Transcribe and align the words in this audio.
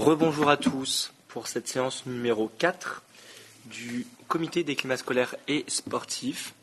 Rebonjour 0.00 0.48
à 0.48 0.56
tous 0.56 1.12
pour 1.28 1.46
cette 1.46 1.68
séance 1.68 2.06
numéro 2.06 2.50
4 2.56 3.02
du 3.66 4.06
comité 4.28 4.64
des 4.64 4.74
climats 4.74 4.96
scolaires 4.96 5.36
et 5.46 5.66
sportifs. 5.68 6.54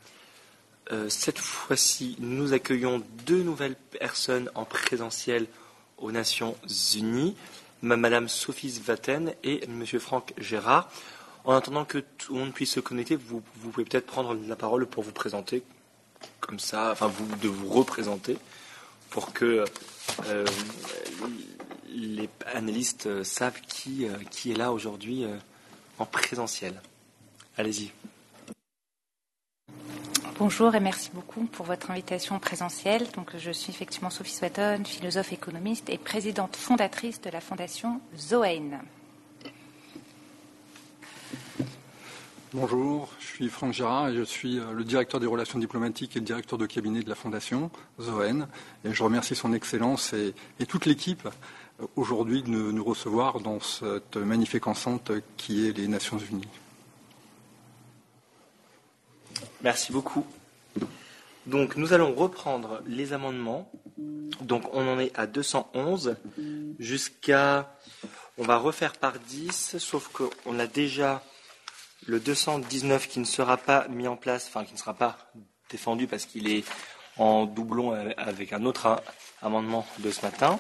Euh, 0.92 1.08
cette 1.08 1.38
fois-ci, 1.38 2.16
nous 2.18 2.54
accueillons 2.54 3.04
deux 3.28 3.44
nouvelles 3.44 3.76
personnes 3.76 4.50
en 4.56 4.66
présentiel 4.66 5.46
aux 6.00 6.12
Nations 6.12 6.58
Unies, 6.96 7.36
Madame 7.84 8.28
Sophie 8.28 8.72
Svaten 8.72 9.36
et 9.44 9.68
Monsieur 9.68 10.00
Franck 10.00 10.34
Gérard. 10.40 10.90
En 11.44 11.54
attendant 11.54 11.86
que 11.86 12.00
tout 12.00 12.34
le 12.34 12.40
monde 12.40 12.54
puisse 12.54 12.72
se 12.72 12.80
connecter, 12.80 13.16
vous, 13.18 13.44
pouvez 13.62 13.86
peut-être 13.86 14.08
prendre 14.08 14.36
la 14.48 14.56
parole 14.56 14.88
pour 14.88 15.04
vous 15.04 15.12
présenter, 15.12 15.62
comme 16.40 16.58
ça, 16.58 16.90
enfin 16.92 17.06
vous 17.06 17.28
de 17.36 17.48
vous 17.48 17.70
représenter, 17.70 18.40
pour 19.12 19.32
que 19.32 19.64
euh, 20.26 20.46
les 21.90 22.30
analystes 22.54 23.24
savent 23.24 23.62
qui, 23.62 24.06
euh, 24.06 24.18
qui 24.30 24.52
est 24.52 24.58
là 24.58 24.72
aujourd'hui 24.72 25.26
en 26.00 26.06
présentiel. 26.06 26.74
Allez-y. 27.58 27.92
Bonjour 30.40 30.76
et 30.76 30.80
merci 30.80 31.10
beaucoup 31.12 31.46
pour 31.46 31.66
votre 31.66 31.90
invitation 31.90 32.38
présentielle. 32.38 33.08
Donc, 33.16 33.36
je 33.38 33.50
suis 33.50 33.72
effectivement 33.72 34.12
Sophie 34.12 34.36
Swatton, 34.36 34.84
philosophe 34.86 35.34
économiste 35.34 35.90
et 35.90 35.98
présidente 35.98 36.56
fondatrice 36.56 37.20
de 37.22 37.32
la 37.32 37.42
fondation 37.42 38.00
Zoen. 38.16 38.80
Bonjour, 42.54 43.10
je 43.20 43.26
suis 43.26 43.50
Franck 43.50 43.74
Gérard 43.74 44.10
et 44.10 44.16
je 44.16 44.24
suis 44.24 44.58
euh, 44.58 44.72
le 44.72 44.84
directeur 44.84 45.20
des 45.20 45.28
relations 45.28 45.60
diplomatiques 45.60 46.16
et 46.16 46.20
le 46.20 46.26
directeur 46.26 46.58
de 46.58 46.66
cabinet 46.66 47.02
de 47.02 47.10
la 47.10 47.16
fondation 47.16 47.70
Zoen. 48.00 48.48
Et 48.86 48.94
je 48.94 49.04
remercie 49.04 49.36
son 49.36 49.54
Excellence 49.54 50.14
et, 50.14 50.34
toute 50.66 50.86
l'équipe 50.86 51.26
euh, 51.26 51.32
aujourd'hui 51.96 52.44
de 52.44 52.50
nous 52.50 52.84
recevoir 52.84 53.40
dans 53.40 53.60
cette 53.60 54.18
magnifique 54.18 54.68
enceinte 54.68 55.12
qui 55.38 55.68
est 55.68 55.78
les 55.78 55.88
Nations 55.88 56.18
Unies. 56.18 56.48
Merci 59.62 59.92
beaucoup. 59.92 60.26
Donc 61.46 61.76
nous 61.78 61.94
allons 61.94 62.14
reprendre 62.14 62.82
les 62.86 63.14
amendements. 63.14 63.72
Donc 64.42 64.64
on 64.74 64.88
en 64.88 65.00
est 65.00 65.18
à 65.18 65.28
211 65.28 66.16
jusqu'à... 66.80 67.74
On 68.38 68.44
va 68.44 68.58
refaire 68.58 68.94
par 68.94 69.18
10, 69.18 69.78
sauf 69.80 70.10
qu'on 70.10 70.60
a 70.60 70.68
déjà 70.68 71.24
le 72.06 72.20
219 72.20 73.08
qui 73.08 73.20
ne 73.20 73.26
sera 73.26 73.58
pas 73.58 73.88
mis 73.88 74.08
en 74.08 74.16
place, 74.16 74.46
enfin 74.48 74.64
qui 74.64 74.74
ne 74.74 74.78
sera 74.78 74.94
pas 74.94 75.18
défendu 75.72 76.06
parce 76.06 76.26
qu'il 76.26 76.48
est 76.48 76.64
en 77.18 77.46
doublon 77.46 77.94
avec 78.16 78.54
un 78.54 78.64
autre 78.66 79.02
amendement 79.42 79.88
de 80.00 80.12
ce 80.12 80.22
matin. 80.22 80.60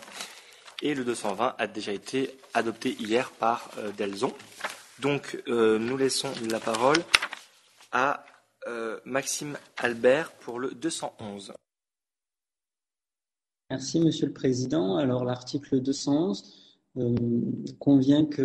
Et 0.81 0.93
le 0.93 1.03
220 1.03 1.55
a 1.57 1.67
déjà 1.67 1.91
été 1.91 2.37
adopté 2.53 2.95
hier 2.99 3.31
par 3.31 3.71
euh, 3.77 3.91
Delzon. 3.97 4.33
Donc 4.99 5.41
euh, 5.47 5.79
nous 5.79 5.97
laissons 5.97 6.31
la 6.49 6.59
parole 6.59 6.97
à 7.91 8.23
euh, 8.67 8.99
Maxime 9.05 9.57
Albert 9.77 10.33
pour 10.33 10.59
le 10.59 10.71
211. 10.71 11.53
Merci, 13.69 13.99
Monsieur 13.99 14.27
le 14.27 14.33
Président. 14.33 14.97
Alors, 14.97 15.23
l'article 15.23 15.79
211 15.79 16.83
euh, 16.97 17.15
convient 17.79 18.25
que 18.25 18.41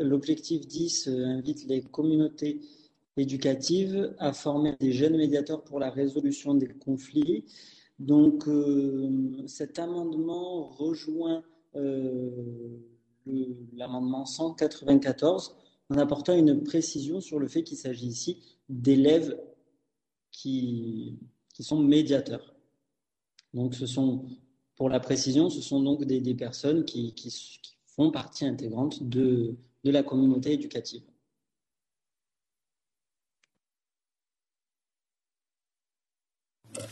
l'objectif 0.00 0.66
10 0.66 1.08
euh, 1.08 1.24
invite 1.26 1.66
les 1.66 1.82
communautés 1.82 2.60
éducatives 3.18 4.14
à 4.18 4.32
former 4.32 4.76
des 4.80 4.92
jeunes 4.92 5.16
médiateurs 5.16 5.62
pour 5.62 5.78
la 5.78 5.90
résolution 5.90 6.54
des 6.54 6.68
conflits. 6.68 7.44
Donc, 7.98 8.44
cet 9.46 9.78
amendement 9.78 10.66
rejoint 10.66 11.42
l'amendement 13.74 14.24
194 14.24 15.56
en 15.90 15.98
apportant 15.98 16.36
une 16.36 16.62
précision 16.62 17.20
sur 17.20 17.38
le 17.38 17.48
fait 17.48 17.62
qu'il 17.62 17.76
s'agit 17.76 18.06
ici 18.06 18.42
d'élèves 18.68 19.38
qui, 20.30 21.18
sont 21.58 21.80
médiateurs. 21.80 22.54
Donc, 23.54 23.74
ce 23.74 23.86
sont, 23.86 24.26
pour 24.74 24.90
la 24.90 25.00
précision, 25.00 25.48
ce 25.48 25.62
sont 25.62 25.82
donc 25.82 26.04
des, 26.04 26.34
personnes 26.34 26.84
qui, 26.84 27.14
font 27.86 28.10
partie 28.10 28.44
intégrante 28.44 29.02
de, 29.02 29.56
de 29.84 29.90
la 29.90 30.02
communauté 30.02 30.52
éducative. 30.52 31.02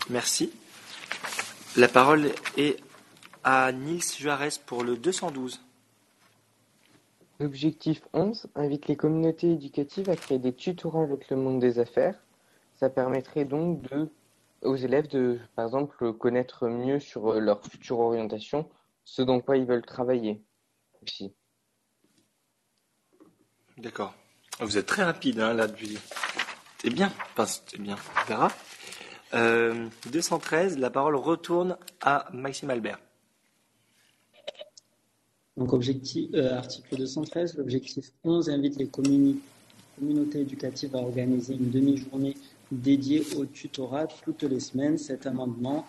Merci. 0.09 0.51
La 1.77 1.88
parole 1.88 2.31
est 2.57 2.79
à 3.44 3.70
Nils 3.72 4.02
Juarez 4.02 4.50
pour 4.66 4.83
le 4.83 4.96
212. 4.96 5.61
L'objectif 7.40 8.02
11 8.12 8.46
invite 8.54 8.88
les 8.88 8.96
communautés 8.96 9.52
éducatives 9.52 10.11
à 10.11 10.16
créer 10.16 10.38
des 10.38 10.54
tutorats 10.54 11.02
avec 11.02 11.28
le 11.30 11.37
monde 11.37 11.61
des 11.61 11.78
affaires 11.78 12.16
ça 12.76 12.90
permettrait 12.90 13.44
donc 13.44 13.83
de, 13.90 14.11
aux 14.62 14.76
élèves 14.76 15.09
de, 15.09 15.38
par 15.57 15.66
exemple, 15.66 16.12
connaître 16.14 16.68
mieux 16.68 17.00
sur 17.00 17.33
euh, 17.33 17.40
leur 17.40 17.62
future 17.64 17.98
orientation, 17.98 18.68
ce 19.04 19.22
dans 19.22 19.40
quoi 19.40 19.57
ils 19.57 19.64
veulent 19.64 19.85
travailler 19.85 20.42
aussi. 21.02 21.35
D'accord. 23.78 24.14
Vous 24.61 24.78
êtes 24.78 24.87
très 24.87 25.02
rapide 25.02 25.40
hein, 25.40 25.54
là 25.54 25.66
depuis. 25.66 25.98
C'est 26.78 26.90
bien. 26.90 27.12
Enfin, 27.33 27.46
c'est 27.46 27.80
bien. 27.80 27.96
On 28.22 28.28
verra. 28.28 28.48
213, 30.12 30.76
euh, 30.76 30.80
la 30.80 30.90
parole 30.90 31.16
retourne 31.16 31.76
à 32.00 32.28
Maxime 32.33 32.70
Albert. 32.70 32.98
Donc, 35.57 35.73
objectif, 35.73 36.31
euh, 36.35 36.57
article 36.57 36.97
213, 36.97 37.57
l'objectif 37.57 38.11
11 38.25 38.51
invite 38.51 38.77
les 38.77 38.88
communautés 38.88 40.40
éducatives 40.40 40.97
à 40.97 40.99
organiser 40.99 41.55
une 41.55 41.71
demi-journée 41.71 42.37
dédié 42.73 43.25
au 43.37 43.47
tutorat 43.47 44.09
toutes 44.25 44.43
les 44.43 44.59
semaines. 44.59 44.99
Cet 44.99 45.27
amendement, 45.27 45.87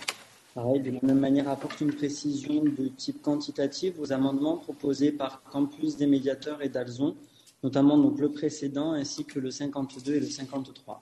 pareil, 0.54 0.82
de 0.82 0.92
la 0.92 1.00
même 1.02 1.20
manière, 1.20 1.50
apporte 1.50 1.82
une 1.82 1.94
précision 1.94 2.64
de 2.64 2.88
type 2.90 3.24
quantitatif 3.24 3.96
aux 4.00 4.14
amendements 4.14 4.58
proposés 4.58 5.12
par 5.12 5.42
Campus 5.44 5.98
des 5.98 6.06
médiateurs 6.06 6.62
et 6.62 6.70
d'Alzon, 6.70 7.16
notamment 7.64 7.98
donc 7.98 8.20
le 8.20 8.30
précédent 8.32 8.94
ainsi 8.94 9.26
que 9.26 9.40
le 9.40 9.50
52 9.50 10.14
et 10.14 10.20
le 10.20 10.28
53. 10.28 11.02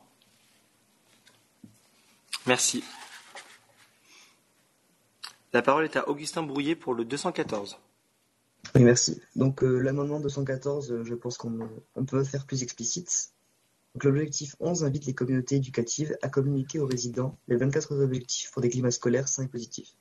Merci. 2.45 2.83
La 5.51 5.61
parole 5.61 5.83
est 5.85 5.97
à 5.97 6.07
Augustin 6.09 6.43
Brouillet 6.43 6.75
pour 6.75 6.93
le 6.93 7.05
214. 7.05 7.77
Oui, 8.75 8.83
merci. 8.83 9.21
Donc 9.35 9.63
euh, 9.63 9.79
l'amendement 9.79 10.19
214, 10.19 10.91
euh, 10.91 11.03
je 11.03 11.13
pense 11.13 11.37
qu'on 11.37 11.69
peut 12.07 12.23
faire 12.23 12.45
plus 12.45 12.63
explicite. 12.63 13.33
L'objectif 14.01 14.55
onze 14.59 14.83
invite 14.83 15.05
les 15.05 15.13
communautés 15.13 15.57
éducatives 15.57 16.17
à 16.23 16.29
communiquer 16.29 16.79
aux 16.79 16.87
résidents 16.87 17.37
les 17.47 17.57
vingt-quatre 17.57 17.95
objectifs 18.01 18.51
pour 18.51 18.61
des 18.61 18.69
climats 18.69 18.89
scolaires 18.89 19.27
sains 19.27 19.43
et 19.43 19.47
positifs. 19.47 19.93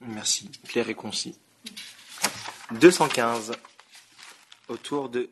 Merci, 0.00 0.50
clair 0.64 0.88
et 0.88 0.94
concis. 0.94 1.38
215, 2.80 3.52
autour 4.68 5.08
de, 5.08 5.30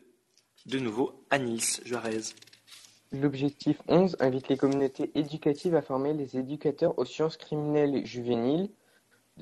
de 0.65 0.79
nouveau, 0.79 1.21
Anis 1.29 1.81
Juarez. 1.83 2.21
L'objectif 3.11 3.77
11 3.87 4.15
invite 4.19 4.47
les 4.47 4.57
communautés 4.57 5.11
éducatives 5.15 5.75
à 5.75 5.81
former 5.81 6.13
les 6.13 6.37
éducateurs 6.37 6.97
aux 6.97 7.05
sciences 7.05 7.37
criminelles 7.37 8.05
juvéniles. 8.05 8.69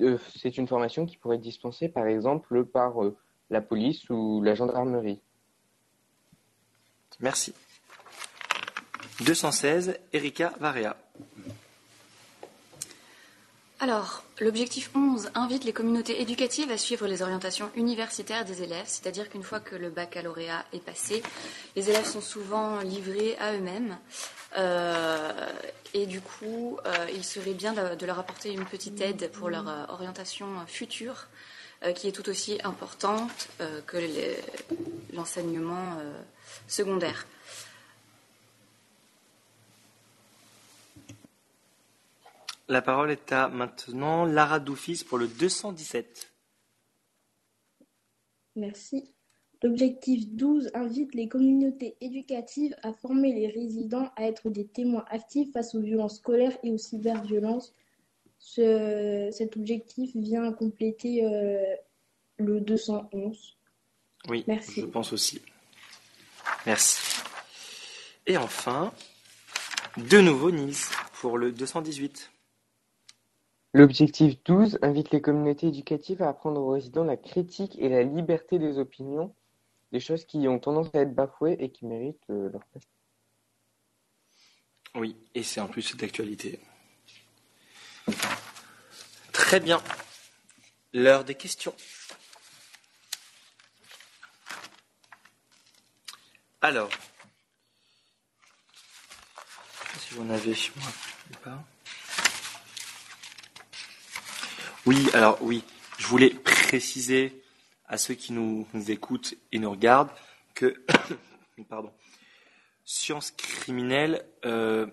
Euh, 0.00 0.18
c'est 0.36 0.58
une 0.58 0.66
formation 0.66 1.06
qui 1.06 1.16
pourrait 1.16 1.36
être 1.36 1.42
dispensée 1.42 1.88
par 1.88 2.06
exemple 2.06 2.64
par 2.64 3.02
euh, 3.02 3.16
la 3.50 3.60
police 3.60 4.08
ou 4.10 4.42
la 4.42 4.54
gendarmerie. 4.54 5.20
Merci. 7.20 7.54
216, 9.24 9.98
Erika 10.12 10.52
Varea. 10.58 10.96
Alors, 13.84 14.22
l'objectif 14.40 14.88
11 14.94 15.28
invite 15.34 15.64
les 15.64 15.74
communautés 15.74 16.22
éducatives 16.22 16.70
à 16.70 16.78
suivre 16.78 17.06
les 17.06 17.20
orientations 17.20 17.70
universitaires 17.76 18.46
des 18.46 18.62
élèves, 18.62 18.86
c'est-à-dire 18.86 19.28
qu'une 19.28 19.42
fois 19.42 19.60
que 19.60 19.76
le 19.76 19.90
baccalauréat 19.90 20.64
est 20.72 20.82
passé, 20.82 21.22
les 21.76 21.90
élèves 21.90 22.06
sont 22.06 22.22
souvent 22.22 22.80
livrés 22.80 23.36
à 23.38 23.52
eux-mêmes. 23.52 23.98
Euh, 24.56 25.50
et 25.92 26.06
du 26.06 26.22
coup, 26.22 26.78
euh, 26.86 27.08
il 27.14 27.22
serait 27.24 27.52
bien 27.52 27.74
de, 27.74 28.06
leur 28.06 28.18
apporter 28.18 28.54
une 28.54 28.64
petite 28.64 28.98
aide 29.02 29.30
pour 29.32 29.50
leur 29.50 29.68
euh, 29.68 29.84
orientation 29.90 30.46
future, 30.66 31.26
qui 31.94 32.08
est 32.08 32.12
tout 32.12 32.30
aussi 32.30 32.58
importante 32.64 33.48
que 33.86 33.98
l'enseignement 35.12 35.98
secondaire. 36.66 37.26
La 42.68 42.80
parole 42.80 43.10
est 43.10 43.30
à 43.32 43.48
maintenant 43.48 44.24
Lara 44.24 44.58
Doufis 44.58 45.04
pour 45.06 45.18
le 45.18 45.28
217. 45.28 46.32
Merci. 48.56 49.14
L'objectif 49.62 50.28
12 50.28 50.70
invite 50.74 51.14
les 51.14 51.28
communautés 51.28 51.96
éducatives 52.00 52.74
à 52.82 52.92
former 52.92 53.32
les 53.32 53.48
résidents 53.48 54.10
à 54.16 54.24
être 54.24 54.50
des 54.50 54.66
témoins 54.66 55.04
actifs 55.08 55.52
face 55.52 55.74
aux 55.74 55.80
violences 55.80 56.18
scolaires 56.18 56.56
et 56.62 56.70
aux 56.70 56.78
cyberviolences. 56.78 57.74
cet 58.38 59.56
objectif 59.56 60.14
vient 60.14 60.52
compléter 60.52 61.24
euh, 61.24 61.76
le 62.36 62.60
211. 62.60 63.56
Oui, 64.28 64.44
Merci. 64.46 64.82
je 64.82 64.86
pense 64.86 65.12
aussi. 65.12 65.40
Merci. 66.66 67.22
Et 68.26 68.36
enfin, 68.36 68.92
de 69.96 70.20
nouveau 70.20 70.50
Nils 70.50 70.76
pour 71.20 71.38
le 71.38 71.52
218. 71.52 72.33
L'objectif 73.74 74.36
12 74.44 74.78
invite 74.82 75.10
les 75.10 75.20
communautés 75.20 75.66
éducatives 75.66 76.22
à 76.22 76.28
apprendre 76.28 76.60
aux 76.60 76.70
résidents 76.70 77.02
la 77.02 77.16
critique 77.16 77.76
et 77.80 77.88
la 77.88 78.04
liberté 78.04 78.60
des 78.60 78.78
opinions, 78.78 79.34
des 79.90 79.98
choses 79.98 80.24
qui 80.24 80.46
ont 80.46 80.60
tendance 80.60 80.94
à 80.94 81.00
être 81.00 81.12
bafouées 81.12 81.56
et 81.58 81.70
qui 81.70 81.84
méritent 81.84 82.30
euh, 82.30 82.50
leur 82.52 82.64
place. 82.66 82.84
Oui, 84.94 85.16
et 85.34 85.42
c'est 85.42 85.60
en 85.60 85.66
plus 85.66 85.96
d'actualité. 85.96 86.60
Très 89.32 89.58
bien. 89.58 89.82
L'heure 90.92 91.24
des 91.24 91.34
questions. 91.34 91.74
Alors, 96.60 96.90
si 99.98 100.14
j'en 100.14 100.30
avais 100.30 100.54
chez 100.54 100.70
moi 100.76 100.90
ou 101.32 101.36
pas. 101.42 101.64
Oui, 104.86 105.08
alors 105.14 105.38
oui, 105.40 105.64
je 105.96 106.06
voulais 106.06 106.28
préciser 106.28 107.42
à 107.86 107.96
ceux 107.96 108.12
qui 108.12 108.34
nous, 108.34 108.66
nous 108.74 108.90
écoutent 108.90 109.34
et 109.50 109.58
nous 109.58 109.70
regardent 109.70 110.10
que, 110.54 110.84
pardon, 111.70 111.90
science 112.84 113.30
criminelle, 113.30 114.26
euh, 114.44 114.86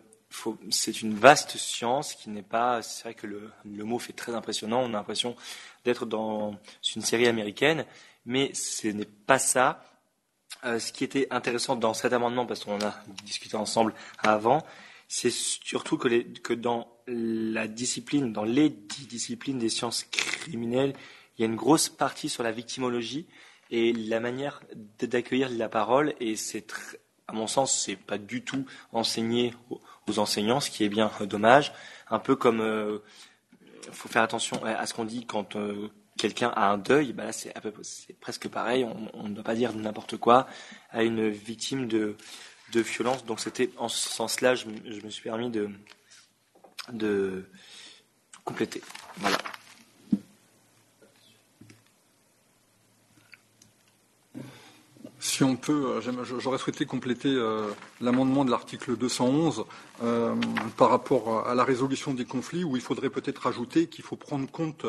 c'est 0.70 1.02
une 1.02 1.14
vaste 1.14 1.58
science 1.58 2.14
qui 2.14 2.30
n'est 2.30 2.42
pas. 2.42 2.82
C'est 2.82 3.04
vrai 3.04 3.14
que 3.16 3.28
le, 3.28 3.52
le 3.66 3.84
mot 3.84 4.00
fait 4.00 4.14
très 4.14 4.34
impressionnant. 4.34 4.82
On 4.82 4.90
a 4.94 4.98
l'impression 4.98 5.36
d'être 5.84 6.06
dans 6.06 6.58
une 6.96 7.02
série 7.02 7.28
américaine, 7.28 7.86
mais 8.26 8.54
ce 8.54 8.88
n'est 8.88 9.04
pas 9.04 9.40
ça. 9.40 9.84
Euh, 10.64 10.80
ce 10.80 10.94
qui 10.94 11.04
était 11.04 11.28
intéressant 11.32 11.76
dans 11.76 11.94
cet 11.94 12.14
amendement, 12.14 12.46
parce 12.46 12.64
qu'on 12.64 12.76
en 12.76 12.86
a 12.86 12.96
discuté 13.26 13.58
ensemble 13.58 13.94
avant, 14.20 14.64
c'est 15.14 15.30
surtout 15.30 15.98
que, 15.98 16.54
dans 16.54 16.88
la 17.06 17.68
discipline, 17.68 18.32
dans 18.32 18.46
les 18.46 18.70
disciplines 18.70 19.60
des 19.60 19.68
sciences 19.68 20.06
criminelles, 20.10 20.94
il 21.36 21.42
y 21.42 21.44
a 21.44 21.48
une 21.48 21.58
grosse 21.58 21.90
partie 21.90 22.30
sur 22.30 22.44
la 22.44 22.54
victimologie 22.54 23.28
et 23.72 23.92
la 23.92 24.22
manière 24.22 24.62
d'accueillir 25.02 25.50
la 25.50 25.68
parole. 25.68 26.14
Et 26.22 26.38
c'est, 26.38 26.66
à 27.28 27.34
mon 27.34 27.46
sens, 27.48 27.78
c'est 27.78 27.98
pas 27.98 28.18
du 28.18 28.46
tout 28.46 28.66
enseigné 28.94 29.54
aux, 30.08 30.18
enseignants, 30.18 30.62
ce 30.62 30.72
qui 30.72 30.86
est 30.86 30.90
bien 30.90 31.12
euh, 31.20 31.26
dommage. 31.26 31.74
Un 32.10 32.20
peu 32.20 32.38
comme, 32.38 32.62
euh, 32.62 33.00
faut 33.92 34.08
faire 34.08 34.24
attention 34.24 34.64
à 34.64 34.86
ce 34.86 34.94
qu'on 34.94 35.04
dit 35.04 35.26
quand 35.26 35.58
euh, 35.58 35.90
quelqu'un 36.18 36.54
a 36.56 36.72
un 36.72 36.78
deuil. 36.78 37.12
Bah 37.12 37.34
c'est, 37.34 37.54
presque 38.22 38.48
pareil. 38.48 38.88
On 39.14 39.28
ne 39.28 39.34
doit 39.34 39.44
pas 39.44 39.56
dire 39.56 39.74
n'importe 39.74 40.16
quoi 40.16 40.48
à 40.90 41.04
une 41.04 41.28
victime 41.28 41.90
de, 41.90 42.16
de 42.72 42.82
violence. 42.82 43.26
Donc 43.26 43.40
c'était 43.40 43.70
en 43.78 43.90
ce 43.90 44.10
sens-là, 44.10 44.56
je, 44.56 44.66
je 44.86 45.02
me 45.02 45.10
suis 45.10 45.24
permis 45.24 45.50
de, 46.92 47.46
compléter. 48.44 48.82
Voilà. 49.18 49.38
Si 55.20 55.44
on 55.44 55.56
peut, 55.56 56.02
euh, 56.04 56.24
j'aurais 56.40 56.58
souhaité 56.58 56.88
compléter 56.88 57.30
euh, 57.30 57.70
l'amendement 58.02 58.44
de 58.44 58.50
l'article 58.50 58.98
211 58.98 59.66
euh, 60.02 60.36
par 60.78 60.90
rapport 60.90 61.48
à 61.48 61.54
la 61.54 61.64
résolution 61.64 62.16
des 62.16 62.26
conflits, 62.26 62.64
où 62.64 62.76
il 62.76 62.82
faudrait 62.82 63.12
peut-être 63.12 63.46
ajouter 63.46 63.88
qu'il 63.88 64.04
faut 64.04 64.16
prendre 64.16 64.50
compte 64.50 64.88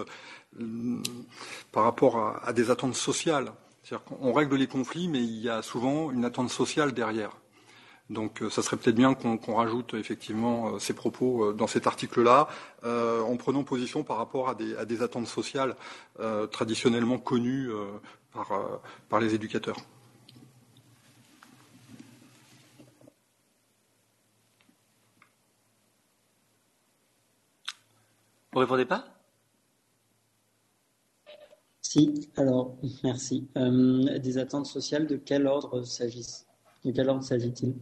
par 1.71 1.85
rapport 1.85 2.41
à 2.43 2.53
des 2.55 2.71
attentes 2.71 2.95
sociales. 2.95 3.53
C'est-à-dire 3.83 4.05
qu'on 4.05 4.33
règle 4.33 4.57
les 4.57 4.67
conflits, 4.67 5.09
mais 5.09 5.23
il 5.23 5.41
y 5.41 5.51
a 5.51 5.61
souvent 5.61 6.11
une 6.11 6.25
attente 6.25 6.51
sociale 6.51 6.93
derrière. 6.93 7.42
Donc, 8.11 8.43
euh, 8.43 8.51
ça 8.51 8.63
serait 8.63 8.77
peut-être 8.77 8.97
bien 8.97 9.15
qu'on 9.15 9.55
rajoute 9.55 9.95
effectivement 9.95 10.75
euh, 10.75 10.79
ces 10.79 10.93
propos 10.95 11.47
euh, 11.47 11.53
dans 11.55 11.67
cet 11.67 11.87
article-là, 11.87 12.49
euh, 12.85 13.23
en 13.23 13.37
prenant 13.37 13.65
position 13.65 14.05
par 14.05 14.19
rapport 14.19 14.49
à 14.49 14.55
des, 14.55 14.77
à 14.77 14.85
des 14.85 15.03
attentes 15.03 15.29
sociales 15.29 15.77
euh, 16.21 16.47
traditionnellement 16.47 17.19
connues 17.19 17.71
euh, 17.71 17.87
par, 18.33 18.53
euh, 18.53 18.77
par 19.09 19.21
les 19.21 19.35
éducateurs. 19.35 19.77
Vous 28.53 28.59
répondez 28.61 28.85
pas? 28.85 29.05
Si, 31.81 32.31
alors, 32.37 32.77
merci. 33.05 33.49
Euh, 33.57 34.19
des 34.19 34.39
attentes 34.39 34.67
sociales, 34.67 35.07
de 35.07 35.17
quel 35.17 35.47
ordre 35.47 35.83
s'agissent? 35.85 36.47
De 36.85 36.91
quel 36.93 37.09
ordre 37.09 37.23
s'agit-il? 37.23 37.75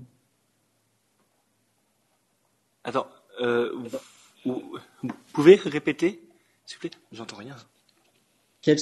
Attends, 2.85 3.09
euh, 3.41 3.73
vous, 3.75 3.99
vous- 4.45 4.79
vous 5.03 5.11
pouvez 5.33 5.55
répéter, 5.57 6.23
s'il 6.67 6.77
vous 6.77 6.81
plaît? 6.89 6.99
J'entends 7.13 7.37
rien. 7.37 7.57
Quel- 8.63 8.79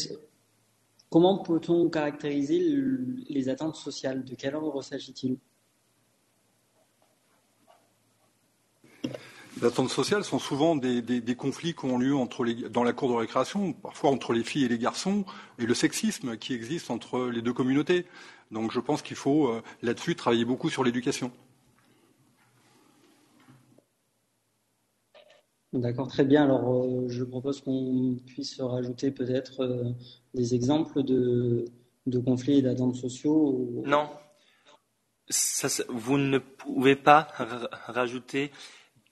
Comment 1.11 1.39
peut-on 1.39 1.89
caractériser 1.89 2.59
le- 2.59 3.17
les 3.31 3.49
attentes 3.49 3.77
sociales? 3.77 4.25
De 4.25 4.35
quel 4.35 4.55
ordre 4.55 4.83
s'agit-il? 4.83 5.39
Les 9.61 9.65
attentes 9.67 9.89
sociales 9.91 10.23
sont 10.23 10.39
souvent 10.39 10.77
des, 10.77 11.01
des- 11.03 11.21
des 11.21 11.35
conflits 11.35 11.75
qui 11.75 11.85
ont 11.87 11.99
lieu 11.99 12.15
entre 12.15 12.45
les, 12.45 12.55
dans 12.69 12.85
la 12.85 12.93
cour 12.93 13.09
de 13.09 13.15
récréation, 13.15 13.73
parfois 13.73 14.11
entre 14.11 14.33
les 14.33 14.45
filles 14.45 14.65
et 14.65 14.69
les 14.69 14.79
garçons, 14.79 15.25
et 15.59 15.67
le 15.67 15.75
sexisme 15.75 16.37
qui 16.37 16.53
existe 16.53 16.91
entre 16.91 17.27
les 17.27 17.43
deux 17.43 17.53
communautés. 17.55 18.07
Donc 18.51 18.73
je 18.73 18.81
pense 18.81 19.03
qu'il 19.03 19.17
faut 19.17 19.49
euh, 19.49 19.63
là-dessus 19.83 20.17
travailler 20.17 20.45
beaucoup 20.45 20.71
sur 20.71 20.85
l'éducation. 20.85 21.31
D'accord, 25.75 26.09
très 26.09 26.25
bien. 26.25 26.45
Alors, 26.45 26.73
euh, 26.85 27.09
je 27.09 27.25
propose 27.25 27.61
qu'on 27.61 28.17
puisse 28.27 28.59
rajouter 28.61 29.11
peut-être 29.11 29.61
euh, 29.61 29.93
des 30.33 30.55
exemples 30.55 31.03
de, 31.03 31.67
de 32.07 32.19
conflits 32.19 32.59
et 32.59 32.63
d'attentes 32.63 32.97
sociaux. 32.97 33.37
au- 33.37 33.83
Non. 33.87 34.09
Ça, 35.29 35.69
ça- 35.69 35.85
vous 35.91 36.17
ne 36.17 36.39
pouvez 36.39 36.97
pas 36.97 37.29
ra- 37.35 37.69
rajouter 37.73 38.51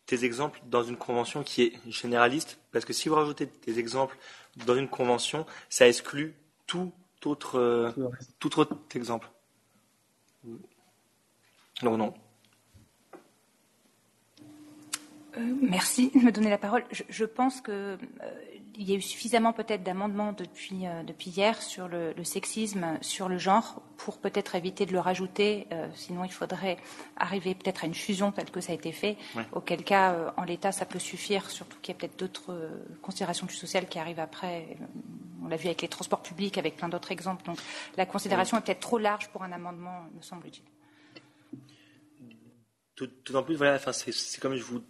des 0.09 0.25
exemples 0.25 0.63
dans 0.71 0.83
une 0.83 0.97
convention 0.97 1.43
qui 1.43 1.63
est 1.63 1.73
généraliste, 1.91 2.59
parce 2.73 2.87
que 2.87 2.95
si 2.95 3.11
vous 3.11 3.17
rajoutez 3.17 3.51
des 3.67 3.79
exemples 3.79 4.17
dans 4.65 4.77
une 4.77 4.89
convention, 4.89 5.45
ça 5.69 5.87
exclut 5.87 6.35
tout 6.67 6.91
autre, 7.25 7.59
euh, 7.59 7.91
tout 8.39 8.49
tout 8.51 8.61
autre 8.61 8.77
exemple. 8.95 9.29
Non, 11.83 11.97
non. 11.97 12.15
Euh, 15.37 15.55
merci 15.61 16.11
de 16.15 16.21
me 16.21 16.33
donner 16.33 16.51
la 16.51 16.59
parole. 16.59 16.85
Je, 16.91 17.03
je 17.09 17.25
pense 17.25 17.61
que 17.61 17.71
euh, 17.73 17.97
il 18.79 18.89
y 18.89 18.93
a 18.93 18.97
eu 18.97 19.01
suffisamment 19.03 19.53
peut-être 19.53 19.83
d'amendements 19.83 20.33
depuis, 20.33 20.87
euh, 20.87 21.03
depuis 21.03 21.31
hier 21.31 21.61
sur 21.63 21.89
le, 21.89 22.13
le 22.13 22.25
sexisme, 22.25 22.99
sur 23.01 23.29
le 23.29 23.39
genre, 23.39 23.83
pour 23.97 24.19
peut-être 24.19 24.55
éviter 24.55 24.87
de 24.87 24.93
le 24.93 25.01
rajouter. 25.01 25.67
euh, 25.73 25.89
sinon, 25.95 26.25
il 26.25 26.31
faudrait 26.33 26.77
arriver 27.17 27.55
peut-être 27.55 27.85
à 27.85 27.87
une 27.87 27.95
fusion 27.95 28.33
telle 28.33 28.51
que 28.51 28.61
ça 28.61 28.73
a 28.73 28.75
été 28.75 28.93
fait. 28.93 29.17
Ouais. 29.35 29.45
Auquel 29.53 29.83
cas, 29.85 30.13
euh, 30.15 30.31
en 30.37 30.45
l'état, 30.45 30.73
ça 30.73 30.85
peut 30.87 30.99
suffire. 30.99 31.49
Surtout 31.51 31.79
qu'il 31.81 31.95
y 31.95 31.97
a 31.97 31.99
peut-être 31.99 32.19
d'autres 32.19 32.71
considérations 33.03 33.47
du 33.47 33.55
social 33.55 33.89
qui 33.89 33.99
arrivent 33.99 34.21
après. 34.21 34.77
On 35.43 35.49
l'a 35.49 35.57
vu 35.57 35.67
avec 35.67 35.83
les 35.83 35.89
transports 35.89 36.23
publics, 36.23 36.59
avec 36.59 36.77
plein 36.77 36.89
d'autres 36.89 37.13
exemples. 37.13 37.45
Donc, 37.47 37.59
la 37.97 38.05
considération 38.07 38.59
est 38.59 38.63
peut-être 38.63 38.81
trop 38.81 38.99
large 38.99 39.29
pour 39.29 39.43
un 39.43 39.53
amendement, 39.53 40.03
me 40.15 40.23
semble-t-il. 40.23 40.63
Tout- 42.95 43.11
D'autant 43.27 43.43
plus, 43.43 43.57
voilà, 43.57 43.77
enfin, 43.77 43.93
c'est 43.93 44.13
c'est 44.13 44.41
comme 44.41 44.57
je 44.57 44.63
vous, 44.63 44.83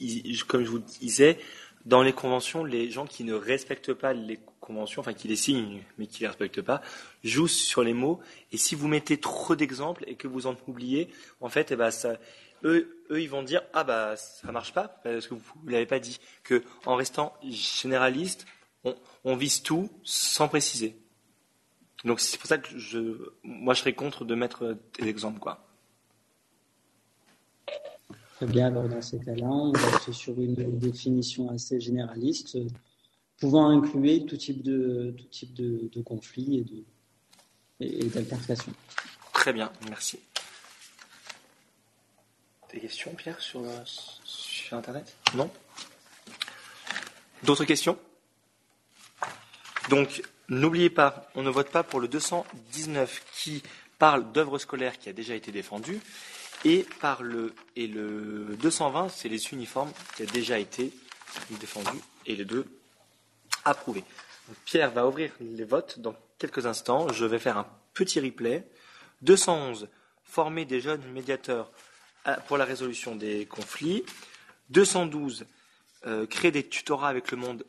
dis- 0.00 0.42
comme 0.48 0.64
je 0.64 0.70
vous 0.70 0.78
disais, 0.78 1.38
dans 1.84 2.02
les 2.02 2.12
conventions, 2.12 2.64
les 2.64 2.90
gens 2.90 3.06
qui 3.06 3.24
ne 3.24 3.34
respectent 3.34 3.94
pas 3.94 4.12
les 4.12 4.38
conventions, 4.60 5.00
enfin 5.00 5.14
qui 5.14 5.28
les 5.28 5.36
signent 5.36 5.82
mais 5.98 6.06
qui 6.06 6.20
les 6.20 6.28
respectent 6.28 6.62
pas, 6.62 6.80
jouent 7.24 7.48
sur 7.48 7.82
les 7.82 7.94
mots. 7.94 8.20
Et 8.52 8.56
si 8.56 8.74
vous 8.74 8.88
mettez 8.88 9.18
trop 9.18 9.56
d'exemples 9.56 10.04
et 10.06 10.14
que 10.14 10.28
vous 10.28 10.46
en 10.46 10.56
oubliez, 10.66 11.08
en 11.40 11.48
fait, 11.48 11.72
eh 11.72 11.76
ben, 11.76 11.90
eux, 12.64 12.88
ils 13.10 13.28
vont 13.28 13.42
dire 13.42 13.62
ah 13.72 13.84
bah 13.84 14.16
ça 14.16 14.52
marche 14.52 14.72
pas 14.72 14.88
parce 14.88 15.26
que 15.26 15.34
vous, 15.34 15.42
vous 15.62 15.68
l'avez 15.68 15.86
pas 15.86 15.98
dit. 15.98 16.20
Que 16.44 16.62
en 16.86 16.94
restant 16.94 17.34
généraliste, 17.42 18.46
on, 19.24 19.36
vise 19.36 19.62
tout 19.62 19.90
sans 20.02 20.48
préciser. 20.48 20.96
Donc 22.04 22.20
c'est 22.20 22.38
pour 22.38 22.46
ça 22.48 22.58
que 22.58 22.76
je, 22.76 23.32
moi, 23.42 23.74
je 23.74 23.80
serais 23.80 23.92
contre 23.92 24.24
de 24.24 24.34
mettre 24.34 24.76
des 24.98 25.08
exemples, 25.08 25.38
quoi. 25.38 25.71
Très 28.42 28.50
bien, 28.50 28.66
alors 28.66 28.88
dans 28.88 29.00
ces 29.00 29.20
cas-là, 29.20 29.46
on 29.46 29.70
reste 29.70 30.10
sur 30.10 30.32
une 30.40 30.56
définition 30.76 31.48
assez 31.50 31.80
généraliste, 31.80 32.58
pouvant 33.38 33.68
inclure 33.70 34.26
tout 34.26 34.36
type 34.36 34.64
de, 34.64 35.14
tout 35.16 35.26
type 35.26 35.54
de, 35.54 35.88
de 35.92 36.02
conflit 36.02 36.58
et 36.58 36.64
de- 36.64 36.84
et, 37.78 38.04
et 38.04 38.08
d'altercation. 38.08 38.72
Très 39.32 39.52
bien, 39.52 39.70
merci. 39.88 40.18
Des 42.72 42.80
questions, 42.80 43.14
Pierre, 43.14 43.38
sur, 43.40 43.62
sur 43.84 44.76
Internet? 44.76 45.16
Non 45.36 45.48
D'autres 47.44 47.64
questions? 47.64 47.96
Donc, 49.88 50.20
N'oubliez 50.48 50.90
pas, 50.90 51.30
on 51.36 51.42
ne 51.44 51.48
vote 51.50 51.70
pas 51.70 51.84
pour 51.84 52.00
le 52.00 52.08
219 52.08 53.22
qui 53.36 53.62
parle 53.98 54.32
d'œuvres 54.32 54.58
scolaires 54.58 54.98
qui 54.98 55.08
a 55.08 55.12
déjà 55.12 55.34
été 55.36 55.52
défendu 55.52 56.00
et 56.64 56.86
par 57.00 57.22
le 57.22 57.54
et 57.76 57.86
le 57.86 58.56
220 58.60 59.08
c'est 59.08 59.28
les 59.28 59.52
uniformes 59.52 59.92
qui 60.16 60.22
a 60.22 60.26
déjà 60.26 60.58
été 60.58 60.92
défendu 61.50 61.98
et 62.26 62.36
les 62.36 62.44
deux 62.44 62.66
approuvés. 63.64 64.04
Pierre 64.64 64.90
va 64.90 65.06
ouvrir 65.06 65.32
les 65.40 65.64
votes 65.64 65.98
dans 65.98 66.14
quelques 66.38 66.66
instants. 66.66 67.08
Je 67.12 67.24
vais 67.24 67.38
faire 67.38 67.58
un 67.58 67.66
petit 67.94 68.20
replay. 68.20 68.66
211 69.22 69.88
former 70.24 70.64
des 70.64 70.80
jeunes 70.80 71.04
médiateurs 71.12 71.70
pour 72.46 72.56
la 72.56 72.64
résolution 72.64 73.14
des 73.14 73.46
conflits. 73.46 74.04
212 74.70 75.46
euh, 76.06 76.26
créer 76.26 76.50
des 76.50 76.66
tutorats 76.68 77.08
avec 77.08 77.30
le 77.30 77.36
monde 77.36 77.64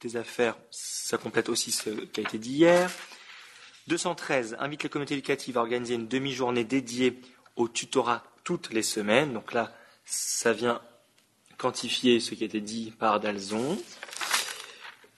des 0.00 0.16
affaires. 0.16 0.56
Ça 0.70 1.18
complète 1.18 1.48
aussi 1.48 1.72
ce 1.72 1.90
qui 1.90 2.20
a 2.20 2.22
été 2.22 2.38
dit 2.38 2.52
hier. 2.52 2.90
213 3.88 4.56
invite 4.58 4.84
les 4.84 4.88
communautés 4.88 5.14
éducatives 5.14 5.58
à 5.58 5.60
organiser 5.60 5.94
une 5.94 6.08
demi-journée 6.08 6.64
dédiée 6.64 7.20
au 7.56 7.68
tutorat 7.68 8.24
toutes 8.44 8.72
les 8.72 8.82
semaines. 8.82 9.32
Donc 9.32 9.52
là, 9.52 9.72
ça 10.04 10.52
vient 10.52 10.80
quantifier 11.58 12.20
ce 12.20 12.34
qui 12.34 12.44
a 12.44 12.46
été 12.46 12.60
dit 12.60 12.92
par 12.98 13.20
Dalzon. 13.20 13.78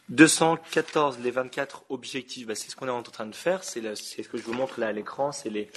214, 0.09 1.19
les 1.19 1.33
24 1.33 1.87
objectifs, 1.89 2.47
bah, 2.47 2.55
c'est 2.55 2.71
ce 2.71 2.77
qu'on 2.77 2.87
est 2.87 2.91
en 2.91 3.03
train 3.03 3.27
de 3.27 3.35
faire. 3.35 3.65
C'est 3.65 3.83
ce 3.97 4.29
que 4.29 4.39
je 4.39 4.43
vous 4.43 4.53
montre 4.53 4.79
là 4.79 4.89
à 4.89 4.93
l'écran. 4.93 5.33
C'est 5.33 5.51
les, 5.51 5.69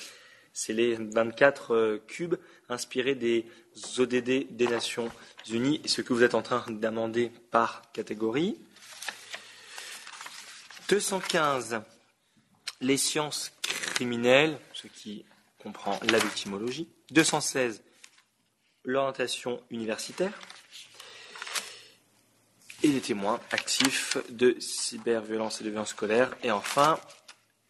les 0.69 0.95
24 0.95 1.73
euh, 1.73 2.03
cubes 2.07 2.35
inspirés 2.69 3.15
des 3.15 3.47
ODD 3.97 4.55
des 4.55 4.67
Nations 4.67 5.09
Unies, 5.49 5.81
ce 5.85 6.01
que 6.01 6.13
vous 6.13 6.23
êtes 6.23 6.35
en 6.35 6.43
train 6.43 6.63
d'amender 6.69 7.31
par 7.49 7.91
catégorie. 7.91 8.59
215, 10.89 11.81
les 12.81 12.97
sciences 12.97 13.51
criminelles, 13.61 14.59
ce 14.73 14.87
qui 14.87 15.25
comprend 15.61 15.99
la 16.09 16.19
victimologie. 16.19 16.89
216, 17.11 17.83
l'orientation 18.83 19.61
universitaire. 19.69 20.33
Et 22.81 22.87
les 22.87 23.01
témoins 23.01 23.41
actifs 23.51 24.17
de 24.29 24.55
cyberviolence 24.59 25.59
et 25.59 25.65
de 25.65 25.69
violence 25.69 25.89
scolaire. 25.89 26.35
Et 26.43 26.51
enfin, 26.51 26.99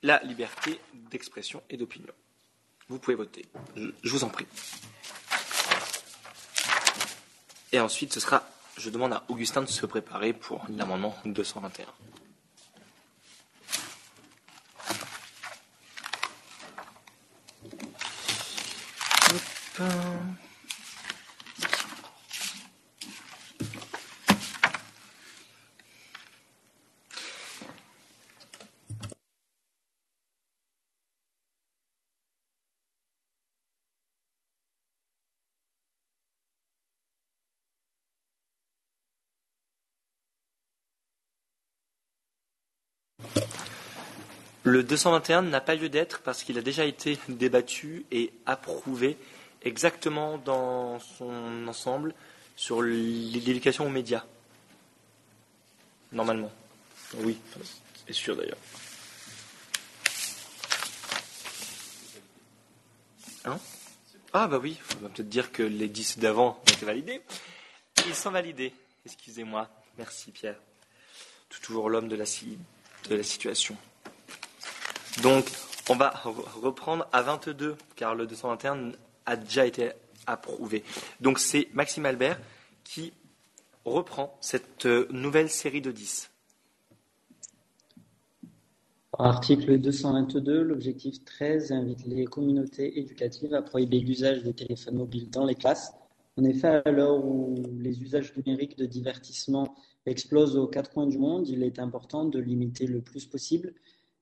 la 0.04 0.22
liberté 0.24 0.80
d'expression 0.94 1.64
et 1.70 1.78
d'opinion. 1.78 2.14
Vous 2.90 3.00
pouvez 3.00 3.16
voter. 3.16 3.46
Je 3.76 4.12
vous 4.12 4.24
en 4.24 4.30
prie. 4.30 4.46
Et 7.72 7.80
ensuite, 7.80 8.14
ce 8.14 8.20
sera, 8.20 8.44
je 8.78 8.90
demande 8.90 9.14
à 9.14 9.24
Augustin 9.30 9.62
de 9.62 9.68
se 9.68 9.86
préparer 9.86 10.34
pour 10.34 10.66
l'amendement 10.70 11.16
221. 11.26 11.86
Le 19.80 19.86
221 44.84 45.44
n'a 45.44 45.62
pas 45.62 45.76
lieu 45.76 45.88
d'être 45.88 46.20
parce 46.20 46.44
qu'il 46.44 46.58
a 46.58 46.62
déjà 46.62 46.84
été 46.84 47.18
débattu 47.30 48.04
et 48.12 48.34
approuvé 48.46 49.16
exactement 49.62 50.38
dans 50.38 50.99
son 50.99 51.68
ensemble 51.68 52.14
sur 52.55 52.82
l'éducation 52.82 53.86
aux 53.86 53.89
médias. 53.89 54.24
Normalement. 56.12 56.51
Oui, 57.18 57.38
c'est 58.05 58.14
sûr 58.14 58.36
d'ailleurs. 58.36 58.57
Hein? 63.45 63.57
Ah 64.34 64.47
bah 64.47 64.60
oui, 64.62 64.78
on 64.97 65.03
va 65.03 65.10
peut-être 65.10 65.30
dire 65.30 65.51
que 65.51 65.64
les 65.64 65.88
10 65.88 66.20
d'avant 66.20 66.60
ont 66.62 66.72
été 66.72 66.86
validés. 66.86 67.22
Ils 68.05 68.16
sont 68.16 68.32
validés, 68.32 68.74
excusez-moi. 69.05 69.70
Merci 69.97 70.32
Pierre. 70.32 70.60
Toujours 71.62 71.89
l'homme 71.89 72.07
de 72.07 72.16
la, 72.16 72.26
de 73.10 73.16
la 73.16 73.24
situation. 73.24 73.76
Donc, 75.24 75.45
on 75.89 75.95
va 75.95 76.10
reprendre 76.62 77.07
à 77.12 77.22
22, 77.22 77.76
car 77.95 78.14
le 78.14 78.28
221 78.28 78.91
a 79.30 79.38
déjà 79.38 79.66
été 79.66 79.92
approuvé. 80.26 80.84
Donc, 81.22 81.40
c'est 81.40 81.68
Maxime 81.74 82.06
Albert 82.06 82.40
qui 82.84 83.14
reprend 83.86 84.36
cette 84.42 84.86
euh, 84.86 85.08
nouvelle 85.12 85.50
série 85.50 85.82
de 85.82 85.92
10. 85.92 86.32
Article 89.18 89.80
222, 89.80 90.64
l'objectif 90.64 91.24
13 91.26 91.72
invite 91.72 92.06
les 92.06 92.26
communautés 92.26 93.00
éducatives 93.00 93.54
à 93.54 93.62
prohiber 93.62 94.00
l'usage 94.00 94.44
des 94.44 94.54
téléphones 94.54 94.96
mobiles 94.96 95.30
dans 95.30 95.46
les 95.46 95.56
classes. 95.56 95.94
En 96.38 96.44
effet, 96.46 96.82
à 96.86 96.92
l'heure 96.92 97.24
où 97.24 97.56
les 97.80 98.02
usages 98.02 98.34
numériques 98.38 98.78
de 98.78 98.86
divertissement 98.86 99.76
explosent 100.06 100.56
aux 100.56 100.68
quatre 100.68 100.92
coins 100.92 101.08
du 101.08 101.18
monde, 101.18 101.48
il 101.50 101.64
est 101.64 101.80
important 101.80 102.26
de 102.26 102.40
limiter 102.40 102.88
le 102.88 103.02
plus 103.02 103.26
possible 103.26 103.74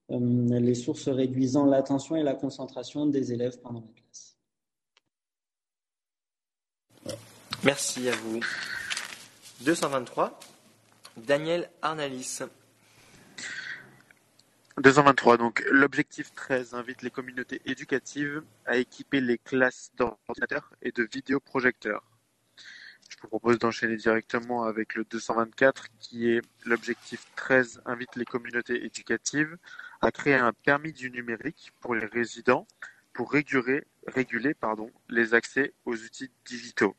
euh, 0.10 0.60
les 0.60 0.76
sources 0.76 1.10
réduisant 1.10 1.66
l'attention 1.66 2.16
et 2.16 2.24
la 2.24 2.34
concentration 2.34 3.06
des 3.06 3.34
élèves 3.34 3.60
pendant 3.62 3.82
la 3.82 4.02
classe. 4.02 4.37
Merci 7.64 8.08
à 8.08 8.16
vous. 8.16 8.40
223, 9.62 10.40
Daniel 11.18 11.70
Arnalis. 11.82 12.44
223. 14.78 15.38
Donc, 15.38 15.64
l'objectif 15.72 16.34
13 16.36 16.76
invite 16.76 17.02
les 17.02 17.10
communautés 17.10 17.62
éducatives 17.66 18.44
à 18.68 18.78
équiper 18.78 19.22
les 19.22 19.40
classes 19.40 19.92
d'ordinateurs 19.98 20.72
et 20.84 20.92
de 20.92 21.04
vidéoprojecteurs. 21.12 22.04
Je 23.10 23.16
vous 23.24 23.28
propose 23.28 23.58
d'enchaîner 23.58 23.96
directement 23.96 24.64
avec 24.64 24.94
le 24.94 25.04
224 25.06 25.88
qui 26.00 26.30
est 26.30 26.42
l'objectif 26.66 27.26
13 27.36 27.82
invite 27.86 28.16
les 28.18 28.26
communautés 28.26 28.86
éducatives 28.86 29.58
à 30.02 30.12
créer 30.12 30.36
un 30.36 30.54
permis 30.54 30.94
du 30.94 31.10
numérique 31.10 31.72
pour 31.82 31.96
les 31.96 32.06
résidents 32.06 32.68
pour 33.18 33.32
réguler, 33.32 33.84
les 35.10 35.34
accès 35.34 35.74
aux 35.86 35.96
outils 35.96 36.30
digitaux. 36.46 36.96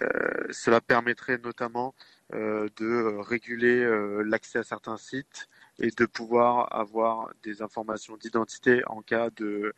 Euh, 0.00 0.46
cela 0.50 0.80
permettrait 0.80 1.38
notamment 1.38 1.94
euh, 2.32 2.68
de 2.76 3.18
réguler 3.20 3.78
euh, 3.80 4.22
l'accès 4.22 4.58
à 4.58 4.62
certains 4.62 4.96
sites 4.96 5.48
et 5.78 5.90
de 5.90 6.06
pouvoir 6.06 6.74
avoir 6.74 7.30
des 7.42 7.60
informations 7.62 8.16
d'identité 8.16 8.82
en 8.86 9.02
cas 9.02 9.30
de, 9.30 9.74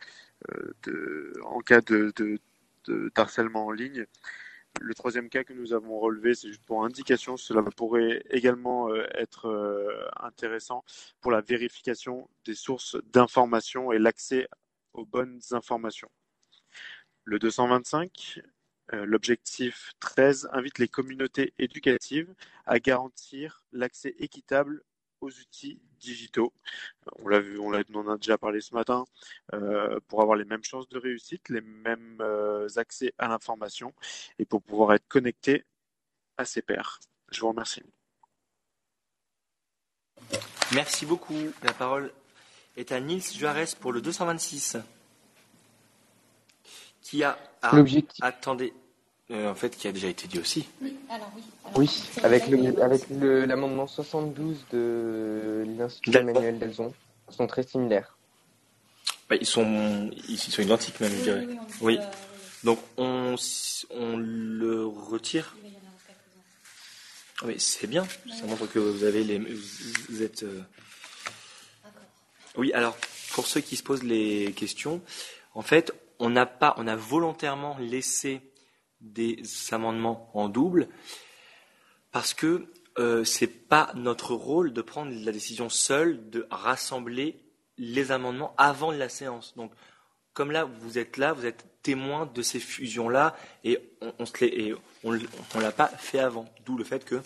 en 1.45 1.61
cas 1.61 1.81
de, 1.81 2.13
harcèlement 3.17 3.67
en 3.67 3.71
ligne 3.73 4.07
le 4.81 4.93
troisième 4.95 5.29
cas 5.29 5.45
que 5.45 5.53
nous 5.53 5.73
avons 5.73 6.01
relevé, 6.01 6.35
c'est 6.35 6.49
juste 6.49 6.65
pour 6.65 6.85
indication. 6.85 7.37
Cela 7.37 7.63
pourrait 7.63 8.25
également 8.31 8.93
être 9.15 10.11
intéressant 10.21 10.85
pour 11.21 11.31
la 11.31 11.41
vérification 11.41 12.29
des 12.45 12.55
sources 12.55 12.97
d'informations 13.13 13.93
et 13.93 14.01
l'accès 14.01 14.49
aux 14.93 15.05
bonnes 15.05 15.41
informations. 15.53 16.11
Le 17.25 17.39
225, 17.39 18.39
euh, 18.39 18.43
l'objectif 18.93 19.93
13 20.01 20.49
invite 20.53 20.79
les 20.79 20.89
communautés 20.89 21.55
éducatives 21.59 22.35
à 22.67 22.79
garantir 22.79 23.65
l'accès 23.73 24.15
équitable 24.19 24.83
aux 25.25 25.31
outils 25.31 25.81
digitaux. 25.99 26.53
On 27.17 27.29
l'a 27.29 27.41
vu, 27.41 27.59
on, 27.59 27.73
en 27.73 28.09
a 28.09 28.17
déjà 28.17 28.39
parlé 28.39 28.61
ce 28.61 28.75
matin, 28.75 29.05
euh, 29.55 29.99
pour 30.09 30.21
avoir 30.21 30.37
les 30.37 30.45
mêmes 30.45 30.63
chances 30.63 30.89
de 30.89 30.99
réussite, 30.99 31.49
les 31.49 31.63
mêmes 31.63 32.19
euh, 32.21 32.69
accès 32.77 33.15
à 33.19 33.29
l'information 33.29 33.95
et 34.39 34.45
pour 34.45 34.63
pouvoir 34.63 34.93
être 34.95 35.09
connecté 35.09 35.65
à 36.37 36.45
ses 36.45 36.63
pairs. 36.63 37.01
Je 37.31 37.41
vous 37.41 37.49
remercie. 37.49 37.83
Merci 40.75 41.07
beaucoup. 41.07 41.39
La 41.63 41.73
parole 41.73 42.13
est 42.77 42.93
à 42.93 43.01
Nils 43.01 43.23
Juarez 43.23 43.67
pour 43.81 43.93
le 43.93 44.01
226. 44.01 44.79
Qui 47.15 47.23
a. 47.23 47.39
Ah, 47.63 47.73
attendez, 48.23 48.73
euh, 49.31 49.49
en 49.49 49.55
fait, 49.55 49.77
qui 49.77 49.87
a 49.87 49.93
déjà 49.93 50.09
été 50.09 50.27
dit 50.27 50.41
aussi. 50.41 50.67
Oui, 50.83 50.97
alors 51.09 51.31
oui. 51.37 51.43
oui, 51.77 52.03
avec, 52.25 52.49
le, 52.49 52.83
avec 52.83 53.03
l'amendement 53.09 53.87
72 53.87 54.65
de 54.73 55.65
l'Institut 55.79 56.17
Emmanuel 56.17 56.59
Delzon, 56.59 56.93
sont 57.29 57.47
très 57.47 57.63
similaires. 57.63 58.19
Bah, 59.31 59.37
ils, 59.41 59.47
sont, 59.47 60.11
ils 60.29 60.39
sont 60.39 60.61
identiques 60.61 60.99
même, 60.99 61.13
je 61.13 61.23
dirais. 61.23 61.47
Oui. 61.83 62.01
Donc 62.65 62.81
on, 62.97 63.37
on 63.91 64.17
le 64.17 64.85
retire. 64.85 65.55
Mais 67.47 67.61
c'est 67.61 67.87
bien, 67.87 68.05
ça 68.37 68.45
montre 68.47 68.67
que 68.67 68.81
vous 68.81 69.05
avez 69.05 69.23
les, 69.23 69.39
vous 69.39 70.21
êtes. 70.21 70.43
Euh, 70.43 70.63
Oui, 72.57 72.73
alors 72.73 72.97
pour 73.35 73.47
ceux 73.47 73.61
qui 73.61 73.77
se 73.77 73.85
posent 73.85 74.03
les 74.03 74.53
questions, 74.57 75.01
en 75.55 75.63
fait, 75.63 75.93
on 76.19 76.31
n'a 76.31 76.47
pas, 76.47 76.75
on 76.79 76.87
a 76.87 76.97
volontairement 76.97 77.77
laissé 77.79 78.41
des 79.01 79.43
amendements 79.73 80.31
en 80.35 80.49
double 80.49 80.89
parce 82.13 82.33
que 82.33 82.67
euh, 82.99 83.25
c'est 83.25 83.49
pas 83.49 83.91
notre 83.97 84.35
rôle 84.35 84.73
de 84.73 84.81
prendre 84.81 85.13
la 85.13 85.33
décision 85.33 85.69
seule 85.69 86.31
de 86.31 86.47
rassembler 86.51 87.37
les 87.77 88.13
amendements 88.13 88.55
avant 88.57 88.93
la 88.93 89.09
séance. 89.09 89.55
Donc, 89.57 89.73
comme 90.33 90.53
là, 90.53 90.65
vous 90.65 90.99
êtes 90.99 91.17
là, 91.17 91.33
vous 91.33 91.45
êtes 91.45 91.67
témoin 91.83 92.27
de 92.33 92.43
ces 92.43 92.61
fusions-là, 92.61 93.37
et 93.65 93.79
on, 94.01 94.25
on, 95.05 95.61
l'a 95.61 95.73
pas 95.73 95.89
fait 95.89 96.19
avant. 96.19 96.47
D'où 96.65 96.79
le 96.79 96.85
fait 96.85 97.05
que, 97.05 97.21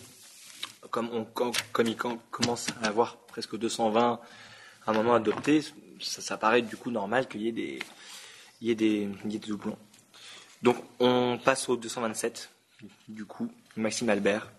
comme, 0.89 1.09
on, 1.11 1.25
il 1.85 1.95
commence 1.95 2.67
à 2.81 2.87
avoir 2.87 3.17
presque 3.17 3.57
220 3.57 4.19
amendements 4.87 5.15
adoptés, 5.15 5.63
ça 5.99 6.37
paraît 6.37 6.61
du 6.61 6.77
coup 6.77 6.91
normal 6.91 7.27
qu'il 7.27 7.41
y 7.41 7.47
ait 7.47 7.51
des, 7.51 7.79
il 8.61 8.67
y 8.67 8.71
ait 8.71 8.75
des, 8.75 9.09
il 9.25 9.31
y 9.31 9.35
ait 9.35 9.39
des 9.39 9.47
doublons. 9.47 9.77
Donc, 10.61 10.77
on 10.99 11.39
passe 11.43 11.69
au 11.69 11.77
227, 11.77 12.49
du 13.07 13.25
coup, 13.25 13.47
Maxime 13.75 14.09
Albert. 14.09 14.51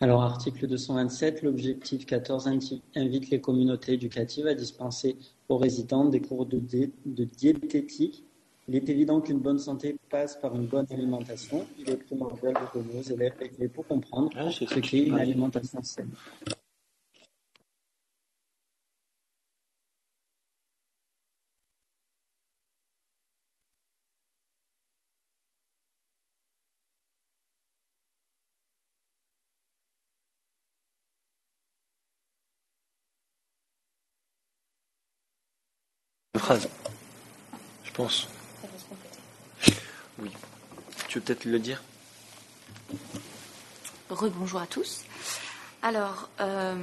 Alors, 0.00 0.22
article 0.22 0.66
227, 0.66 1.42
l'objectif 1.42 2.06
14 2.06 2.48
invite 2.96 3.30
les 3.30 3.40
communautés 3.40 3.92
éducatives 3.92 4.48
à 4.48 4.54
dispenser 4.54 5.16
aux 5.48 5.58
résidents 5.58 6.06
des 6.06 6.20
cours 6.20 6.44
de, 6.44 6.58
de 6.58 7.24
diététique. 7.24 8.24
Il 8.66 8.74
est 8.74 8.88
évident 8.88 9.20
qu'une 9.20 9.38
bonne 9.38 9.60
santé 9.60 9.96
passe 10.10 10.34
par 10.36 10.56
une 10.56 10.66
bonne 10.66 10.86
alimentation. 10.90 11.66
Il 11.78 11.88
est 11.88 11.96
primordial 11.96 12.54
de 12.54 12.80
donner 12.80 12.98
aux 12.98 13.02
élèves 13.02 13.34
les 13.40 13.48
clés 13.48 13.68
pour 13.68 13.86
comprendre 13.86 14.30
ah, 14.34 14.50
ce 14.50 14.64
qu'est 14.64 15.04
une 15.04 15.18
alimentation 15.18 15.80
saine. 15.82 16.10
Phrase. 36.42 36.68
Je 37.84 37.92
pense. 37.92 38.28
Oui. 40.18 40.30
Tu 41.08 41.18
veux 41.18 41.24
peut-être 41.24 41.44
le 41.44 41.58
dire? 41.58 41.82
Rebonjour 44.10 44.60
à 44.60 44.66
tous. 44.66 45.04
Alors, 45.82 46.28
euh, 46.40 46.74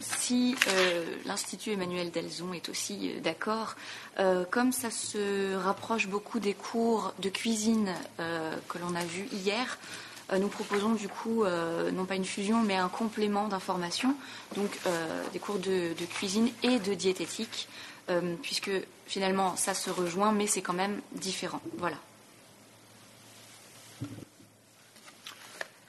si 0.00 0.56
euh, 0.68 1.04
l'Institut 1.26 1.72
Emmanuel 1.72 2.10
Delzon 2.10 2.52
est 2.54 2.68
aussi 2.68 3.10
euh, 3.10 3.20
d'accord, 3.20 3.76
comme 4.50 4.72
ça 4.72 4.90
se 4.90 5.54
rapproche 5.56 6.06
beaucoup 6.06 6.38
des 6.38 6.54
cours 6.54 7.12
de 7.18 7.28
cuisine 7.28 7.92
que 8.16 8.78
l'on 8.78 8.94
a 8.94 9.04
vus 9.04 9.28
hier, 9.30 9.78
nous 10.38 10.48
proposons 10.48 10.92
du 10.92 11.06
coup 11.06 11.44
non 11.92 12.06
pas 12.06 12.14
une 12.14 12.24
fusion 12.24 12.62
mais 12.62 12.76
un 12.76 12.88
complément 12.88 13.46
d'information, 13.46 14.16
donc 14.56 14.70
des 15.34 15.38
cours 15.38 15.58
de, 15.58 15.92
cuisine 16.14 16.48
et 16.62 16.78
de 16.78 16.94
diététique 16.94 17.68
puisque 18.42 18.70
finalement 19.06 19.56
ça 19.56 19.74
se 19.74 19.90
rejoint, 19.90 20.32
mais 20.32 20.46
c'est 20.46 20.62
quand 20.62 20.72
même 20.72 21.00
différent. 21.12 21.60
Voilà. 21.78 21.96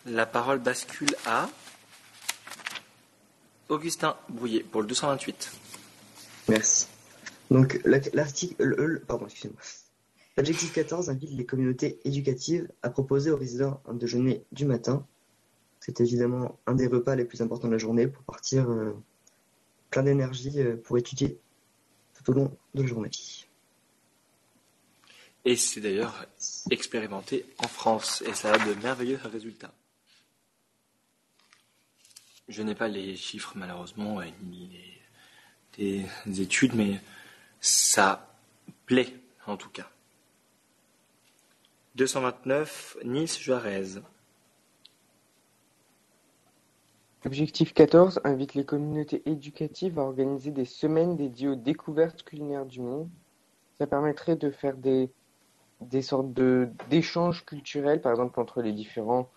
La 0.05 0.26
parole 0.26 0.59
bascule 0.59 1.15
à 1.26 1.49
Augustin 3.70 4.15
Brouillet 4.30 4.63
pour 4.63 4.82
le 4.82 4.88
228. 4.88 5.51
Merci. 6.47 6.88
Donc, 7.51 7.82
l'article, 8.13 9.01
pardon, 9.07 9.26
excusez-moi. 9.26 9.59
L'objectif 10.38 10.72
14 10.74 11.09
invite 11.09 11.32
les 11.32 11.45
communautés 11.45 11.99
éducatives 12.05 12.70
à 12.84 12.89
proposer 12.89 13.32
aux 13.32 13.38
résidents 13.38 13.82
un 13.88 13.95
déjeuner 13.95 14.45
du 14.51 14.65
matin. 14.65 15.05
C'est 15.80 15.99
évidemment 15.99 16.59
un 16.68 16.76
des 16.76 16.88
repas 16.88 17.15
les 17.15 17.26
plus 17.26 17.41
importants 17.41 17.68
de 17.68 17.74
la 17.74 17.80
journée 17.80 18.07
pour 18.07 18.24
partir 18.24 18.70
euh, 18.70 18.93
plein 19.89 20.03
d'énergie 20.03 20.61
euh, 20.61 20.78
pour 20.78 20.97
étudier 20.97 21.39
tout 22.28 22.32
au 22.32 22.36
long 22.36 22.57
de 22.73 22.82
la 22.82 22.88
journée. 22.88 23.11
Et 25.45 25.55
c'est 25.55 25.80
d'ailleurs 25.80 26.25
expérimenté 26.69 27.45
en 27.59 27.67
France 27.69 28.21
et 28.28 28.34
ça 28.34 28.51
a 28.51 28.57
de 28.57 28.73
merveilleux 28.82 29.19
résultats. 29.23 29.73
Je 32.49 32.61
n'ai 32.63 32.75
pas 32.75 32.89
les 32.89 33.15
chiffres 33.15 33.53
malheureusement 33.55 34.21
ni 34.43 34.99
les, 35.78 36.05
des 36.25 36.41
études, 36.41 36.75
mais 36.75 36.99
ça 37.61 38.36
plaît 38.86 39.13
en 39.45 39.55
tout 39.55 39.69
cas. 39.69 39.89
229, 41.95 42.97
Nice 43.05 43.39
L'objectif 47.28 47.73
14 47.73 48.21
invite 48.23 48.53
les 48.53 48.63
communautés 48.63 49.21
éducatives 49.25 49.99
à 49.99 50.03
organiser 50.03 50.49
des 50.49 50.63
semaines 50.63 51.17
dédiées 51.17 51.49
aux 51.49 51.55
découvertes 51.55 52.23
culinaires 52.23 52.65
du 52.65 52.80
monde. 52.80 53.09
Ça 53.78 53.86
permettrait 53.86 54.38
de 54.38 54.49
faire 54.49 54.78
des, 54.78 55.11
des 55.82 56.01
sortes 56.01 56.32
de, 56.32 56.69
d'échanges 56.89 57.43
culturels, 57.43 57.99
par 57.99 58.13
exemple 58.13 58.39
entre 58.39 58.61
les 58.61 58.71
différents 58.71 59.30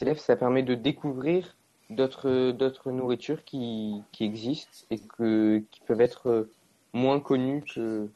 élèves. 0.00 0.20
Ça 0.20 0.36
permet 0.36 0.62
de 0.62 0.74
découvrir 0.74 1.58
d'autres, 1.90 2.52
d'autres 2.52 2.90
nourritures 2.90 3.44
qui, 3.44 4.02
qui 4.10 4.24
existent 4.24 4.86
et 4.90 4.98
que, 4.98 5.62
qui 5.70 5.80
peuvent 5.80 6.00
être 6.00 6.48
moins 6.94 7.20
connues 7.20 7.62
que, 7.74 8.08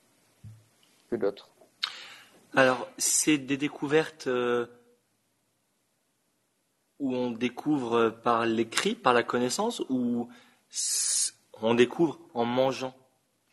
que 1.11 1.17
d'autres. 1.17 1.51
Alors, 2.57 2.89
c'est 2.97 3.37
des 3.37 3.59
découvertes 3.59 4.27
euh, 4.27 4.65
où 6.99 7.15
on 7.15 7.31
découvre 7.31 8.11
par 8.11 8.47
l'écrit, 8.47 8.95
par 8.95 9.13
la 9.13 9.23
connaissance, 9.23 9.83
ou 9.89 10.29
on 11.61 11.75
découvre 11.75 12.19
en 12.35 12.45
mangeant? 12.45 12.95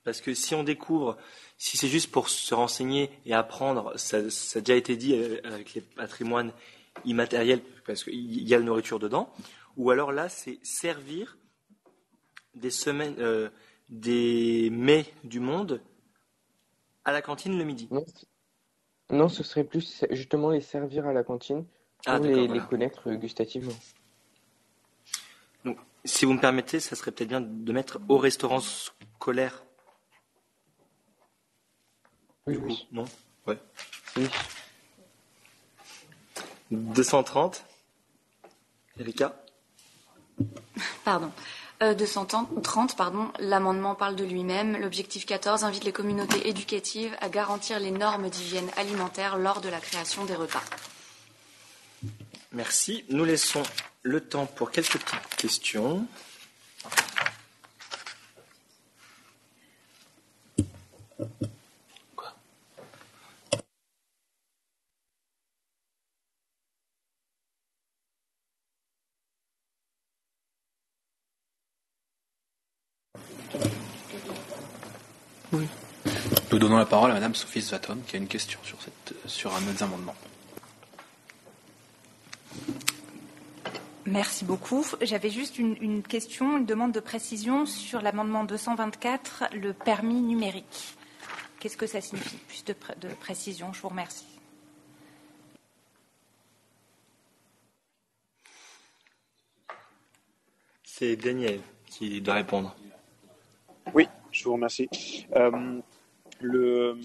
Parce 0.04 0.22
que 0.22 0.34
si 0.34 0.54
on 0.54 0.64
découvre, 0.64 1.18
si 1.58 1.78
c'est 1.78 1.88
juste 1.88 2.12
pour 2.12 2.30
se 2.30 2.54
renseigner 2.54 3.10
et 3.26 3.34
apprendre, 3.34 3.98
ça, 3.98 4.18
a 4.18 4.60
déjà 4.62 4.76
été 4.76 4.96
dit 4.96 5.16
euh, 5.16 5.40
avec 5.44 5.74
les 5.74 5.82
patrimoines 5.82 6.52
immatériels, 7.06 7.62
parce 7.86 8.04
qu'il 8.04 8.48
y 8.48 8.54
a 8.54 8.60
la 8.60 8.64
nourriture 8.64 9.00
dedans, 9.00 9.34
ou 9.78 9.90
alors 9.90 10.12
là, 10.12 10.30
c'est 10.30 10.60
servir 10.64 11.38
des 12.54 12.70
semaines, 12.70 13.16
euh, 13.20 13.50
des 13.90 14.70
mets 14.72 15.06
du 15.24 15.40
monde 15.40 15.82
à 17.04 17.12
la 17.12 17.22
cantine 17.22 17.58
le 17.58 17.64
midi. 17.64 17.90
non, 19.10 19.28
ce 19.28 19.44
serait 19.44 19.64
plus 19.64 20.04
justement 20.12 20.52
les 20.52 20.62
servir 20.62 21.08
à 21.08 21.14
la 21.14 21.24
cantine 21.24 21.66
ah, 22.06 22.18
pour 22.18 22.28
les, 22.28 22.60
connaître 22.70 23.12
gustativement. 23.14 23.74
Donc, 25.64 25.78
si 26.04 26.26
vous 26.26 26.34
me 26.34 26.40
permettez, 26.40 26.80
ça 26.80 26.96
serait 26.96 27.12
peut-être 27.12 27.30
bien 27.30 27.42
de 27.42 27.72
mettre 27.74 28.00
au 28.10 28.18
restaurant 28.18 28.60
scolaire. 28.60 29.64
Oui, 32.48 32.58
oui. 32.58 32.88
Non? 32.92 33.06
Ouais. 33.48 33.58
Oui. 34.18 34.28
230 36.72 37.66
Erika? 39.00 39.36
Pardon. 41.04 41.32
230, 41.82 42.50
euh, 42.54 42.96
pardon, 42.96 43.32
l'amendement 43.40 43.96
parle 43.96 44.16
de 44.16 44.24
lui-même. 44.24 44.78
L'objectif 44.78 45.26
14 45.26 45.66
invite 45.66 45.84
les 45.84 45.92
communautés 45.92 46.48
éducatives 46.48 47.16
à 47.20 47.28
garantir 47.28 47.80
les 47.80 47.92
normes 47.92 48.30
d'hygiène 48.30 48.70
alimentaire 48.78 49.38
lors 49.38 49.60
de 49.60 49.68
la 49.68 49.80
création 49.80 50.24
des 50.24 50.36
repas. 50.36 50.64
Merci. 52.56 53.04
Nous 53.10 53.26
laissons 53.26 53.64
le 54.02 54.22
temps 54.22 54.46
pour 54.46 54.72
quelques 54.72 54.98
petites 54.98 55.36
questions. 55.36 56.08
Nous 76.52 76.60
donnons 76.60 76.78
la 76.78 76.86
parole 76.86 77.12
à 77.12 77.16
Madame 77.16 77.36
Sophie 77.36 77.62
Svaton 77.62 77.98
qui 78.08 78.16
a 78.16 78.20
une 78.20 78.28
question 78.30 78.60
sur, 78.64 78.78
sur 79.26 79.54
un 79.54 79.60
des 79.60 79.84
amendements. 79.84 80.16
Merci 84.06 84.46
beaucoup. 84.46 84.86
J'avais 85.02 85.32
juste 85.32 85.58
une, 85.58 86.04
question, 86.04 86.58
une 86.58 86.66
demande 86.66 86.92
de 86.92 87.00
précision 87.00 87.66
sur 87.66 88.02
l'amendement 88.02 88.44
224, 88.44 89.46
le 89.56 89.74
permis 89.74 90.22
numérique. 90.22 90.96
Qu'est-ce 91.60 91.76
que 91.76 91.88
ça 91.88 92.02
signifie 92.02 92.38
Plus 92.48 92.64
de, 92.66 92.76
de 93.02 93.14
précision, 93.16 93.74
je 93.74 93.82
vous 93.82 93.90
remercie. 93.90 94.28
C'est 100.84 101.16
Daniel 101.16 101.60
qui 101.88 102.22
doit 102.22 102.36
répondre. 102.36 102.76
Oui, 103.94 104.08
je 104.32 104.44
vous 104.44 104.54
remercie. 104.54 104.88
Euh, 105.36 105.82
le, 106.42 106.96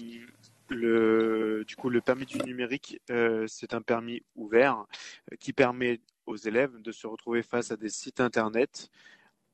le, 0.69 1.65
du 1.65 1.75
coup, 1.75 1.89
le 1.89 1.99
permis 1.99 2.25
du 2.25 2.37
numérique, 2.39 3.01
euh, 3.09 3.45
c'est 3.47 3.73
un 3.73 3.81
permis 3.81 4.21
ouvert 4.35 4.85
euh, 5.31 5.35
qui 5.39 5.51
permet 5.51 5.99
aux 6.25 6.35
élèves 6.35 6.81
de 6.81 6.91
se 6.91 7.07
retrouver 7.07 7.43
face 7.43 7.71
à 7.71 7.77
des 7.77 7.89
sites 7.89 8.19
internet 8.19 8.89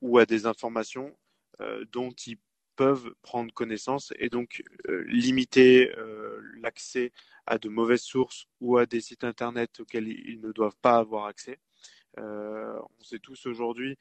ou 0.00 0.18
à 0.18 0.26
des 0.26 0.46
informations 0.46 1.16
euh, 1.60 1.84
dont 1.92 2.10
ils 2.26 2.38
peuvent 2.76 3.12
prendre 3.22 3.52
connaissance 3.52 4.12
et 4.18 4.28
donc 4.28 4.62
euh, 4.88 5.04
limiter 5.08 5.92
euh, 5.96 6.40
l'accès 6.60 7.12
à 7.46 7.58
de 7.58 7.68
mauvaises 7.68 8.02
sources 8.02 8.46
ou 8.60 8.78
à 8.78 8.86
des 8.86 9.00
sites 9.00 9.24
internet 9.24 9.80
auxquels 9.80 10.06
ils 10.08 10.40
ne 10.40 10.52
doivent 10.52 10.76
pas 10.80 10.98
avoir 10.98 11.26
accès. 11.26 11.58
on 12.16 13.02
sait 13.02 13.18
tous 13.18 13.46
aujourd'hui 13.46 13.96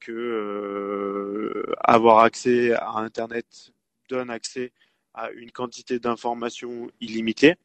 que 0.00 1.66
avoir 1.80 2.20
accès 2.20 2.72
à 2.72 2.92
internet 2.98 3.72
donne 4.08 4.30
accès 4.30 4.72
à 5.12 5.30
une 5.30 5.50
quantité 5.50 5.98
d'informations 5.98 6.90
illimitée. 7.00 7.56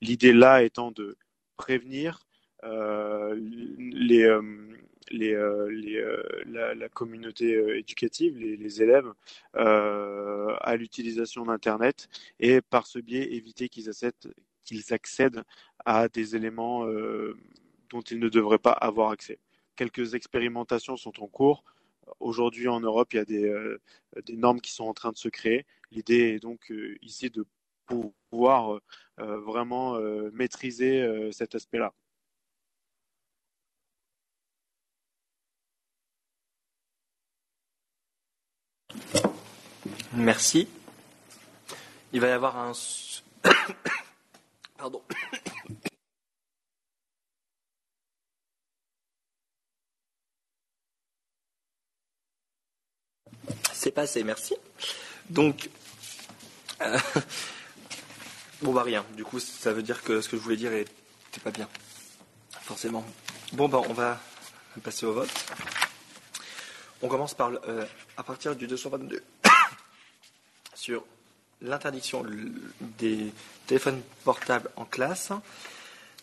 L'idée 0.00 0.32
là 0.32 0.62
étant 0.62 0.90
de 0.90 1.16
prévenir 1.56 2.26
les, 2.62 4.24
euh, 4.24 4.40
les, 5.10 5.34
euh, 5.34 5.68
les 5.70 6.04
la, 6.46 6.74
la, 6.74 6.88
communauté 6.88 7.54
éducative, 7.78 8.38
les, 8.38 8.56
les 8.56 8.82
élèves, 8.82 9.12
à 9.54 10.76
l'utilisation 10.76 11.44
d'Internet 11.44 12.08
et 12.40 12.60
par 12.60 12.86
ce 12.86 12.98
biais 12.98 13.32
éviter 13.34 13.68
qu'ils 13.68 13.88
accèdent, 13.88 14.34
accèdent 14.90 15.42
à 15.84 16.08
des 16.08 16.36
éléments 16.36 16.86
dont 17.90 18.00
ils 18.00 18.18
ne 18.18 18.28
devraient 18.28 18.58
pas 18.58 18.72
avoir 18.72 19.10
accès. 19.10 19.38
Quelques 19.76 20.14
expérimentations 20.14 20.96
sont 20.96 21.22
en 21.22 21.26
cours. 21.26 21.64
Aujourd'hui, 22.20 22.68
en 22.68 22.80
Europe, 22.80 23.12
il 23.12 23.16
y 23.16 23.20
a 23.20 23.24
des, 23.24 23.44
euh, 23.44 23.80
des, 24.26 24.36
normes 24.36 24.60
qui 24.60 24.72
sont 24.72 24.84
en 24.84 24.94
train 24.94 25.12
de 25.12 25.16
se 25.16 25.28
créer. 25.28 25.66
L'idée 25.90 26.34
est 26.34 26.40
donc 26.40 26.70
euh, 26.70 26.96
ici 27.02 27.30
de 27.30 27.44
pouvoir 27.86 28.80
euh, 29.20 29.36
vraiment 29.40 29.98
maîtriser 30.32 31.30
cet 31.30 31.54
aspect-là. 31.54 31.92
Merci. 40.14 40.68
Il 42.12 42.20
va 42.20 42.28
y 42.28 42.30
avoir 42.30 42.58
un... 42.58 42.72
Pardon. 44.76 45.02
C'est 53.72 53.90
passé, 53.90 54.22
merci. 54.22 54.54
Donc, 55.30 55.70
euh, 56.82 56.98
bon 58.62 58.72
bah 58.72 58.82
rien. 58.82 59.04
Du 59.16 59.24
coup, 59.24 59.40
ça 59.40 59.72
veut 59.72 59.82
dire 59.82 60.02
que 60.02 60.20
ce 60.20 60.28
que 60.28 60.36
je 60.36 60.42
voulais 60.42 60.56
dire 60.56 60.70
n'était 60.70 61.40
pas 61.42 61.50
bien, 61.50 61.68
forcément. 62.60 63.04
Bon 63.52 63.68
bah 63.68 63.80
on 63.88 63.92
va 63.92 64.20
passer 64.82 65.06
au 65.06 65.14
vote. 65.14 65.30
On 67.00 67.08
commence 67.08 67.34
par 67.34 67.50
euh, 67.66 67.84
à 68.16 68.22
partir 68.22 68.54
du 68.54 68.66
222 68.66 69.22
sur 70.82 71.04
l'interdiction 71.60 72.26
des 72.98 73.32
téléphones 73.68 74.02
portables 74.24 74.68
en 74.74 74.84
classe. 74.84 75.30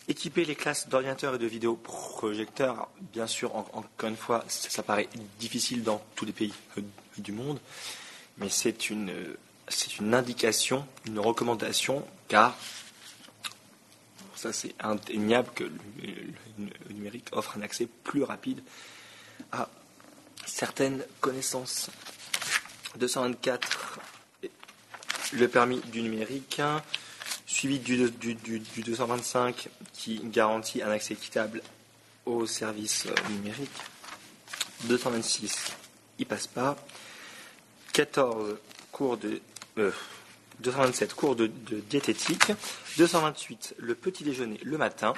Équiper 0.06 0.44
les 0.44 0.54
classes 0.54 0.86
d'orienteurs 0.90 1.36
et 1.36 1.38
de 1.38 1.46
vidéoprojecteurs, 1.46 2.90
bien 3.14 3.26
sûr, 3.26 3.56
encore 3.56 4.08
une 4.10 4.16
fois, 4.18 4.44
ça, 4.48 4.82
paraît 4.82 5.08
difficile 5.38 5.82
dans 5.82 6.02
tous 6.14 6.26
les 6.26 6.32
pays 6.32 6.52
euh, 6.76 6.82
du 7.16 7.32
monde, 7.32 7.58
mais 8.36 8.50
c'est 8.50 8.90
une, 8.90 9.10
c'est 9.68 9.96
une 9.96 10.12
indication, 10.12 10.86
une 11.06 11.20
recommandation, 11.20 12.04
car 12.28 12.54
ça 14.36 14.52
c'est 14.52 14.74
indéniable 14.80 15.48
que 15.54 15.64
le, 15.64 16.92
numérique 16.92 17.28
offre 17.32 17.56
un 17.56 17.62
accès 17.62 17.88
plus 18.04 18.24
rapide 18.24 18.62
à 19.52 19.70
certaines 20.44 21.02
connaissances. 21.20 21.90
224, 22.98 24.00
le 25.32 25.48
permis 25.48 25.80
du 25.92 26.02
numérique 26.02 26.60
suivi 27.46 27.78
du, 27.78 27.98
225 28.84 29.68
qui 29.92 30.20
garantit 30.24 30.82
un 30.82 30.90
accès 30.90 31.14
équitable 31.14 31.62
aux 32.26 32.46
services 32.46 33.06
euh, 33.06 33.28
numériques. 33.30 33.70
226, 34.84 35.72
il 36.18 36.26
passe 36.26 36.46
pas. 36.46 36.76
14, 37.92 38.56
cours 38.92 39.16
de, 39.16 39.40
227, 40.60 41.10
euh, 41.10 41.14
cours 41.14 41.36
de, 41.36 41.46
diététique. 41.46 42.52
228, 42.98 43.74
le 43.78 43.94
petit 43.94 44.24
déjeuner 44.24 44.60
le 44.62 44.78
matin. 44.78 45.12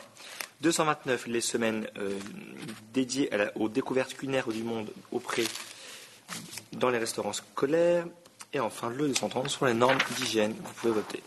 229, 0.63 1.27
les 1.27 1.41
semaines 1.41 1.87
euh, 1.99 2.19
dédiées 2.95 3.31
aux 3.57 3.69
découvertes 3.69 4.15
culinaires 4.15 4.49
du 4.49 4.63
monde 4.63 4.91
auprès 5.11 5.45
dans 6.73 6.89
les 6.89 6.99
restaurants 6.99 7.33
scolaires. 7.33 8.07
Et 8.55 8.61
enfin, 8.61 8.91
le 8.91 9.09
230 9.09 9.49
sur 9.49 9.67
les 9.67 9.75
normes 9.75 9.99
d'hygiène. 10.17 10.55
Vous 10.63 10.73
pouvez 10.75 10.93
voter. 10.93 11.23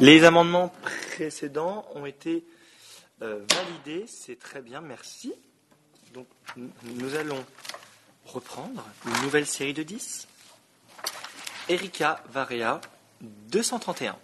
Les 0.00 0.24
amendements 0.24 0.72
précédents 1.16 1.86
ont 1.94 2.06
été 2.06 2.44
euh, 3.22 3.44
validés. 3.50 4.06
C'est 4.06 4.38
très 4.38 4.60
bien, 4.60 4.80
merci. 4.80 5.32
Donc, 6.12 6.26
nous 6.56 7.14
allons 7.14 7.44
reprendre 8.26 8.84
une 9.06 9.22
nouvelle 9.22 9.46
série 9.46 9.74
de 9.74 9.82
10. 9.82 10.28
Erika 11.68 12.22
Varea, 12.30 12.80
231. 13.20 14.16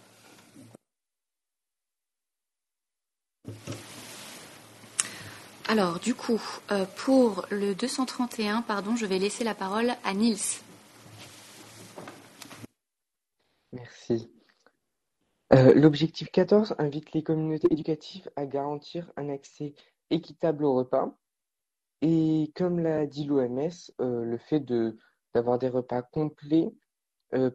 Alors, 5.67 5.99
du 5.99 6.13
coup, 6.13 6.41
euh, 6.71 6.85
pour 6.97 7.45
le 7.49 7.73
231, 7.73 8.61
pardon, 8.61 8.95
je 8.95 9.05
vais 9.05 9.19
laisser 9.19 9.43
la 9.43 9.55
parole 9.55 9.93
à 10.03 10.13
Niels. 10.13 10.37
Merci. 13.71 14.29
Euh, 15.53 15.73
l'objectif 15.73 16.31
14 16.31 16.75
invite 16.77 17.11
les 17.13 17.23
communautés 17.23 17.67
éducatives 17.71 18.29
à 18.35 18.45
garantir 18.45 19.11
un 19.17 19.29
accès 19.29 19.73
équitable 20.09 20.65
au 20.65 20.75
repas. 20.75 21.17
Et 22.01 22.51
comme 22.55 22.79
l'a 22.79 23.05
dit 23.05 23.25
l'OMS, 23.25 23.69
euh, 23.99 24.23
le 24.23 24.37
fait 24.37 24.63
d'avoir 25.33 25.59
des 25.59 25.69
repas 25.69 26.01
complets 26.01 26.71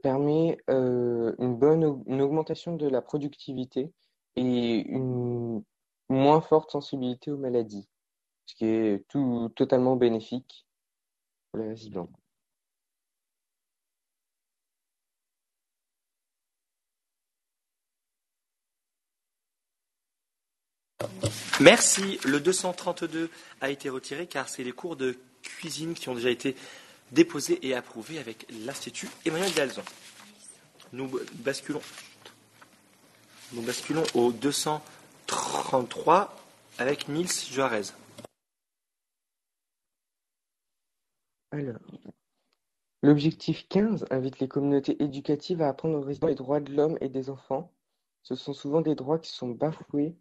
permet 0.03 0.57
une 0.69 1.57
bonne 1.59 1.85
augmentation 1.85 2.77
de 2.77 2.89
la 2.89 3.03
productivité 3.03 3.93
et 4.35 4.77
une 4.89 5.63
moins 6.09 6.41
forte 6.41 6.71
sensibilité 6.71 7.31
aux 7.31 7.37
maladies 7.37 7.87
ce 8.47 8.55
qui 8.55 8.65
est 8.65 9.07
tout 9.09 9.51
totalement 9.55 9.97
bénéfique 9.97 10.67
pour 11.51 11.61
les 11.61 11.69
résidents. 11.69 12.09
Merci. 21.61 22.19
Le 22.27 22.39
232 22.39 23.31
a 23.63 23.71
été 23.71 23.89
retiré 23.89 24.27
car 24.27 24.47
c'est 24.49 24.63
les 24.63 24.73
cours 24.73 24.95
de 24.95 25.17
cuisine 25.43 25.95
qui 25.95 26.11
ont 26.11 26.15
déjà 26.15 26.29
été 26.29 26.55
déposés 27.13 27.67
et 27.67 27.75
approuvés 27.75 28.19
avec 28.19 28.47
l'Institut 28.67 29.09
Emmanuel 29.25 29.51
Dalzon. 29.55 29.83
Nous 30.93 31.19
basculons, 31.37 31.81
nous 33.53 33.63
basculons 33.63 34.05
au 34.15 34.33
233 34.33 36.37
avec 36.79 37.09
Nils 37.09 37.33
Juarez. 37.51 37.85
Alors, 41.53 41.81
l'objectif 43.03 43.67
15 43.71 44.05
invite 44.11 44.41
les 44.41 44.49
communautés 44.49 45.03
éducatives 45.03 45.63
à 45.63 45.69
apprendre 45.69 45.97
aux 45.97 46.03
résidents 46.03 46.27
les 46.27 46.35
droits 46.35 46.61
de 46.61 46.75
l'homme 46.75 46.99
et 47.01 47.09
des 47.09 47.31
enfants. 47.31 47.73
Ce 48.23 48.35
sont 48.35 48.53
souvent 48.53 48.83
des 48.83 48.95
droits 48.95 49.19
qui 49.19 49.33
sont 49.33 49.49
bafoués 49.49 50.17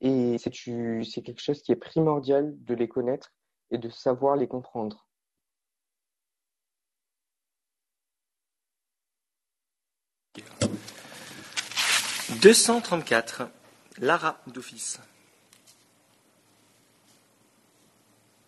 et 0.00 0.36
c'est 0.38 0.50
quelque 0.50 1.40
chose 1.40 1.62
qui 1.62 1.72
est 1.72 1.76
primordial 1.76 2.54
de 2.64 2.74
les 2.74 2.88
connaître 2.88 3.32
et 3.70 3.78
de 3.78 3.88
savoir 3.88 4.36
les 4.36 4.46
comprendre. 4.48 5.06
«234. 12.42 13.50
Lara 14.00 14.40
d'office. 14.46 15.00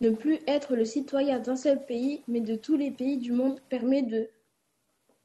Ne 0.00 0.10
plus 0.10 0.38
être 0.46 0.76
le 0.76 0.84
citoyen 0.84 1.40
d'un 1.40 1.56
seul 1.56 1.84
pays, 1.84 2.22
mais 2.28 2.40
de 2.40 2.54
tous 2.54 2.76
les 2.76 2.92
pays 2.92 3.16
du 3.16 3.32
monde 3.32 3.60
permet 3.68 4.02
de 4.02 4.30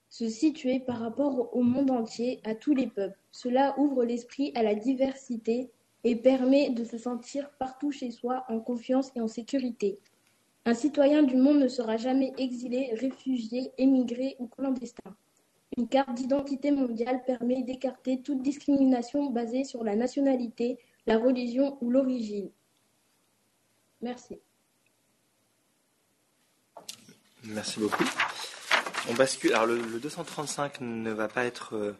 se 0.09 0.27
situer 0.27 0.79
par 0.79 0.99
rapport 0.99 1.55
au 1.55 1.61
monde 1.61 1.91
entier, 1.91 2.39
à 2.43 2.55
tous 2.55 2.73
les 2.73 2.87
peuples. 2.87 3.19
Cela 3.31 3.77
ouvre 3.77 4.03
l'esprit 4.03 4.51
à 4.55 4.63
la 4.63 4.73
diversité 4.73 5.69
et 6.05 6.15
permet 6.15 6.69
de 6.69 6.85
se 6.85 6.99
sentir 6.99 7.49
partout 7.57 7.91
chez 7.91 8.11
soi 8.11 8.45
en 8.47 8.59
confiance 8.59 9.11
et 9.15 9.21
en 9.21 9.27
sécurité. 9.27 9.99
Un 10.63 10.75
citoyen 10.75 11.23
du 11.23 11.35
monde 11.35 11.59
ne 11.59 11.67
sera 11.67 11.97
jamais 11.97 12.31
exilé, 12.37 12.91
réfugié, 12.93 13.71
émigré 13.79 14.35
ou 14.39 14.47
clandestin. 14.47 15.15
Une 15.77 15.87
carte 15.87 16.13
d'identité 16.13 16.71
mondiale 16.71 17.23
permet 17.25 17.63
d'écarter 17.63 18.21
toute 18.21 18.43
discrimination 18.43 19.31
basée 19.31 19.63
sur 19.63 19.83
la 19.83 19.95
nationalité, 19.95 20.77
la 21.07 21.17
religion 21.17 21.77
ou 21.81 21.89
l'origine. 21.89 22.51
Merci. 24.01 24.39
Merci 27.43 27.79
beaucoup. 27.79 28.05
On 29.09 29.13
bascule. 29.15 29.53
Alors 29.53 29.67
le, 29.67 29.99
235 29.99 30.81
ne 30.81 31.11
va 31.11 31.27
pas 31.27 31.45
être 31.45 31.75
euh, 31.75 31.93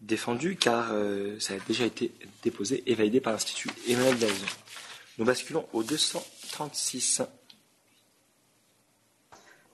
défendu 0.00 0.56
car 0.56 0.90
euh, 0.92 1.38
ça 1.40 1.54
a 1.54 1.58
déjà 1.66 1.84
été 1.84 2.12
déposé 2.42 2.82
et 2.86 2.94
validé 2.94 3.20
par 3.20 3.32
l'Institut 3.32 3.70
Emmanuel 3.88 4.18
Dalzon. 4.18 4.46
Nous 5.18 5.24
basculons 5.24 5.66
au 5.72 5.82
236. 5.82 7.22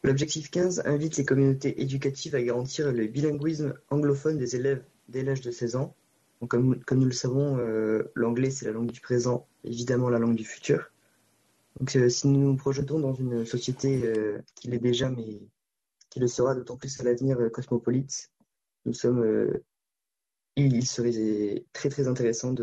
L'objectif 0.04 0.50
15 0.50 0.82
invite 0.84 1.16
les 1.16 1.24
communautés 1.24 1.80
éducatives 1.80 2.34
à 2.34 2.42
garantir 2.42 2.92
le 2.92 3.06
bilinguisme 3.06 3.74
anglophone 3.90 4.38
des 4.38 4.56
élèves 4.56 4.82
dès 5.08 5.22
l'âge 5.22 5.40
de 5.40 5.50
16 5.50 5.76
ans. 5.76 5.94
comme, 6.48 6.80
nous 6.90 7.04
le 7.04 7.12
savons, 7.12 7.58
euh, 7.58 8.10
l'anglais 8.14 8.50
c'est 8.50 8.66
la 8.66 8.72
langue 8.72 8.90
du 8.90 9.00
présent, 9.00 9.46
évidemment 9.64 10.08
la 10.08 10.18
langue 10.18 10.34
du 10.34 10.44
futur. 10.44 10.90
Donc, 11.78 11.94
euh, 11.96 12.08
si 12.08 12.28
nous 12.28 12.40
nous 12.40 12.56
projetons 12.56 12.98
dans 12.98 13.14
une 13.14 13.44
société 13.46 14.02
qui 14.56 14.68
l'est 14.68 14.78
déjà, 14.78 15.08
mais 15.08 15.40
qui 16.10 16.20
le 16.20 16.28
sera 16.28 16.54
d'autant 16.54 16.76
plus 16.76 17.00
à 17.00 17.04
l'avenir 17.04 17.38
cosmopolite, 17.52 18.30
nous 18.84 18.92
sommes, 18.92 19.52
il 20.56 20.86
serait 20.86 21.64
très 21.72 21.88
très 21.88 22.08
intéressant 22.08 22.54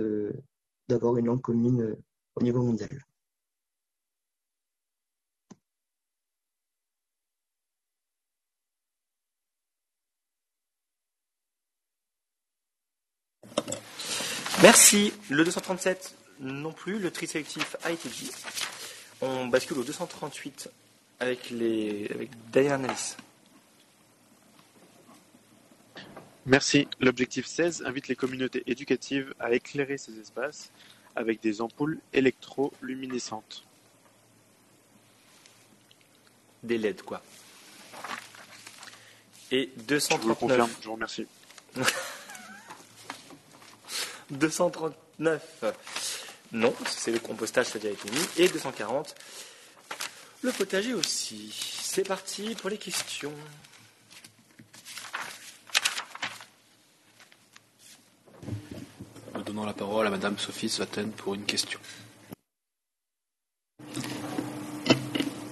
d'avoir 0.87 1.17
une 1.17 1.27
langue 1.27 1.41
commune 1.41 1.95
au 2.35 2.43
niveau 2.43 2.61
mondial. 2.63 2.89
Merci. 14.61 15.13
Le 15.29 15.45
237 15.45 16.15
non 16.41 16.73
plus. 16.73 16.99
Le 16.99 17.11
tri 17.11 17.27
sélectif 17.27 17.77
a 17.83 17.91
été 17.91 18.09
dit. 18.09 18.29
On 19.21 19.47
bascule 19.47 19.79
au 19.79 19.83
238 19.83 20.69
avec, 21.21 21.49
les, 21.49 22.09
avec. 22.13 22.29
Merci. 26.45 26.87
L'objectif 26.99 27.45
16 27.45 27.83
invite 27.85 28.07
les 28.07 28.15
communautés 28.15 28.63
éducatives 28.67 29.33
à 29.39 29.53
éclairer 29.53 29.97
ces 29.97 30.19
espaces 30.19 30.71
avec 31.15 31.41
des 31.41 31.61
ampoules 31.61 31.99
électroluminescentes. 32.13 33.63
Des 36.63 36.77
LED, 36.77 37.01
quoi. 37.03 37.21
Et 39.51 39.71
239. 39.87 40.21
Je 40.21 40.27
vous 40.27 40.35
confirme, 40.35 40.69
je 40.81 40.85
vous 40.87 40.93
remercie. 40.93 41.27
239. 44.31 45.63
Non, 46.51 46.73
c'est 46.87 47.11
le 47.11 47.19
compostage, 47.19 47.67
ça 47.67 47.77
a 47.77 47.81
déjà 47.81 47.93
été 47.93 48.09
mis. 48.11 48.27
Et 48.37 48.47
240, 48.47 49.15
le 50.41 50.51
potager 50.51 50.93
aussi. 50.93 51.53
C'est 51.81 52.07
parti 52.07 52.55
pour 52.55 52.69
les 52.69 52.77
questions. 52.77 53.33
Donnons 59.49 59.65
la 59.65 59.73
parole 59.73 60.05
à 60.05 60.11
Madame 60.11 60.37
Sophie 60.37 60.69
Svaten 60.69 61.09
pour 61.09 61.33
une 61.33 61.43
question. 61.43 61.79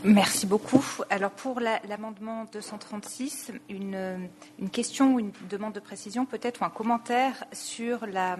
Merci 0.03 0.45
beaucoup. 0.45 0.85
Alors 1.09 1.31
pour 1.31 1.59
l'amendement 1.59 2.45
236, 2.53 3.53
une, 3.69 4.29
une, 4.59 4.69
question 4.69 5.15
ou 5.15 5.19
une 5.19 5.31
demande 5.49 5.73
de 5.73 5.79
précision 5.79 6.27
peut-être 6.27 6.61
ou 6.61 6.65
un 6.65 6.69
commentaire 6.69 7.43
sur 7.53 8.05
la, 8.05 8.37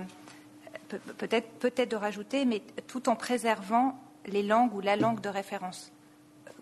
peut-être 1.18 1.50
peut-être 1.58 1.90
de 1.90 1.96
rajouter, 1.96 2.46
mais 2.46 2.62
tout 2.86 3.10
en 3.10 3.16
préservant 3.16 4.00
les 4.28 4.44
langues 4.44 4.76
ou 4.76 4.80
la 4.80 4.96
langue 4.96 5.22
de 5.22 5.30
référence. 5.30 5.92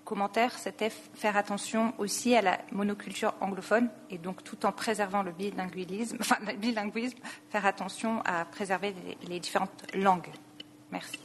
Commentaire, 0.05 0.55
c'était 0.59 0.91
faire 0.91 1.35
attention 1.35 1.95
aussi 1.97 2.35
à 2.35 2.43
la 2.43 2.61
monoculture 2.71 3.33
anglophone 3.41 3.89
et 4.11 4.19
donc 4.19 4.43
tout 4.43 4.63
en 4.67 4.71
préservant 4.71 5.23
le 5.23 5.31
bilinguisme, 5.31 6.17
enfin 6.19 6.37
le 6.45 6.55
bilinguisme, 6.55 7.17
faire 7.49 7.65
attention 7.65 8.21
à 8.23 8.45
préserver 8.45 8.93
les, 9.27 9.39
différentes 9.39 9.83
langues. 9.95 10.29
Merci. 10.91 11.17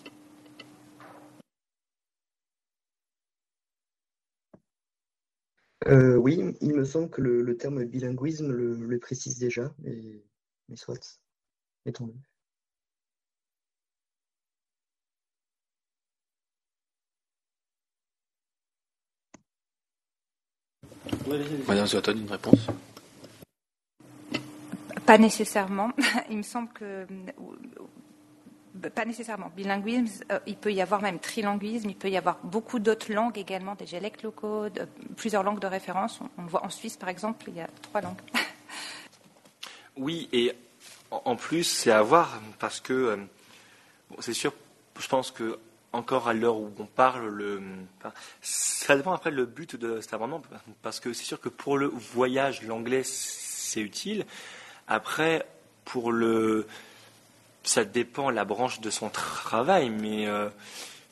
Euh, 5.87 6.17
oui, 6.17 6.57
il 6.63 6.75
me 6.75 6.85
semble 6.85 7.11
que 7.11 7.21
le, 7.21 7.57
terme 7.59 7.85
bilinguisme 7.85 8.51
le, 8.51 8.99
précise 8.99 9.39
déjà, 9.39 9.75
mais, 9.81 10.25
mais 10.71 10.77
soit, 10.77 11.21
mettons-le. 11.85 12.15
Madame 21.67 21.87
Zoaton, 21.87 22.13
une 22.13 22.31
réponse? 22.31 22.67
Pas 25.07 25.19
nécessairement. 25.19 25.91
Il 26.31 26.39
me 26.39 26.43
semble 26.43 26.69
que 26.73 27.07
pas 28.89 29.05
nécessairement. 29.05 29.51
Bilinguisme, 29.55 30.25
euh, 30.33 30.39
il 30.47 30.57
peut 30.57 30.73
y 30.73 30.81
avoir 30.81 31.03
même 31.03 31.19
trilinguisme, 31.19 31.91
il 31.91 31.97
peut 31.97 32.09
y 32.09 32.17
avoir 32.17 32.39
beaucoup 32.43 32.79
d'autres 32.79 33.13
langues 33.13 33.37
également, 33.37 33.75
des 33.75 33.85
dialectes 33.85 34.23
locaux, 34.23 34.67
plusieurs 35.17 35.43
langues 35.43 35.61
de 35.61 35.67
référence. 35.67 36.21
On, 36.39 36.43
le 36.43 36.49
voit 36.49 36.65
en 36.65 36.71
Suisse, 36.71 36.97
par 36.97 37.09
exemple, 37.09 37.45
il 37.49 37.57
y 37.57 37.61
a 37.61 37.69
trois 37.83 38.01
langues. 38.01 38.21
oui, 39.97 40.29
et 40.33 40.53
en 41.11 41.37
plus, 41.37 41.65
c'est 41.65 41.91
à 41.91 42.03
voir 42.03 42.41
parce 42.59 42.81
que 42.81 42.93
euh, 42.93 43.17
c'est 44.21 44.35
sûr, 44.35 44.53
je 44.99 45.09
pense 45.09 45.31
que 45.31 45.59
encore 45.93 46.29
à 46.29 46.35
l'heure 46.35 46.57
où 46.57 46.71
on 46.79 46.87
parle, 46.87 47.29
le, 47.29 47.61
ça 48.43 48.97
dépend 48.97 49.13
après 49.13 49.31
le 49.31 49.45
but 49.45 49.77
de 49.77 50.01
cet 50.01 50.15
amendement, 50.15 50.43
parce 50.83 51.01
que 51.01 51.13
c'est 51.13 51.25
sûr 51.25 51.41
que 51.41 51.49
pour 51.49 51.79
le 51.79 51.87
voyage, 51.87 52.63
l'anglais 52.63 53.03
c'est 53.05 53.81
utile. 53.81 54.25
Après, 54.87 55.47
pour 55.85 56.13
le, 56.13 56.67
ça 57.63 57.85
dépend 57.85 58.31
la 58.31 58.45
branche 58.45 58.81
de 58.81 58.91
son 58.91 59.09
travail, 59.09 59.91
mais 59.91 60.27
euh, 60.27 60.49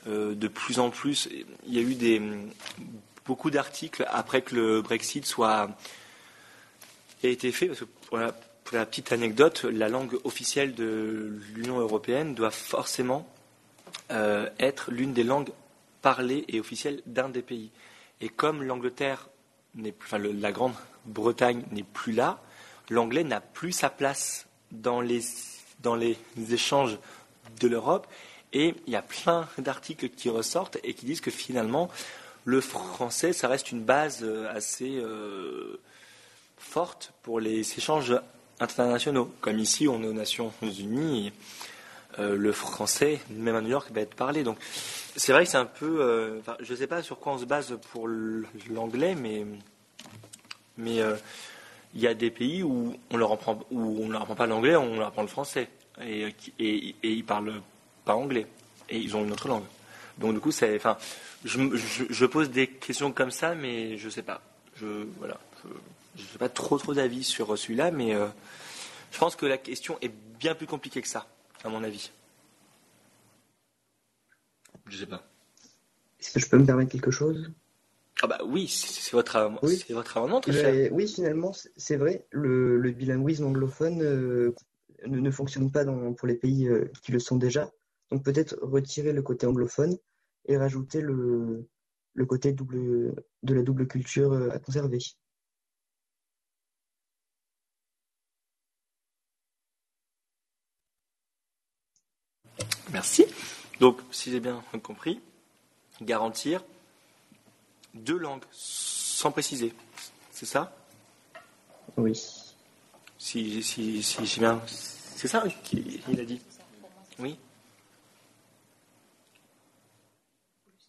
euh, 0.07 0.35
de 0.35 0.49
plus 0.49 0.79
en 0.79 0.91
plus, 0.91 1.29
il 1.66 1.74
y 1.74 1.79
a 1.79 1.83
eu 1.83 1.95
des, 1.95 2.22
beaucoup 3.24 3.51
d'articles 3.51 4.07
après 4.09 4.43
que 4.43 4.55
le 4.55 4.83
Brexit 4.83 5.26
soit 5.26 5.70
ait 7.22 7.33
été 7.33 7.53
fait, 7.53 7.66
parce 7.66 7.81
que 7.81 7.87
pour 8.07 8.18
la, 8.18 8.33
petite 8.85 9.12
anecdote, 9.12 9.64
la 9.64 9.89
langue 9.89 10.18
officielle 10.24 10.74
de 10.74 11.41
l'Union 11.55 11.79
européenne 11.79 12.35
doit 12.35 12.51
forcément 12.51 13.26
euh, 14.11 14.49
être 14.59 14.91
l'une 14.91 15.12
des 15.12 15.24
langues 15.24 15.51
parlées 16.03 16.45
et 16.49 16.61
officielles 16.61 17.03
d'un 17.07 17.28
des 17.28 17.43
pays. 17.43 17.70
Et 18.20 18.28
comme 18.28 18.62
l'Angleterre 18.62 19.28
enfin, 20.03 20.18
la 20.18 20.53
Grande-Bretagne 20.53 21.64
n'est 21.70 21.82
plus 21.82 22.12
là, 22.12 22.41
l'anglais 22.89 23.24
n'a 23.24 23.41
plus 23.41 23.72
sa 23.72 23.91
place 23.91 24.47
dans 24.72 25.01
les 25.01 25.22
dans 25.82 25.95
les 25.95 26.18
échanges 26.51 26.99
de 27.61 27.68
l'Europe. 27.68 28.07
Et 28.53 28.74
il 28.86 28.93
y 28.93 28.97
a 28.97 29.03
plein 29.03 29.47
d'articles 29.59 30.09
qui 30.09 30.30
ressortent 30.30 30.78
et 30.82 30.95
qui 30.95 31.07
disent 31.07 31.20
que 31.20 31.30
finalement, 31.30 31.91
le 32.45 32.61
français, 32.61 33.32
ça 33.32 33.47
reste 33.47 33.72
une 33.72 33.82
base 33.82 34.20
euh, 34.22 34.51
assez 34.51 34.97
euh, 34.97 35.78
forte 36.57 37.12
pour 37.22 37.41
les 37.41 37.61
échanges 37.61 38.18
internationaux. 38.59 39.30
Comme 39.41 39.59
ici, 39.59 39.86
on 39.86 40.03
est 40.03 40.07
aux 40.07 40.14
Nations 40.14 40.53
Unies, 40.62 41.32
euh, 42.19 42.37
le 42.37 42.53
français, 42.53 43.21
même 43.31 43.55
à 43.55 43.61
New 43.61 43.71
York, 43.71 43.91
va 43.93 44.01
être 44.01 44.14
parlé. 44.14 44.43
Donc, 44.43 44.59
c'est 45.16 45.33
vrai 45.33 45.45
que 45.45 45.51
c'est 45.51 45.57
un 45.57 45.64
peu. 45.64 46.41
je 46.61 46.73
ne 46.73 46.77
sais 46.77 46.87
pas 46.87 47.03
sur 47.03 47.19
quoi 47.19 47.33
on 47.33 47.39
se 47.39 47.45
base 47.45 47.79
pour 47.93 48.09
l'anglais, 48.09 49.14
mais, 49.14 49.45
mais 50.77 51.03
il 51.95 52.01
y 52.01 52.07
a 52.07 52.14
des 52.14 52.31
pays 52.31 52.62
où 52.62 52.95
on 53.11 53.16
leur 53.16 53.33
apprend, 53.33 53.59
où 53.71 54.05
on 54.05 54.09
leur 54.09 54.23
apprend 54.23 54.35
pas 54.35 54.47
l'anglais, 54.47 54.77
on 54.77 54.97
leur 54.97 55.09
apprend 55.09 55.23
le 55.23 55.29
français. 55.29 55.69
Et, 56.01 56.29
et, 56.59 56.95
et, 57.03 57.12
ils 57.12 57.25
parlent 57.25 57.61
pas 58.05 58.14
anglais. 58.14 58.47
Et 58.89 58.99
ils 58.99 59.16
ont 59.16 59.25
une 59.25 59.33
autre 59.33 59.49
langue. 59.49 59.64
Donc 60.19 60.35
du 60.35 60.41
coup, 60.41 60.53
c'est, 60.53 60.77
enfin, 60.77 60.97
je, 61.45 61.61
je, 62.11 62.27
pose 62.27 62.51
des 62.51 62.66
questions 62.66 63.12
comme 63.12 63.31
ça, 63.31 63.55
mais 63.55 63.99
je 63.99 64.09
sais 64.09 64.23
pas. 64.23 64.41
Je, 64.77 64.87
voilà, 65.19 65.39
je 66.16 66.23
n'ai 66.23 66.39
pas 66.39 66.49
trop 66.49 66.79
trop 66.79 66.95
d'avis 66.95 67.25
sur 67.25 67.57
celui-là, 67.57 67.91
mais 67.91 68.14
euh, 68.14 68.27
je 69.12 69.19
pense 69.19 69.37
que 69.37 69.47
la 69.47 69.59
question 69.59 69.99
est 70.03 70.12
bien 70.39 70.55
plus 70.55 70.66
compliquée 70.66 71.03
que 71.03 71.09
ça, 71.09 71.27
à 71.65 71.69
mon 71.69 71.83
avis. 71.85 72.11
Je 74.87 74.97
sais 74.97 75.07
pas. 75.07 75.23
Est-ce 76.21 76.33
que 76.33 76.41
je 76.41 76.49
peux 76.49 76.59
me 76.59 76.67
permettre 76.67 76.93
quelque 76.93 77.11
chose? 77.11 77.53
Ah 78.23 78.27
bah 78.27 78.39
oui, 78.45 78.67
c'est 78.67 79.13
votre, 79.13 79.59
oui. 79.63 79.85
votre 79.91 80.17
amendement, 80.17 80.41
très 80.41 80.53
cher. 80.53 80.93
Oui, 80.93 81.07
finalement, 81.07 81.53
c'est 81.77 81.97
vrai, 81.97 82.27
le, 82.31 82.91
bilinguisme 82.91 83.47
anglophone 83.47 84.03
euh, 84.03 84.55
ne, 85.07 85.31
fonctionne 85.31 85.71
pas 85.71 85.85
pour 85.85 86.27
les 86.27 86.35
pays 86.35 86.67
euh, 86.67 86.91
qui 87.03 87.13
le 87.13 87.21
sont 87.21 87.37
déjà. 87.37 87.71
Donc 88.11 88.25
peut-être 88.25 88.59
retirer 88.61 89.13
le 89.13 89.23
côté 89.23 89.47
anglophone 89.47 89.97
et 90.47 90.57
rajouter 90.57 91.01
le, 91.01 91.69
côté 92.27 92.53
double, 92.53 93.15
de 93.45 93.55
la 93.55 93.63
double 93.63 93.87
culture 93.87 94.33
euh, 94.33 94.51
à 94.51 94.59
conserver. 94.59 94.99
Merci. 102.99 103.26
Donc, 103.78 104.01
si 104.11 104.32
j'ai 104.32 104.40
bien 104.40 104.61
compris, 104.82 105.20
garantir 106.01 106.64
deux 107.94 108.18
langues, 108.18 108.42
sans 108.51 109.30
préciser. 109.30 109.72
C'est 110.32 110.46
ça? 110.46 110.76
Oui. 111.96 112.20
Si, 113.16 113.62
si, 113.62 114.03
si 114.03 114.26
j'ai 114.26 114.40
bien. 114.40 114.61
C'est 114.66 115.28
ça? 115.28 115.44
Qu'il 115.62 116.20
a 116.20 116.24
dit 116.24 116.40
Oui 117.20 117.38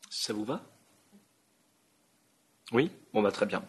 Ça 0.10 0.34
vous 0.34 0.45
va? 0.45 0.64
Oui? 2.72 2.89
Bon, 3.14 3.22
bah 3.22 3.32
très 3.32 3.45
bien. 3.45 3.64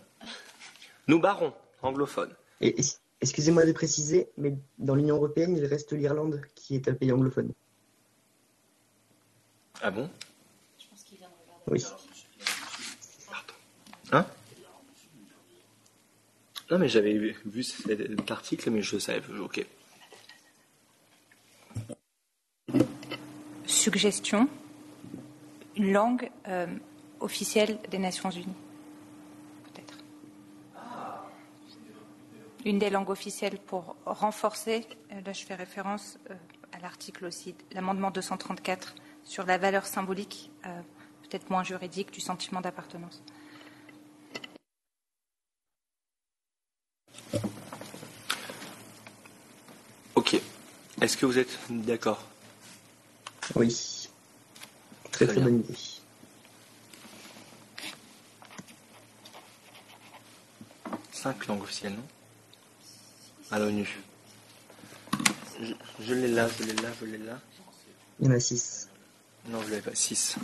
Nous 1.09 1.20
barrons, 1.20 1.53
anglophone. 1.82 2.34
Et, 2.62 2.74
excusez-moi 3.20 3.66
de 3.66 3.72
préciser, 3.72 4.30
mais 4.38 4.57
dans 4.78 4.95
l'Union 4.95 5.16
européenne, 5.16 5.55
il 5.59 5.66
reste 5.66 5.93
l'Irlande 5.93 6.41
qui 6.55 6.74
est 6.74 6.88
un 6.88 6.95
pays 6.95 7.12
anglophone. 7.12 7.53
Ah 9.83 9.91
bon? 9.91 10.11
Oui. 11.66 11.85
Hein? 14.12 14.26
Non, 16.70 16.78
mais 16.78 16.89
j'avais 16.89 17.14
vu 17.45 17.62
cet 17.62 18.31
article, 18.31 18.70
mais 18.70 18.83
je 18.83 18.99
savais. 18.99 19.22
Ok. 19.39 19.64
Suggestion 23.66 24.49
une 25.76 25.93
langue 25.93 26.31
euh, 26.49 26.66
officielle 27.20 27.78
des 27.91 27.99
Nations 27.99 28.31
Unies. 28.31 28.47
Peut-être. 29.64 29.99
Une 32.66 32.78
des 32.78 32.91
langues 32.91 33.11
officielles 33.11 33.59
pour 33.59 33.97
renforcer, 34.05 34.87
euh, 35.12 35.20
là 35.24 35.33
je 35.33 35.45
fais 35.45 35.55
référence 35.55 36.18
euh, 36.31 36.35
à 36.72 36.81
l'article 36.81 37.24
aussi, 37.24 37.55
l'amendement 37.72 38.11
234 38.11 38.95
sur 39.31 39.47
la 39.47 39.59
valeur 39.59 39.87
symbolique, 39.87 40.51
peut-être 41.22 41.51
moins 41.51 41.62
juridique, 41.62 42.11
du 42.11 42.20
sentiment 42.20 42.61
d'appartenance. 42.61 43.22
Ok. 50.16 50.41
Est-ce 51.01 51.16
que 51.16 51.26
vous 51.26 51.39
êtes 51.39 51.57
d'accord? 51.70 52.26
Oui. 53.55 54.09
Très 55.12 55.28
très, 55.28 55.41
bonne 55.41 55.61
idée. 55.61 55.78
Cinq 61.12 61.47
langues 61.47 61.62
officielles, 61.62 61.95
non? 61.95 62.07
À 63.53 63.61
l'ONU. 63.61 64.01
Je, 66.01 66.14
l'ai 66.14 66.26
là, 66.26 66.49
je 66.49 66.64
l'ai 66.64 66.74
là, 66.74 66.89
je 67.01 67.05
l'ai 67.05 67.18
là. 67.18 67.39
Il 68.18 68.26
y 68.26 68.28
en 68.28 68.33
a 68.33 68.41
six. 68.41 68.89
Non, 69.47 69.62
je 69.62 69.70
l'avais 69.70 69.82
pas. 69.82 69.95
Six. 69.95 70.36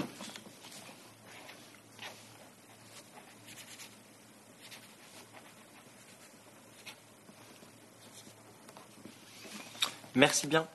Merci 10.15 10.47
bien. 10.47 10.67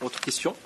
Autre 0.00 0.20
question? 0.20 0.56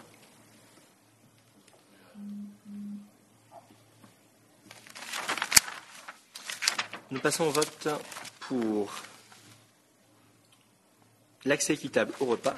Nous 7.11 7.21
passons 7.21 7.45
au 7.45 7.51
vote 7.51 7.89
pour 8.41 8.93
l'accès 11.45 11.73
équitable 11.73 12.13
au 12.21 12.27
repas. 12.27 12.55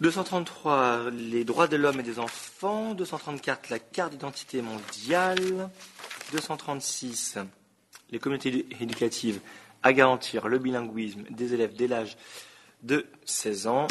233, 0.00 1.10
les 1.10 1.44
droits 1.44 1.68
de 1.68 1.76
l'homme 1.76 2.00
et 2.00 2.02
des 2.02 2.18
enfants. 2.18 2.94
234, 2.94 3.70
la 3.70 3.78
carte 3.78 4.12
d'identité 4.12 4.60
mondiale. 4.60 5.70
236, 6.32 7.38
les 8.10 8.18
communautés 8.18 8.66
éducatives 8.80 9.40
à 9.82 9.92
garantir 9.92 10.48
le 10.48 10.58
bilinguisme 10.58 11.22
des 11.30 11.54
élèves 11.54 11.74
dès 11.76 11.86
l'âge 11.86 12.16
de 12.82 13.06
16 13.24 13.66
ans 13.68 13.86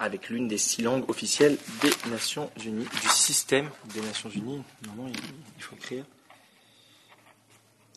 avec 0.00 0.28
l'une 0.28 0.48
des 0.48 0.58
six 0.58 0.82
langues 0.82 1.08
officielles 1.08 1.56
des 1.80 2.10
Nations 2.10 2.50
Unies, 2.64 2.86
du 3.00 3.08
système 3.08 3.70
des 3.94 4.00
Nations 4.00 4.28
Unies. 4.30 4.62
Normalement, 4.86 5.12
il 5.56 5.62
faut 5.62 5.76
écrire 5.76 6.04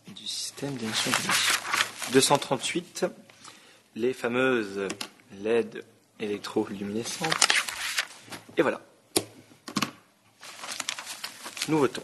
du 0.07 0.27
système 0.27 0.75
des 0.75 0.85
Nations 0.85 1.11
Unies. 1.11 2.13
238, 2.13 3.05
les 3.95 4.13
fameuses 4.13 4.87
LED 5.41 5.83
électroluminescentes. 6.19 7.47
Et 8.57 8.61
voilà. 8.61 8.81
Nous 11.67 11.79
votons. 11.79 12.03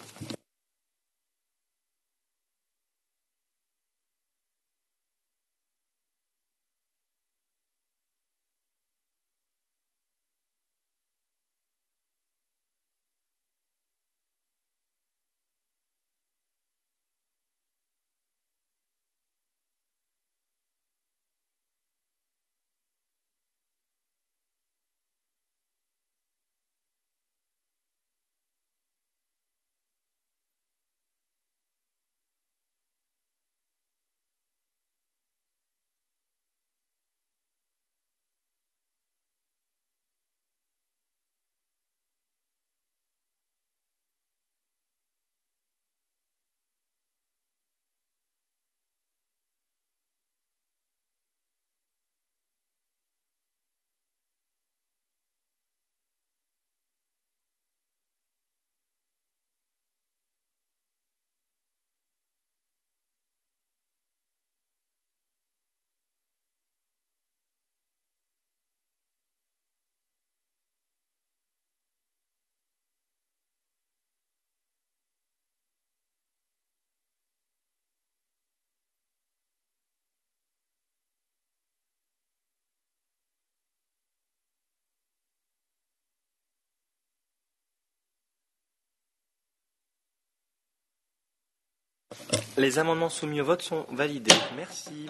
Les 92.57 92.80
amendements 92.80 93.09
soumis 93.09 93.41
au 93.41 93.45
vote 93.45 93.61
sont 93.61 93.86
validés. 93.91 94.34
Merci. 94.55 95.07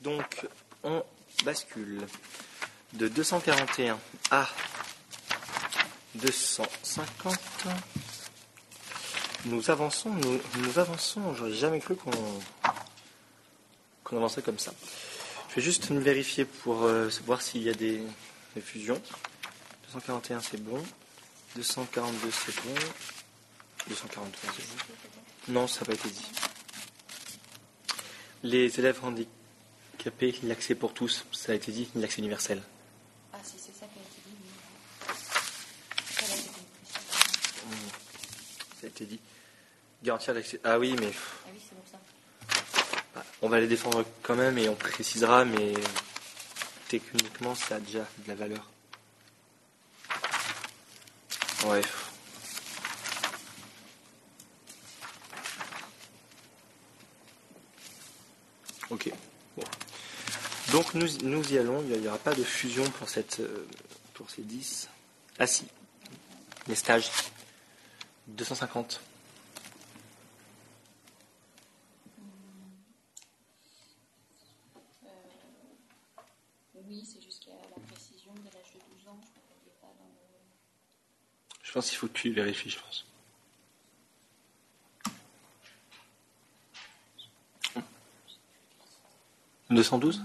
Donc, 0.00 0.46
on 0.82 1.04
bascule 1.44 2.06
de 2.94 3.08
241 3.08 3.98
à 4.30 4.48
250. 6.14 7.38
Nous 9.46 9.70
avançons, 9.70 10.10
nous, 10.10 10.78
avançons. 10.78 11.34
J'aurais 11.34 11.52
jamais 11.52 11.80
cru 11.80 11.96
qu'on 11.96 12.12
avançait 14.16 14.42
comme 14.42 14.58
ça. 14.58 14.72
Je 15.50 15.56
vais 15.56 15.62
juste 15.62 15.90
vérifier 15.90 16.44
pour 16.44 16.84
euh, 16.84 17.08
voir 17.24 17.42
s'il 17.42 17.62
y 17.62 17.70
a 17.70 17.74
des, 17.74 18.02
des 18.54 18.60
fusions. 18.60 19.00
241 19.94 20.40
c'est 20.40 20.62
bon. 20.62 20.82
242 21.54 22.30
c'est 22.30 22.56
bon. 22.64 22.74
243 23.88 24.52
c'est 24.56 24.68
bon. 24.68 24.76
Non, 25.48 25.66
ça 25.66 25.80
n'a 25.80 25.86
pas 25.86 25.92
été 25.94 26.08
dit. 26.08 26.26
Les 28.42 28.78
élèves 28.78 29.00
handicapés, 29.04 30.34
l'accès 30.42 30.74
pour 30.74 30.92
tous, 30.94 31.24
ça 31.32 31.52
a 31.52 31.54
été 31.54 31.72
dit, 31.72 31.88
l'accès 31.94 32.18
universel. 32.18 32.62
Ah, 33.32 33.38
si 33.44 33.54
c'est 33.58 33.72
ça 33.78 33.86
qui 33.86 33.98
a 33.98 34.02
été 34.02 34.20
dit. 34.26 34.36
Hmm. 37.66 37.88
Ça 38.80 38.86
a 38.86 38.88
été 38.88 39.04
dit. 39.06 39.20
Garantir 40.02 40.34
l'accès. 40.34 40.60
Ah 40.64 40.78
oui, 40.78 40.94
mais 40.98 41.10
Ah 41.14 41.48
oui, 41.52 41.60
c'est 41.60 41.74
pour 41.76 41.86
ça. 41.90 41.98
bah, 43.14 43.24
on 43.42 43.48
va 43.48 43.60
les 43.60 43.66
défendre 43.66 44.04
quand 44.22 44.36
même 44.36 44.58
et 44.58 44.68
on 44.68 44.74
précisera, 44.76 45.44
mais 45.44 45.72
techniquement, 46.88 47.54
ça 47.54 47.76
a 47.76 47.80
déjà 47.80 48.00
de 48.18 48.28
la 48.28 48.34
valeur. 48.34 48.70
Ouais. 51.64 51.82
Ok. 58.90 59.10
Bon. 59.56 59.64
Donc 60.72 60.94
nous, 60.94 61.08
nous 61.22 61.52
y 61.52 61.58
allons. 61.58 61.82
Il 61.88 62.00
n'y 62.00 62.08
aura 62.08 62.18
pas 62.18 62.34
de 62.34 62.42
fusion 62.42 62.84
pour, 62.90 63.08
cette, 63.08 63.40
euh, 63.40 63.66
pour 64.14 64.30
ces 64.30 64.42
10. 64.42 64.88
Ah 65.38 65.46
si. 65.46 65.66
Les 66.68 66.74
stages. 66.74 67.10
250. 68.28 69.00
Oui, 76.88 77.04
c'est 77.04 77.22
jusqu'à 77.22 77.50
la 77.50 77.82
précision 77.92 78.32
de 78.34 78.44
l'âge 78.44 78.72
de 78.74 78.78
12 78.96 79.08
ans. 79.08 79.20
Je 79.20 79.30
crois 79.30 79.42
qu'elle 79.48 79.64
n'est 79.64 79.80
pas 79.80 79.94
dans 79.98 80.06
le. 80.06 80.16
Je 81.62 81.72
pense 81.72 81.88
qu'il 81.88 81.98
faut 81.98 82.06
que 82.06 82.12
tu 82.12 82.30
vérifies, 82.32 82.70
je 82.70 82.78
pense. 82.78 83.06
«212 89.76 90.24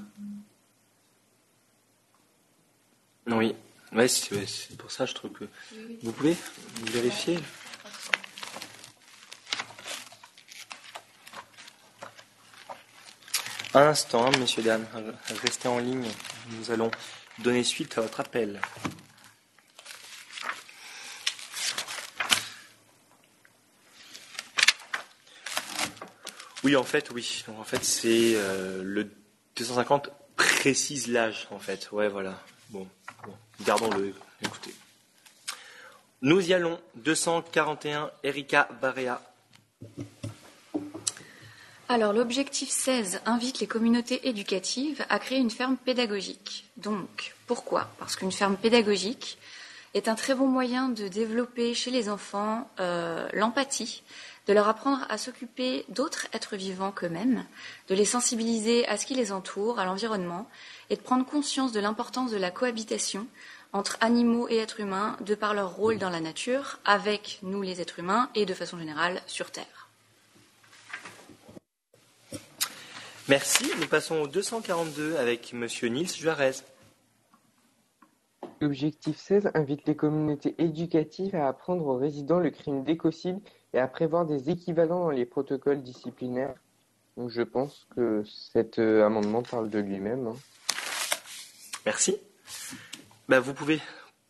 Oui. 3.28 3.56
Ouais, 3.94 4.08
c'est 4.08 4.78
pour 4.78 4.92
ça, 4.92 5.06
je 5.06 5.14
trouve 5.14 5.32
que... 5.32 5.46
Vous 6.02 6.12
pouvez 6.14 6.36
vérifier 6.92 7.38
Un 13.74 13.88
instant, 13.88 14.26
hein, 14.26 14.32
messieurs, 14.38 14.64
dames. 14.64 14.86
Restez 15.44 15.70
en 15.70 15.80
ligne. 15.80 16.10
Nous 16.58 16.72
allons 16.72 16.92
donner 17.40 17.64
suite 17.64 17.98
à 17.98 18.02
votre 18.02 18.20
appel. 18.20 18.60
Oui, 26.64 26.76
en 26.76 26.84
fait, 26.84 27.10
oui. 27.12 27.46
En 27.48 27.64
fait, 27.64 27.84
c'est 27.84 28.34
euh, 28.36 28.82
le 28.84 29.10
250 29.62 30.10
précise 30.36 31.08
l'âge, 31.08 31.48
en 31.52 31.60
fait. 31.60 31.92
Ouais, 31.92 32.08
voilà. 32.08 32.40
Bon, 32.70 32.88
bon. 33.26 33.34
gardons-le. 33.64 34.14
Écoutez. 34.44 34.74
Nous 36.22 36.50
y 36.50 36.54
allons. 36.54 36.80
241, 36.96 38.10
Erika 38.24 38.68
Barea. 38.82 39.22
Alors, 41.90 42.14
l'objectif 42.14 42.70
16 42.70 43.22
invite 43.26 43.60
les 43.60 43.68
communautés 43.68 44.28
éducatives 44.28 45.06
à 45.10 45.20
créer 45.20 45.40
une 45.40 45.52
ferme 45.52 45.78
pédagogique. 45.78 46.66
Donc, 46.78 47.36
pourquoi? 47.46 47.92
Parce 48.00 48.16
qu'une 48.16 48.32
ferme 48.32 48.56
pédagogique 48.56 49.38
est 49.94 50.08
un 50.08 50.16
très 50.16 50.34
bon 50.34 50.48
moyen 50.48 50.90
de 50.90 51.08
développer 51.08 51.74
chez 51.74 51.92
les 51.92 52.10
enfants 52.10 52.70
euh, 52.80 53.28
l'empathie, 53.34 54.04
de 54.48 54.54
leur 54.54 54.68
apprendre 54.68 55.06
à 55.10 55.18
s'occuper 55.18 55.86
d'autres 55.90 56.28
êtres 56.34 56.56
vivants 56.56 56.92
qu'eux-mêmes, 56.92 57.46
de 57.88 57.96
les 57.96 58.06
sensibiliser 58.06 58.88
à 58.88 58.98
ce 58.98 59.06
qui 59.06 59.16
les 59.16 59.32
entoure, 59.32 59.80
à 59.80 59.86
l'environnement, 59.86 60.48
et 60.90 60.96
de 60.96 61.02
prendre 61.02 61.26
conscience 61.26 61.72
de 61.72 61.80
l'importance 61.80 62.32
de 62.32 62.38
la 62.38 62.52
cohabitation 62.52 63.28
entre 63.74 63.98
animaux 64.02 64.50
et 64.50 64.58
êtres 64.58 64.82
humains 64.82 65.16
de 65.22 65.36
par 65.36 65.54
leur 65.54 65.76
rôle 65.76 65.98
dans 65.98 66.10
la 66.10 66.20
nature, 66.20 66.80
avec 66.84 67.40
nous 67.44 67.62
les 67.62 67.80
êtres 67.80 68.00
humains 68.00 68.30
et 68.36 68.46
de 68.46 68.54
façon 68.54 68.78
générale 68.78 69.22
sur 69.28 69.52
Terre. 69.52 69.88
Merci. 73.30 73.72
Nous 73.80 73.88
passons 73.88 74.16
au 74.16 74.28
242 74.28 75.16
avec 75.16 75.54
Monsieur 75.54 75.88
Nils 75.88 76.14
Juarez. 76.14 76.52
L'objectif 78.60 79.18
16 79.18 79.52
invite 79.54 79.88
les 79.88 79.96
communautés 79.96 80.54
éducatives 80.58 81.36
à 81.36 81.48
apprendre 81.48 81.86
aux 81.86 81.98
résidents 81.98 82.40
le 82.40 82.50
crime 82.50 82.84
d'écocide 82.84 83.40
et 83.74 83.80
à 83.80 83.88
prévoir 83.88 84.26
des 84.26 84.50
équivalents 84.50 85.06
dans 85.06 85.10
les 85.10 85.26
protocoles 85.26 85.82
disciplinaires. 85.82 86.56
Donc 87.18 87.30
je 87.30 87.42
pense 87.42 87.88
que 87.96 88.24
cet 88.26 88.80
euh, 88.80 89.06
amendement 89.06 89.44
parle 89.44 89.70
de 89.70 89.80
lui-même. 89.80 90.28
hein. 90.28 90.36
Merci. 91.86 92.18
Bah, 93.28 93.40
vous 93.40 93.54
pouvez 93.54 93.80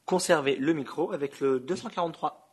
conserver 0.06 0.56
le 0.56 0.74
micro 0.74 1.12
avec 1.12 1.40
le 1.40 1.60
243. 1.60 2.48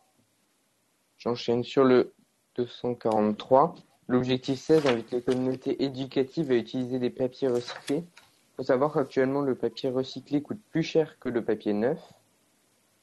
J'enchaîne 1.18 1.64
sur 1.64 1.84
le 1.84 2.12
243. 2.57 3.74
L'objectif 4.09 4.59
16 4.59 4.86
invite 4.86 5.11
les 5.11 5.22
communautés 5.22 5.82
éducatives 5.84 6.51
à 6.51 6.55
utiliser 6.55 6.99
des 6.99 7.11
papiers 7.11 7.49
recyclés. 7.49 8.05
Il 8.05 8.57
faut 8.57 8.62
savoir 8.62 8.93
qu'actuellement 8.93 9.43
le 9.43 9.55
papier 9.55 9.91
recyclé 9.91 10.43
coûte 10.43 10.61
plus 10.70 10.82
cher 10.82 11.18
que 11.20 11.28
le 11.28 11.45
papier 11.45 11.72
neuf, 11.72 12.01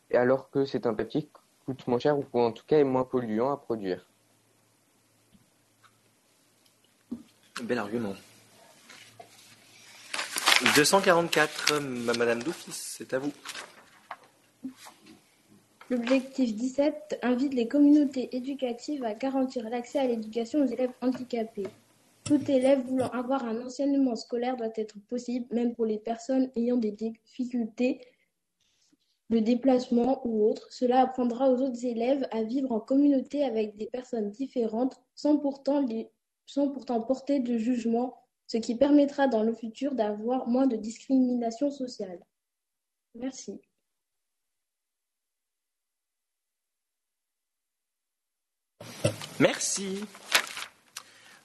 et 0.09 0.17
alors 0.17 0.49
que 0.49 0.65
c'est 0.65 0.85
un 0.85 0.93
papier 0.93 1.23
qui 1.23 1.29
coûte 1.65 1.87
moins 1.87 1.99
cher 1.99 2.17
ou 2.17 2.25
en 2.39 2.51
tout 2.51 2.63
cas 2.65 2.77
est 2.77 2.83
moins 2.83 3.03
polluant 3.03 3.51
à 3.51 3.57
produire. 3.57 4.05
Bel 7.63 7.77
argument. 7.77 8.13
244, 10.75 11.79
Madame 12.17 12.43
Doufis, 12.43 12.71
c'est 12.71 13.13
à 13.13 13.19
vous. 13.19 13.31
L'objectif 15.89 16.55
17 16.55 17.19
invite 17.21 17.53
les 17.53 17.67
communautés 17.67 18.35
éducatives 18.35 19.03
à 19.03 19.13
garantir 19.13 19.69
l'accès 19.69 19.99
à 19.99 20.07
l'éducation 20.07 20.63
aux 20.63 20.67
élèves 20.67 20.93
handicapés. 21.01 21.67
Tout 22.23 22.41
élève 22.49 22.81
voulant 22.87 23.09
avoir 23.09 23.45
un 23.45 23.63
enseignement 23.63 24.15
scolaire 24.15 24.57
doit 24.57 24.73
être 24.75 24.95
possible, 25.09 25.45
même 25.53 25.75
pour 25.75 25.85
les 25.85 25.99
personnes 25.99 26.49
ayant 26.55 26.77
des 26.77 26.91
difficultés 26.91 28.01
de 29.29 29.39
déplacement 29.39 30.25
ou 30.25 30.47
autres. 30.49 30.67
Cela 30.71 31.01
apprendra 31.01 31.49
aux 31.49 31.61
autres 31.61 31.85
élèves 31.85 32.27
à 32.31 32.43
vivre 32.43 32.71
en 32.71 32.79
communauté 32.79 33.43
avec 33.43 33.75
des 33.77 33.87
personnes 33.87 34.31
différentes 34.31 34.95
sans 35.15 35.37
pourtant, 35.37 35.85
sans 36.45 36.69
pourtant 36.69 37.01
porter 37.01 37.39
de 37.39 37.57
jugement, 37.57 38.17
ce 38.47 38.57
qui 38.57 38.75
permettra 38.75 39.27
dans 39.27 39.43
le 39.43 39.53
futur 39.53 39.95
d'avoir 39.95 40.47
moins 40.47 40.67
de 40.67 40.75
discrimination 40.75 41.71
sociale. 41.71 42.19
Merci. 43.15 43.59
Merci. 49.39 50.05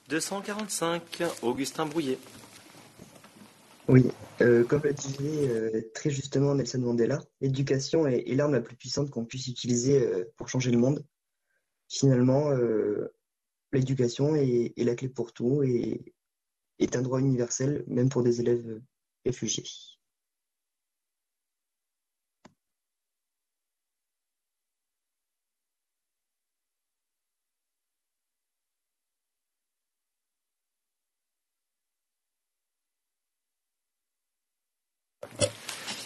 245, 0.07 1.23
Augustin 1.41 1.85
Brouillet. 1.85 2.19
Oui, 3.91 4.05
euh, 4.39 4.63
comme 4.63 4.83
le 4.83 4.93
disait 4.93 5.49
euh, 5.49 5.81
très 5.93 6.09
justement 6.09 6.55
Nelson 6.55 6.79
Mandela, 6.79 7.21
l'éducation 7.41 8.07
est, 8.07 8.23
l'arme 8.35 8.53
la 8.53 8.61
plus 8.61 8.77
puissante 8.77 9.09
qu'on 9.09 9.25
puisse 9.25 9.49
utiliser 9.49 10.01
euh, 10.01 10.31
pour 10.37 10.47
changer 10.47 10.71
le 10.71 10.77
monde. 10.77 11.05
Finalement, 11.89 12.51
euh, 12.51 13.13
l'éducation 13.73 14.33
est 14.37 14.73
la 14.77 14.95
clé 14.95 15.09
pour 15.09 15.33
tout 15.33 15.61
et 15.63 16.15
est 16.79 16.95
un 16.95 17.01
droit 17.01 17.19
universel, 17.19 17.83
même 17.87 18.07
pour 18.07 18.23
des 18.23 18.39
élèves 18.39 18.81
réfugiés. 19.25 19.65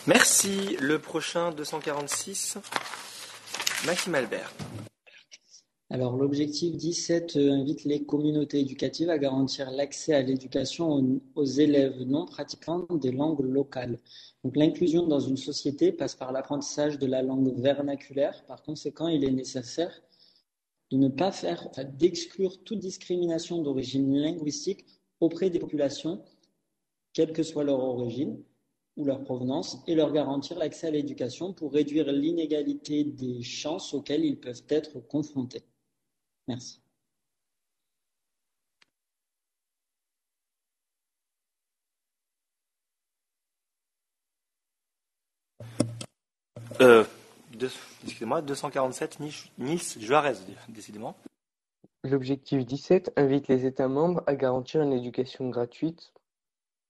Merci. 0.08 0.78
Le 0.82 0.99
prochain, 0.99 1.51
246, 1.51 2.60
Maxime 3.88 4.14
Albert. 4.14 4.53
Alors, 5.89 6.16
l'objectif 6.16 6.78
17 6.78 7.38
euh, 7.38 7.51
invite 7.53 7.86
les 7.86 8.06
communautés 8.06 8.60
éducatives 8.60 9.10
à 9.10 9.18
garantir 9.18 9.72
l'accès 9.72 10.14
à 10.14 10.22
l'éducation 10.22 11.20
aux, 11.34 11.45
élèves 11.45 12.03
non 12.03 12.28
pratiquants 12.28 12.86
des 12.91 13.12
langues 13.12 13.41
locales. 13.41 13.99
Donc, 14.43 14.56
l'inclusion 14.56 15.08
dans 15.08 15.20
une 15.20 15.38
société 15.38 15.91
passe 15.91 16.14
par 16.14 16.32
l'apprentissage 16.32 16.99
de 16.99 17.08
la 17.08 17.24
langue 17.24 17.60
vernaculaire. 17.60 18.45
Par 18.45 18.62
conséquent, 18.62 19.08
il 19.08 19.24
est 19.24 19.32
nécessaire 19.32 20.03
de 20.91 20.97
ne 20.97 21.08
pas 21.08 21.32
faire, 21.32 21.68
d'exclure 21.97 22.64
toute 22.64 22.78
discrimination 22.78 23.60
d'origine 23.60 24.16
linguistique 24.16 24.86
auprès 25.20 25.49
des 25.49 25.58
populations, 25.58 26.22
quelle 27.12 27.34
que 27.34 27.41
soit 27.41 27.64
leur 27.64 27.80
origine 27.80 28.38
ou 28.98 29.06
leur 29.06 29.24
provenance, 29.24 29.78
et 29.88 29.96
leur 29.96 30.12
garantir 30.12 30.58
l'accès 30.58 30.88
à 30.88 30.91
l'éducation 30.91 31.54
pour 31.54 31.74
réduire 31.74 32.12
l'inégalité 32.12 33.04
des 33.04 33.43
chances 33.43 33.93
auxquelles 33.93 34.24
ils 34.24 34.39
peuvent 34.39 34.64
être 34.70 35.00
confrontés. 35.00 35.64
Merci. 36.48 36.82
Euh, 46.82 47.04
excusez-moi, 48.04 48.41
247, 48.41 49.20
Nils 49.58 49.82
Juarez, 50.00 50.36
décidément. 50.70 51.16
L'objectif 52.04 52.66
17 52.66 53.14
invite 53.16 53.48
les 53.48 53.66
États 53.66 53.88
membres 53.88 54.24
à 54.28 54.36
garantir 54.36 54.82
une 54.82 54.93
éducation 54.93 55.50
gratuite. 55.50 56.14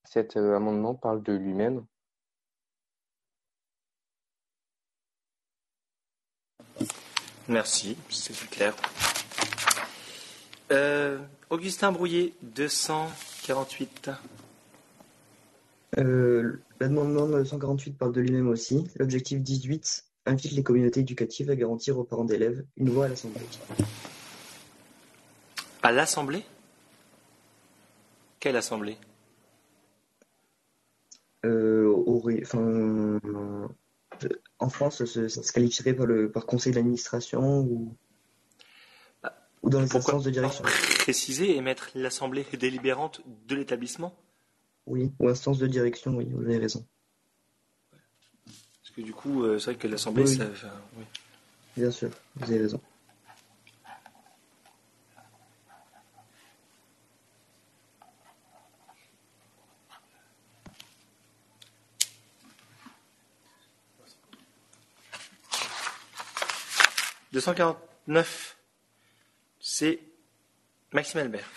Cet 0.03 0.37
euh, 0.37 0.55
amendement 0.55 0.93
parle 0.93 1.23
de 1.23 1.33
lui-même. 1.33 1.85
Merci, 7.47 7.95
c'est 8.09 8.35
plus 8.35 8.47
clair. 8.47 8.75
Euh, 10.71 11.19
Augustin 11.49 11.91
Brouillet, 11.91 12.33
248. 12.41 14.09
Euh, 15.97 16.59
L'amendement 16.79 17.27
248 17.27 17.97
parle 17.97 18.13
de 18.13 18.21
lui-même 18.21 18.49
aussi. 18.49 18.87
L'objectif 18.97 19.41
18 19.41 20.05
invite 20.25 20.51
les 20.51 20.63
communautés 20.63 21.01
éducatives 21.01 21.49
à 21.51 21.55
garantir 21.55 21.97
aux 21.97 22.03
parents 22.03 22.25
d'élèves 22.25 22.65
une 22.77 22.89
voix 22.89 23.05
à 23.05 23.09
l'Assemblée. 23.09 23.41
À 25.83 25.91
l'Assemblée? 25.91 26.43
Quelle 28.39 28.55
Assemblée? 28.57 28.97
Euh, 31.45 31.93
enfin, 32.07 33.19
En 34.59 34.69
France, 34.69 35.03
ça, 35.05 35.29
se 35.29 35.51
qualifierait 35.51 35.93
par 35.93 36.05
le 36.05 36.31
par 36.31 36.45
conseil 36.45 36.71
d'administration 36.71 37.59
ou 37.59 37.95
ou 39.65 39.69
dans 39.69 39.81
les 39.81 39.95
instances 39.95 40.23
de 40.23 40.29
direction? 40.29 40.63
Préciser 40.99 41.55
et 41.55 41.61
mettre 41.61 41.89
l'assemblée 41.95 42.45
délibérante 42.53 43.21
de 43.47 43.55
l'établissement? 43.55 44.15
Oui, 44.85 45.11
ou 45.19 45.27
instance 45.27 45.57
de 45.57 45.65
direction, 45.65 46.15
oui, 46.15 46.27
vous 46.31 46.43
avez 46.43 46.59
raison. 46.59 46.85
Parce 47.91 48.95
que 48.95 49.01
du 49.01 49.11
coup, 49.11 49.43
euh, 49.43 49.57
c'est 49.57 49.71
vrai 49.71 49.75
que 49.75 49.87
l'assemblée, 49.87 50.27
ça. 50.27 50.45
oui. 50.97 51.03
Bien 51.75 51.89
sûr, 51.89 52.11
vous 52.35 52.51
avez 52.51 52.61
raison. 52.61 52.79
Deux 67.35 67.41
cent 67.41 67.53
quarante-neuf. 67.53 68.57
C'est 69.59 69.99
Maxime 70.93 71.19
Albert. 71.19 71.51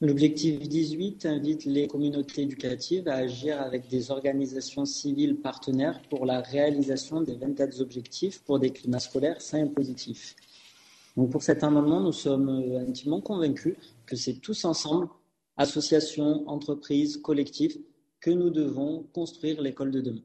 L'objectif 0.00 0.58
18 0.58 1.24
invite 1.26 1.64
les 1.66 1.86
communautés 1.86 2.42
éducatives 2.42 3.06
à 3.06 3.14
agir 3.14 3.62
avec 3.62 3.86
des 3.86 4.10
organisations 4.10 4.84
civiles 4.84 5.36
partenaires 5.36 6.02
pour 6.10 6.26
la 6.26 6.40
réalisation 6.40 7.20
des 7.20 7.36
24 7.36 7.80
objectifs 7.80 8.42
pour 8.42 8.58
des 8.58 8.72
climats 8.72 8.98
scolaires 8.98 9.40
sains 9.40 9.66
et 9.66 9.70
positifs. 9.70 10.34
Pour 11.30 11.44
cet 11.44 11.62
amendement, 11.62 12.00
nous 12.00 12.10
sommes 12.10 12.48
intimement 12.80 13.20
convaincus 13.20 13.76
que 14.06 14.16
c'est 14.16 14.40
tous 14.40 14.64
ensemble, 14.64 15.06
associations, 15.56 16.48
entreprises, 16.48 17.16
collectifs, 17.18 17.78
que 18.18 18.32
nous 18.32 18.50
devons 18.50 19.04
construire 19.12 19.62
l'école 19.62 19.92
de 19.92 20.00
demain. 20.00 20.22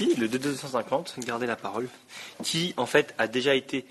Merci. 0.00 0.20
Le 0.20 0.28
250, 0.28 1.18
gardez 1.26 1.46
la 1.46 1.56
parole, 1.56 1.88
qui 2.42 2.74
en 2.76 2.86
fait 2.86 3.14
a 3.18 3.28
déjà 3.28 3.54
été 3.54 3.84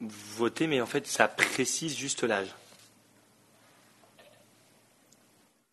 voté, 0.00 0.66
mais 0.66 0.80
en 0.80 0.86
fait 0.86 1.06
ça 1.06 1.28
précise 1.28 1.96
juste 1.96 2.22
l'âge. 2.22 2.48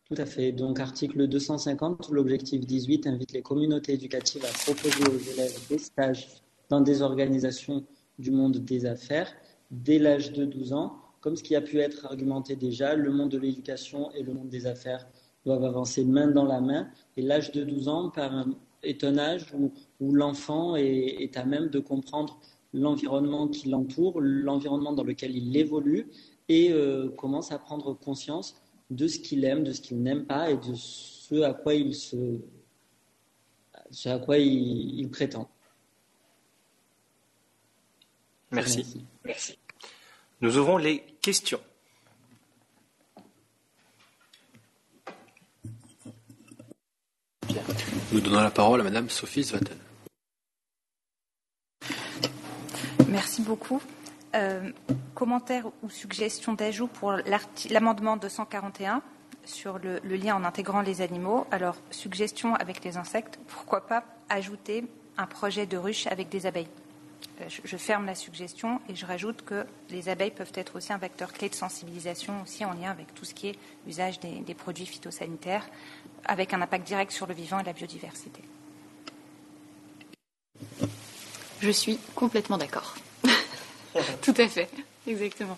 Tout 0.09 0.19
à 0.19 0.25
fait. 0.25 0.51
Donc, 0.51 0.79
article 0.79 1.27
250, 1.27 2.09
l'objectif 2.09 2.65
18 2.65 3.05
invite 3.05 3.31
les 3.31 3.43
communautés 3.43 3.93
éducatives 3.93 4.43
à 4.43 4.47
proposer 4.47 5.03
aux 5.03 5.31
élèves 5.33 5.59
des 5.69 5.77
stages 5.77 6.27
dans 6.67 6.81
des 6.81 7.03
organisations 7.03 7.85
du 8.17 8.31
monde 8.31 8.57
des 8.57 8.87
affaires 8.87 9.31
dès 9.69 9.99
l'âge 9.99 10.31
de 10.31 10.45
12 10.45 10.73
ans. 10.73 10.97
Comme 11.21 11.35
ce 11.35 11.43
qui 11.43 11.55
a 11.55 11.61
pu 11.61 11.79
être 11.79 12.07
argumenté 12.07 12.55
déjà, 12.55 12.95
le 12.95 13.11
monde 13.11 13.29
de 13.29 13.37
l'éducation 13.37 14.11
et 14.13 14.23
le 14.23 14.33
monde 14.33 14.49
des 14.49 14.65
affaires 14.65 15.07
doivent 15.45 15.65
avancer 15.65 16.03
main 16.03 16.27
dans 16.27 16.45
la 16.45 16.59
main. 16.59 16.89
Et 17.15 17.21
l'âge 17.21 17.51
de 17.51 17.63
12 17.63 17.87
ans 17.87 18.09
est 18.83 19.03
un 19.03 19.17
âge 19.17 19.53
où, 19.53 20.13
l'enfant 20.13 20.75
est, 20.75 21.35
à 21.37 21.45
même 21.45 21.69
de 21.69 21.79
comprendre 21.79 22.39
l'environnement 22.73 23.47
qui 23.47 23.69
l'entoure, 23.69 24.19
l'environnement 24.21 24.93
dans 24.93 25.03
lequel 25.03 25.35
il 25.35 25.55
évolue 25.57 26.07
et 26.47 26.71
euh, 26.71 27.09
commence 27.09 27.51
à 27.51 27.59
prendre 27.59 27.93
conscience 27.93 28.55
de 28.89 29.07
ce 29.07 29.19
qu'il 29.19 29.45
aime, 29.45 29.63
de 29.63 29.71
ce 29.71 29.81
qu'il 29.81 30.01
n'aime 30.01 30.25
pas 30.25 30.51
et 30.51 30.57
de 30.57 30.73
ce 30.73 31.41
à 31.41 31.53
quoi 31.53 31.75
il 31.75 31.93
se, 31.93 32.39
ce 33.91 34.09
à 34.09 34.19
quoi 34.19 34.37
il, 34.37 35.07
prétend. 35.09 35.49
Merci. 38.51 39.05
Merci. 39.23 39.57
Nous 40.41 40.57
ouvrons 40.57 40.77
les 40.77 41.03
questions. 41.21 41.59
Nous 48.11 48.21
donnons 48.21 48.41
la 48.41 48.49
parole 48.49 48.81
à 48.81 48.83
Madame 48.83 49.07
Sophie 49.07 49.43
Svaten. 49.43 49.77
Merci 53.07 53.43
beaucoup. 53.43 53.83
Euh, 54.33 54.71
commentaire 55.13 55.67
ou 55.83 55.91
suggestion 55.91 56.53
d'ajout 56.53 56.87
pour 56.87 57.13
l'amendement 57.69 58.17
241 58.17 59.03
sur 59.45 59.77
le, 59.77 59.99
lien 60.15 60.35
en 60.35 60.43
intégrant 60.43 60.81
les 60.81 61.01
animaux. 61.01 61.45
Alors, 61.51 61.75
suggestion 61.91 62.55
avec 62.55 62.83
les 62.83 62.97
insectes, 62.97 63.39
pourquoi 63.47 63.85
pas 63.85 64.03
ajouter 64.27 64.85
un 65.17 65.27
projet 65.27 65.67
de 65.67 65.77
ruche 65.77 66.07
avec 66.07 66.29
des 66.29 66.47
abeilles? 66.47 66.69
Euh, 67.41 67.45
je, 67.63 67.77
ferme 67.77 68.07
la 68.07 68.15
suggestion 68.15 68.81
et 68.89 68.95
je 68.95 69.05
rajoute 69.05 69.43
que 69.43 69.65
les 69.91 70.09
abeilles 70.09 70.31
peuvent 70.31 70.51
être 70.55 70.77
aussi 70.77 70.91
un 70.91 70.97
vecteur 70.97 71.31
clé 71.31 71.47
de 71.47 71.55
sensibilisation 71.55 72.41
aussi 72.41 72.65
en 72.65 72.73
lien 72.73 72.89
avec 72.89 73.13
tout 73.13 73.25
ce 73.25 73.35
qui 73.35 73.49
est 73.49 73.59
usage 73.87 74.19
des 74.19 74.53
produits 74.55 74.85
phytosanitaires, 74.87 75.69
avec 76.25 76.53
un 76.53 76.61
impact 76.61 76.85
direct 76.85 77.11
sur 77.11 77.27
le 77.27 77.33
vivant 77.33 77.59
et 77.59 77.63
la 77.63 77.73
biodiversité. 77.73 78.41
Je 81.61 81.71
suis 81.71 81.99
complètement 82.15 82.57
d'accord. 82.57 82.95
Tout 84.21 84.33
à 84.37 84.47
fait, 84.47 84.69
exactement. 85.07 85.57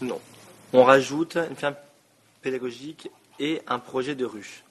Non. 0.00 0.20
On 0.72 0.84
rajoute 0.84 1.38
pédagogique 2.46 3.10
et 3.40 3.60
un 3.66 3.80
projet 3.80 4.14
de 4.14 4.24
ruche. 4.24 4.62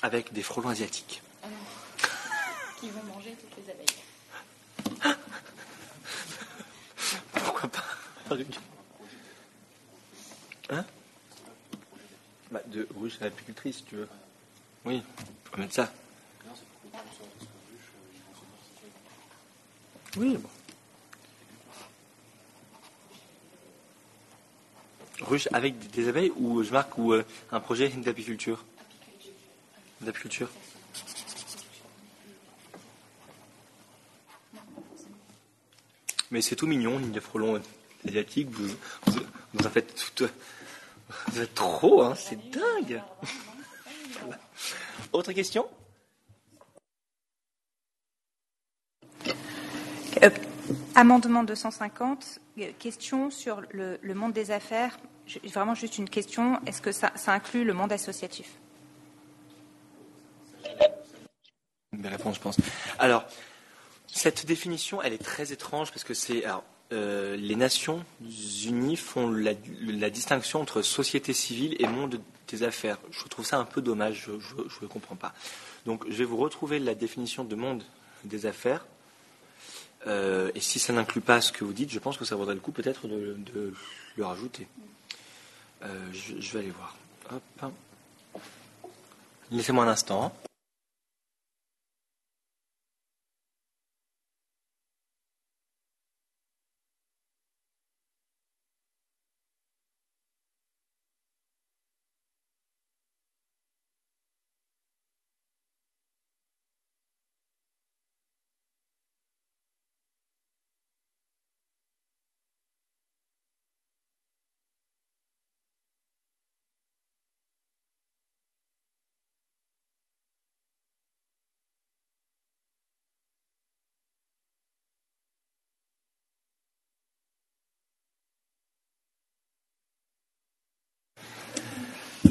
Avec 0.00 0.32
des 0.32 0.44
frelons 0.44 0.68
asiatiques. 0.68 1.20
qui 2.78 2.88
vont 2.90 3.02
manger 3.02 3.34
toutes 3.34 3.56
les 3.56 3.72
abeilles. 3.72 3.86
Pourquoi 7.32 7.68
pas 7.68 7.84
Hein 10.70 10.84
bah, 12.52 12.62
De 12.66 12.86
ruche 12.96 13.16
à 13.20 13.24
l'apicultrice, 13.24 13.78
si 13.78 13.82
tu 13.82 13.96
veux. 13.96 14.08
Oui, 14.84 15.02
on 15.18 15.50
peut 15.50 15.62
mettre 15.62 15.74
ça. 15.74 15.92
Oui, 20.16 20.36
bon. 20.36 20.48
Ruche 25.20 25.48
avec 25.52 25.90
des 25.90 26.08
abeilles 26.08 26.32
ou 26.36 26.62
je 26.62 26.70
marque 26.72 26.96
ou 26.98 27.12
euh, 27.12 27.24
un 27.52 27.60
projet 27.60 27.88
d'apiculture 27.88 28.64
D'apiculture. 30.00 30.48
Mais 36.30 36.42
c'est 36.42 36.56
tout 36.56 36.66
mignon, 36.66 36.98
ligne 36.98 37.10
de 37.10 37.20
frelons 37.20 37.60
asiatiques. 38.06 38.48
Vous, 38.50 38.68
vous, 39.06 39.20
vous 39.54 39.66
en 39.66 39.70
faites 39.70 40.12
tout. 40.14 40.28
Vous 41.28 41.40
êtes 41.40 41.54
trop, 41.54 42.02
hein, 42.02 42.14
c'est 42.14 42.38
dingue. 42.50 43.02
Autre 45.12 45.32
question? 45.32 45.66
Amendement 50.98 51.44
250, 51.44 52.40
euh, 52.58 52.72
question 52.76 53.30
sur 53.30 53.62
le, 53.70 53.98
monde 54.14 54.32
des 54.32 54.50
affaires. 54.50 54.98
Vraiment 55.44 55.76
juste 55.76 55.96
une 55.96 56.10
question. 56.10 56.58
Est-ce 56.66 56.82
que 56.82 56.90
ça, 56.90 57.12
ça, 57.14 57.32
inclut 57.32 57.62
le 57.62 57.72
monde 57.72 57.92
associatif? 57.92 58.50
Une 61.92 62.04
réponse, 62.04 62.34
je 62.34 62.40
pense. 62.40 62.56
Alors, 62.98 63.24
cette 64.08 64.44
définition, 64.44 65.00
elle 65.00 65.12
est 65.12 65.22
très 65.22 65.52
étrange 65.52 65.92
parce 65.92 66.02
que 66.02 66.14
c'est. 66.14 66.42
Euh, 66.90 67.36
les 67.36 67.54
Nations 67.54 68.04
Unies 68.20 68.96
font 68.96 69.30
la, 69.30 69.52
la, 69.86 70.10
distinction 70.10 70.60
entre 70.60 70.82
société 70.82 71.32
civile 71.32 71.76
et 71.78 71.86
monde 71.86 72.20
des 72.48 72.64
affaires. 72.64 72.98
Je 73.12 73.22
trouve 73.28 73.46
ça 73.46 73.58
un 73.58 73.66
peu 73.66 73.82
dommage, 73.82 74.24
je 74.24 74.82
ne 74.82 74.88
comprends 74.88 75.14
pas. 75.14 75.32
Donc 75.86 76.06
je 76.08 76.16
vais 76.16 76.24
vous 76.24 76.38
retrouver 76.38 76.80
la 76.80 76.96
définition 76.96 77.44
de 77.44 77.54
monde 77.54 77.84
des 78.24 78.46
affaires. 78.46 78.84
Euh, 80.06 80.50
et 80.54 80.60
si 80.60 80.78
ça 80.78 80.92
n'inclut 80.92 81.20
pas 81.20 81.40
ce 81.40 81.52
que 81.52 81.64
vous 81.64 81.72
dites, 81.72 81.90
je 81.90 81.98
pense 81.98 82.16
que 82.16 82.24
ça 82.24 82.36
vaudrait 82.36 82.54
le 82.54 82.60
coup 82.60 82.72
peut-être 82.72 83.08
de, 83.08 83.74
le 84.16 84.24
rajouter. 84.24 84.66
Euh, 85.82 85.86
je, 86.12 86.40
je, 86.40 86.52
vais 86.52 86.60
aller 86.60 86.70
voir. 86.70 86.96
Laissez-moi 89.50 89.84
un 89.84 89.88
instant. 89.88 90.32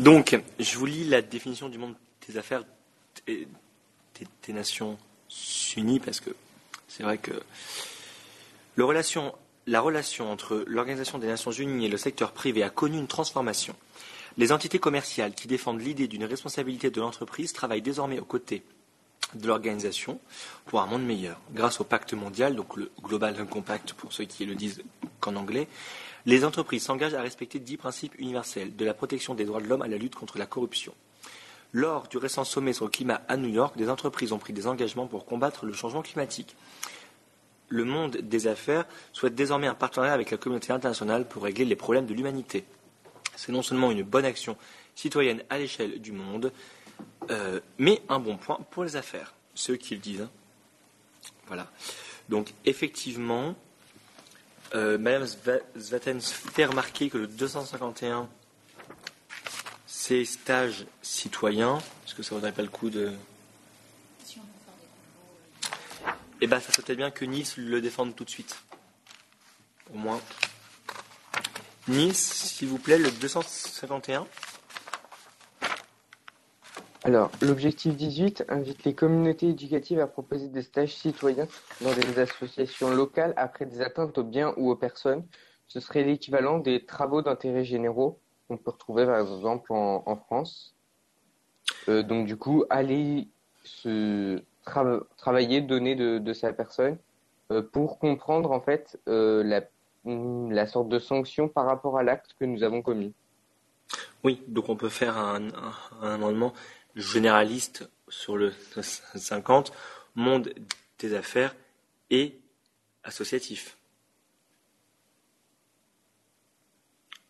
Donc, 0.08 0.40
je 0.58 0.78
vous 0.78 0.86
lis 0.86 1.04
la 1.04 1.22
définition 1.22 1.68
du 1.68 1.78
monde 1.78 1.94
des 2.30 2.38
affaires 2.38 2.64
des, 3.26 3.46
Nations 4.48 4.98
Unies 5.76 6.00
parce 6.00 6.22
que 6.22 6.30
c'est 6.88 7.04
vrai 7.04 7.18
que 7.18 7.34
la 8.78 8.86
relation 9.82 10.32
entre 10.32 10.64
l'Organisation 10.66 11.18
des 11.18 11.28
Nations 11.28 11.52
Unies 11.52 11.88
et 11.88 11.90
le 11.90 11.98
secteur 11.98 12.32
privé 12.32 12.64
a 12.64 12.70
connu 12.70 12.98
une 12.98 13.08
transformation. 13.08 13.76
Les 14.38 14.54
entités 14.54 14.80
commerciales 14.80 15.34
qui 15.34 15.50
défendent 15.50 15.82
l'idée 15.82 16.08
d'une 16.08 16.24
responsabilité 16.24 16.90
de 16.90 17.02
l'entreprise 17.02 17.52
travaillent 17.52 17.82
désormais 17.82 18.18
aux 18.18 18.24
côtés 18.24 18.64
de 19.34 19.46
l'organisation 19.46 20.22
pour 20.68 20.80
un 20.80 20.86
monde 20.86 21.06
meilleur. 21.06 21.38
Grâce 21.52 21.82
au 21.82 21.84
pacte 21.84 22.14
mondial, 22.14 22.56
donc 22.56 22.78
le 22.78 22.92
Global 23.04 23.46
Compact 23.46 23.92
pour 23.92 24.14
ceux 24.14 24.24
qui 24.24 24.46
le 24.46 24.56
disent 24.56 24.82
qu'en 25.20 25.36
anglais, 25.36 25.68
les 26.28 26.44
entreprises 26.44 26.84
s'engagent 26.84 27.14
à 27.14 27.22
respecter 27.22 27.58
dix 27.58 27.78
principes 27.78 28.14
universels, 28.20 28.76
de 28.76 28.86
la 28.86 28.94
protection 28.94 29.34
des 29.34 29.45
droits 29.45 29.62
de 29.62 29.68
l'homme 29.68 29.82
à 29.82 29.88
la 29.88 29.98
lutte 29.98 30.14
contre 30.14 30.38
la 30.38 30.45
corruption. 30.45 30.94
Lors 31.72 32.10
du 32.10 32.18
récent 32.18 32.44
sommet 32.44 32.74
sur 32.74 32.84
le 32.84 32.91
climat 32.91 33.22
à 33.30 33.38
New 33.38 33.48
York, 33.48 33.78
des 33.78 33.90
entreprises 33.90 34.34
ont 34.34 34.38
pris 34.38 34.52
des 34.52 34.68
engagements 34.68 35.08
pour 35.08 35.26
combattre 35.26 35.66
le 35.66 35.72
changement 35.72 36.02
climatique. 36.02 36.58
Le 37.70 37.86
monde 37.86 38.18
des 38.18 38.48
affaires 38.48 38.86
souhaite 39.14 39.36
désormais 39.36 39.68
un 39.68 39.74
partenariat 39.74 40.14
avec 40.14 40.30
la 40.30 40.38
communauté 40.38 40.74
internationale 40.74 41.26
pour 41.26 41.44
régler 41.44 41.64
les 41.64 41.78
problèmes 41.78 42.06
de 42.06 42.14
l'humanité. 42.14 42.66
C'est 43.38 43.54
non 43.54 43.62
seulement 43.62 43.91
une 43.91 44.04
bonne 44.04 44.26
action 44.26 44.58
citoyenne 44.95 45.44
à 45.49 45.58
l'échelle 45.58 46.02
du 46.02 46.12
monde, 46.12 46.52
euh, 47.32 47.62
mais 47.78 48.02
un 48.10 48.20
bon 48.20 48.36
point 48.36 48.60
pour 48.72 48.84
les 48.84 48.98
affaires. 48.98 49.34
Ceux 49.56 49.78
qui 49.78 49.95
le 49.95 50.02
disent. 50.02 50.22
Hein. 50.22 50.30
Voilà. 51.48 51.72
Donc, 52.28 52.54
effectivement, 52.66 53.56
euh, 54.76 54.98
Madame 54.98 55.26
Zvaten 55.77 56.22
fait 56.22 56.65
remarquer 56.65 57.10
que 57.10 57.18
le 57.18 57.27
251, 57.27 58.27
c'est 59.85 60.26
stage 60.26 60.85
citoyen. 61.02 61.77
Est-ce 62.06 62.15
que 62.15 62.23
ça 62.23 62.35
vaudrait 62.35 62.52
pas 62.52 62.61
le 62.61 62.69
coup 62.69 62.89
de. 62.89 63.11
Eh 66.39 66.48
bien, 66.48 66.60
ça 66.60 66.72
serait 66.72 66.95
bien 66.95 67.10
que 67.10 67.26
Nice 67.26 67.57
le 67.57 67.81
défende 67.81 68.15
tout 68.15 68.23
de 68.23 68.30
suite. 68.30 68.57
Au 69.94 69.98
moins. 69.98 70.22
Nice, 71.88 72.18
s'il 72.18 72.68
vous 72.68 72.77
plaît, 72.77 72.98
le 72.98 73.10
251. 73.10 74.27
Alors, 77.03 77.32
l'objectif 77.41 77.95
18 77.95 78.45
invite 78.49 78.84
les 78.84 78.95
communautés 78.95 79.49
éducatives 79.49 79.99
à 79.99 80.07
proposer 80.07 80.49
des 80.49 80.64
stages 80.64 80.95
citoyens 80.95 81.48
dans 81.82 81.94
des 81.94 82.19
associations 82.19 82.90
locales 82.90 83.34
après 83.38 83.65
des 83.65 83.82
atteintes 83.82 84.18
aux 84.18 84.24
biens 84.24 84.53
ou 84.57 84.72
aux 84.72 84.76
personnes. 84.76 85.24
Ce 85.68 85.80
serait 85.80 86.03
l'équivalent 86.03 86.57
des 86.57 86.86
travaux 86.86 87.22
d'intérêt 87.22 87.64
généraux 87.64 88.19
qu'on 88.48 88.57
peut 88.57 88.72
retrouver 88.72 89.06
par 89.06 89.19
exemple 89.19 89.72
en, 89.74 90.15
France. 90.15 90.74
Euh, 91.88 92.02
donc 92.02 92.26
du 92.26 92.36
coup, 92.36 92.64
aller 92.69 93.28
se 93.64 94.41
tra 94.65 94.84
travailler, 95.18 95.61
donner 95.61 95.95
de, 95.95 96.34
sa 96.34 96.52
personne 96.52 96.98
euh, 97.52 97.61
pour 97.61 97.99
comprendre 97.99 98.52
en 98.52 98.60
fait 98.60 98.99
euh, 99.07 99.44
la, 99.44 99.61
la 100.06 100.65
sorte 100.65 100.90
de 100.90 100.99
sanction 100.99 101.48
par 101.48 101.65
rapport 101.65 101.98
à 101.98 102.03
l'acte 102.03 102.36
que 102.40 102.45
nous 102.45 102.64
avons 102.64 102.82
commis. 102.82 103.14
Oui, 104.24 104.41
donc 104.48 104.68
on 104.68 104.76
peut 104.76 104.90
faire 104.90 105.18
un 105.18 105.49
amendement 106.02 106.53
généraliste 106.98 107.90
sur 108.10 108.38
le 108.38 108.53
50, 109.15 109.72
monde 110.15 110.53
des 110.99 111.14
affaires 111.14 111.56
et 112.10 112.40
associatif. 113.03 113.78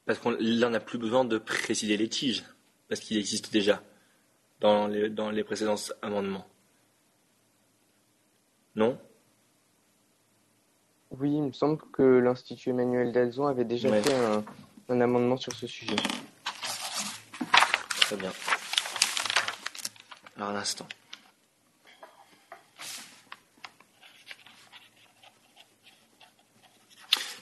Parce 0.06 0.20
qu'on 0.20 0.32
n'a 0.32 0.80
plus 0.80 0.98
besoin 0.98 1.26
de 1.26 1.38
préciser 1.38 1.98
les 1.98 2.08
tiges, 2.08 2.46
parce 2.88 3.02
qu'il 3.02 3.18
existe 3.18 3.52
déjà 3.52 3.84
dans 4.62 4.88
les, 4.88 5.10
dans 5.10 5.30
les 5.30 5.44
précédents 5.44 5.76
amendements. 6.02 6.48
Non? 8.76 8.98
Oui, 11.12 11.34
il 11.34 11.44
me 11.44 11.52
semble 11.52 11.82
que 11.92 12.04
l'Institut 12.04 12.70
Emmanuel 12.70 13.12
Dalzon 13.12 13.48
avait 13.48 13.66
déjà 13.66 13.90
ouais. 13.90 14.02
fait 14.02 14.14
un, 14.14 14.44
un 14.90 15.02
amendement 15.02 15.38
sur 15.38 15.54
ce 15.54 15.68
sujet. 15.68 15.96
Très 18.02 18.16
bien. 18.16 18.32
Alors, 20.38 20.50
un 20.50 20.56
instant. 20.56 20.88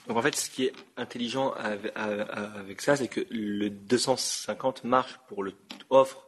Donc 0.06 0.16
en 0.16 0.22
fait, 0.22 0.36
ce 0.36 0.48
qui 0.48 0.64
est 0.64 0.72
intelligent 0.96 1.50
avec 1.50 2.80
ça, 2.80 2.96
c'est 2.96 3.08
que 3.08 3.26
le 3.28 3.70
250 3.70 4.84
marche 4.84 5.18
pour 5.28 5.42
le 5.42 5.54
offre, 5.90 6.26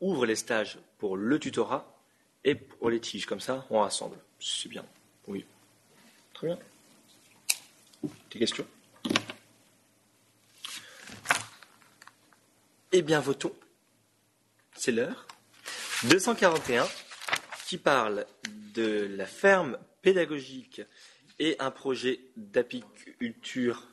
ouvre 0.00 0.26
les 0.26 0.36
stages 0.36 0.78
pour 0.98 1.16
le 1.16 1.38
tutorat 1.38 1.98
et 2.44 2.54
pour 2.54 2.90
les 2.90 3.00
tiges. 3.00 3.26
Comme 3.26 3.40
ça, 3.40 3.66
on 3.70 3.80
rassemble. 3.80 4.18
C'est 4.38 4.68
bien. 4.68 4.84
Oui. 5.26 5.46
Très 6.34 6.48
bien. 6.48 6.58
Des 8.30 8.38
questions? 8.38 8.66
Eh 12.92 13.02
bien, 13.02 13.20
votons. 13.20 13.54
C'est 14.74 14.92
l'heure. 14.92 15.26
241 16.04 16.86
qui 17.66 17.78
parle 17.78 18.26
de 18.74 19.08
la 19.16 19.26
ferme 19.26 19.78
pédagogique 20.02 20.82
et 21.38 21.56
un 21.58 21.70
projet 21.70 22.20
d'apiculture. 22.36 23.88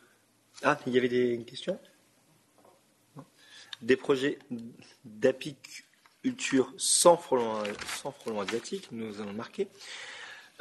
Ah, 0.64 0.78
il 0.86 0.94
y 0.94 0.98
avait 0.98 1.10
des 1.10 1.44
questions? 1.46 1.80
Des 3.82 3.96
projets 3.96 4.38
d'apiculture 5.04 6.74
sans 6.78 7.18
frelons, 7.18 7.64
sans 8.02 8.14
asiatiques, 8.40 8.90
nous 8.92 9.22
allons 9.22 9.34
marquer. 9.34 9.68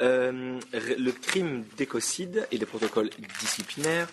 Euh, 0.01 0.59
le 0.73 1.11
crime 1.11 1.63
d'écocide 1.77 2.47
et 2.51 2.57
les 2.57 2.65
protocoles 2.65 3.09
disciplinaires, 3.39 4.09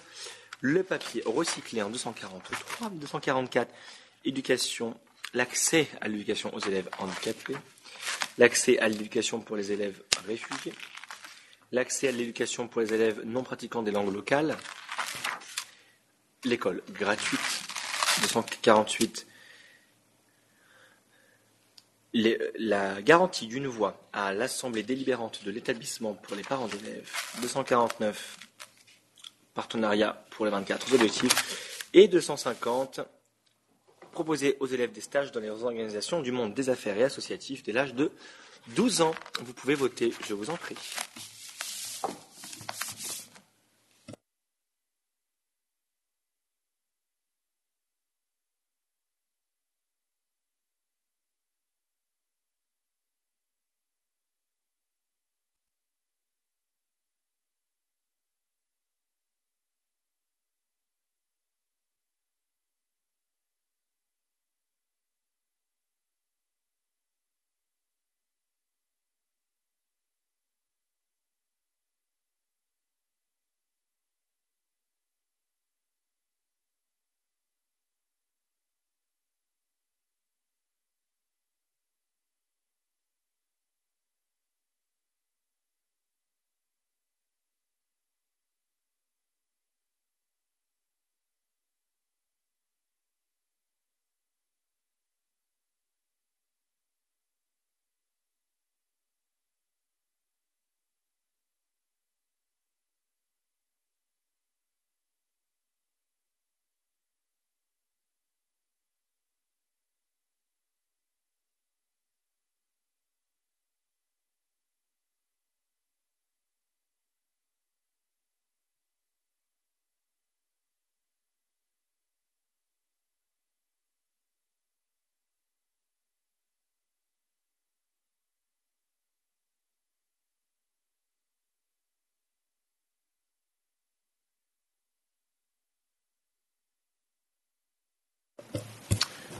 Le 0.63 0.83
papier 0.83 1.23
recyclé 1.25 1.81
en 1.81 1.89
243, 1.89 2.91
244, 2.91 3.73
éducation, 4.27 4.95
l'accès 5.35 5.89
à 6.01 6.09
l'éducation 6.09 6.53
aux 6.55 6.61
élèves 6.61 6.89
handicapés, 6.99 7.57
l'accès 8.39 8.79
à 8.79 8.89
l'éducation 8.89 9.41
pour 9.41 9.57
les 9.57 9.73
élèves 9.73 10.03
réfugiés, 10.27 10.75
l'accès 11.73 12.09
à 12.09 12.13
l'éducation 12.13 12.69
pour 12.69 12.81
les 12.81 12.93
élèves 12.93 13.23
non 13.25 13.43
pratiquant 13.43 13.83
des 13.83 13.91
langues 13.91 14.13
locales, 14.13 14.57
l'école 16.45 16.83
gratuite, 16.91 17.41
248, 18.23 19.27
la 22.13 23.01
garantie 23.03 23.47
d'une 23.47 23.69
voix 23.69 24.09
à 24.13 24.33
l'assemblée 24.33 24.83
délibérante 24.83 25.45
de 25.45 25.51
l'établissement 25.51 26.15
pour 26.15 26.37
les 26.37 26.43
parents 26.43 26.67
d'élèves, 26.67 27.11
249, 27.43 28.37
partenariat 29.55 30.25
pour 30.31 30.45
les 30.45 30.51
24 30.51 30.93
objectifs, 30.95 31.87
et 31.93 32.09
250, 32.09 33.01
proposer 34.11 34.57
aux 34.61 34.67
élèves 34.67 34.93
des 34.93 35.01
stages 35.01 35.33
dans 35.33 35.41
les 35.41 35.51
organisations 35.51 36.21
du 36.21 36.33
monde 36.33 36.55
des 36.55 36.71
affaires 36.71 36.97
et 36.99 37.05
associatifs 37.05 37.63
dès 37.63 37.73
l'âge 37.73 37.95
de 37.95 38.11
12 38.77 39.03
ans. 39.03 39.15
Vous 39.43 39.53
pouvez 39.53 39.75
voter, 39.75 40.13
je 40.27 40.35
vous 40.35 40.51
en 40.51 40.57
prie. 40.57 40.77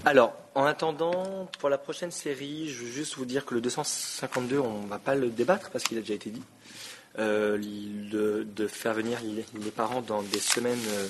Alors, 0.07 0.35
en 0.55 0.65
attendant, 0.65 1.47
pour 1.59 1.69
la 1.69 1.77
prochaine 1.77 2.11
série, 2.11 2.71
je 2.71 2.85
veux 2.85 2.91
juste 2.91 3.17
vous 3.17 3.27
dire 3.27 3.45
que 3.45 3.55
le 3.55 3.61
252, 3.61 4.59
on 4.59 4.83
ne 4.83 4.89
va 4.89 4.99
pas 4.99 5.15
le 5.15 5.29
débattre 5.29 5.71
parce 5.71 5.85
qu'il 5.85 5.99
a 5.99 6.01
déjà 6.01 6.15
été 6.15 6.31
dit. 6.31 6.43
Euh, 7.19 7.59
de, 7.59 8.67
faire 8.67 8.95
venir 8.95 9.19
les, 9.23 9.71
parents 9.71 10.01
dans 10.01 10.23
des 10.23 10.41
semaines 10.41 10.81
euh, 10.89 11.09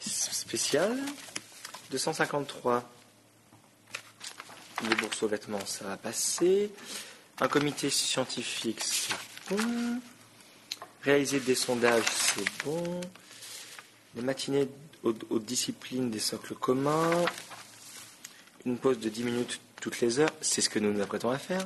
spéciales. 0.00 0.98
253, 1.92 2.82
les 4.88 4.94
bourses 4.96 5.22
aux 5.22 5.28
vêtements, 5.28 5.64
ça 5.64 5.84
va 5.84 5.96
passer. 5.96 6.72
Un 7.40 7.48
comité 7.48 7.90
scientifique, 7.90 8.82
c'est 8.82 9.14
bon. 9.50 10.00
Réaliser 11.02 11.38
des 11.38 11.54
sondages, 11.54 12.04
c'est 12.10 12.64
bon. 12.64 13.00
Les 14.16 14.22
matinées 14.22 14.68
aux 15.02 15.38
disciplines 15.38 16.10
des 16.10 16.18
socles 16.18 16.54
communs 16.54 17.24
une 18.66 18.78
pause 18.78 18.98
de 18.98 19.08
10 19.08 19.24
minutes 19.24 19.60
toutes 19.80 20.00
les 20.00 20.20
heures, 20.20 20.32
c'est 20.40 20.60
ce 20.60 20.68
que 20.68 20.78
nous 20.78 20.92
nous 20.92 21.00
apprêtons 21.00 21.30
à 21.30 21.38
faire. 21.38 21.64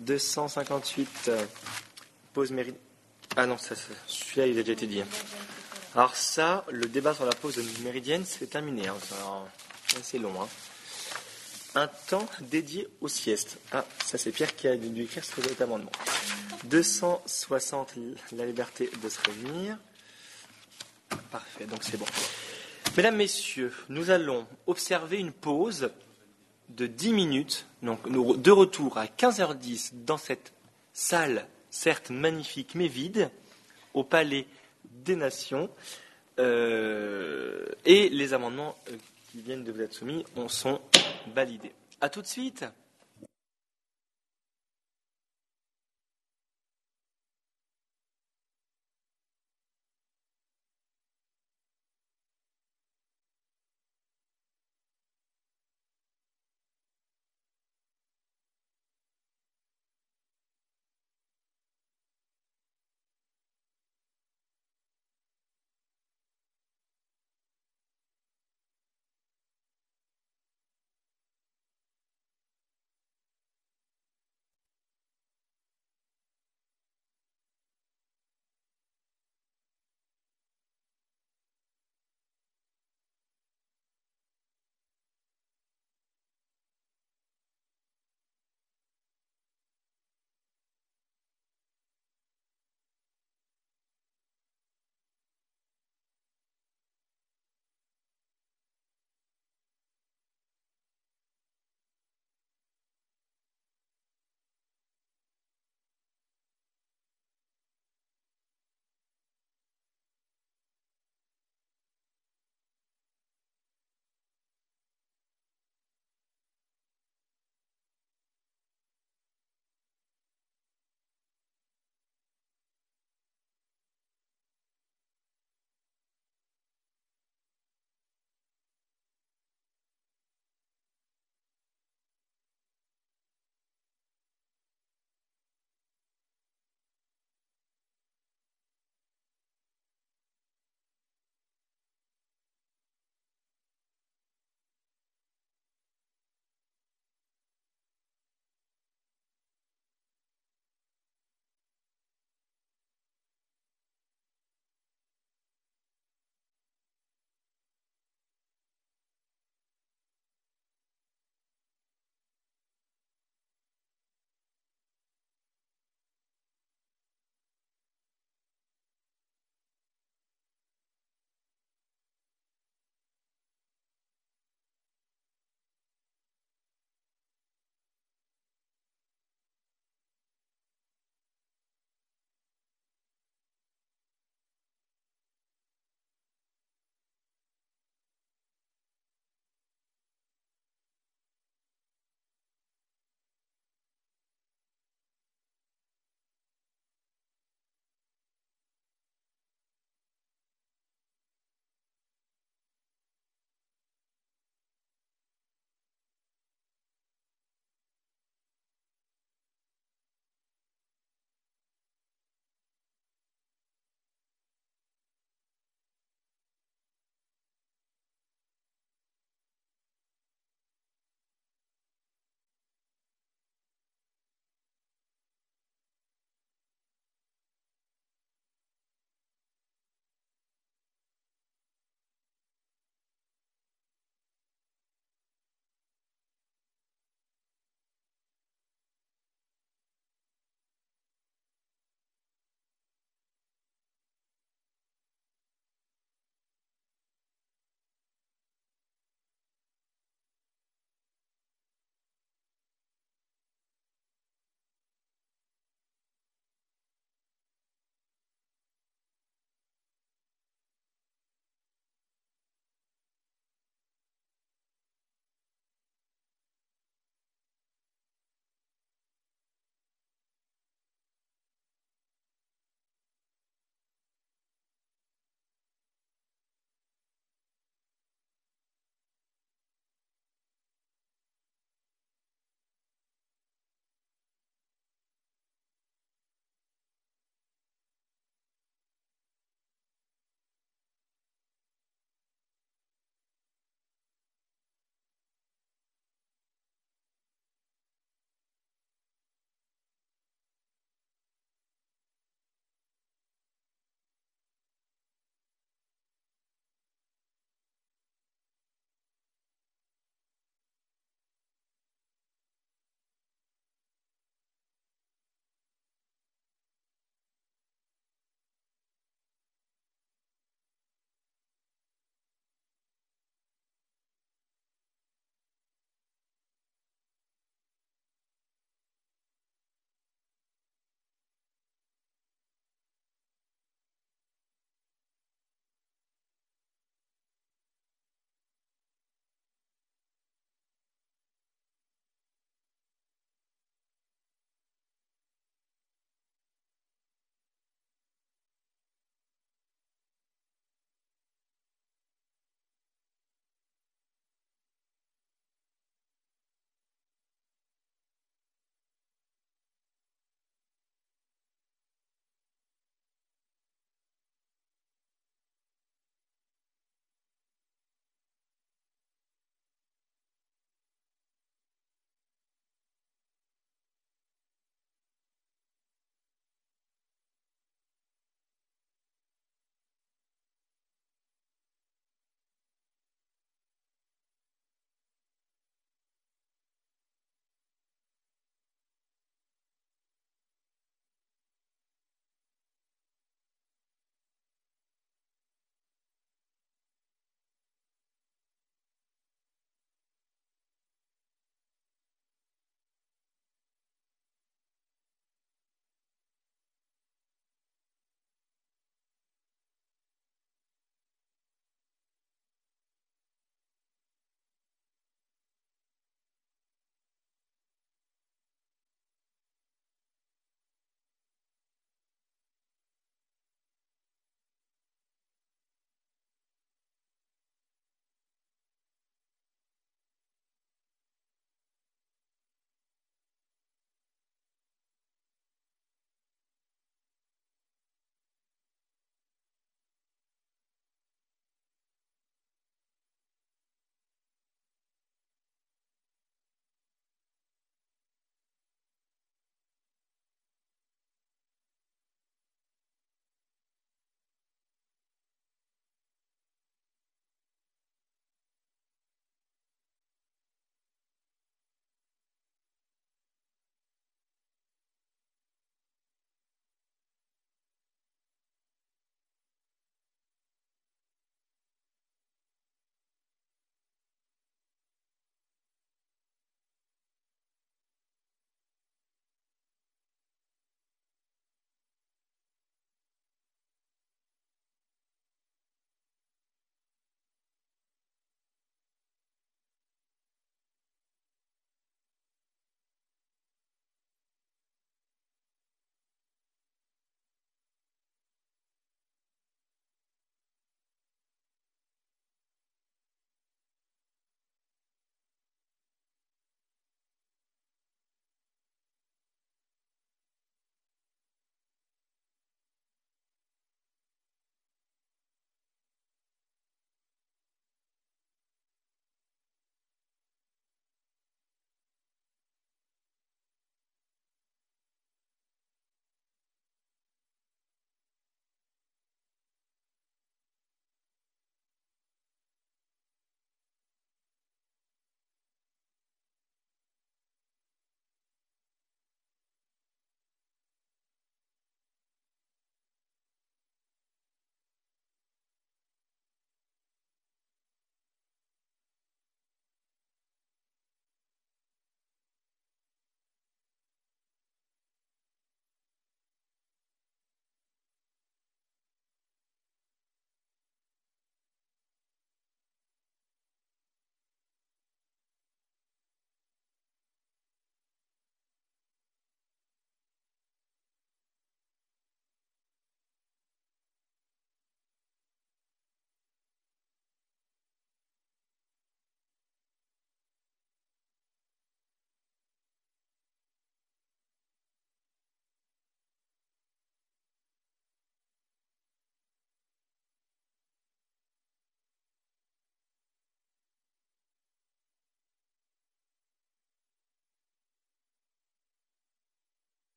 258, 0.00 1.08
euh, 1.28 1.44
pause 2.32 2.50
méridienne. 2.50 2.80
Ah 3.36 3.46
non, 3.46 3.58
ça, 3.58 3.74
celui-là, 4.06 4.46
il 4.46 4.58
a 4.58 4.62
déjà 4.62 4.72
été 4.72 4.86
dit. 4.86 5.00
Hein. 5.00 5.06
Alors 5.94 6.14
ça, 6.14 6.64
le 6.70 6.86
débat 6.86 7.14
sur 7.14 7.24
la 7.24 7.32
pause 7.32 7.60
méridienne, 7.82 8.24
c'est 8.24 8.48
terminé. 8.48 8.88
Hein. 8.88 8.96
C'est 10.02 10.18
long. 10.18 10.40
Hein. 10.40 10.48
Un 11.76 11.88
temps 11.88 12.26
dédié 12.40 12.88
aux 13.00 13.08
siestes. 13.08 13.58
Ah, 13.72 13.84
ça 14.04 14.18
c'est 14.18 14.30
Pierre 14.30 14.54
qui 14.54 14.68
a 14.68 14.76
dû 14.76 15.02
écrire 15.02 15.24
ce 15.24 15.62
amendement. 15.62 15.92
260, 16.64 17.94
la 18.36 18.46
liberté 18.46 18.90
de 19.02 19.08
se 19.08 19.18
réunir. 19.22 19.76
Parfait, 21.30 21.66
donc 21.66 21.82
c'est 21.82 21.96
bon. 21.96 22.06
Mesdames, 22.96 23.16
Messieurs, 23.16 23.72
nous 23.88 24.10
allons 24.10 24.46
observer 24.68 25.18
une 25.18 25.32
pause 25.32 25.90
de 26.68 26.86
10 26.86 27.12
minutes, 27.12 27.66
donc 27.82 28.08
de 28.08 28.50
retour 28.52 28.98
à 28.98 29.06
15h10 29.06 30.04
dans 30.04 30.16
cette 30.16 30.52
salle, 30.92 31.48
certes 31.70 32.10
magnifique 32.10 32.76
mais 32.76 32.86
vide, 32.86 33.30
au 33.94 34.04
Palais 34.04 34.46
des 34.84 35.16
Nations. 35.16 35.68
Euh, 36.38 37.66
et 37.84 38.08
les 38.10 38.32
amendements 38.32 38.76
euh, 38.88 38.96
qui 39.32 39.40
viennent 39.40 39.64
de 39.64 39.72
vous 39.72 39.80
être 39.80 39.92
soumis 39.92 40.24
sont 40.46 40.80
validés. 41.34 41.72
A 42.00 42.08
tout 42.08 42.22
de 42.22 42.28
suite. 42.28 42.64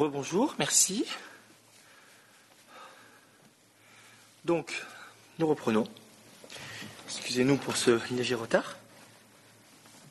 Rebonjour, 0.00 0.54
merci. 0.58 1.04
Donc, 4.46 4.82
nous 5.38 5.46
reprenons. 5.46 5.86
Excusez-nous 7.04 7.58
pour 7.58 7.76
ce 7.76 8.00
léger 8.10 8.34
retard 8.34 8.78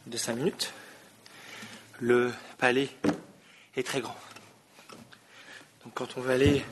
de 0.06 0.16
5 0.16 0.36
minutes. 0.36 0.74
Le 1.98 2.32
palais 2.60 2.90
est 3.76 3.82
très 3.82 4.00
grand. 4.00 4.16
Donc 5.84 5.96
quand 5.96 6.18
on 6.18 6.22
veut 6.22 6.34
aller 6.34 6.64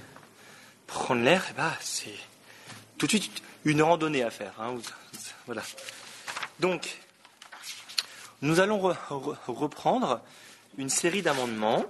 prendre 0.85 1.23
l'air, 1.23 1.43
eh 1.49 1.53
ben, 1.53 1.73
c'est 1.81 2.19
tout 2.99 3.07
de 3.07 3.13
suite 3.13 3.41
une 3.65 3.81
randonnée 3.81 4.21
à 4.21 4.29
faire. 4.29 4.53
Hein. 4.61 4.77
Donc, 6.59 6.99
nous 8.43 8.59
allons 8.59 8.77
reprendre 9.47 10.21
une 10.77 10.91
série 10.91 11.23
d'amendements. 11.23 11.83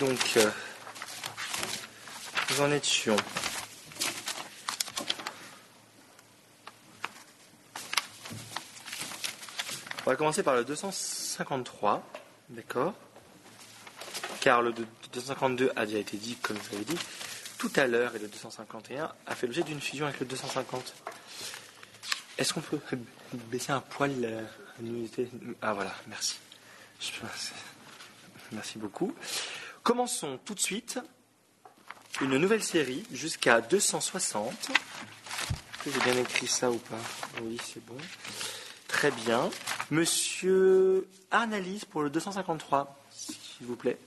Donc, 0.00 0.32
euh, 0.38 0.50
nous 2.48 2.60
en 2.62 2.72
étions. 2.72 3.16
On 10.06 10.10
va 10.10 10.16
commencer 10.16 10.42
par 10.42 10.56
le 10.56 10.64
253, 10.64 12.02
d'accord? 12.48 12.94
Car 14.40 14.62
le 14.62 14.72
252 15.12 15.70
a 15.76 15.84
déjà 15.84 15.98
été 15.98 16.16
dit, 16.16 16.36
comme 16.36 16.56
je 16.64 16.72
l'avais 16.72 16.84
dit, 16.84 16.98
tout 17.58 17.70
à 17.76 17.86
l'heure, 17.86 18.16
et 18.16 18.18
le 18.18 18.28
251 18.28 19.12
a 19.26 19.34
fait 19.34 19.46
l'objet 19.46 19.62
d'une 19.62 19.82
fusion 19.82 20.06
avec 20.06 20.18
le 20.20 20.26
250. 20.26 20.94
Est-ce 22.38 22.54
qu'on 22.54 22.62
peut 22.62 22.80
baisser 23.34 23.72
un 23.72 23.80
poil 23.80 24.12
l'unité 24.80 25.28
Ah 25.60 25.74
voilà, 25.74 25.94
merci. 26.08 26.38
Merci 28.52 28.78
beaucoup. 28.78 29.14
Commençons 29.82 30.38
tout 30.44 30.54
de 30.54 30.60
suite 30.60 30.98
une 32.20 32.36
nouvelle 32.36 32.62
série 32.62 33.04
jusqu'à 33.12 33.60
260. 33.60 34.52
Est-ce 34.52 35.84
que 35.84 35.90
j'ai 35.90 36.12
bien 36.12 36.20
écrit 36.20 36.46
ça 36.46 36.70
ou 36.70 36.76
pas? 36.76 36.98
Oui, 37.42 37.56
c'est 37.64 37.84
bon. 37.86 37.96
Très 38.88 39.10
bien. 39.10 39.48
Monsieur 39.90 41.08
Arnalis 41.30 41.82
pour 41.88 42.02
le 42.02 42.10
253, 42.10 42.98
s'il 43.10 43.66
vous 43.66 43.76
plaît. 43.76 43.98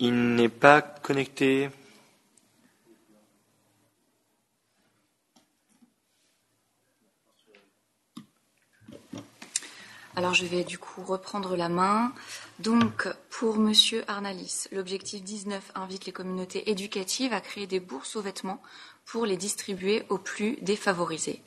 Il, 0.00 0.34
n'est 0.36 0.48
pas 0.48 0.80
connecté. 0.82 1.70
Alors 10.18 10.34
je 10.34 10.46
vais 10.46 10.64
du 10.64 10.78
coup 10.78 11.04
reprendre 11.04 11.56
la 11.56 11.68
main. 11.68 12.12
Donc 12.58 13.08
pour 13.30 13.58
Monsieur 13.58 14.02
Arnalis, 14.08 14.66
l'objectif 14.72 15.22
19 15.22 15.72
invite 15.76 16.06
les 16.06 16.12
communautés 16.12 16.70
éducatives 16.70 17.32
à 17.32 17.40
créer 17.40 17.68
des 17.68 17.78
bourses 17.78 18.16
aux 18.16 18.20
vêtements 18.20 18.60
pour 19.04 19.26
les 19.26 19.36
distribuer 19.36 20.02
aux 20.08 20.18
plus 20.18 20.58
défavorisés. 20.60 21.42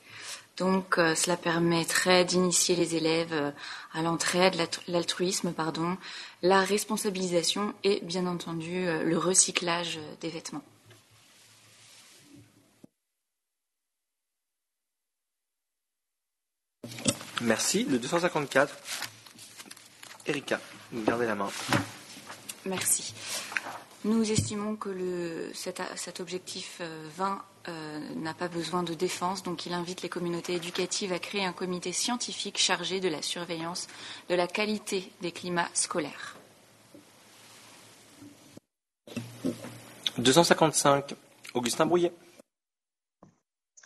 Donc 0.62 1.00
euh, 1.00 1.16
cela 1.16 1.38
permettrait 1.38 2.24
d'initier 2.24 2.76
les 2.76 2.96
élèves 2.96 3.34
euh, 3.34 3.50
à 3.94 4.04
l'entraide, 4.04 4.54
l'altruisme, 4.88 5.54
pardon, 5.54 5.98
la 6.44 6.62
responsabilisation 6.62 7.74
et 7.84 8.00
bien 8.04 8.28
entendu 8.28 8.86
euh, 8.86 9.02
le 9.02 9.18
recyclage 9.18 9.98
des 10.20 10.30
vêtements. 10.30 10.62
Merci. 17.42 17.86
Le 17.86 17.98
254. 17.98 18.72
Erika, 20.28 20.60
gardez 20.94 21.26
la 21.26 21.34
main. 21.34 21.50
Merci. 22.68 23.16
Nous 24.04 24.32
estimons 24.32 24.76
que 24.76 25.50
cet, 25.56 26.20
objectif 26.20 26.82
20 27.18 27.44
euh, 27.68 28.00
n'a 28.16 28.34
pas 28.34 28.48
besoin 28.48 28.84
de 28.84 28.94
défense, 28.94 29.44
donc 29.44 29.66
il 29.66 29.74
invite 29.74 30.02
les 30.02 30.10
communautés 30.10 30.56
éducatives 30.56 31.14
à 31.14 31.20
créer 31.20 31.46
un 31.46 31.54
comité 31.54 31.92
scientifique 31.92 32.58
chargé 32.58 33.00
de 33.00 33.08
la 33.08 33.22
surveillance 33.22 33.88
de 34.30 34.36
la 34.36 34.48
qualité 34.48 35.12
des 35.22 35.32
climats 35.32 35.70
scolaires. 35.74 36.38
255. 40.18 41.16
Augustin 41.54 41.86
Brouillet. 41.86 42.14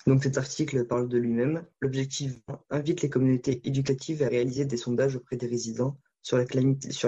Donc 0.08 0.24
cet 0.24 0.38
article 0.38 0.86
parle 0.86 1.10
de 1.10 1.18
lui-même. 1.18 1.66
L'objectif 1.82 2.34
20 2.48 2.60
invite 2.70 3.02
les 3.02 3.10
communautés 3.10 3.62
éducatives 3.64 4.22
à 4.24 4.28
réaliser 4.28 4.66
des 4.66 4.78
sondages 4.78 5.16
auprès 5.16 5.36
des 5.36 5.48
résidents 5.48 5.98
sur 6.22 6.38
la 6.38 6.46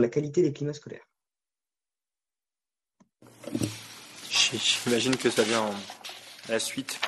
qualité 0.10 0.42
des 0.42 0.54
climats 0.54 0.74
scolaires. 0.74 1.06
J'imagine 4.30 5.16
que 5.16 5.30
ça 5.30 5.44
vient 5.44 5.70
à 6.50 6.54
la 6.54 6.60
suite 6.60 7.00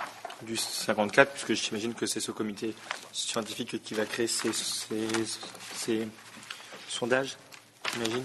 du 0.41 0.55
54, 0.55 1.31
puisque 1.31 1.53
j'imagine 1.53 1.93
que 1.93 2.05
c'est 2.05 2.19
ce 2.19 2.31
comité 2.31 2.73
scientifique 3.11 3.81
qui 3.83 3.93
va 3.93 4.05
créer 4.05 4.27
ces, 4.27 4.51
sondages, 6.87 7.37
j'imagine 7.93 8.23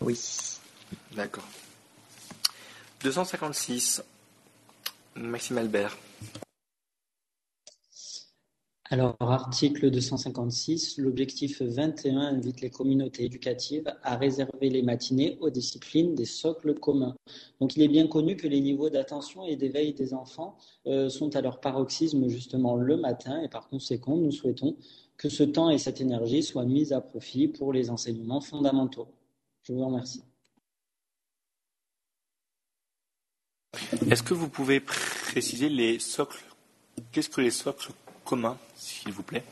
Oui. 0.00 0.18
D'accord. 1.12 1.44
256, 3.02 4.02
Maxime 5.16 5.58
Albert. 5.58 5.96
Alors, 8.88 9.16
article 9.18 9.90
256, 9.90 10.98
l'objectif 10.98 11.60
21 11.60 12.20
invite 12.20 12.60
les 12.60 12.70
communautés 12.70 13.24
éducatives 13.24 13.92
à 14.04 14.16
réserver 14.16 14.70
les 14.70 14.82
matinées 14.82 15.36
aux 15.40 15.50
disciplines 15.50 16.14
des 16.14 16.24
socles 16.24 16.74
communs. 16.74 17.16
Donc, 17.60 17.74
il 17.74 17.82
est 17.82 17.88
bien 17.88 18.06
connu 18.06 18.36
que 18.36 18.46
les 18.46 18.60
niveaux 18.60 18.88
d'attention 18.88 19.44
et 19.44 19.56
d'éveil 19.56 19.92
des 19.92 20.14
enfants 20.14 20.56
euh, 20.86 21.08
sont 21.08 21.34
à 21.34 21.40
leur 21.40 21.60
paroxysme 21.60 22.28
justement 22.28 22.76
le 22.76 22.96
matin 22.96 23.42
et 23.42 23.48
par 23.48 23.68
conséquent, 23.68 24.16
nous 24.16 24.30
souhaitons 24.30 24.76
que 25.16 25.28
ce 25.28 25.42
temps 25.42 25.68
et 25.70 25.78
cette 25.78 26.00
énergie 26.00 26.44
soient 26.44 26.64
mis 26.64 26.92
à 26.92 27.00
profit 27.00 27.48
pour 27.48 27.72
les 27.72 27.90
enseignements 27.90 28.40
fondamentaux. 28.40 29.08
Je 29.64 29.72
vous 29.72 29.84
remercie. 29.84 30.22
Est-ce 34.08 34.22
que 34.22 34.34
vous 34.34 34.48
pouvez 34.48 34.78
préciser 34.78 35.68
les 35.68 35.98
socles? 35.98 36.44
Qu'est-ce 37.10 37.28
que 37.28 37.40
les 37.40 37.50
socles 37.50 37.90
communs, 38.26 38.58
s'il 38.74 39.12
vous 39.12 39.22
plaît 39.22 39.44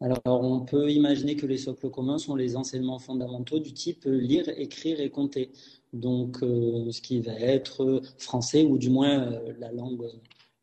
alors, 0.00 0.20
on 0.26 0.60
peut 0.60 0.90
imaginer 0.90 1.34
que 1.34 1.46
les 1.46 1.56
socles 1.56 1.88
communs 1.88 2.18
sont 2.18 2.34
les 2.34 2.56
enseignements 2.56 2.98
fondamentaux 2.98 3.58
du 3.58 3.72
type 3.72 4.04
lire, 4.04 4.46
écrire 4.58 5.00
et 5.00 5.08
compter. 5.08 5.50
Donc, 5.94 6.42
euh, 6.42 6.90
ce 6.90 7.00
qui 7.00 7.20
va 7.20 7.32
être 7.32 8.02
français 8.18 8.64
ou 8.64 8.76
du 8.76 8.90
moins 8.90 9.32
euh, 9.32 9.54
la 9.58 9.72
langue 9.72 10.10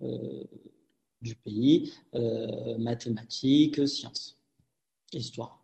euh, 0.03 0.43
du 1.21 1.35
pays, 1.35 1.93
mathématiques, 2.77 3.87
sciences, 3.87 4.37
histoire. 5.13 5.60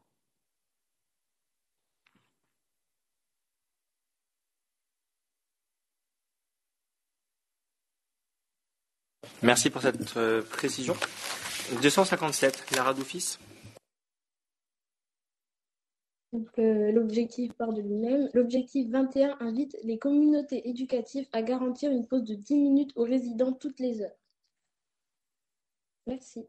Merci 9.44 9.70
pour 9.70 9.82
cette 9.82 10.18
euh, 10.18 10.42
précision. 10.42 10.96
257, 11.82 12.72
Lara 12.76 12.94
Doufis. 12.94 13.38
L'objectif 16.58 17.54
part 17.54 17.74
de 17.74 17.82
lui-même. 17.82 18.30
L'objectif 18.34 18.90
21 18.90 19.38
invite 19.40 19.78
les 19.84 19.98
communautés 19.98 20.68
éducatives 20.70 21.28
à 21.32 21.42
garantir 21.42 21.92
une 21.92 22.08
pause 22.08 22.24
de 22.24 22.36
10 22.36 22.56
minutes 22.56 22.92
aux 22.96 23.04
résidents 23.04 23.54
toutes 23.54 23.80
les 23.80 24.02
heures. 24.02 24.18
Merci. 26.06 26.48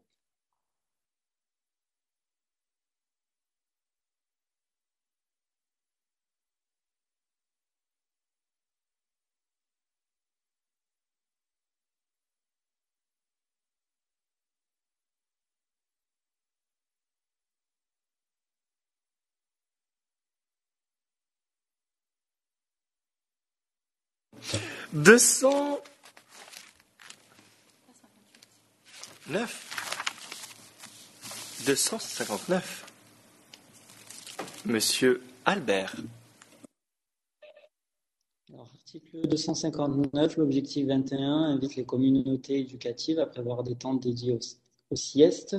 Deux 24.91 25.19
cent 25.19 25.79
neuf. 29.29 29.67
Deux 31.67 31.75
cent 31.75 31.99
cinquante-neuf. 31.99 32.87
Monsieur 34.65 35.21
Albert. 35.45 35.95
Article 38.57 39.27
259, 39.27 40.37
l'objectif 40.37 40.87
21 40.87 41.21
invite 41.43 41.75
les 41.75 41.85
communautés 41.85 42.61
éducatives 42.61 43.19
à 43.19 43.27
prévoir 43.27 43.61
des 43.61 43.75
temps 43.75 43.93
dédiés 43.93 44.33
aux, 44.33 44.39
aux 44.89 44.95
siestes. 44.95 45.55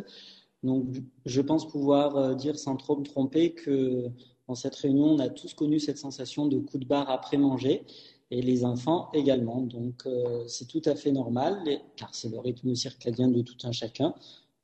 Donc, 0.65 0.87
je 1.25 1.41
pense 1.41 1.69
pouvoir 1.69 2.17
euh, 2.17 2.35
dire 2.35 2.59
sans 2.59 2.75
trop 2.75 2.97
me 2.97 3.05
tromper 3.05 3.55
que 3.55 4.09
dans 4.49 4.57
cette 4.57 4.75
réunion, 4.75 5.05
on 5.05 5.19
a 5.21 5.29
tous 5.29 5.55
connu 5.55 5.79
cette 5.79 5.99
sensation 5.99 6.47
de 6.47 6.59
coup 6.59 6.79
de 6.79 6.85
barre 6.85 7.09
après 7.11 7.37
manger 7.37 7.85
et 8.31 8.43
les 8.43 8.65
enfants 8.65 9.11
également. 9.13 9.61
Donc, 9.61 10.07
euh, 10.07 10.47
c'est 10.47 10.67
tout 10.67 10.83
à 10.85 10.95
fait 10.95 11.13
normal, 11.13 11.63
car 11.97 12.15
c'est 12.15 12.29
le 12.29 12.39
rythme 12.39 12.75
circadien 12.75 13.29
de 13.29 13.43
tout 13.43 13.57
un 13.65 13.73
chacun. 13.73 14.15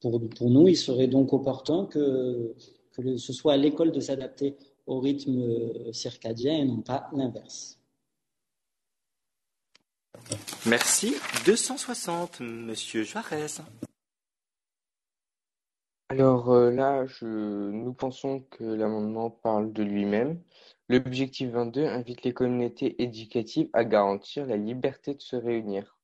Pour, 0.01 0.21
pour 0.29 0.51
nous, 0.51 0.69
il 0.69 0.77
serait 0.77 1.09
donc 1.09 1.33
opportun 1.33 1.87
que, 1.87 2.55
que 2.93 3.17
ce 3.17 3.33
soit 3.33 3.55
à 3.55 3.57
l'école 3.57 3.93
de 3.93 4.01
s'adapter 4.01 4.57
au 4.87 5.01
rythme 5.01 5.41
euh, 5.41 5.93
circadien 5.93 6.59
et 6.59 6.65
non 6.65 6.81
pas 6.81 7.09
l'inverse. 7.13 7.79
Merci. 10.65 11.15
260, 11.45 12.41
Monsieur 12.41 13.05
Juarez. 13.05 13.63
Alors 16.09 16.53
euh, 16.53 16.71
là, 16.71 17.05
je, 17.07 17.27
nous 17.27 17.93
pensons 17.93 18.41
que 18.51 18.63
l'amendement 18.63 19.29
parle 19.31 19.73
de 19.73 19.83
lui-même. 19.83 20.41
L'objectif 20.89 21.51
22 21.51 21.85
invite 21.85 22.23
les 22.23 22.33
communautés 22.33 23.03
éducatives 23.03 23.69
à 23.73 23.85
garantir 23.85 24.47
la 24.47 24.57
liberté 24.57 25.15
de 25.15 25.21
se 25.21 25.35
réunir. 25.35 25.97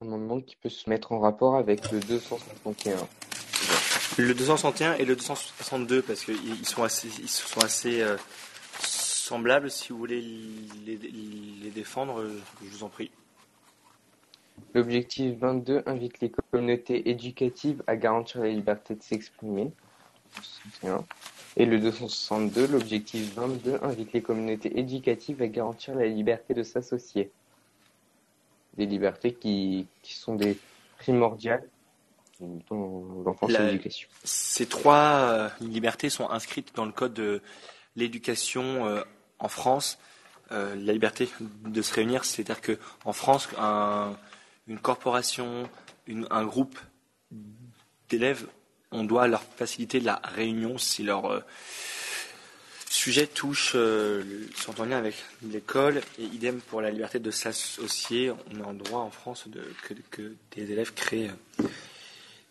Un 0.00 0.06
amendement 0.06 0.40
qui 0.40 0.56
peut 0.56 0.68
se 0.68 0.90
mettre 0.90 1.12
en 1.12 1.20
rapport 1.20 1.54
avec 1.54 1.92
le 1.92 2.00
261. 2.00 2.96
Le 4.18 4.34
261 4.34 4.94
et 4.94 5.04
le 5.04 5.14
262, 5.14 6.02
parce 6.02 6.24
qu'ils 6.24 6.66
sont 6.66 6.82
assez, 6.82 7.08
ils 7.20 7.28
sont 7.28 7.60
assez 7.60 8.00
euh, 8.00 8.16
semblables. 8.80 9.70
Si 9.70 9.92
vous 9.92 9.98
voulez 9.98 10.20
les, 10.84 10.96
les 10.96 11.70
défendre, 11.70 12.26
je 12.62 12.68
vous 12.68 12.82
en 12.82 12.88
prie. 12.88 13.12
L'objectif 14.74 15.36
vingt-deux 15.38 15.82
invite 15.86 16.20
les 16.20 16.30
communautés 16.30 17.10
éducatives 17.10 17.82
à 17.86 17.96
garantir 17.96 18.42
la 18.42 18.48
liberté 18.48 18.94
de 18.94 19.02
s'exprimer. 19.02 19.72
Et 21.56 21.66
le 21.66 21.80
deux 21.80 21.90
cent 21.90 22.08
soixante-deux, 22.08 22.68
l'objectif 22.68 23.34
vingt-deux 23.34 23.78
invite 23.82 24.12
les 24.12 24.22
communautés 24.22 24.78
éducatives 24.78 25.42
à 25.42 25.48
garantir 25.48 25.94
la 25.94 26.06
liberté 26.06 26.54
de 26.54 26.62
s'associer. 26.62 27.30
Des 28.76 28.86
libertés 28.86 29.34
qui, 29.34 29.86
qui 30.02 30.14
sont 30.14 30.36
des 30.36 30.56
primordiales 30.98 31.66
dans 32.70 33.04
l'enfance 33.24 33.50
et 33.50 33.58
l'éducation. 33.58 34.08
Ces 34.22 34.66
trois 34.66 34.94
euh, 34.94 35.48
libertés 35.60 36.08
sont 36.08 36.30
inscrites 36.30 36.74
dans 36.76 36.86
le 36.86 36.92
code 36.92 37.12
de 37.12 37.42
l'éducation 37.96 38.86
euh, 38.86 39.02
en 39.40 39.48
France. 39.48 39.98
Euh, 40.52 40.74
la 40.76 40.92
liberté 40.92 41.28
de 41.64 41.82
se 41.82 41.92
réunir, 41.92 42.24
c'est-à-dire 42.24 42.60
qu'en 42.62 43.12
France, 43.12 43.48
un, 43.58 44.16
une 44.70 44.78
corporation, 44.78 45.68
un 46.30 46.44
groupe 46.44 46.78
d'élèves, 48.08 48.46
on 48.92 49.02
doit 49.02 49.26
leur 49.26 49.42
faciliter 49.42 49.98
la 49.98 50.22
réunion 50.24 50.78
si 50.78 51.02
leur 51.02 51.26
euh, 51.26 51.40
sujet 52.88 53.26
touche, 53.26 53.72
euh, 53.74 54.46
sont 54.54 54.80
en 54.80 54.84
lien 54.84 54.96
avec 54.96 55.16
l'école, 55.42 56.00
et 56.18 56.24
idem 56.24 56.60
pour 56.60 56.80
la 56.80 56.90
liberté 56.90 57.18
de 57.18 57.32
s'associer. 57.32 58.30
On 58.30 58.64
a 58.64 58.68
un 58.68 58.74
droit 58.74 59.00
en 59.00 59.10
France 59.10 59.46
que, 60.12 60.34
des 60.52 60.70
élèves 60.70 60.94
créent, 60.94 61.30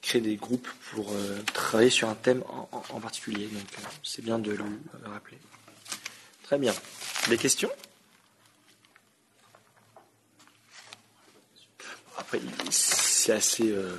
créent, 0.01 0.21
des 0.21 0.35
groupes 0.35 0.67
pour 0.91 1.13
euh, 1.13 1.41
travailler 1.53 1.89
sur 1.89 2.09
un 2.09 2.15
thème 2.15 2.43
en, 2.49 2.99
particulier. 2.99 3.47
Donc 3.47 3.63
c'est 4.03 4.23
bien 4.23 4.39
de 4.39 4.51
le 4.51 4.65
rappeler. 5.05 5.37
Très 6.43 6.57
bien. 6.57 6.73
Des 7.29 7.37
questions? 7.37 7.69
Après, 12.19 12.41
c'est 12.69 13.31
assez 13.31 13.71
euh, 13.71 13.95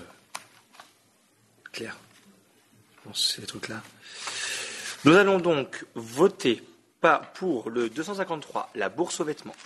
clair. 1.72 1.96
Bon, 3.04 3.14
ces 3.14 3.42
trucs-là. 3.42 3.82
Nous 5.06 5.14
allons 5.14 5.38
donc 5.38 5.86
voter 5.94 6.62
pas 7.00 7.18
pour 7.18 7.70
le 7.70 7.88
253, 7.88 8.72
la 8.74 8.90
bourse 8.90 9.20
aux 9.20 9.24
vêtements. 9.24 9.56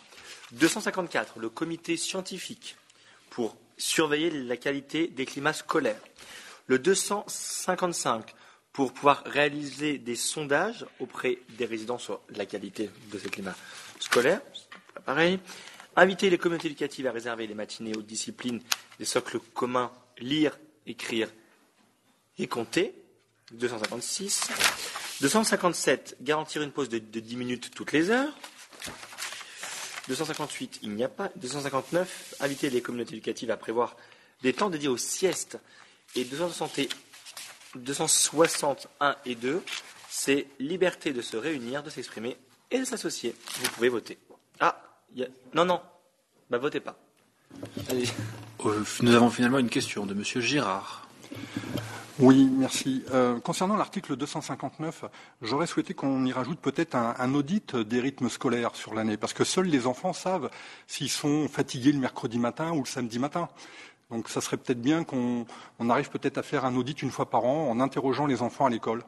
254, 0.52 1.40
le 1.40 1.48
comité 1.48 1.96
scientifique 1.96 2.76
pour 3.28 3.56
surveiller 3.76 4.30
la 4.30 4.56
qualité 4.56 5.08
des 5.08 5.26
climats 5.26 5.52
scolaires. 5.52 6.00
Le 6.68 6.78
255, 6.78 8.34
pour 8.72 8.92
pouvoir 8.92 9.24
réaliser 9.26 9.98
des 9.98 10.14
sondages 10.14 10.86
auprès 11.00 11.40
des 11.58 11.66
résidents 11.66 11.98
sur 11.98 12.20
la 12.36 12.46
qualité 12.46 12.88
de 13.12 13.18
ces 13.18 13.30
climats 13.30 13.56
scolaires. 13.98 14.40
Pareil. 15.04 15.40
Inviter 15.96 16.30
les 16.30 16.38
communautés 16.38 16.68
éducatives 16.68 17.06
à 17.06 17.12
réserver 17.12 17.46
les 17.46 17.54
matinées 17.54 17.96
aux 17.96 18.02
disciplines 18.02 18.60
des 18.98 19.04
socles 19.04 19.38
communs 19.54 19.92
lire, 20.18 20.58
écrire 20.86 21.30
et 22.38 22.46
compter. 22.46 22.94
256. 23.52 24.48
257. 25.20 26.16
Garantir 26.22 26.62
une 26.62 26.72
pause 26.72 26.88
de, 26.88 26.98
10 26.98 27.36
minutes 27.36 27.70
toutes 27.74 27.92
les 27.92 28.10
heures. 28.10 28.32
258. 30.08 30.80
Il 30.82 30.92
n'y 30.92 31.04
a 31.04 31.08
pas. 31.08 31.30
259. 31.36 32.36
Inviter 32.40 32.70
les 32.70 32.82
communautés 32.82 33.12
éducatives 33.12 33.50
à 33.50 33.56
prévoir 33.56 33.96
des 34.42 34.52
temps 34.52 34.70
dédiés 34.70 34.88
aux 34.88 34.96
siestes. 34.96 35.58
Et 36.16 36.24
261 36.24 39.16
et 39.24 39.34
2. 39.34 39.62
C'est 40.08 40.46
liberté 40.58 41.12
de 41.12 41.22
se 41.22 41.36
réunir, 41.36 41.82
de 41.82 41.90
s'exprimer 41.90 42.36
et 42.70 42.78
de 42.78 42.84
s'associer. 42.84 43.34
Vous 43.60 43.68
pouvez 43.70 43.88
voter. 43.88 44.18
Ah, 44.60 44.93
non, 45.54 45.64
non, 45.64 45.80
bah 46.50 46.58
votez 46.58 46.80
pas. 46.80 46.96
Euh, 48.64 48.84
nous 49.02 49.14
avons 49.14 49.30
finalement 49.30 49.58
une 49.58 49.68
question 49.68 50.06
de 50.06 50.14
Monsieur 50.14 50.40
Girard. 50.40 51.06
Oui, 52.20 52.48
merci. 52.56 53.02
Euh, 53.12 53.40
concernant 53.40 53.76
l'article 53.76 54.16
259, 54.16 55.06
j'aurais 55.42 55.66
souhaité 55.66 55.94
qu'on 55.94 56.24
y 56.24 56.32
rajoute 56.32 56.60
peut-être 56.60 56.94
un, 56.94 57.34
audit 57.34 57.74
des 57.74 58.00
rythmes 58.00 58.28
scolaires 58.28 58.76
sur 58.76 58.94
l'année, 58.94 59.16
parce 59.16 59.32
que 59.32 59.42
seuls 59.42 59.66
les 59.66 59.88
enfants 59.88 60.12
savent 60.12 60.48
s'ils 60.86 61.10
sont 61.10 61.48
fatigués 61.48 61.90
le 61.90 61.98
mercredi 61.98 62.38
matin 62.38 62.72
ou 62.72 62.80
le 62.80 62.86
samedi 62.86 63.18
matin. 63.18 63.48
Donc 64.10 64.28
ça 64.28 64.40
serait 64.40 64.56
peut-être 64.56 64.80
bien 64.80 65.02
qu'on 65.02 65.46
arrive 65.90 66.08
peut-être 66.10 66.38
à 66.38 66.44
faire 66.44 66.64
un 66.64 66.76
audit 66.76 67.02
une 67.02 67.10
fois 67.10 67.28
par 67.30 67.44
an 67.46 67.68
en 67.68 67.80
interrogeant 67.80 68.26
les 68.26 68.42
enfants 68.42 68.66
à 68.66 68.70
l'école. 68.70 69.02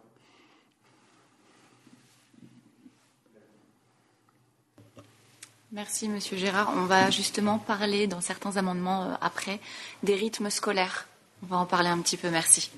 Merci, 5.73 6.09
Monsieur 6.09 6.37
Gérard. 6.37 6.73
On 6.77 6.85
va 6.85 7.11
justement 7.11 7.59
parler 7.59 8.07
dans 8.07 8.21
certains 8.21 8.57
amendements 8.57 9.11
euh, 9.11 9.15
après 9.21 9.61
des 10.05 10.15
rythmes 10.15 10.49
scolaires. 10.49 11.09
On 11.43 11.47
va 11.47 11.57
en 11.57 11.67
parler 11.67 11.89
un 11.89 12.01
petit 12.01 12.17
peu. 12.17 12.31
Merci. 12.31 12.71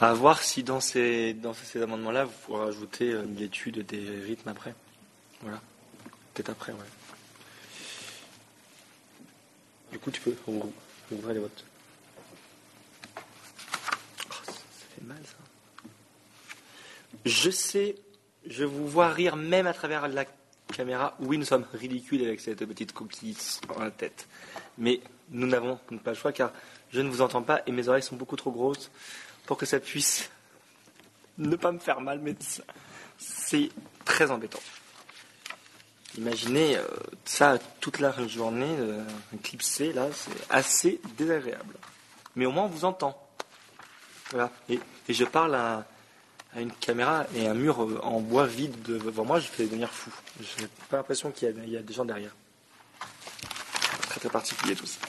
À 0.00 0.12
voir 0.14 0.42
si 0.42 0.62
dans 0.62 0.80
ces, 0.80 1.34
dans 1.34 1.52
ces 1.54 1.82
amendements-là, 1.82 2.24
vous 2.24 2.32
pourrez 2.44 2.68
ajouter 2.68 3.12
euh, 3.12 3.24
l'étude 3.36 3.84
des 3.86 4.20
rythmes 4.20 4.48
après. 4.48 4.74
Voilà. 5.42 5.60
Peut-être 6.32 6.50
après, 6.50 6.72
ouais. 6.72 6.78
Du 9.92 9.98
coup, 9.98 10.10
tu 10.10 10.20
peux 10.20 10.34
ouvrir 10.46 11.34
les 11.34 11.40
votes. 11.40 11.64
Oh, 13.16 14.34
ça 14.46 14.52
fait 14.94 15.04
mal, 15.04 15.20
ça. 15.24 15.36
Je 17.24 17.50
sais 17.50 17.96
je 18.48 18.64
vous 18.64 18.86
vois 18.86 19.08
rire 19.08 19.36
même 19.36 19.66
à 19.66 19.72
travers 19.72 20.08
la 20.08 20.24
caméra. 20.72 21.16
Oui, 21.20 21.38
nous 21.38 21.44
sommes 21.44 21.66
ridicules 21.72 22.24
avec 22.24 22.40
cette 22.40 22.64
petite 22.64 22.92
coquille 22.92 23.36
dans 23.68 23.78
la 23.80 23.90
tête. 23.90 24.28
Mais 24.78 25.00
nous 25.30 25.46
n'avons 25.46 25.78
pas 26.04 26.10
le 26.10 26.16
choix 26.16 26.32
car 26.32 26.52
je 26.92 27.00
ne 27.00 27.08
vous 27.08 27.20
entends 27.20 27.42
pas 27.42 27.62
et 27.66 27.72
mes 27.72 27.88
oreilles 27.88 28.02
sont 28.02 28.16
beaucoup 28.16 28.36
trop 28.36 28.50
grosses 28.50 28.90
pour 29.46 29.56
que 29.56 29.66
ça 29.66 29.80
puisse 29.80 30.30
ne 31.38 31.56
pas 31.56 31.72
me 31.72 31.78
faire 31.78 32.00
mal. 32.00 32.20
Mais 32.20 32.34
c'est 33.18 33.70
très 34.04 34.30
embêtant. 34.30 34.60
Imaginez 36.16 36.78
euh, 36.78 36.86
ça 37.24 37.58
toute 37.80 37.98
la 37.98 38.14
journée, 38.26 38.74
euh, 38.78 39.04
clipsé, 39.42 39.92
là, 39.92 40.08
c'est 40.12 40.30
assez 40.48 41.00
désagréable. 41.18 41.74
Mais 42.36 42.46
au 42.46 42.52
moins 42.52 42.64
on 42.64 42.68
vous 42.68 42.84
entend. 42.84 43.22
Voilà. 44.30 44.50
et 44.68 44.80
je 45.08 45.24
parle 45.24 45.54
à, 45.54 45.86
une 46.54 46.72
caméra 46.72 47.26
et 47.34 47.46
un 47.46 47.54
mur 47.54 47.80
en 48.02 48.20
bois 48.20 48.46
vide 48.46 48.80
devant 48.82 49.24
moi, 49.24 49.40
je 49.40 49.46
fais 49.48 49.64
devenir 49.64 49.90
fou. 49.90 50.10
Je 50.40 50.62
n'ai 50.62 50.68
pas 50.88 50.96
l'impression 50.96 51.30
qu'il 51.30 51.48
y, 51.48 51.70
y, 51.70 51.76
a 51.76 51.82
des 51.82 51.94
gens 51.94 52.04
derrière. 52.04 52.34
Très 54.08 54.20
très 54.20 54.30
particulier 54.30 54.74
tout 54.74 54.86
ça. 54.86 55.00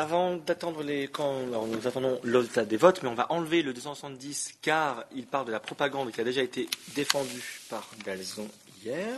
Avant 0.00 0.36
d'attendre 0.36 0.82
les. 0.82 1.08
Quand, 1.08 1.42
nous 1.42 1.86
attendons 1.86 2.18
le 2.24 2.38
résultat 2.38 2.64
des 2.64 2.78
votes, 2.78 3.02
mais 3.02 3.10
on 3.10 3.14
va 3.14 3.30
enlever 3.30 3.60
le 3.60 3.74
270 3.74 4.54
car 4.62 5.04
il 5.14 5.26
parle 5.26 5.44
de 5.44 5.52
la 5.52 5.60
propagande 5.60 6.10
qui 6.10 6.22
a 6.22 6.24
déjà 6.24 6.40
été 6.40 6.70
défendue 6.94 7.60
par 7.68 7.86
Galzon 8.02 8.48
hier. 8.82 9.10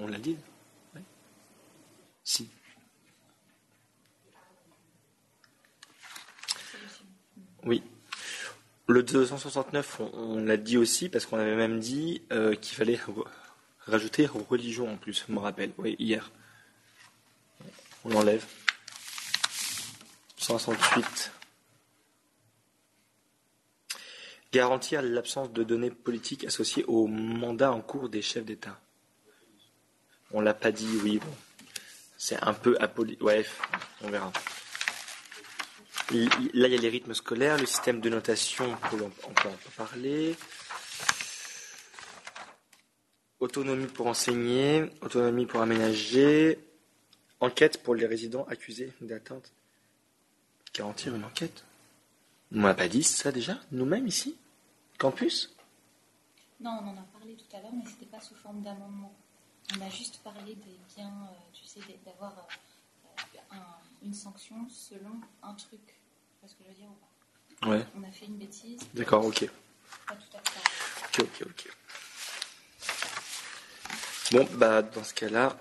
On, 0.00 0.08
l'a 0.08 0.18
dit? 0.18 0.36
Si. 2.24 2.48
Oui. 7.64 7.84
Le 8.90 9.02
269, 9.02 10.00
on, 10.14 10.42
l'a 10.42 10.56
dit 10.56 10.78
aussi, 10.78 11.10
parce 11.10 11.26
qu'on 11.26 11.38
avait 11.38 11.56
même 11.56 11.78
dit 11.78 12.22
euh, 12.32 12.54
qu'il 12.54 12.74
fallait 12.74 12.98
rajouter 13.80 14.24
religion 14.24 14.90
en 14.90 14.96
plus, 14.96 15.26
je 15.28 15.32
me 15.32 15.38
rappelle, 15.38 15.72
oui, 15.76 15.94
hier. 15.98 16.30
On 18.04 18.08
l'enlève. 18.08 18.46
168. 20.38 21.32
Garantir 24.52 25.02
l'absence 25.02 25.52
de 25.52 25.64
données 25.64 25.90
politiques 25.90 26.44
associées 26.44 26.86
au 26.86 27.06
mandat 27.06 27.72
en 27.72 27.82
cours 27.82 28.08
des 28.08 28.22
chefs 28.22 28.46
d'État. 28.46 28.80
On 30.30 30.40
l'a 30.40 30.54
pas 30.54 30.72
dit, 30.72 30.88
oui, 31.04 31.18
bon. 31.18 31.34
C'est 32.16 32.42
un 32.42 32.54
peu 32.54 32.74
apoli. 32.80 33.18
Ouais, 33.20 33.44
on 34.00 34.08
verra. 34.08 34.32
Là, 36.10 36.68
il 36.68 36.72
y 36.72 36.74
a 36.74 36.80
les 36.80 36.88
rythmes 36.88 37.12
scolaires, 37.12 37.58
le 37.58 37.66
système 37.66 38.00
de 38.00 38.08
notation, 38.08 38.64
on 38.92 38.96
peut 38.96 39.04
en 39.04 39.76
parler. 39.76 40.36
Autonomie 43.40 43.86
pour 43.86 44.06
enseigner, 44.06 44.90
autonomie 45.02 45.44
pour 45.44 45.60
aménager, 45.60 46.58
enquête 47.40 47.82
pour 47.82 47.94
les 47.94 48.06
résidents 48.06 48.44
accusés 48.48 48.92
d'atteinte. 49.02 49.52
Garantir 50.74 51.14
une 51.14 51.24
enquête 51.24 51.64
On 52.52 52.60
n'a 52.60 52.74
pas 52.74 52.88
dit 52.88 53.02
ça 53.02 53.30
déjà, 53.30 53.58
nous-mêmes 53.70 54.06
ici 54.06 54.36
Campus? 54.98 55.54
Non, 56.60 56.70
on 56.82 56.88
en 56.88 56.96
a 56.96 57.06
parlé 57.12 57.34
tout 57.34 57.56
à 57.56 57.60
l'heure, 57.60 57.72
mais 57.72 57.84
ce 57.84 57.90
n'était 57.90 58.06
pas 58.06 58.20
sous 58.20 58.34
forme 58.34 58.62
d'amendement. 58.62 59.12
On 59.76 59.80
a 59.82 59.90
juste 59.90 60.20
parlé 60.24 60.54
des 60.54 60.78
biens, 60.96 61.28
euh, 61.30 61.36
tu 61.52 61.64
sais, 61.66 61.80
d'avoir 62.04 62.46
euh, 63.52 63.56
une 64.02 64.14
sanction 64.14 64.68
selon 64.68 65.20
un 65.42 65.54
truc. 65.54 65.97
Tu 66.38 66.46
vois 66.46 66.48
ce 66.48 66.54
que 66.54 66.62
je 66.64 66.68
veux 66.68 66.74
dire 66.74 66.88
ou 66.88 66.94
pas 66.94 67.08
Ouais. 67.68 67.84
On 67.98 68.04
a 68.04 68.12
fait 68.12 68.26
une 68.26 68.36
bêtise. 68.36 68.80
D'accord, 68.94 69.24
ok. 69.24 69.48
Pas 70.06 70.14
tout 70.14 70.36
à 70.36 70.50
fait. 70.50 71.22
Ok, 71.22 71.28
ok, 71.40 71.46
ok. 71.50 71.72
Bon, 74.30 74.48
bah, 74.52 74.82
dans 74.82 75.02
ce 75.02 75.14
cas-là, 75.14 75.56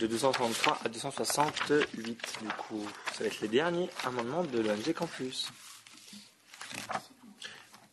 de 0.00 0.06
233 0.06 0.80
à 0.84 0.88
268, 0.88 2.38
du 2.42 2.48
coup, 2.56 2.84
ça 3.12 3.20
va 3.20 3.26
être 3.26 3.40
les 3.40 3.48
derniers 3.48 3.90
amendements 4.04 4.42
de 4.42 4.58
l'ONG 4.58 4.92
Campus. 4.92 5.50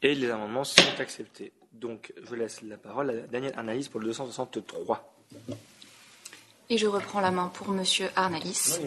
Et 0.01 0.15
les 0.15 0.29
amendements 0.31 0.63
sont 0.63 0.99
acceptés. 0.99 1.51
Donc, 1.73 2.13
je 2.17 2.35
laisse 2.35 2.61
la 2.61 2.77
parole 2.77 3.09
à 3.09 3.13
la 3.13 3.21
dernière 3.27 3.59
analyse 3.59 3.89
pour 3.89 3.99
le 3.99 4.07
263. 4.07 5.15
Et 6.69 6.77
je 6.77 6.87
reprends 6.87 7.19
la 7.19 7.31
main 7.31 7.49
pour 7.49 7.69
Monsieur 7.69 8.09
Arnalis. 8.15 8.79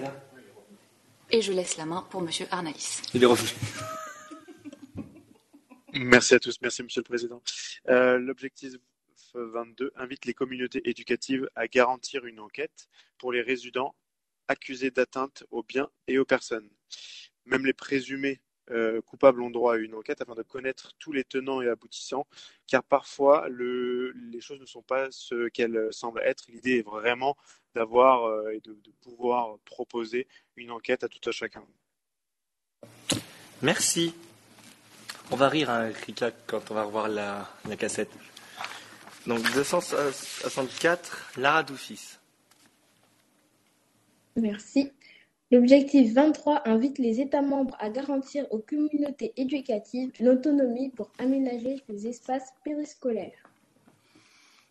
Et 1.30 1.42
je 1.42 1.52
laisse 1.52 1.76
la 1.76 1.84
main 1.84 2.06
pour 2.10 2.22
Monsieur 2.22 2.46
Arnalis. 2.50 3.02
Il 3.12 3.22
est 3.22 3.26
revenu. 3.26 3.50
Merci 5.92 6.34
à 6.34 6.38
tous, 6.38 6.60
merci 6.60 6.82
Monsieur 6.82 7.00
le 7.00 7.04
Président. 7.04 7.42
Euh, 7.88 8.18
l'objectif 8.18 8.74
22 9.34 9.92
invite 9.96 10.26
les 10.26 10.34
communautés 10.34 10.88
éducatives 10.88 11.48
à 11.54 11.66
garantir 11.66 12.26
une 12.26 12.40
enquête 12.40 12.88
pour 13.18 13.32
les 13.32 13.42
résidents 13.42 13.94
accusés 14.48 14.90
d'atteinte 14.90 15.44
aux 15.50 15.62
biens 15.62 15.88
et 16.06 16.18
aux 16.18 16.24
personnes. 16.24 16.68
Même 17.46 17.66
les 17.66 17.72
présumés 17.72 18.40
euh, 18.70 19.00
coupables 19.02 19.40
ont 19.42 19.50
droit 19.50 19.74
à 19.74 19.76
une 19.78 19.94
enquête 19.94 20.20
afin 20.20 20.34
de 20.34 20.42
connaître 20.42 20.92
tous 20.98 21.12
les 21.12 21.24
tenants 21.24 21.62
et 21.62 21.68
aboutissants, 21.68 22.26
car 22.66 22.82
parfois 22.82 23.48
les 23.48 24.40
choses 24.40 24.60
ne 24.60 24.66
sont 24.66 24.82
pas 24.82 25.08
ce 25.10 25.48
qu'elles 25.48 25.88
semblent 25.90 26.20
être. 26.22 26.44
L'idée 26.48 26.78
est 26.78 26.86
vraiment 26.86 27.36
d'avoir 27.74 28.24
euh, 28.24 28.50
et 28.50 28.60
de, 28.60 28.76
pouvoir 29.02 29.58
proposer 29.64 30.26
une 30.56 30.70
enquête 30.70 31.04
à 31.04 31.08
tout 31.08 31.26
à 31.28 31.32
chacun. 31.32 31.64
Merci. 33.62 34.14
On 35.30 35.36
va 35.36 35.48
rire, 35.48 35.70
hein, 35.70 35.90
Rika, 36.06 36.30
quand 36.46 36.70
on 36.70 36.74
va 36.74 36.84
revoir 36.84 37.08
la, 37.08 37.48
cassette. 37.78 38.10
Donc 39.26 39.42
264, 39.52 41.32
Lara 41.36 41.62
Doufis. 41.62 42.18
Merci. 44.36 44.92
L'objectif 45.50 46.12
23 46.12 46.68
invite 46.68 46.98
les 46.98 47.20
États 47.22 47.40
membres 47.40 47.74
à 47.80 47.88
garantir 47.88 48.46
aux 48.50 48.58
communautés 48.58 49.32
éducatives 49.38 50.12
l'autonomie 50.20 50.90
pour 50.90 51.10
aménager 51.18 51.82
les 51.88 52.06
espaces 52.06 52.52
périscolaires. 52.64 53.48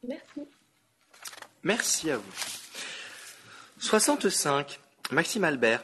Merci. 0.07 0.41
Merci 1.63 2.11
à 2.11 2.17
vous. 2.17 2.31
65, 3.79 4.79
Maxime 5.11 5.45
Albert. 5.45 5.83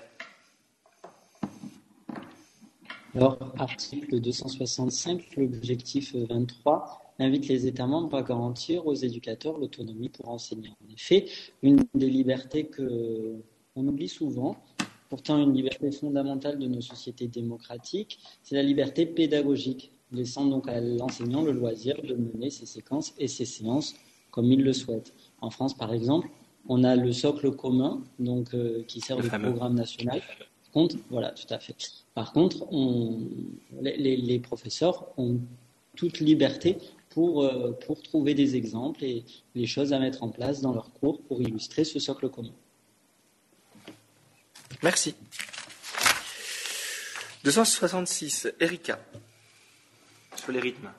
Alors, 3.15 3.37
article 3.57 4.19
265, 4.19 5.35
l'objectif 5.37 6.15
23 6.15 7.13
invite 7.17 7.47
les 7.47 7.65
États 7.65 7.87
membres 7.87 8.15
à 8.15 8.21
garantir 8.21 8.85
aux 8.85 8.93
éducateurs 8.93 9.57
l'autonomie 9.57 10.09
pour 10.09 10.29
enseigner. 10.29 10.69
En 10.69 10.93
effet, 10.93 11.25
une 11.63 11.83
des 11.95 12.09
libertés 12.09 12.67
que 12.67 13.39
on 13.75 13.87
oublie 13.87 14.09
souvent, 14.09 14.57
pourtant 15.09 15.37
une 15.37 15.53
liberté 15.53 15.91
fondamentale 15.91 16.59
de 16.59 16.67
nos 16.67 16.81
sociétés 16.81 17.27
démocratiques, 17.27 18.19
c'est 18.41 18.55
la 18.55 18.63
liberté 18.63 19.05
pédagogique, 19.05 19.91
laissant 20.11 20.45
donc 20.45 20.67
à 20.67 20.79
l'enseignant 20.79 21.41
le 21.41 21.51
loisir 21.51 22.01
de 22.01 22.15
mener 22.15 22.49
ses 22.49 22.65
séquences 22.65 23.13
et 23.17 23.27
ses 23.27 23.45
séances 23.45 23.95
comme 24.31 24.51
il 24.51 24.63
le 24.63 24.73
souhaite. 24.73 25.13
En 25.41 25.49
France, 25.49 25.75
par 25.75 25.93
exemple, 25.93 26.27
on 26.67 26.83
a 26.83 26.95
le 26.95 27.11
socle 27.11 27.51
commun, 27.51 28.01
donc 28.19 28.53
euh, 28.53 28.83
qui 28.87 29.01
sert 29.01 29.17
de 29.17 29.27
programme 29.27 29.75
national. 29.75 30.19
Par 30.19 30.71
contre, 30.71 30.95
voilà, 31.09 31.31
tout 31.31 31.51
à 31.53 31.59
fait. 31.59 31.75
Par 32.15 32.33
contre, 32.33 32.65
on, 32.71 33.19
les, 33.81 34.17
les, 34.17 34.39
professeurs 34.39 35.07
ont 35.17 35.39
toute 35.95 36.19
liberté 36.19 36.77
pour, 37.09 37.43
euh, 37.43 37.71
pour 37.85 38.01
trouver 38.01 38.33
des 38.33 38.55
exemples 38.55 39.03
et 39.03 39.23
les 39.53 39.67
choses 39.67 39.93
à 39.93 39.99
mettre 39.99 40.23
en 40.23 40.29
place 40.29 40.61
dans 40.61 40.73
leurs 40.73 40.91
cours 40.93 41.21
pour 41.21 41.41
illustrer 41.41 41.83
ce 41.83 41.99
socle 41.99 42.29
commun. 42.29 42.53
Merci. 44.83 45.15
266, 47.45 48.49
Erika, 48.59 48.99
sur 50.35 50.51
les 50.51 50.59
rythmes. 50.59 50.91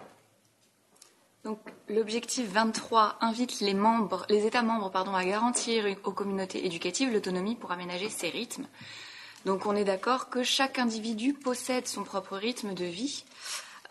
Donc, 1.45 1.59
l'objectif 1.91 2.47
23 2.51 3.19
invite 3.21 3.61
les, 3.61 3.75
membres, 3.75 4.25
les 4.31 4.47
États 4.47 4.63
membres 4.63 4.91
pardon, 4.91 5.15
à 5.15 5.23
garantir 5.25 5.85
aux 6.05 6.13
communautés 6.13 6.65
éducatives 6.65 7.13
l'autonomie 7.13 7.57
pour 7.57 7.73
aménager 7.73 8.09
ces 8.09 8.31
rythmes. 8.31 8.67
Donc, 9.45 9.67
on 9.67 9.77
est 9.77 9.85
d'accord 9.85 10.31
que 10.31 10.43
chaque 10.43 10.79
individu 10.79 11.35
possède 11.35 11.87
son 11.87 12.05
propre 12.05 12.39
rythme 12.39 12.73
de 12.73 12.87
vie, 12.87 13.25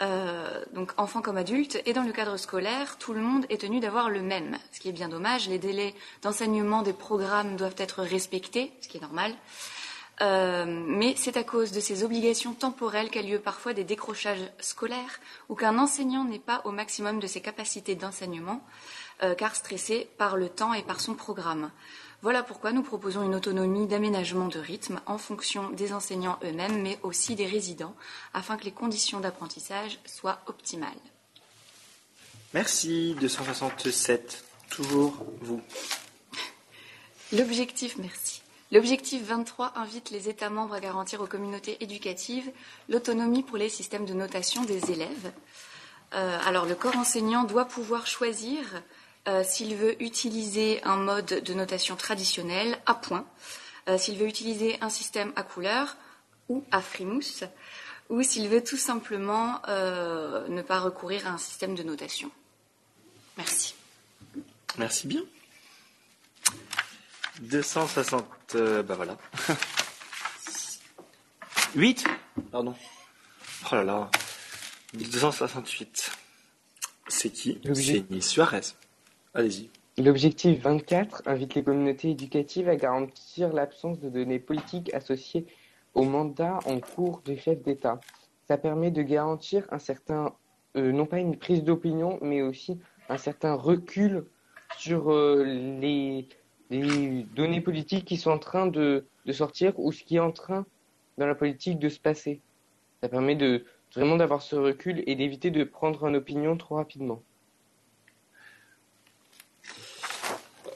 euh, 0.02 0.64
donc 0.74 0.94
enfant 0.98 1.22
comme 1.22 1.38
adulte, 1.38 1.80
et 1.86 1.94
dans 1.94 2.02
le 2.02 2.12
cadre 2.12 2.38
scolaire, 2.38 2.98
tout 2.98 3.14
le 3.14 3.22
monde 3.22 3.46
est 3.52 3.62
tenu 3.62 3.80
d'avoir 3.80 4.10
le 4.10 4.24
même, 4.24 4.58
ce 4.72 4.80
qui 4.80 4.90
est 4.90 4.94
bien 4.94 5.10
dommage. 5.10 5.48
Les 5.48 5.60
délais 5.60 5.94
d'enseignement 6.24 6.82
des 6.82 6.94
programmes 6.94 7.56
doivent 7.56 7.76
être 7.78 8.02
respectés, 8.02 8.72
ce 8.82 8.88
qui 8.88 8.98
est 8.98 9.02
normal. 9.02 9.36
Euh, 10.22 10.66
mais 10.68 11.16
c'est 11.18 11.38
à 11.38 11.44
cause 11.44 11.72
de 11.72 11.80
ces 11.80 12.04
obligations 12.04 12.54
temporelles 12.54 13.10
qu'a 13.10 13.22
lieu 13.22 13.40
parfois 13.40 13.74
des 13.74 13.84
décrochages 13.84 14.52
scolaires 14.60 15.20
ou 15.50 15.56
qu'un 15.56 15.78
enseignant 15.80 16.24
n'est 16.24 16.40
pas 16.40 16.62
au 16.66 16.72
maximum 16.72 17.20
de 17.20 17.26
ses 17.26 17.42
capacités 17.42 17.96
d'enseignement, 17.96 18.64
euh, 19.24 19.34
car 19.34 19.56
stressé 19.56 20.08
par 20.18 20.38
le 20.38 20.50
temps 20.50 20.74
et 20.74 20.84
par 20.84 21.00
son 21.00 21.16
programme. 21.16 21.72
Voilà 22.22 22.44
pourquoi 22.44 22.72
nous 22.72 22.84
proposons 22.84 23.24
une 23.24 23.36
autonomie 23.36 23.88
d'aménagement 23.88 24.48
de 24.48 24.60
rythme 24.60 25.02
en 25.08 25.18
fonction 25.18 25.72
des 25.72 25.94
enseignants 25.94 26.40
eux-mêmes, 26.44 26.82
mais 26.82 27.00
aussi 27.04 27.36
des 27.36 27.48
résidents, 27.48 27.96
afin 28.34 28.56
que 28.56 28.64
les 28.64 28.72
conditions 28.72 29.20
d'apprentissage 29.20 30.00
soient 30.06 30.40
optimales. 30.46 30.92
Merci. 32.54 33.16
267. 33.20 34.46
Toujours 34.70 35.26
vous. 35.42 35.62
L'objectif, 37.34 37.98
merci. 37.98 38.43
L'objectif 38.74 39.22
23 39.22 39.74
invite 39.76 40.10
les 40.10 40.30
États 40.30 40.50
membres 40.50 40.74
à 40.74 40.80
garantir 40.80 41.22
aux 41.22 41.28
communautés 41.28 41.78
éducatives 41.84 42.52
l'autonomie 42.90 43.44
pour 43.44 43.58
les 43.58 43.70
systèmes 43.70 44.06
de 44.06 44.16
notation 44.16 44.64
des 44.64 44.90
élèves. 44.90 45.32
Euh, 46.16 46.40
alors, 46.44 46.66
le 46.66 46.74
corps 46.74 46.98
enseignant 46.98 47.44
doit 47.44 47.66
pouvoir 47.66 48.08
choisir 48.08 48.82
euh, 49.28 49.44
s'il 49.44 49.76
veut 49.76 50.02
utiliser 50.02 50.84
un 50.86 50.96
mode 50.96 51.44
de 51.46 51.54
notation 51.54 51.96
traditionnel 51.96 52.80
à 52.88 52.96
points, 52.96 53.28
euh, 53.90 54.00
s'il 54.00 54.18
veut 54.18 54.28
utiliser 54.28 54.80
un 54.82 54.90
système 54.90 55.34
à 55.36 55.44
couleur 55.44 55.96
ou 56.50 56.64
à 56.72 56.82
frimousse, 56.82 57.44
ou 58.10 58.24
s'il 58.24 58.50
veut 58.50 58.64
tout 58.64 58.78
simplement 58.78 59.62
ne 59.68 60.62
pas 60.64 60.80
recourir 60.80 61.28
à 61.28 61.30
un 61.30 61.38
système 61.38 61.76
de 61.76 61.84
notation. 61.84 62.32
Merci. 63.38 63.76
Merci 64.78 65.08
bien. 65.08 65.22
260, 67.50 68.26
euh, 68.56 68.84
bah 68.84 68.96
voilà. 68.96 69.18
8 71.76 72.06
Pardon. 72.52 72.74
Oh 73.72 73.76
là 73.76 73.84
là. 73.84 74.12
268. 74.94 76.12
C'est 77.08 77.30
qui? 77.30 77.60
C'est 77.74 78.10
Nils 78.10 78.24
Suarez. 78.24 78.62
Allez-y. 79.34 79.70
L'objectif 79.98 80.62
24 80.62 81.24
invite 81.26 81.56
les 81.56 81.64
communautés 81.64 82.12
éducatives 82.12 82.70
à 82.70 82.76
garantir 82.76 83.54
l'absence 83.54 84.00
de 84.00 84.10
données 84.10 84.40
politiques 84.40 84.94
associées 84.94 85.46
au 85.94 86.04
mandat 86.04 86.60
en 86.66 86.80
cours 86.80 87.22
du 87.26 87.38
chef 87.38 87.62
d'État. 87.62 88.00
Ça 88.48 88.58
permet 88.58 88.92
de 88.92 89.02
garantir 89.02 89.68
un 89.72 89.80
certain, 89.80 90.34
euh, 90.76 90.92
non 90.92 91.06
pas 91.06 91.20
une 91.20 91.38
prise 91.38 91.64
d'opinion, 91.64 92.18
mais 92.22 92.42
aussi 92.42 92.80
un 93.10 93.18
certain 93.18 93.54
recul 93.54 94.26
sur 94.78 95.12
euh, 95.12 95.44
les, 95.44 96.28
les, 96.82 97.24
données 97.36 97.62
politiques 97.62 98.06
qui 98.06 98.18
sont 98.18 98.32
en 98.32 98.40
train 98.40 98.68
de, 98.68 99.06
de, 99.26 99.32
sortir 99.32 99.74
ou 99.80 99.92
ce 99.92 100.04
qui 100.04 100.18
est 100.18 100.20
en 100.20 100.32
train 100.32 100.66
dans 101.18 101.28
la 101.28 101.36
politique 101.36 101.80
de 101.80 101.90
se 101.90 102.00
passer. 102.00 102.42
Ça 103.02 103.10
permet 103.10 103.36
de 103.36 103.66
vraiment 103.96 104.18
d'avoir 104.18 104.42
ce 104.42 104.56
recul 104.56 105.04
et 105.06 105.16
d'éviter 105.16 105.52
de 105.52 105.64
prendre 105.64 106.06
une 106.08 106.16
opinion 106.16 106.58
trop 106.58 106.76
rapidement. 106.76 107.22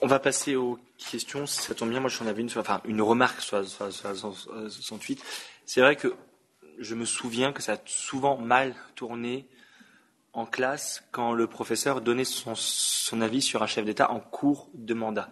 On 0.02 0.08
va 0.08 0.20
passer 0.20 0.56
aux 0.56 0.80
questions. 0.98 1.46
Si 1.48 1.62
ça 1.62 1.74
tombe 1.74 1.90
bien, 1.90 2.00
moi 2.00 2.10
j'en 2.10 2.28
avais 2.28 2.42
une, 2.42 2.52
enfin 2.56 2.82
une 2.86 3.02
remarque 3.02 3.42
sur, 3.42 3.68
sur, 3.68 3.92
sur, 3.92 4.16
68. 4.16 5.24
C'est 5.66 5.82
vrai 5.82 5.96
que 5.96 6.16
je 6.80 6.94
me 6.94 7.06
souviens 7.06 7.52
que 7.52 7.62
ça 7.62 7.74
a 7.74 7.78
souvent 7.86 8.38
mal 8.38 8.76
tourné 8.96 9.48
en 10.34 10.46
classe 10.46 11.04
quand 11.12 11.34
le 11.34 11.48
professeur 11.48 12.02
donnait 12.02 12.26
son, 12.26 12.54
son 12.56 13.22
avis 13.22 13.42
sur 13.42 13.64
un 13.64 13.68
chef 13.68 13.86
d'État 13.86 14.12
en 14.12 14.20
cours 14.20 14.70
de 14.76 14.94
mandat. 14.94 15.30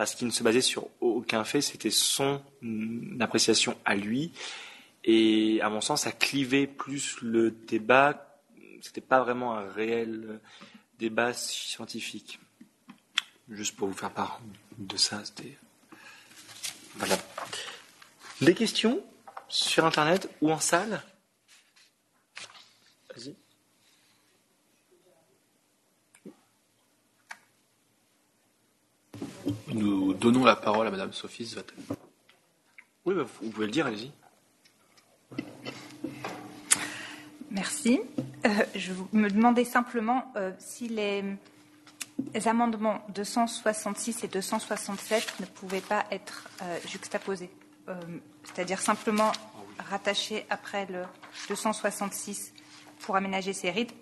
Parce 0.00 0.14
qu'il 0.14 0.26
ne 0.26 0.32
se 0.32 0.42
basait 0.42 0.62
sur 0.62 0.86
aucun 1.02 1.44
fait, 1.44 1.60
c'était 1.60 1.90
son 1.90 2.40
appréciation 3.20 3.76
à 3.84 3.94
lui. 3.94 4.32
Et 5.04 5.60
à 5.60 5.68
mon 5.68 5.82
sens, 5.82 6.04
ça 6.04 6.10
clivait 6.10 6.66
plus 6.66 7.20
le 7.20 7.50
débat. 7.50 8.40
C'était 8.80 9.02
pas 9.02 9.22
vraiment 9.22 9.58
un 9.58 9.70
réel 9.70 10.40
débat 10.98 11.34
scientifique. 11.34 12.40
Juste 13.50 13.76
pour 13.76 13.88
vous 13.88 13.94
faire 13.94 14.10
part 14.10 14.40
de 14.78 14.96
ça, 14.96 15.22
c'était. 15.22 15.58
Voilà. 16.94 17.18
Des 18.40 18.54
questions 18.54 19.04
sur 19.48 19.84
Internet 19.84 20.30
ou 20.40 20.50
en 20.50 20.60
salle 20.60 21.02
Vas-y. 23.14 23.36
Nous 29.68 30.14
donnons 30.14 30.44
la 30.44 30.56
parole 30.56 30.86
à 30.86 30.90
Madame 30.90 31.12
Sophie 31.12 31.44
Zvatel. 31.44 31.76
Oui, 33.04 33.14
bah, 33.14 33.24
vous 33.40 33.50
pouvez 33.50 33.66
le 33.66 33.72
dire, 33.72 33.86
allez-y. 33.86 34.10
Merci. 37.50 38.00
Euh, 38.46 38.48
je 38.74 38.92
me 39.12 39.28
demandais 39.28 39.64
simplement 39.64 40.32
euh, 40.36 40.52
si 40.58 40.88
les, 40.88 41.24
les, 42.32 42.48
amendements 42.48 43.04
266 43.14 44.24
et 44.24 44.28
267 44.28 45.40
ne 45.40 45.46
pouvaient 45.46 45.80
pas 45.80 46.04
être 46.10 46.48
euh, 46.62 46.78
juxtaposés, 46.86 47.50
c'est-à-dire 48.44 48.80
simplement 48.80 49.32
rattachés 49.90 50.46
après 50.48 50.86
le 50.86 51.02
266 51.48 52.52
pour 53.00 53.16
aménager 53.16 53.52
ces 53.52 53.70
rythmes 53.70 53.96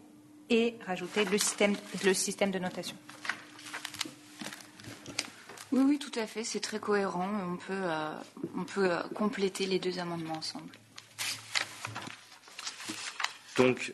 et 0.51 0.77
rajouter 0.87 1.25
le 1.25 1.39
système, 1.39 1.75
le 2.05 2.13
système 2.13 2.51
de 2.51 2.59
notation. 2.59 2.97
Oui, 5.73 5.83
oui, 5.87 5.99
tout 5.99 6.19
à 6.19 6.27
fait. 6.27 6.45
C'est 6.45 6.61
très 6.61 6.79
cohérent. 6.81 7.29
On 7.53 7.57
peut, 7.57 7.73
euh, 7.73 8.15
on 8.57 8.65
peut 8.65 8.91
euh, 8.91 9.03
compléter 9.15 9.67
les 9.67 9.79
deux 9.79 9.99
amendements 9.99 10.37
ensemble. 10.37 10.73
Donc, 13.57 13.93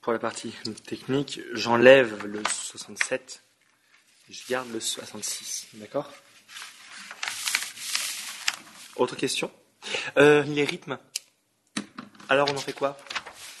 pour 0.00 0.12
la 0.12 0.18
partie 0.18 0.54
technique, 0.86 1.40
j'enlève 1.52 2.24
le 2.24 2.42
67, 2.48 3.42
je 4.30 4.40
garde 4.48 4.70
le 4.72 4.80
66. 4.80 5.66
D'accord? 5.74 6.12
Autre 8.96 9.16
question? 9.16 9.50
Euh, 10.16 10.42
Les 10.44 10.64
rythmes. 10.64 10.98
Alors, 12.28 12.48
on 12.50 12.56
en 12.56 12.60
fait 12.60 12.72
quoi 12.72 12.96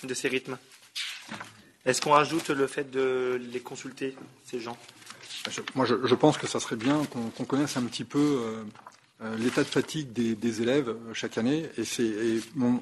de 0.02 0.14
ces 0.14 0.28
rythmes? 0.28 0.56
Est-ce 1.84 2.00
qu'on 2.00 2.12
rajoute 2.12 2.48
le 2.50 2.66
fait 2.66 2.90
de 2.90 3.40
les 3.52 3.60
consulter, 3.60 4.16
ces 4.44 4.60
gens? 4.60 4.78
Je, 5.50 5.60
moi, 5.74 5.86
je, 5.86 6.06
je, 6.06 6.14
pense 6.14 6.38
que 6.38 6.46
ça 6.46 6.60
serait 6.60 6.76
bien 6.76 7.04
qu'on 7.06 7.30
qu 7.30 7.44
connaisse 7.44 7.76
un 7.76 7.84
petit 7.84 8.04
peu 8.04 8.18
euh, 8.18 8.64
euh, 9.22 9.36
l'état 9.38 9.62
de 9.62 9.68
fatigue 9.68 10.12
des, 10.12 10.34
des 10.34 10.62
élèves 10.62 10.88
euh, 10.88 11.14
chaque 11.14 11.38
année. 11.38 11.68
Et, 11.78 12.02
et 12.02 12.40
on, 12.60 12.80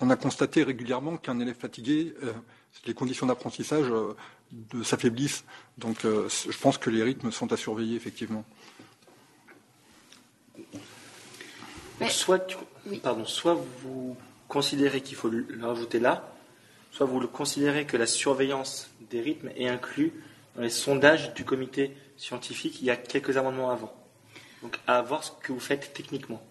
on, 0.00 0.10
a 0.10 0.16
constaté 0.16 0.62
régulièrement 0.62 1.16
qu'un 1.16 1.38
élève 1.40 1.56
fatigué, 1.56 2.14
euh, 2.24 2.32
les 2.86 2.94
conditions 2.94 3.26
d'apprentissage 3.26 3.86
euh, 3.90 4.14
s'affaiblissent. 4.82 5.44
Donc, 5.78 5.98
je 6.02 6.58
pense 6.58 6.78
que 6.78 6.90
les 6.90 7.02
rythmes 7.02 7.32
sont 7.32 7.52
à 7.52 7.56
surveiller, 7.56 7.96
effectivement. 7.96 8.44
Mais, 12.00 12.08
soit, 12.10 12.56
oui. 12.86 12.98
pardon, 12.98 13.24
soit 13.24 13.58
vous 13.82 14.16
considérez 14.48 15.00
qu'il 15.00 15.16
faut 15.16 15.28
le 15.28 15.46
rajouter 15.62 15.98
là, 15.98 16.32
soit 16.92 17.06
vous 17.06 17.20
le 17.20 17.26
considérez 17.26 17.86
que 17.86 17.96
la 17.96 18.06
surveillance 18.06 18.90
des 19.10 19.20
rythmes 19.20 19.50
est 19.56 19.68
inclue 19.68 20.12
dans 20.54 20.62
les 20.62 20.70
sondages 20.70 21.34
du 21.34 21.44
comité 21.44 21.96
scientifique 22.16 22.80
il 22.80 22.86
y 22.86 22.90
a 22.90 22.96
quelques 22.96 23.36
amendements 23.36 23.70
avant. 23.70 23.92
Donc 24.62 24.78
à 24.86 25.02
voir 25.02 25.22
ce 25.22 25.30
que 25.42 25.52
vous 25.52 25.60
faites 25.60 25.92
techniquement. 25.92 26.42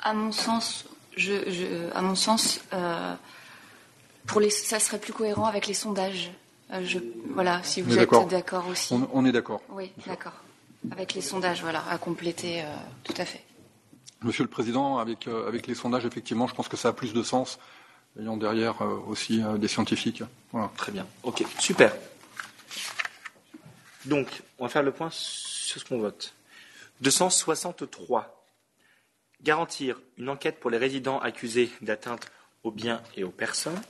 À 0.00 0.12
mon 0.14 0.32
sens, 0.32 0.84
je, 1.16 1.50
je, 1.50 1.92
à 1.94 2.02
mon 2.02 2.14
sens, 2.14 2.60
euh, 2.72 3.14
pour 4.26 4.40
les, 4.40 4.50
ça 4.50 4.78
serait 4.78 4.98
plus 4.98 5.12
cohérent 5.12 5.46
avec 5.46 5.66
les 5.66 5.74
sondages. 5.74 6.30
Euh, 6.70 6.82
je, 6.84 6.98
voilà, 7.30 7.62
si 7.62 7.82
vous 7.82 7.98
êtes 7.98 8.10
d'accord 8.28 8.66
aussi. 8.68 8.92
On, 8.92 9.08
on 9.12 9.24
est 9.24 9.32
d'accord. 9.32 9.60
Oui, 9.70 9.90
d'accord. 10.06 10.34
Avec 10.92 11.14
les 11.14 11.22
sondages, 11.22 11.62
voilà, 11.62 11.82
à 11.90 11.98
compléter, 11.98 12.62
euh, 12.62 12.66
tout 13.04 13.14
à 13.16 13.24
fait. 13.24 13.42
Monsieur 14.22 14.44
le 14.44 14.50
Président, 14.50 14.98
avec, 14.98 15.26
euh, 15.26 15.48
avec 15.48 15.66
les 15.66 15.74
sondages, 15.74 16.04
effectivement, 16.04 16.46
je 16.46 16.54
pense 16.54 16.68
que 16.68 16.76
ça 16.76 16.88
a 16.88 16.92
plus 16.92 17.12
de 17.12 17.22
sens, 17.22 17.58
ayant 18.20 18.36
derrière 18.36 18.82
euh, 18.82 18.98
aussi 19.08 19.42
euh, 19.42 19.58
des 19.58 19.68
scientifiques. 19.68 20.22
Voilà. 20.52 20.70
Très 20.76 20.92
bien. 20.92 21.06
Ok, 21.22 21.44
super. 21.58 21.94
Donc, 24.08 24.42
on 24.58 24.64
va 24.64 24.70
faire 24.70 24.82
le 24.82 24.90
point 24.90 25.10
sur 25.12 25.80
ce 25.80 25.84
qu'on 25.84 25.98
vote. 25.98 26.34
263. 27.02 28.46
Garantir 29.42 30.00
une 30.16 30.30
enquête 30.30 30.58
pour 30.58 30.70
les 30.70 30.78
résidents 30.78 31.20
accusés 31.20 31.70
d'atteinte 31.82 32.30
aux 32.64 32.70
biens 32.70 33.02
et 33.16 33.22
aux 33.22 33.30
personnes. 33.30 33.80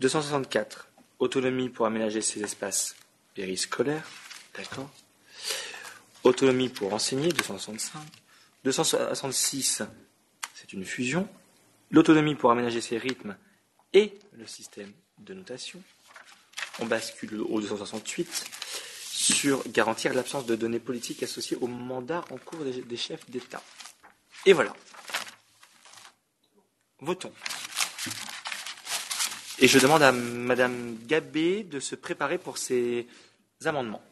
264. 0.00 0.88
Autonomie 1.18 1.70
pour 1.70 1.86
aménager 1.86 2.20
ces 2.20 2.42
espaces 2.42 2.94
périscolaires. 3.34 4.06
D'accord. 4.54 4.90
Autonomie 6.24 6.68
pour 6.68 6.92
enseigner, 6.92 7.32
265. 7.32 8.02
266, 8.64 9.82
c'est 10.54 10.72
une 10.74 10.84
fusion. 10.84 11.26
L'autonomie 11.90 12.34
pour 12.34 12.50
aménager 12.50 12.82
ses 12.82 12.98
rythmes 12.98 13.34
et 13.94 14.18
le 14.34 14.46
système 14.46 14.92
de 15.18 15.32
notation. 15.32 15.82
On 16.80 16.86
bascule 16.86 17.40
au 17.40 17.60
268 17.60 18.44
sur 19.18 19.62
garantir 19.68 20.14
l'absence 20.14 20.46
de 20.46 20.56
données 20.56 20.78
politiques 20.78 21.22
associées 21.22 21.58
au 21.60 21.66
mandat 21.66 22.24
en 22.30 22.38
cours 22.38 22.60
des, 22.64 22.96
chefs 22.96 23.28
d'État. 23.28 23.62
Et 24.46 24.52
voilà. 24.52 24.74
Votons. 27.00 27.32
Et 29.58 29.66
je 29.66 29.78
demande 29.78 30.02
à 30.02 30.12
Madame 30.12 30.96
Gabé 31.06 31.64
de 31.64 31.80
se 31.80 31.96
préparer 31.96 32.38
pour 32.38 32.58
ces 32.58 33.06
amendements. 33.64 34.02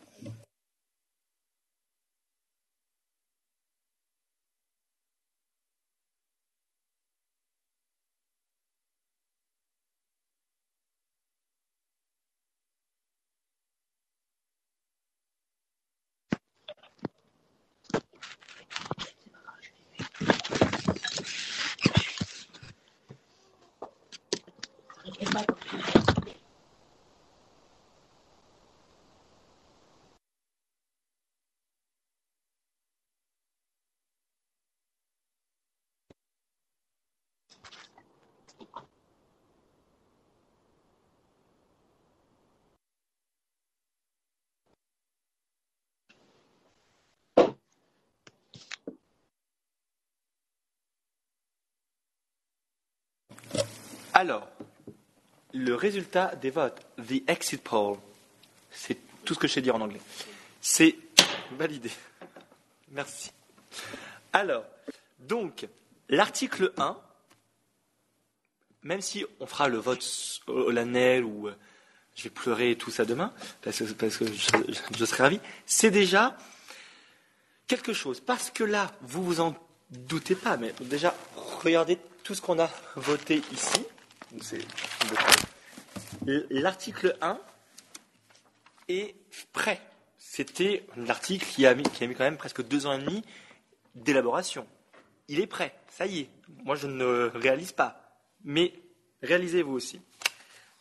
Alors, 54.19 54.49
le 55.53 55.75
résultat 55.75 56.35
des 56.37 56.49
votes, 56.49 56.81
the 56.97 57.23
exit 57.29 57.63
poll, 57.63 57.99
c'est 58.71 58.97
tout 59.27 59.35
ce 59.35 59.39
que 59.39 59.47
je 59.47 59.53
sais 59.53 59.61
dire 59.61 59.77
en 59.77 59.81
anglais, 59.83 60.01
c'est 60.59 60.97
validé. 61.51 61.91
Merci. 62.93 63.31
Alors, 64.33 64.65
donc, 65.19 65.69
l'article 66.09 66.73
1, 66.79 66.97
même 68.85 69.03
si 69.03 69.27
on 69.39 69.45
fera 69.45 69.69
le 69.69 69.77
vote 69.77 70.01
solennel 70.01 71.23
ou 71.23 71.49
euh, 71.49 71.55
je 72.15 72.23
vais 72.23 72.31
pleurer 72.31 72.71
et 72.71 72.77
tout 72.79 72.91
ça 72.91 73.05
demain, 73.05 73.35
parce 73.61 73.81
que, 73.81 74.33
je, 74.33 74.73
je 74.97 75.05
serai 75.05 75.25
ravi, 75.25 75.41
c'est 75.67 75.91
déjà 75.91 76.39
quelque 77.67 77.93
chose. 77.93 78.21
Parce 78.21 78.51
que 78.51 78.65
là, 78.65 78.93
vous 79.03 79.23
vous 79.23 79.41
en 79.41 79.55
doutez 79.91 80.37
pas, 80.37 80.57
mais 80.57 80.73
déjà, 80.81 81.15
regardez 81.37 81.99
tout 82.25 82.35
ce 82.35 82.41
qu'on 82.41 82.59
a 82.59 82.71
voté 82.95 83.43
ici. 83.53 83.85
L'article 86.51 87.17
1 87.21 87.39
est 88.89 89.15
prêt. 89.53 89.81
C'était 90.19 90.87
l'article 90.97 91.47
qui 91.47 91.67
a, 91.67 91.75
mis, 91.75 91.83
qui 91.83 92.05
a 92.05 92.07
mis 92.07 92.15
quand 92.15 92.25
même 92.25 92.37
presque 92.37 92.63
deux 92.63 92.87
ans 92.87 92.93
et 92.93 92.99
demi 92.99 93.23
d'élaboration. 93.95 94.67
Il 95.29 95.41
est 95.41 95.47
prêt, 95.47 95.75
ça 95.89 96.07
y 96.07 96.21
est. 96.21 96.31
Moi, 96.65 96.77
je 96.77 96.87
ne 96.87 97.31
réalise 97.35 97.73
pas. 97.73 98.01
Mais 98.45 98.73
réalisez-vous 99.23 99.73
aussi. 99.73 100.01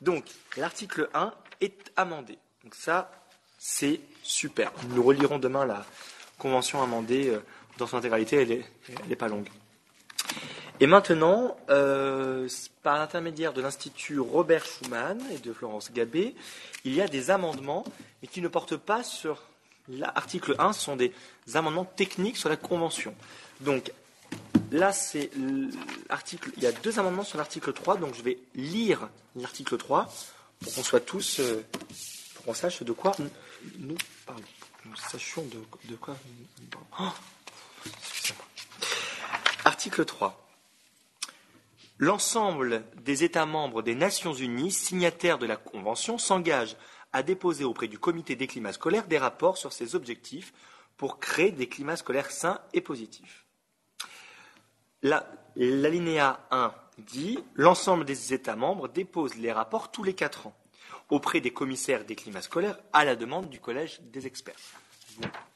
Donc, 0.02 0.26
l'article 0.57 1.10
1 1.14 1.34
est 1.61 1.91
amendé. 1.95 2.38
Donc 2.64 2.76
ça, 2.76 3.11
c'est 3.57 4.02
super. 4.23 4.72
Nous 4.90 5.02
relirons 5.03 5.40
demain 5.40 5.65
la 5.65 5.86
convention 6.38 6.84
amendée 6.84 7.30
euh, 7.30 7.40
dans 7.77 7.88
son 7.88 7.98
intégralité. 7.98 8.41
Elle 8.41 9.07
n'est 9.07 9.15
pas 9.15 9.27
longue. 9.27 9.49
Et 10.81 10.88
maintenant, 10.88 11.56
euh, 11.69 12.49
par 12.84 12.97
l'intermédiaire 12.97 13.53
de 13.53 13.61
l'Institut 13.61 14.19
Robert 14.19 14.65
Schuman 14.65 15.22
et 15.31 15.38
de 15.38 15.53
Florence 15.53 15.91
Gabé, 15.93 16.35
il 16.84 16.93
y 16.93 17.02
a 17.02 17.07
des 17.07 17.31
amendements, 17.31 17.85
mais 18.22 18.27
qui 18.27 18.41
ne 18.41 18.49
portent 18.49 18.76
pas 18.76 19.03
sur 19.03 19.43
l'article 19.88 20.56
1, 20.60 20.73
ce 20.73 20.81
sont 20.81 20.95
des 20.97 21.14
amendements 21.53 21.85
techniques 21.85 22.38
sur 22.38 22.49
la 22.49 22.57
Convention. 22.57 23.15
Donc, 23.61 23.91
là, 24.72 24.91
c'est 24.91 25.31
l'article. 26.10 26.52
Il 26.57 26.64
y 26.64 26.68
a 26.68 26.73
deux 26.73 26.99
amendements 26.99 27.23
sur 27.23 27.38
l'article 27.38 27.72
3, 27.72 27.97
donc 27.97 28.14
je 28.14 28.22
vais 28.22 28.38
lire 28.56 29.07
l'article 29.35 29.77
3 29.77 30.11
pour 30.60 30.73
qu'on 30.73 30.84
soit 30.84 30.99
tous. 30.99 31.39
Euh, 31.39 31.65
pour 32.35 32.45
qu'on 32.45 32.53
sache 32.53 32.84
de 32.84 32.91
quoi 32.91 33.15
nous 33.80 33.97
parlons. 34.26 34.41
Nous 34.85 34.95
sachions 34.97 35.43
de, 35.89 35.95
quoi. 35.95 36.15
Oh 36.99 37.10
article 39.64 40.06
3 40.06 40.44
l'ensemble 41.97 42.84
des 43.03 43.23
États 43.23 43.45
membres 43.45 43.81
des 43.81 43.95
Nations 43.95 44.34
Unies, 44.34 44.72
signataires 44.72 45.38
de 45.38 45.45
la 45.45 45.57
Convention, 45.57 46.17
s'engagent 46.17 46.77
à 47.13 47.23
déposer 47.23 47.63
auprès 47.63 47.88
du 47.88 47.99
comité 47.99 48.35
des 48.35 48.47
climats 48.47 48.73
scolaires 48.73 49.07
des 49.07 49.17
rapports 49.17 49.57
sur 49.57 49.72
ces 49.72 49.95
objectifs 49.95 50.53
pour 50.97 51.19
créer 51.19 51.51
des 51.51 51.67
climats 51.67 51.97
scolaires 51.97 52.31
sains 52.31 52.59
et 52.73 52.81
positifs. 52.81 53.45
L'alinéa 55.55 56.45
1 56.51 56.73
dit 56.97 57.39
l'ensemble 57.55 58.05
des 58.05 58.34
États 58.34 58.55
membres 58.55 58.88
déposent 58.88 59.35
les 59.35 59.51
rapports 59.51 59.91
tous 59.91 60.03
les 60.03 60.13
quatre 60.13 60.47
ans 60.47 60.55
auprès 61.09 61.39
des 61.39 61.51
commissaires 61.51 62.05
des 62.05 62.15
climats 62.15 62.41
scolaires 62.41 62.80
à 62.91 63.05
la 63.05 63.15
demande 63.15 63.49
du 63.49 63.59
collège 63.59 64.01
des 64.01 64.26
experts. 64.26 64.55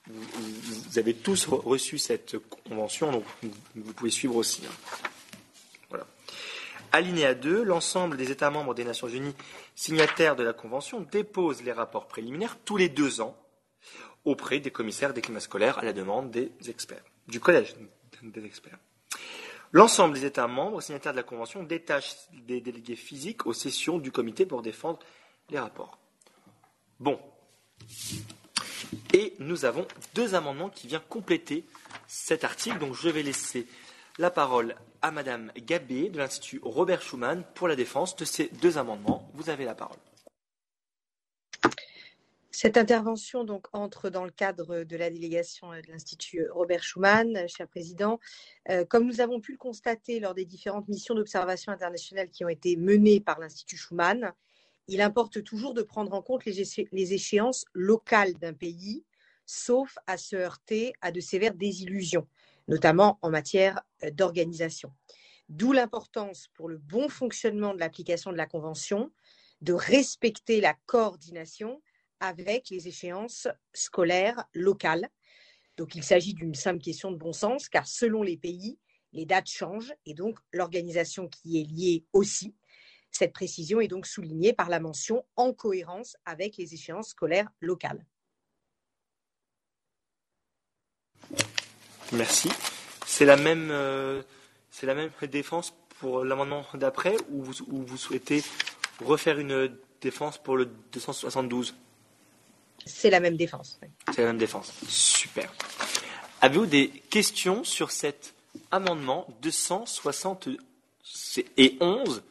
Vous, 0.08 0.98
avez 0.98 1.14
tous 1.14 1.48
reçu 1.48 1.98
cette 1.98 2.38
convention, 2.48 3.12
donc 3.12 3.26
vous 3.76 3.94
pouvez 3.94 4.12
suivre 4.12 4.36
aussi. 4.36 4.62
Hein. 4.66 5.10
Alinéa 6.92 7.36
2, 7.36 7.64
l'ensemble 7.64 8.18
des 8.18 8.32
États 8.32 8.50
membres 8.50 8.74
des 8.74 8.84
Nations 8.84 9.08
Unies 9.08 9.36
signataires 9.76 10.36
de 10.36 10.44
la 10.44 10.54
Convention 10.54 11.02
déposent 11.02 11.64
les 11.64 11.72
rapports 11.72 12.08
préliminaires 12.08 12.58
tous 12.66 12.78
les 12.78 12.90
deux 12.90 13.22
ans 13.22 13.36
auprès 14.26 14.60
des 14.60 14.72
commissaires 14.72 15.14
des 15.14 15.22
climats 15.22 15.40
scolaires 15.40 15.78
à 15.80 15.84
la 15.84 15.94
demande 15.94 16.32
des 16.32 16.52
experts, 16.68 17.04
du 17.28 17.40
collège 17.40 17.76
des 18.22 18.46
experts. 18.46 18.78
L'ensemble 19.72 20.16
des 20.16 20.26
États 20.26 20.48
membres 20.48 20.82
signataires 20.82 21.14
de 21.14 21.18
la 21.18 21.24
Convention 21.24 21.64
détachent 21.64 22.16
des 22.32 22.60
délégués 22.60 22.96
physiques 22.96 23.46
aux 23.46 23.54
sessions 23.54 24.00
du 24.00 24.12
comité 24.12 24.46
pour 24.46 24.62
défendre 24.62 25.00
les 25.50 25.60
rapports. 25.60 26.00
Bon. 27.00 27.20
Et 29.14 29.36
nous 29.40 29.66
avons 29.66 29.88
deux 30.16 30.34
amendements 30.34 30.70
qui 30.70 30.88
viennent 30.88 31.02
compléter 31.08 31.66
cet 32.08 32.44
article, 32.44 32.80
donc 32.80 32.96
je 32.96 33.10
vais 33.10 33.22
laisser 33.22 33.68
la 34.18 34.32
parole 34.32 34.76
à 35.02 35.12
Madame 35.12 35.52
Gabé 35.58 36.10
de 36.10 36.18
l'Institut 36.18 36.60
Robert 36.64 37.02
Schuman 37.02 37.44
pour 37.56 37.68
la 37.68 37.76
défense 37.76 38.16
de 38.16 38.26
ces 38.26 38.50
deux 38.62 38.78
amendements. 38.78 39.30
Vous 39.34 39.50
avez 39.50 39.66
la 39.66 39.76
parole. 39.76 39.98
Cette 42.52 42.76
intervention 42.76 43.46
donc 43.46 43.68
entre 43.72 44.10
dans 44.10 44.26
le 44.26 44.32
cadre 44.32 44.84
de 44.84 44.98
la 44.98 45.10
délégation 45.10 45.72
de 45.72 45.90
l'Institut 45.90 46.46
Robert 46.50 46.84
Schuman, 46.84 47.48
cher 47.48 47.68
Président. 47.68 48.20
Euh, 48.70 48.84
comme 48.84 49.06
nous 49.06 49.22
avons 49.22 49.40
pu 49.40 49.54
le 49.54 49.58
constater 49.58 50.20
lors 50.20 50.34
des 50.34 50.44
différentes 50.44 50.90
missions 50.90 51.16
d'observation 51.16 51.72
internationale 51.72 52.30
qui 52.30 52.44
ont 52.44 52.50
été 52.50 52.76
menées 52.76 53.22
par 53.22 53.40
l'Institut 53.40 53.78
Schuman, 53.78 54.34
il 54.90 55.00
importe 55.00 55.42
toujours 55.44 55.74
de 55.74 55.84
prendre 55.84 56.14
en 56.14 56.22
compte 56.22 56.44
les 56.44 57.14
échéances 57.14 57.64
locales 57.74 58.34
d'un 58.34 58.54
pays, 58.54 59.06
sauf 59.46 59.98
à 60.08 60.18
se 60.18 60.36
heurter 60.36 60.94
à 61.00 61.12
de 61.12 61.22
sévères 61.22 61.54
désillusions 61.54 62.28
notamment 62.70 63.18
en 63.22 63.30
matière 63.30 63.82
euh, 64.04 64.12
d'organisation. 64.12 64.94
D'où 65.50 65.74
l'importance 65.74 66.48
pour 66.54 66.70
le 66.70 66.78
bon 66.78 67.10
fonctionnement 67.10 67.74
de 67.74 67.80
l'application 67.80 68.32
de 68.32 68.38
la 68.38 68.46
Convention 68.46 69.12
de 69.62 69.74
respecter 69.74 70.62
la 70.62 70.76
coordination 70.86 71.82
avec 72.22 72.70
les 72.70 72.88
échéances 72.88 73.48
scolaires 73.74 74.46
locales. 74.54 75.10
Donc 75.76 75.96
il 75.96 76.04
s'agit 76.04 76.34
d'une 76.34 76.56
simple 76.56 76.82
question 76.82 77.12
de 77.12 77.18
bon 77.18 77.34
sens, 77.34 77.68
car 77.68 77.88
selon 77.88 78.24
les 78.24 78.38
pays, 78.38 78.78
les 79.12 79.26
dates 79.26 79.50
changent 79.50 79.94
et 80.06 80.14
donc 80.14 80.38
l'organisation 80.54 81.28
qui 81.28 81.60
est 81.60 81.64
liée 81.64 82.06
aussi. 82.14 82.56
Cette 83.12 83.34
précision 83.34 83.82
est 83.82 83.88
donc 83.88 84.06
soulignée 84.06 84.54
par 84.54 84.70
la 84.70 84.80
mention 84.80 85.26
en 85.36 85.52
cohérence 85.52 86.16
avec 86.26 86.58
les 86.58 86.74
échéances 86.74 87.10
scolaires 87.10 87.50
locales. 87.60 88.06
Merci. 92.12 92.50
C'est 93.06 93.26
la 93.26 93.38
même, 93.38 93.70
euh, 93.72 94.22
c'est 94.72 94.86
la 94.86 94.96
même 94.96 95.12
défense 95.30 95.74
pour 96.00 96.24
l'amendement 96.24 96.66
d'après 96.76 97.18
ou 97.30 97.44
vous, 97.44 97.98
souhaitez 97.98 98.44
refaire 99.04 99.40
une 99.40 99.76
défense 100.02 100.38
pour 100.38 100.58
le 100.58 100.66
272 100.66 101.74
C'est 102.86 103.10
la 103.10 103.20
même 103.20 103.36
défense. 103.36 103.80
C'est 104.14 104.22
la 104.22 104.28
même 104.28 104.38
défense. 104.38 104.72
Super. 104.88 105.52
Avez-vous 106.42 106.68
des 106.68 106.90
questions 107.10 107.64
sur 107.64 107.90
cet 107.92 108.36
amendement 108.72 109.28
271 109.42 112.22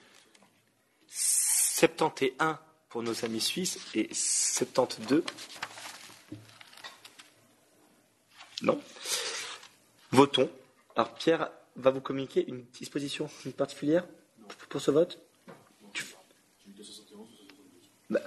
71 1.58 2.56
pour 2.88 3.02
nos 3.02 3.24
amis 3.24 3.40
suisses 3.40 3.78
et 3.94 4.08
72 4.12 5.22
Non? 8.62 8.80
Votons. 10.12 10.48
Alors 10.96 11.14
Pierre 11.14 11.50
va 11.76 11.90
vous 11.90 12.00
communiquer 12.00 12.44
une 12.48 12.64
disposition 12.78 13.28
particulière 13.56 14.04
pour 14.68 14.80
ce 14.80 14.90
vote? 14.90 15.18
Bah, 18.10 18.20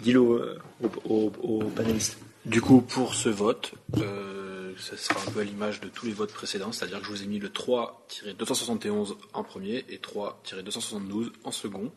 Dis-le 0.00 0.20
aux, 0.20 1.32
aux, 1.42 1.60
panélistes. 1.76 2.18
Du 2.46 2.62
coup, 2.62 2.80
pour 2.80 3.14
ce 3.14 3.28
vote, 3.28 3.74
euh, 3.98 4.72
ça 4.78 4.96
sera 4.96 5.20
un 5.20 5.30
peu 5.30 5.40
à 5.40 5.44
l'image 5.44 5.80
de 5.80 5.88
tous 5.88 6.06
les 6.06 6.12
votes 6.12 6.32
précédents, 6.32 6.72
c'est-à-dire 6.72 7.00
que 7.00 7.04
je 7.04 7.10
vous 7.10 7.22
ai 7.22 7.26
mis 7.26 7.38
le 7.38 7.50
3-271 7.50 9.16
en 9.34 9.44
premier 9.44 9.84
et 9.90 9.98
3-272 9.98 11.32
en 11.44 11.52
second. 11.52 11.92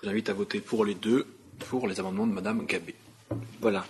Je 0.00 0.06
vous 0.06 0.08
invite 0.08 0.30
à 0.30 0.32
voter 0.32 0.60
pour 0.60 0.86
les 0.86 0.94
deux, 0.94 1.26
pour 1.58 1.86
les 1.86 2.00
amendements 2.00 2.26
de 2.26 2.32
Madame 2.32 2.64
Gabé. 2.64 2.94
Voilà. 3.60 3.84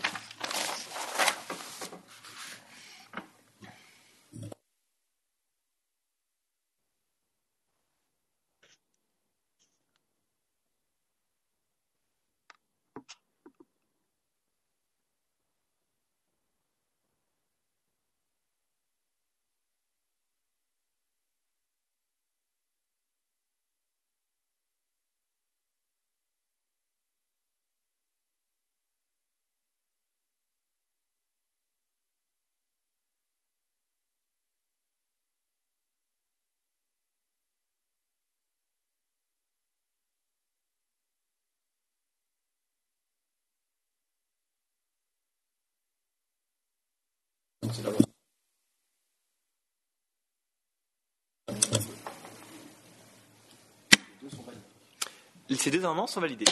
Ces 55.62 55.70
deux 55.70 55.84
amendements 55.84 56.08
sont 56.08 56.20
validés. 56.20 56.44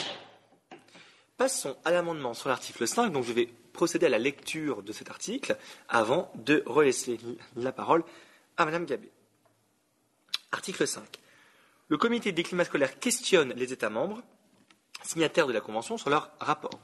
Passons 1.35 1.75
à 1.83 1.91
l'amendement 1.91 2.33
sur 2.33 2.47
l'article 2.47 2.87
5. 2.87 3.11
Donc 3.11 3.25
je 3.25 3.33
vais 3.33 3.47
procéder 3.73 4.05
à 4.05 4.09
la 4.09 4.19
lecture 4.19 4.83
de 4.83 4.93
cet 4.93 5.09
article 5.09 5.57
avant 5.89 6.31
de 6.35 6.63
relaisser 6.65 7.19
la 7.57 7.73
parole 7.73 8.05
à 8.55 8.63
Madame 8.63 8.85
Gabé. 8.85 9.11
Article 10.53 10.87
5. 10.87 11.03
Le 11.89 11.97
comité 11.97 12.31
des 12.31 12.43
climats 12.43 12.63
scolaires 12.63 12.99
questionne 12.99 13.51
les 13.57 13.73
États 13.73 13.89
membres 13.89 14.23
signataires 15.03 15.47
de 15.47 15.51
la 15.51 15.59
Convention 15.59 15.97
sur 15.97 16.09
leur 16.09 16.31
rapport. 16.39 16.79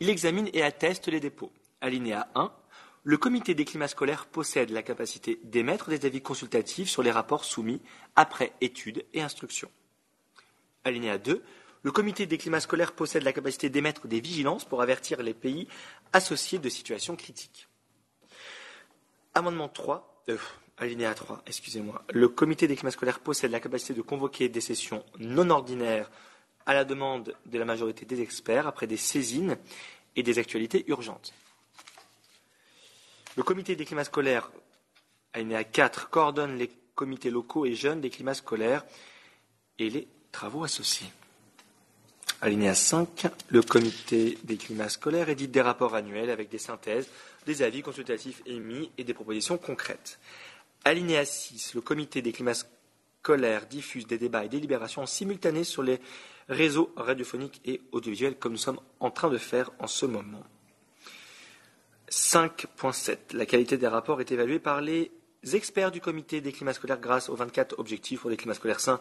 Il 0.00 0.08
examine 0.08 0.48
et 0.54 0.62
atteste 0.62 1.08
les 1.08 1.20
dépôts. 1.20 1.52
Alinéa 1.82 2.26
1. 2.34 2.50
Le 3.08 3.18
comité 3.18 3.54
des 3.54 3.64
climats 3.64 3.86
scolaires 3.86 4.26
possède 4.26 4.70
la 4.70 4.82
capacité 4.82 5.38
d'émettre 5.44 5.90
des 5.90 6.04
avis 6.06 6.20
consultatifs 6.20 6.88
sur 6.88 7.04
les 7.04 7.12
rapports 7.12 7.44
soumis 7.44 7.80
après 8.16 8.52
étude 8.60 9.04
et 9.14 9.22
instruction. 9.22 9.70
Alinéa 10.82 11.16
2. 11.16 11.40
Le 11.84 11.92
comité 11.92 12.26
des 12.26 12.36
climats 12.36 12.58
scolaires 12.58 12.90
possède 12.90 13.22
la 13.22 13.32
capacité 13.32 13.70
d'émettre 13.70 14.08
des 14.08 14.18
vigilances 14.18 14.64
pour 14.64 14.82
avertir 14.82 15.22
les 15.22 15.34
pays 15.34 15.68
associés 16.12 16.58
de 16.58 16.68
situations 16.68 17.14
critiques. 17.14 17.68
Amendement 19.34 19.68
3, 19.68 20.24
euh, 20.30 20.36
alinéa 20.76 21.14
3, 21.14 21.44
excusez-moi. 21.46 22.02
Le 22.12 22.28
comité 22.28 22.66
des 22.66 22.74
climats 22.74 22.90
scolaires 22.90 23.20
possède 23.20 23.52
la 23.52 23.60
capacité 23.60 23.94
de 23.94 24.02
convoquer 24.02 24.48
des 24.48 24.60
sessions 24.60 25.04
non 25.20 25.50
ordinaires 25.50 26.10
à 26.66 26.74
la 26.74 26.84
demande 26.84 27.36
de 27.46 27.56
la 27.56 27.64
majorité 27.64 28.04
des 28.04 28.20
experts 28.20 28.66
après 28.66 28.88
des 28.88 28.96
saisines 28.96 29.58
et 30.16 30.24
des 30.24 30.40
actualités 30.40 30.84
urgentes. 30.88 31.32
Le 33.36 33.42
comité 33.42 33.76
des 33.76 33.84
climats 33.84 34.04
scolaires, 34.04 34.50
alinéa 35.34 35.62
4, 35.62 36.08
coordonne 36.08 36.56
les 36.56 36.70
comités 36.94 37.30
locaux 37.30 37.66
et 37.66 37.74
jeunes 37.74 38.00
des 38.00 38.08
climats 38.08 38.34
scolaires 38.34 38.84
et 39.78 39.90
les 39.90 40.08
travaux 40.32 40.64
associés. 40.64 41.12
Alinéa 42.40 42.74
5, 42.74 43.28
le 43.48 43.62
comité 43.62 44.38
des 44.44 44.56
climats 44.56 44.88
scolaires 44.88 45.28
édite 45.28 45.50
des 45.50 45.60
rapports 45.60 45.94
annuels 45.94 46.30
avec 46.30 46.48
des 46.48 46.58
synthèses, 46.58 47.08
des 47.44 47.62
avis 47.62 47.82
consultatifs 47.82 48.42
émis 48.46 48.90
et 48.96 49.04
des 49.04 49.14
propositions 49.14 49.58
concrètes. 49.58 50.18
Alinéa 50.84 51.24
6, 51.24 51.74
le 51.74 51.82
comité 51.82 52.22
des 52.22 52.32
climats 52.32 52.54
scolaires 53.20 53.66
diffuse 53.66 54.06
des 54.06 54.18
débats 54.18 54.44
et 54.44 54.48
délibérations 54.48 55.02
en 55.02 55.06
simultané 55.06 55.64
sur 55.64 55.82
les 55.82 56.00
réseaux 56.48 56.92
radiophoniques 56.96 57.60
et 57.64 57.82
audiovisuels, 57.92 58.36
comme 58.36 58.52
nous 58.52 58.58
sommes 58.58 58.80
en 59.00 59.10
train 59.10 59.28
de 59.28 59.38
faire 59.38 59.72
en 59.78 59.86
ce 59.86 60.06
moment. 60.06 60.42
5.7. 62.10 63.34
La 63.34 63.46
qualité 63.46 63.76
des 63.76 63.88
rapports 63.88 64.20
est 64.20 64.30
évaluée 64.30 64.58
par 64.58 64.80
les 64.80 65.10
experts 65.52 65.90
du 65.90 66.00
comité 66.00 66.40
des 66.40 66.52
climats 66.52 66.72
scolaires 66.72 67.00
grâce 67.00 67.28
aux 67.28 67.36
24 67.36 67.78
objectifs 67.78 68.20
pour 68.20 68.30
des 68.30 68.36
climats 68.36 68.54
scolaires 68.54 68.80
sains 68.80 69.00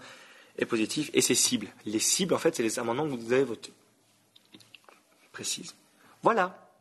et 0.58 0.66
positif, 0.66 1.10
et 1.14 1.22
ses 1.22 1.36
cibles. 1.36 1.68
Les 1.86 2.00
cibles, 2.00 2.34
en 2.34 2.38
fait, 2.38 2.56
c'est 2.56 2.64
les 2.64 2.80
amendements 2.80 3.06
que 3.06 3.22
vous 3.22 3.34
avez 3.34 3.44
votés. 3.44 3.74
Précise. 5.32 5.76
Voilà. 6.24 6.72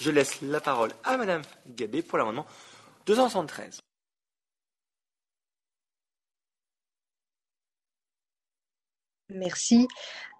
Je 0.00 0.10
laisse 0.10 0.42
la 0.42 0.60
parole 0.60 0.90
à 1.04 1.16
Madame 1.16 1.42
Gabé 1.68 2.02
pour 2.02 2.18
l'amendement 2.18 2.46
273. 3.06 3.83
Merci. 9.30 9.88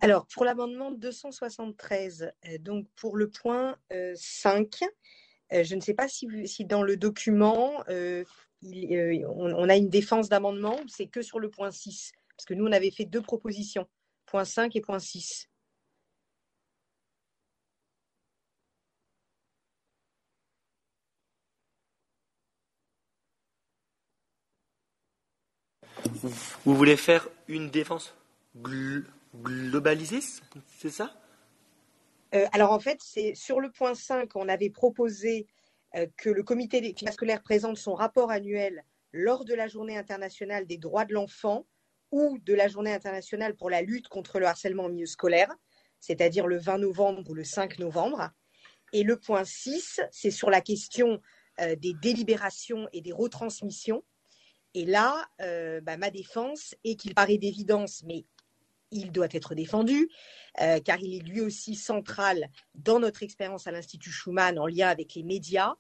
Alors, 0.01 0.27
pour 0.27 0.45
l'amendement 0.45 0.91
273, 0.91 2.33
euh, 2.47 2.59
donc 2.59 2.87
pour 2.97 3.17
le 3.17 3.31
point 3.31 3.77
5, 4.15 4.83
euh, 4.83 4.87
euh, 5.53 5.65
je 5.65 5.75
ne 5.75 5.81
sais 5.81 5.95
pas 5.95 6.09
si, 6.09 6.29
si 6.47 6.65
dans 6.65 6.83
le 6.83 6.97
document, 6.97 7.83
il, 8.63 9.27
on, 9.29 9.69
a 9.69 9.77
une 9.77 9.91
défense 9.91 10.29
d'amendement 10.29 10.79
ou 10.81 10.89
c'est 10.89 11.07
que 11.07 11.23
sur 11.23 11.39
le 11.39 11.51
point 11.51 11.71
6 11.71 12.13
parce 12.37 12.47
que 12.47 12.55
nous, 12.55 12.67
on 12.67 12.73
avait 12.73 12.91
fait 12.91 13.05
deux 13.05 13.23
propositions, 13.23 13.87
point 14.27 14.45
5 14.45 14.75
et 14.77 14.81
point 14.81 14.99
6. 14.99 15.49
Vous 26.65 26.75
voulez 26.75 26.97
faire 26.97 27.29
une 27.49 27.71
défense? 27.71 28.15
Globalisée, 28.55 30.21
c'est 30.79 30.91
ça? 30.91 31.15
Euh, 32.35 32.47
Alors 32.53 32.73
en 32.73 32.81
fait, 32.81 32.99
c'est 33.01 33.35
sur 33.35 33.61
le 33.61 33.71
point 33.71 33.95
5, 33.95 34.35
on 34.35 34.49
avait 34.49 34.71
proposé 34.71 35.47
euh, 35.95 36.07
que 36.17 36.31
le 36.31 36.43
comité 36.43 36.81
des 36.81 36.95
scolaires 37.13 37.43
présente 37.43 37.77
son 37.77 37.95
rapport 37.95 38.31
annuel 38.31 38.85
lors 39.13 39.45
de 39.45 39.55
la 39.55 39.69
journée 39.69 39.97
internationale 39.97 40.67
des 40.67 40.79
droits 40.79 41.05
de 41.05 41.15
l'enfant 41.15 41.67
ou 42.11 42.39
de 42.39 42.55
la 42.55 42.69
journée 42.69 42.93
internationale 42.93 43.55
pour 43.55 43.71
la 43.71 43.83
lutte 43.83 44.09
contre 44.09 44.41
le 44.41 44.47
harcèlement 44.47 44.85
au 44.85 44.89
milieu 44.89 45.07
scolaire, 45.07 45.53
c'est-à-dire 46.01 46.47
le 46.47 46.59
20 46.59 46.79
novembre 46.79 47.23
ou 47.31 47.35
le 47.35 47.45
5 47.45 47.79
novembre. 47.79 48.31
Et 48.93 49.03
le 49.03 49.19
point 49.19 49.45
6, 49.45 50.01
c'est 50.11 50.31
sur 50.31 50.51
la 50.51 50.61
question 50.61 51.21
euh, 51.61 51.77
des 51.77 51.95
délibérations 51.95 52.89
et 52.93 53.01
des 53.01 53.13
retransmissions. 53.13 54.05
Et 54.77 54.85
là, 54.85 55.25
bah, 55.39 55.97
ma 55.97 56.11
défense 56.11 56.75
est 56.83 56.97
qu'il 56.97 57.15
paraît 57.15 57.39
d'évidence, 57.39 58.03
mais 58.09 58.25
il 58.91 59.13
doit 59.13 59.29
être 59.31 59.55
défendu, 59.55 60.09
euh, 60.61 60.81
car 60.81 61.01
il 61.01 61.15
est 61.15 61.27
lui 61.27 61.41
aussi 61.41 61.75
central 61.75 62.49
dans 62.75 63.01
notre 63.01 63.23
expérience 63.23 63.67
à 63.67 63.73
l'Institut 63.73 64.11
Schumann 64.11 64.59
en 64.59 64.67
lien 64.67 64.89
avec 64.89 65.15
les 65.15 65.23
médias. 65.23 65.75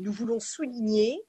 nous 0.00 0.12
voulons 0.12 0.40
souligner 0.40 1.20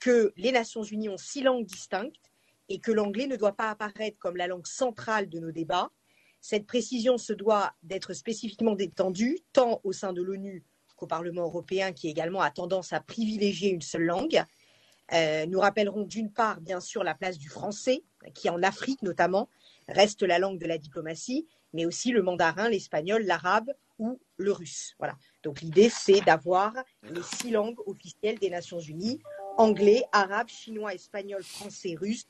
que 0.00 0.32
les 0.36 0.52
Nations 0.52 0.82
Unies 0.82 1.08
ont 1.08 1.16
six 1.16 1.42
langues 1.42 1.64
distinctes 1.64 2.30
et 2.70 2.78
que 2.78 2.92
l'anglais 2.92 3.26
ne 3.26 3.36
doit 3.36 3.52
pas 3.52 3.70
apparaître 3.70 4.18
comme 4.18 4.36
la 4.36 4.46
langue 4.46 4.66
centrale 4.66 5.28
de 5.28 5.40
nos 5.40 5.50
débats. 5.50 5.90
Cette 6.40 6.66
précision 6.66 7.18
se 7.18 7.32
doit 7.32 7.74
d'être 7.82 8.14
spécifiquement 8.14 8.74
détendue, 8.74 9.40
tant 9.52 9.80
au 9.84 9.92
sein 9.92 10.12
de 10.12 10.22
l'ONU 10.22 10.64
qu'au 10.96 11.06
Parlement 11.06 11.42
européen, 11.42 11.92
qui 11.92 12.08
également 12.08 12.40
a 12.40 12.50
tendance 12.50 12.92
à 12.92 13.00
privilégier 13.00 13.70
une 13.70 13.82
seule 13.82 14.04
langue. 14.04 14.42
Euh, 15.12 15.44
nous 15.46 15.58
rappellerons 15.58 16.04
d'une 16.04 16.32
part, 16.32 16.60
bien 16.60 16.80
sûr, 16.80 17.02
la 17.02 17.14
place 17.14 17.36
du 17.36 17.48
français, 17.48 18.04
qui 18.34 18.48
en 18.48 18.62
Afrique 18.62 19.02
notamment 19.02 19.48
reste 19.90 20.22
la 20.22 20.38
langue 20.38 20.58
de 20.58 20.66
la 20.66 20.78
diplomatie, 20.78 21.46
mais 21.72 21.86
aussi 21.86 22.10
le 22.10 22.22
mandarin, 22.22 22.68
l'espagnol, 22.68 23.22
l'arabe 23.22 23.70
ou 23.98 24.20
le 24.36 24.52
russe. 24.52 24.94
Voilà. 24.98 25.16
Donc 25.42 25.60
l'idée, 25.60 25.88
c'est 25.88 26.20
d'avoir 26.22 26.74
les 27.02 27.22
six 27.22 27.50
langues 27.50 27.78
officielles 27.86 28.38
des 28.38 28.50
Nations 28.50 28.80
Unies 28.80 29.20
anglais, 29.56 30.04
arabe, 30.12 30.48
chinois, 30.48 30.94
espagnol, 30.94 31.42
français, 31.42 31.94
russe, 32.00 32.26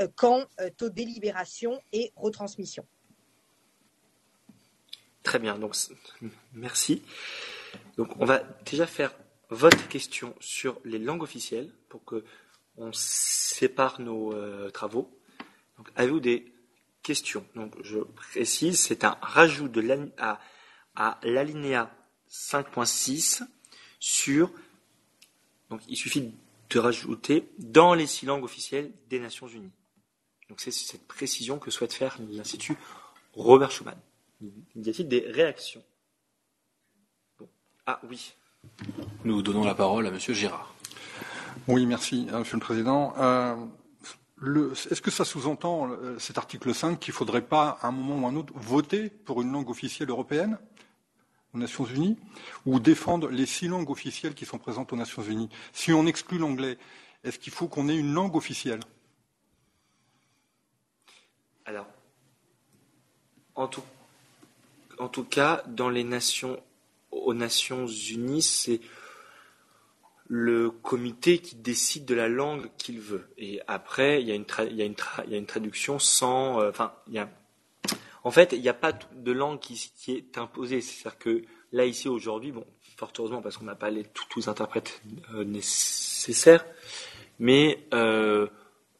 euh, 0.00 0.08
quant 0.14 0.44
euh, 0.60 0.70
aux 0.82 0.88
délibération 0.88 1.80
et 1.92 2.12
retransmission. 2.16 2.84
Très 5.22 5.38
bien, 5.38 5.58
donc 5.58 5.74
merci. 6.52 7.02
Donc 7.96 8.08
on 8.20 8.24
va 8.24 8.38
déjà 8.64 8.86
faire 8.86 9.14
votre 9.48 9.88
question 9.88 10.34
sur 10.40 10.80
les 10.84 10.98
langues 10.98 11.22
officielles 11.22 11.72
pour 11.88 12.04
que 12.04 12.24
on 12.76 12.92
sépare 12.92 14.00
nos 14.00 14.34
euh, 14.34 14.70
travaux. 14.70 15.10
avez-vous 15.94 16.20
des 16.20 16.52
questions 17.06 17.46
Donc 17.54 17.72
je 17.82 17.98
précise, 18.00 18.80
c'est 18.80 19.04
un 19.04 19.16
rajout 19.22 19.68
de 19.68 20.10
à, 20.18 20.40
à 20.96 21.18
l'alinéa 21.22 21.94
5.6 22.28 23.42
sur 24.00 24.50
donc 25.70 25.80
il 25.88 25.96
suffit 25.96 26.32
de 26.70 26.78
rajouter 26.78 27.48
dans 27.58 27.94
les 27.94 28.06
six 28.06 28.26
langues 28.26 28.42
officielles 28.42 28.90
des 29.08 29.20
Nations 29.20 29.46
Unies. 29.46 29.70
Donc 30.48 30.60
c'est 30.60 30.72
cette 30.72 31.06
précision 31.06 31.58
que 31.58 31.70
souhaite 31.70 31.92
faire 31.92 32.18
l'Institut 32.28 32.76
Robert 33.34 33.70
Schuman. 33.70 33.98
Y 34.74 34.90
a-t-il 34.90 35.08
des 35.08 35.20
réactions 35.28 35.82
Ah 37.86 38.00
oui. 38.08 38.34
Nous 39.24 39.42
donnons 39.42 39.64
la 39.64 39.74
parole 39.74 40.06
à 40.06 40.10
Monsieur 40.10 40.34
Gérard. 40.34 40.74
Oui, 41.68 41.86
merci, 41.86 42.26
hein, 42.32 42.40
Monsieur 42.40 42.56
le 42.56 42.60
Président. 42.60 43.14
Euh, 43.18 43.56
est-ce 44.42 45.00
que 45.00 45.10
ça 45.10 45.24
sous-entend, 45.24 45.90
euh, 45.90 46.18
cet 46.18 46.36
article 46.36 46.74
5, 46.74 46.98
qu'il 46.98 47.12
ne 47.12 47.16
faudrait 47.16 47.42
pas, 47.42 47.78
à 47.80 47.88
un 47.88 47.90
moment 47.90 48.22
ou 48.22 48.26
à 48.26 48.30
un 48.30 48.36
autre, 48.36 48.52
voter 48.54 49.08
pour 49.08 49.40
une 49.40 49.50
langue 49.50 49.70
officielle 49.70 50.10
européenne 50.10 50.58
aux 51.54 51.58
Nations 51.58 51.86
Unies 51.86 52.18
ou 52.66 52.78
défendre 52.78 53.28
les 53.28 53.46
six 53.46 53.68
langues 53.68 53.88
officielles 53.88 54.34
qui 54.34 54.44
sont 54.44 54.58
présentes 54.58 54.92
aux 54.92 54.96
Nations 54.96 55.22
Unies? 55.22 55.48
Si 55.72 55.92
on 55.92 56.06
exclut 56.06 56.38
l'anglais, 56.38 56.76
est-ce 57.24 57.38
qu'il 57.38 57.52
faut 57.52 57.66
qu'on 57.66 57.88
ait 57.88 57.96
une 57.96 58.12
langue 58.12 58.36
officielle? 58.36 58.80
Alors, 61.64 61.86
en 63.54 63.68
tout, 63.68 63.82
en 64.98 65.08
tout 65.08 65.24
cas, 65.24 65.62
dans 65.66 65.88
les 65.88 66.04
nations, 66.04 66.62
aux 67.10 67.34
Nations 67.34 67.86
Unies, 67.86 68.42
c'est 68.42 68.80
le 70.28 70.70
comité 70.70 71.38
qui 71.38 71.56
décide 71.56 72.04
de 72.04 72.14
la 72.14 72.28
langue 72.28 72.70
qu'il 72.78 73.00
veut. 73.00 73.28
Et 73.38 73.60
après, 73.66 74.20
il 74.20 74.28
y 74.28 74.32
a 74.32 74.34
une, 74.34 74.46
il 74.70 74.76
y 74.76 74.82
a 74.82 74.84
une, 74.84 74.96
il 75.26 75.32
y 75.32 75.34
a 75.34 75.38
une 75.38 75.46
traduction 75.46 75.98
sans. 75.98 76.60
Euh, 76.60 76.72
il 77.06 77.14
y 77.14 77.18
a, 77.18 77.28
en 78.24 78.30
fait, 78.30 78.52
il 78.52 78.60
n'y 78.60 78.68
a 78.68 78.74
pas 78.74 78.92
de 78.92 79.32
langue 79.32 79.60
qui, 79.60 79.90
est 80.08 80.38
imposée. 80.38 80.80
C'est-à-dire 80.80 81.18
que 81.18 81.42
là, 81.72 81.86
ici, 81.86 82.08
aujourd'hui, 82.08 82.52
bon, 82.52 82.66
fort 82.96 83.12
heureusement, 83.18 83.40
parce 83.40 83.56
qu'on 83.56 83.64
n'a 83.64 83.76
pas 83.76 83.90
les, 83.90 84.04
tous, 84.04 84.26
les 84.36 84.48
interprètes 84.48 85.00
euh, 85.34 85.44
nécessaires, 85.44 86.64
mais 87.38 87.86
euh, 87.94 88.48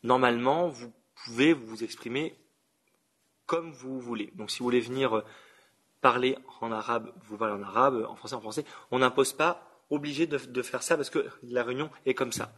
normalement, 0.04 0.68
vous 0.68 0.92
pouvez 1.24 1.52
vous 1.52 1.82
exprimer 1.82 2.36
comme 3.46 3.72
vous 3.72 4.00
voulez. 4.00 4.32
Donc, 4.36 4.50
si 4.50 4.60
vous 4.60 4.64
voulez 4.64 4.80
venir 4.80 5.22
parler 6.00 6.36
en 6.60 6.70
arabe, 6.70 7.12
vous 7.24 7.36
parlez 7.36 7.54
en 7.54 7.62
arabe, 7.62 8.06
en 8.08 8.14
français, 8.14 8.34
en 8.34 8.40
français. 8.40 8.64
On 8.92 9.00
n'impose 9.00 9.32
pas 9.32 9.75
obligé 9.90 10.26
de, 10.26 10.62
faire 10.62 10.82
ça 10.82 10.96
parce 10.96 11.10
que 11.10 11.26
la 11.42 11.62
réunion 11.62 11.90
est 12.04 12.14
comme 12.14 12.32
ça. 12.32 12.52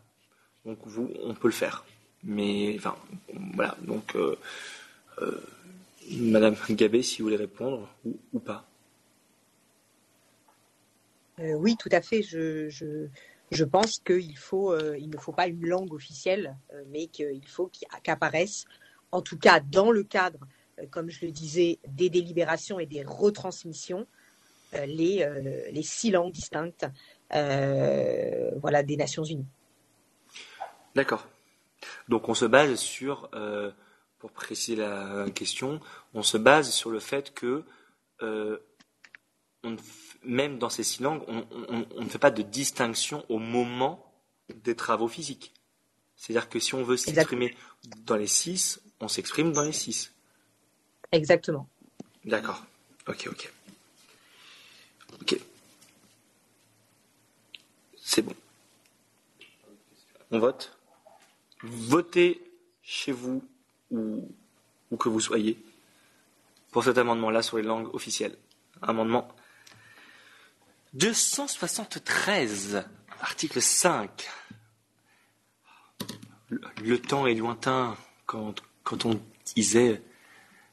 Donc, 0.64 0.78
vous, 0.84 1.10
on 1.22 1.34
peut 1.34 1.48
le 1.48 1.54
faire. 1.54 1.84
Mais, 2.24 2.74
enfin, 2.76 2.96
voilà. 3.54 3.76
Donc, 3.82 4.16
Madame 6.10 6.56
Gabé, 6.70 7.02
si 7.02 7.18
vous 7.18 7.24
voulez 7.24 7.36
répondre 7.36 7.88
ou 8.32 8.38
pas. 8.38 8.68
Euh, 11.40 11.54
oui, 11.54 11.76
tout 11.76 11.88
à 11.92 12.00
fait. 12.00 12.22
Je, 12.22 13.64
pense 13.64 13.98
qu'il 13.98 14.36
faut, 14.36 14.72
euh, 14.72 14.98
ne 14.98 15.18
faut 15.18 15.32
pas 15.32 15.46
une 15.46 15.66
langue 15.66 15.92
officielle, 15.92 16.56
euh, 16.72 16.82
mais 16.90 17.06
qu'il 17.06 17.46
faut 17.46 17.70
qu'apparaisse, 18.02 18.64
en 19.12 19.22
tout 19.22 19.38
cas 19.38 19.60
dans 19.60 19.90
le 19.90 20.02
cadre, 20.02 20.40
comme 20.90 21.10
je 21.10 21.26
le 21.26 21.32
disais, 21.32 21.78
des 21.88 22.10
délibérations 22.10 22.78
et 22.78 22.86
des 22.86 23.02
retransmissions, 23.02 24.06
les 24.72 25.82
six 25.82 26.10
langues 26.10 26.32
distinctes 26.32 26.86
voilà, 27.30 28.82
des 28.82 28.96
Nations 28.96 29.24
Unies. 29.24 29.46
D'accord. 30.94 31.26
Donc 32.08 32.28
on 32.28 32.34
se 32.34 32.44
base 32.44 32.76
sur, 32.76 33.30
pour 34.18 34.32
préciser 34.32 34.76
la 34.76 35.26
question, 35.34 35.80
on 36.14 36.22
se 36.22 36.36
base 36.38 36.70
sur 36.70 36.90
le 36.90 37.00
fait 37.00 37.34
que 37.34 37.64
on 38.20 39.76
même 40.24 40.58
dans 40.58 40.68
ces 40.68 40.82
six 40.82 41.02
langues, 41.02 41.22
on, 41.28 42.02
ne 42.02 42.08
fait 42.08 42.18
pas 42.18 42.30
de 42.30 42.42
distinction 42.42 43.24
au 43.28 43.38
moment 43.38 44.12
des 44.54 44.74
travaux 44.74 45.08
physiques. 45.08 45.52
C'est-à-dire 46.16 46.48
que 46.48 46.58
si 46.58 46.74
on 46.74 46.82
veut 46.82 46.96
s'exprimer 46.96 47.56
dans 48.04 48.16
les 48.16 48.26
six, 48.26 48.80
on 49.00 49.08
s'exprime 49.08 49.52
dans 49.52 49.62
les 49.62 49.72
six. 49.72 50.12
Exactement. 51.12 51.68
D'accord. 52.24 52.64
Ok, 53.06 53.28
ok. 53.30 53.52
Ok. 55.22 55.40
C'est 58.10 58.22
bon. 58.22 58.34
On 60.30 60.38
vote. 60.38 60.78
Votez 61.62 62.40
chez 62.80 63.12
vous 63.12 63.44
ou, 63.90 64.26
que 64.98 65.10
vous 65.10 65.20
soyez 65.20 65.62
pour 66.70 66.84
cet 66.84 66.96
amendement-là 66.96 67.42
sur 67.42 67.58
les 67.58 67.64
langues 67.64 67.94
officielles. 67.94 68.34
Amendement 68.80 69.28
273, 70.94 72.82
article 73.20 73.60
5. 73.60 74.26
Le, 76.80 76.98
temps 76.98 77.26
est 77.26 77.34
lointain 77.34 77.94
quand, 78.24 78.54
quand 78.84 79.04
on 79.04 79.20
disait 79.54 80.02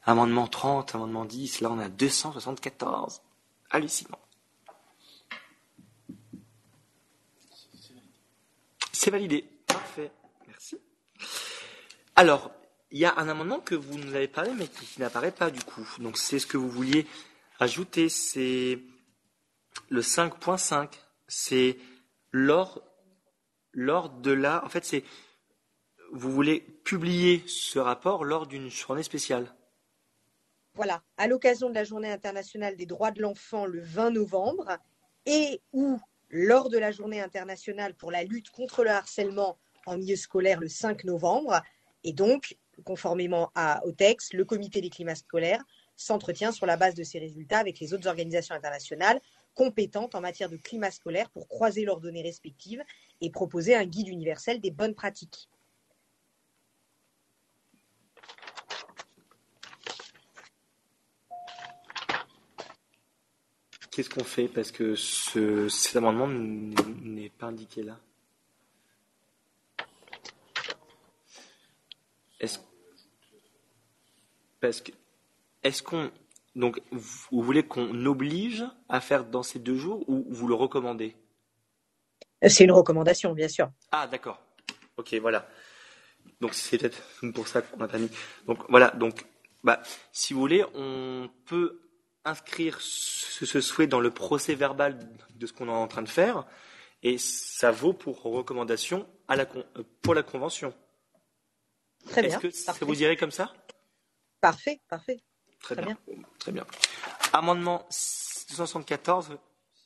amendement 0.04 0.46
30, 0.46 0.94
amendement 0.94 1.26
10, 1.26 1.60
là 1.60 1.70
on 1.70 1.78
a 1.80 1.90
274. 1.90 3.20
Hallucinant. 3.68 4.25
C'est 9.06 9.12
validé. 9.12 9.44
Parfait. 9.68 10.10
Merci. 10.48 10.80
Alors, 12.16 12.50
il 12.90 12.98
y 12.98 13.04
a 13.04 13.14
un 13.16 13.28
amendement 13.28 13.60
que 13.60 13.76
vous 13.76 13.98
nous 13.98 14.16
avez 14.16 14.26
parlé, 14.26 14.50
mais 14.58 14.66
qui, 14.66 15.00
n'apparaît 15.00 15.30
pas 15.30 15.52
du 15.52 15.62
coup. 15.62 15.88
Donc, 16.00 16.18
c'est 16.18 16.40
ce 16.40 16.46
que 16.48 16.56
vous 16.56 16.68
vouliez 16.68 17.06
ajouter. 17.60 18.08
C'est 18.08 18.80
le 19.90 20.00
5.5, 20.00 20.88
c'est 21.28 21.78
lors, 22.32 22.82
lors 23.70 24.08
de 24.08 24.32
la. 24.32 24.64
En 24.64 24.68
fait, 24.68 24.84
c'est. 24.84 25.04
Vous 26.10 26.32
voulez 26.32 26.58
publier 26.82 27.44
ce 27.46 27.78
rapport 27.78 28.24
lors 28.24 28.48
d'une 28.48 28.70
journée 28.70 29.04
spéciale. 29.04 29.54
Voilà, 30.74 31.00
à 31.16 31.28
l'occasion 31.28 31.68
de 31.68 31.74
la 31.74 31.84
Journée 31.84 32.10
internationale 32.10 32.74
des 32.74 32.86
droits 32.86 33.12
de 33.12 33.22
l'enfant 33.22 33.66
le 33.66 33.82
20 33.82 34.10
novembre 34.10 34.78
et 35.26 35.62
ou 35.72 36.00
lors 36.30 36.68
de 36.68 36.78
la 36.78 36.90
Journée 36.90 37.20
internationale 37.20 37.94
pour 37.94 38.10
la 38.10 38.24
lutte 38.24 38.50
contre 38.50 38.84
le 38.84 38.90
harcèlement 38.90 39.58
en 39.86 39.96
milieu 39.96 40.16
scolaire 40.16 40.60
le 40.60 40.68
5 40.68 41.04
novembre. 41.04 41.62
Et 42.04 42.12
donc, 42.12 42.56
conformément 42.84 43.52
au 43.84 43.92
texte, 43.92 44.34
le 44.34 44.44
comité 44.44 44.80
des 44.80 44.90
climats 44.90 45.14
scolaires 45.14 45.62
s'entretient 45.96 46.52
sur 46.52 46.66
la 46.66 46.76
base 46.76 46.94
de 46.94 47.02
ces 47.02 47.18
résultats 47.18 47.58
avec 47.58 47.80
les 47.80 47.94
autres 47.94 48.06
organisations 48.06 48.54
internationales 48.54 49.20
compétentes 49.54 50.14
en 50.14 50.20
matière 50.20 50.50
de 50.50 50.56
climat 50.56 50.90
scolaire 50.90 51.30
pour 51.30 51.48
croiser 51.48 51.84
leurs 51.84 52.00
données 52.00 52.22
respectives 52.22 52.82
et 53.22 53.30
proposer 53.30 53.74
un 53.74 53.86
guide 53.86 54.08
universel 54.08 54.60
des 54.60 54.70
bonnes 54.70 54.94
pratiques. 54.94 55.48
Qu'est-ce 63.96 64.10
qu'on 64.10 64.24
fait 64.24 64.46
Parce 64.46 64.72
que 64.72 64.94
ce, 64.94 65.70
cet 65.70 65.96
amendement 65.96 66.28
n'est 66.28 67.30
pas 67.30 67.46
indiqué 67.46 67.82
là. 67.82 67.98
Est-ce 72.38 72.58
parce 74.60 74.82
que 74.82 74.92
est-ce 75.62 75.82
qu'on 75.82 76.10
donc, 76.54 76.82
vous 76.90 77.40
voulez 77.40 77.62
qu'on 77.62 78.04
oblige 78.04 78.66
à 78.90 79.00
faire 79.00 79.24
dans 79.24 79.42
ces 79.42 79.60
deux 79.60 79.76
jours 79.76 80.06
ou 80.10 80.26
vous 80.28 80.46
le 80.46 80.54
recommandez? 80.54 81.16
C'est 82.46 82.64
une 82.64 82.72
recommandation, 82.72 83.32
bien 83.32 83.48
sûr. 83.48 83.70
Ah, 83.92 84.06
d'accord. 84.06 84.42
Ok, 84.98 85.14
voilà. 85.22 85.48
Donc, 86.42 86.52
c'est 86.52 86.76
peut-être 86.76 87.02
pour 87.32 87.48
ça 87.48 87.62
qu'on 87.62 87.78
n'a 87.78 87.88
pas 87.88 87.96
mis. 87.96 88.10
Donc, 88.46 88.58
voilà. 88.68 88.90
Donc, 88.90 89.24
bah, 89.64 89.80
si 90.12 90.34
vous 90.34 90.40
voulez, 90.40 90.66
on 90.74 91.30
peut 91.46 91.80
inscrire 92.26 92.78
ce, 92.80 93.60
souhait 93.60 93.86
dans 93.86 94.00
le 94.00 94.10
procès 94.10 94.54
verbal 94.54 94.98
de 95.34 95.46
ce 95.46 95.52
qu'on 95.52 95.68
est 95.68 95.72
en 95.72 95.88
train 95.88 96.02
de 96.02 96.08
faire 96.08 96.44
et 97.02 97.18
ça 97.18 97.70
vaut 97.70 97.92
pour 97.92 98.22
recommandation 98.22 99.08
à 99.28 99.36
la, 99.36 99.46
pour 100.02 100.14
la 100.14 100.22
convention. 100.22 100.74
Très 102.08 102.22
bien. 102.22 102.30
Est-ce 102.30 102.38
que 102.38 102.50
ça 102.50 102.72
vous 102.80 102.94
dirait 102.94 103.16
comme 103.16 103.30
ça? 103.30 103.52
Parfait, 104.40 104.80
parfait. 104.88 105.20
Très, 105.60 105.76
bien. 105.76 105.96
Très 106.38 106.52
bien. 106.52 106.66
Amendement 107.32 107.86
274, 108.48 109.38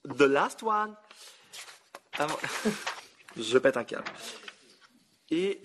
the 0.04 0.20
last 0.22 0.62
one. 0.62 0.96
Je 3.36 3.58
pète 3.58 3.76
un 3.76 3.84
câble. 3.84 4.10
Et 5.30 5.60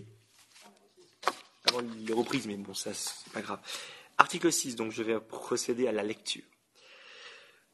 avant 1.68 1.82
les 1.82 2.14
reprises, 2.14 2.46
mais 2.48 2.56
bon, 2.58 2.74
ça 2.74 2.94
c'est 2.94 3.32
pas 3.34 3.42
grave. 3.42 3.60
Article 4.18 4.52
6, 4.52 4.76
donc 4.76 4.92
je 4.92 5.04
vais 5.04 5.20
procéder 5.20 5.88
à 5.88 5.92
la 5.92 6.04
lecture. 6.04 6.44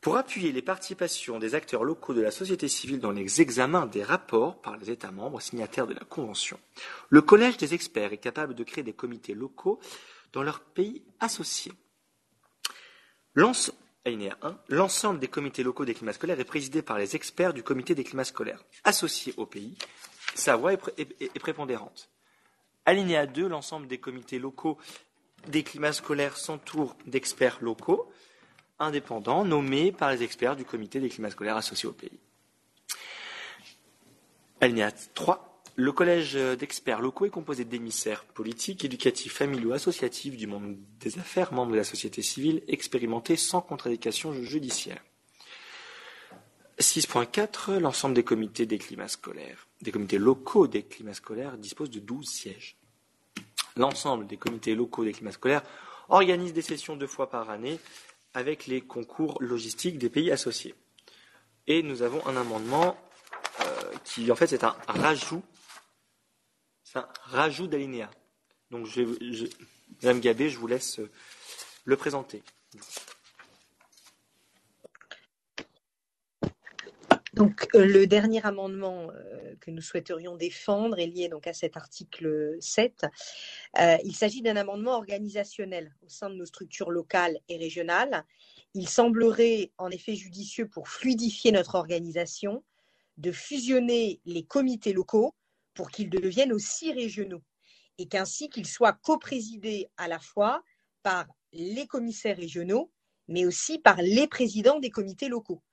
Pour 0.02 0.18
appuyer 0.18 0.52
les 0.52 0.64
participations 0.64 1.38
des 1.38 1.54
acteurs 1.54 1.84
locaux 1.84 2.16
de 2.16 2.22
la 2.22 2.32
société 2.32 2.68
civile 2.68 3.00
dans 3.00 3.12
les 3.12 3.40
examens 3.40 3.86
des 3.86 4.02
rapports 4.02 4.60
par 4.60 4.76
les 4.78 4.90
États 4.90 5.12
membres 5.12 5.40
signataires 5.40 5.86
de 5.86 5.94
la 5.94 6.04
Convention, 6.04 6.60
le 7.10 7.22
Collège 7.22 7.58
des 7.58 7.76
experts 7.76 8.12
est 8.12 8.18
capable 8.18 8.56
de 8.56 8.64
créer 8.64 8.84
des 8.84 8.94
comités 8.94 9.36
locaux 9.36 9.80
dans 10.34 10.42
leurs 10.42 10.62
pays 10.62 11.04
associés. 11.20 11.74
L'ensemble 13.36 15.20
des 15.20 15.28
comités 15.28 15.62
locaux 15.62 15.86
des 15.86 15.94
climats 15.94 16.14
scolaires 16.14 16.40
est 16.40 16.46
présidé 16.46 16.82
par 16.82 16.98
les 16.98 17.16
experts 17.16 17.54
du 17.54 17.62
comité 17.62 17.94
des 17.94 18.04
climats 18.04 18.24
scolaires 18.24 18.66
associés 18.84 19.36
au 19.38 19.46
pays. 19.46 19.78
Sa 20.34 20.56
voix 20.56 20.74
est, 20.74 21.40
prépondérante. 21.40 22.10
Alinéa 22.86 23.28
2, 23.28 23.48
l'ensemble 23.48 23.86
des 23.86 24.00
comités 24.00 24.40
locaux 24.40 24.80
des 25.48 25.62
climats 25.62 25.94
scolaires 25.94 26.38
s'entoure 26.38 26.96
d'experts 27.06 27.60
locaux 27.62 28.12
indépendants 28.82 29.46
nommés 29.46 29.92
par 29.92 30.12
les 30.12 30.24
experts 30.24 30.56
du 30.56 30.66
comité 30.66 31.00
des 31.00 31.10
climats 31.10 31.30
scolaires 31.30 31.58
associés 31.58 31.88
au 31.88 31.94
pays. 31.94 32.20
Alinéa 34.60 34.92
3, 34.92 35.62
le 35.76 35.92
collège 35.92 36.34
d'experts 36.34 37.02
locaux 37.02 37.26
est 37.26 37.30
composé 37.30 37.66
d'émissaires 37.66 38.26
politiques, 38.26 38.84
éducatifs, 38.86 39.34
familiaux, 39.34 39.72
associatifs, 39.72 40.36
du 40.36 40.46
monde 40.46 40.78
des 41.00 41.18
affaires, 41.18 41.54
membres 41.54 41.72
de 41.72 41.78
la 41.78 41.84
société 41.84 42.22
civile, 42.22 42.62
expérimentés 42.68 43.38
sans 43.38 43.62
contradiction 43.62 44.34
judiciaire. 44.34 45.02
6.4. 46.80 47.80
L'ensemble 47.80 48.16
des 48.16 48.24
comités 48.24 48.66
des 48.66 48.78
climats 48.78 49.08
scolaires, 49.08 49.68
des 49.82 49.92
comités 49.92 50.18
locaux 50.18 50.68
des 50.68 50.84
climats 50.84 51.14
scolaires 51.14 51.58
dispose 51.58 51.90
de 51.90 52.00
12 52.00 52.28
sièges. 52.28 52.78
L'ensemble 53.78 54.28
des 54.28 54.38
comités 54.38 54.76
locaux 54.76 55.06
des 55.06 55.14
climats 55.14 55.32
scolaires 55.32 55.64
organise 56.10 56.54
des 56.54 56.62
sessions 56.62 56.96
deux 56.96 57.08
fois 57.08 57.30
par 57.30 57.50
année 57.50 57.80
avec 58.34 58.68
les 58.68 58.82
concours 58.82 59.38
logistiques 59.42 59.98
des 59.98 60.10
pays 60.10 60.32
associés. 60.32 60.76
Et 61.68 61.84
nous 61.84 62.02
avons 62.02 62.26
un 62.28 62.38
amendement 62.38 62.98
euh, 63.62 63.64
qui, 64.04 64.32
en 64.32 64.36
fait, 64.36 64.48
c'est 64.48 64.64
un 64.64 64.76
rajout 64.88 65.44
c'est 66.92 67.00
un 67.00 67.08
rajout 67.24 67.68
d'alinéa. 67.68 68.10
Donc, 68.70 68.86
je, 68.86 69.02
Gabé, 70.02 70.50
je 70.50 70.58
vous 70.58 70.68
laisse 70.68 71.00
euh, 71.00 71.10
le 71.86 71.96
présenter. 71.96 72.44
Donc, 77.42 77.68
euh, 77.74 77.88
le 77.88 78.06
dernier 78.06 78.46
amendement 78.46 79.10
euh, 79.10 79.56
que 79.62 79.72
nous 79.72 79.82
souhaiterions 79.82 80.36
défendre 80.36 81.00
est 81.00 81.08
lié 81.08 81.28
à 81.44 81.54
cet 81.54 81.76
article 81.76 82.56
7. 82.60 83.08
Euh, 83.80 83.98
il 84.04 84.16
s'agit 84.16 84.44
d'un 84.44 84.58
amendement 84.58 84.92
organisationnel 84.92 85.92
au 86.06 86.10
sein 86.10 86.30
de 86.30 86.36
nos 86.36 86.46
structures 86.46 86.92
locales 86.92 87.40
et 87.50 87.58
régionales. 87.58 88.26
Il 88.76 88.88
semblerait 88.88 89.72
en 89.80 89.90
effet 89.90 90.14
judicieux 90.14 90.68
pour 90.68 90.88
fluidifier 90.88 91.52
notre 91.52 91.74
organisation 91.74 92.64
de 93.18 93.32
fusionner 93.32 94.22
les 94.26 94.44
comités 94.44 94.94
locaux 94.94 95.34
pour 95.74 95.90
qu'ils 95.90 96.12
deviennent 96.12 96.54
aussi 96.54 96.94
régionaux 96.94 97.42
et 97.98 98.08
qu'ainsi 98.08 98.50
qu'ils 98.50 98.68
soient 98.68 98.94
coprésidés 98.94 99.90
à 99.98 100.08
la 100.08 100.20
fois 100.20 100.62
par 101.02 101.26
les 101.54 101.88
commissaires 101.88 102.38
régionaux, 102.38 102.92
mais 103.28 103.48
aussi 103.48 103.80
par 103.80 104.00
les 104.04 104.28
présidents 104.28 104.80
des 104.80 104.92
comités 104.92 105.28
locaux. 105.28 105.64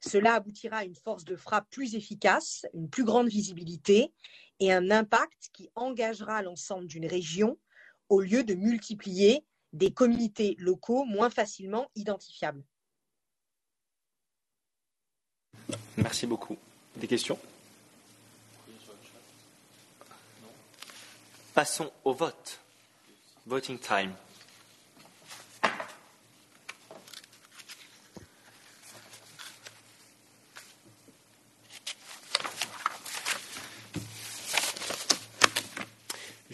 Cela 0.00 0.34
aboutira 0.34 0.78
à 0.78 0.84
une 0.84 0.94
force 0.94 1.24
de 1.24 1.36
frappe 1.36 1.68
plus 1.70 1.94
efficace, 1.94 2.66
une 2.74 2.88
plus 2.88 3.04
grande 3.04 3.28
visibilité 3.28 4.12
et 4.60 4.72
un 4.72 4.90
impact 4.90 5.50
qui 5.52 5.70
engagera 5.74 6.42
l'ensemble 6.42 6.86
d'une 6.86 7.06
région 7.06 7.58
au 8.08 8.20
lieu 8.20 8.44
de 8.44 8.54
multiplier 8.54 9.44
des 9.72 9.92
comités 9.92 10.56
locaux 10.58 11.04
moins 11.04 11.30
facilement 11.30 11.90
identifiables. 11.94 12.64
Merci 15.96 16.26
beaucoup. 16.26 16.56
Des 16.96 17.06
questions? 17.06 17.38
Passons 21.54 21.92
au 22.04 22.14
vote. 22.14 22.60
Voting 23.46 23.78
time. 23.78 24.14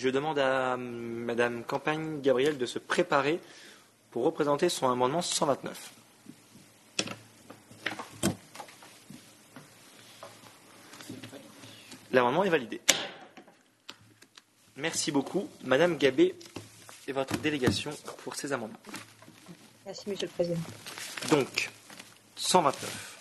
Je 0.05 0.11
demande 0.11 0.39
à 0.39 0.77
Madame 0.77 1.65
Campagne 1.65 2.21
Gabriel 2.21 2.59
de 2.59 2.67
se 2.67 2.79
préparer 2.79 3.41
pour 4.11 4.25
représenter 4.25 4.69
son 4.69 4.91
amendement 4.91 5.23
129. 5.23 5.93
L'amendement 12.13 12.45
est 12.45 12.51
validé. 12.51 12.83
Merci 14.77 15.11
beaucoup, 15.11 15.49
Madame 15.63 15.97
Gabé 15.97 16.35
et 17.09 17.13
votre 17.13 17.39
délégation 17.39 17.91
pour 18.25 18.37
ces 18.37 18.53
amendements. 18.53 18.77
Merci, 19.87 20.11
Monsieur 20.11 20.27
le 20.27 20.33
Président. 20.33 20.61
Donc, 21.31 21.71
129. 22.37 23.14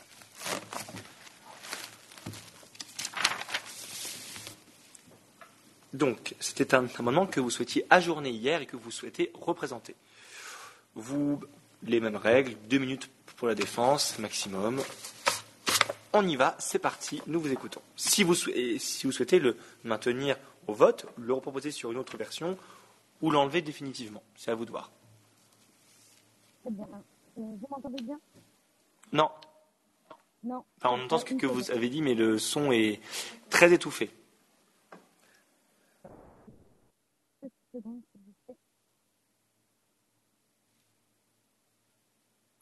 Donc, 6.03 6.35
c'était 6.41 6.75
un 6.75 6.85
amendement 6.99 7.25
que 7.25 7.39
vous 7.39 7.49
souhaitiez 7.49 7.85
ajourner 7.89 8.29
hier 8.29 8.61
et 8.61 8.65
que 8.65 8.75
vous 8.75 8.91
souhaitez 8.91 9.31
représenter. 9.35 9.95
Vous, 10.95 11.39
les 11.83 12.01
mêmes 12.01 12.17
règles, 12.17 12.55
deux 12.67 12.77
minutes 12.77 13.09
pour 13.37 13.47
la 13.47 13.55
défense, 13.55 14.19
maximum. 14.19 14.81
On 16.11 16.27
y 16.27 16.35
va, 16.35 16.57
c'est 16.59 16.79
parti, 16.79 17.21
nous 17.25 17.39
vous 17.39 17.53
écoutons. 17.53 17.81
Si 17.95 18.25
vous, 18.25 18.35
si 18.35 19.05
vous 19.05 19.13
souhaitez 19.13 19.39
le 19.39 19.55
maintenir 19.85 20.35
au 20.67 20.73
vote, 20.73 21.05
le 21.17 21.31
reproposer 21.31 21.71
sur 21.71 21.93
une 21.93 21.97
autre 21.97 22.17
version 22.17 22.57
ou 23.21 23.31
l'enlever 23.31 23.61
définitivement, 23.61 24.23
c'est 24.35 24.51
à 24.51 24.55
vous 24.55 24.65
de 24.65 24.71
voir. 24.71 24.91
Euh, 26.65 26.69
vous 27.37 27.67
m'entendez 27.71 28.03
bien? 28.03 28.19
Non. 29.13 29.29
Non. 30.43 30.65
Enfin, 30.79 30.97
on 30.99 31.05
entend 31.05 31.19
ce 31.19 31.23
que 31.23 31.45
vous 31.45 31.71
avez 31.71 31.87
dit, 31.87 32.01
mais 32.01 32.13
le 32.13 32.37
son 32.39 32.73
est 32.73 32.99
très 33.49 33.71
étouffé. 33.71 34.11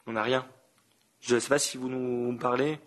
On 0.06 0.12
n'a 0.12 0.22
rien. 0.22 0.46
Je 1.20 1.34
ne 1.34 1.40
sais 1.40 1.48
pas 1.48 1.58
si 1.58 1.76
vous 1.76 1.88
nous 1.88 2.36
parlez. 2.38 2.78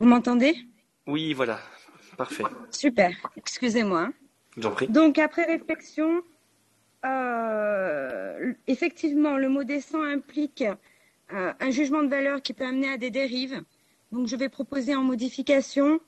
Vous 0.00 0.06
m'entendez? 0.06 0.54
Oui, 1.06 1.32
voilà. 1.32 1.60
Parfait. 2.16 2.44
Super. 2.70 3.16
Excusez-moi. 3.36 4.10
Donc, 4.88 5.18
après 5.18 5.44
réflexion, 5.44 6.22
euh, 7.04 8.52
effectivement, 8.66 9.36
le 9.36 9.48
mot 9.48 9.64
décent 9.64 10.02
implique 10.02 10.64
euh, 11.32 11.52
un 11.60 11.70
jugement 11.70 12.02
de 12.02 12.08
valeur 12.08 12.42
qui 12.42 12.52
peut 12.52 12.64
amener 12.64 12.90
à 12.90 12.96
des 12.96 13.10
dérives. 13.10 13.62
Donc, 14.12 14.26
je 14.26 14.36
vais 14.36 14.48
proposer 14.48 14.94
en 14.94 15.02
modification 15.02 16.00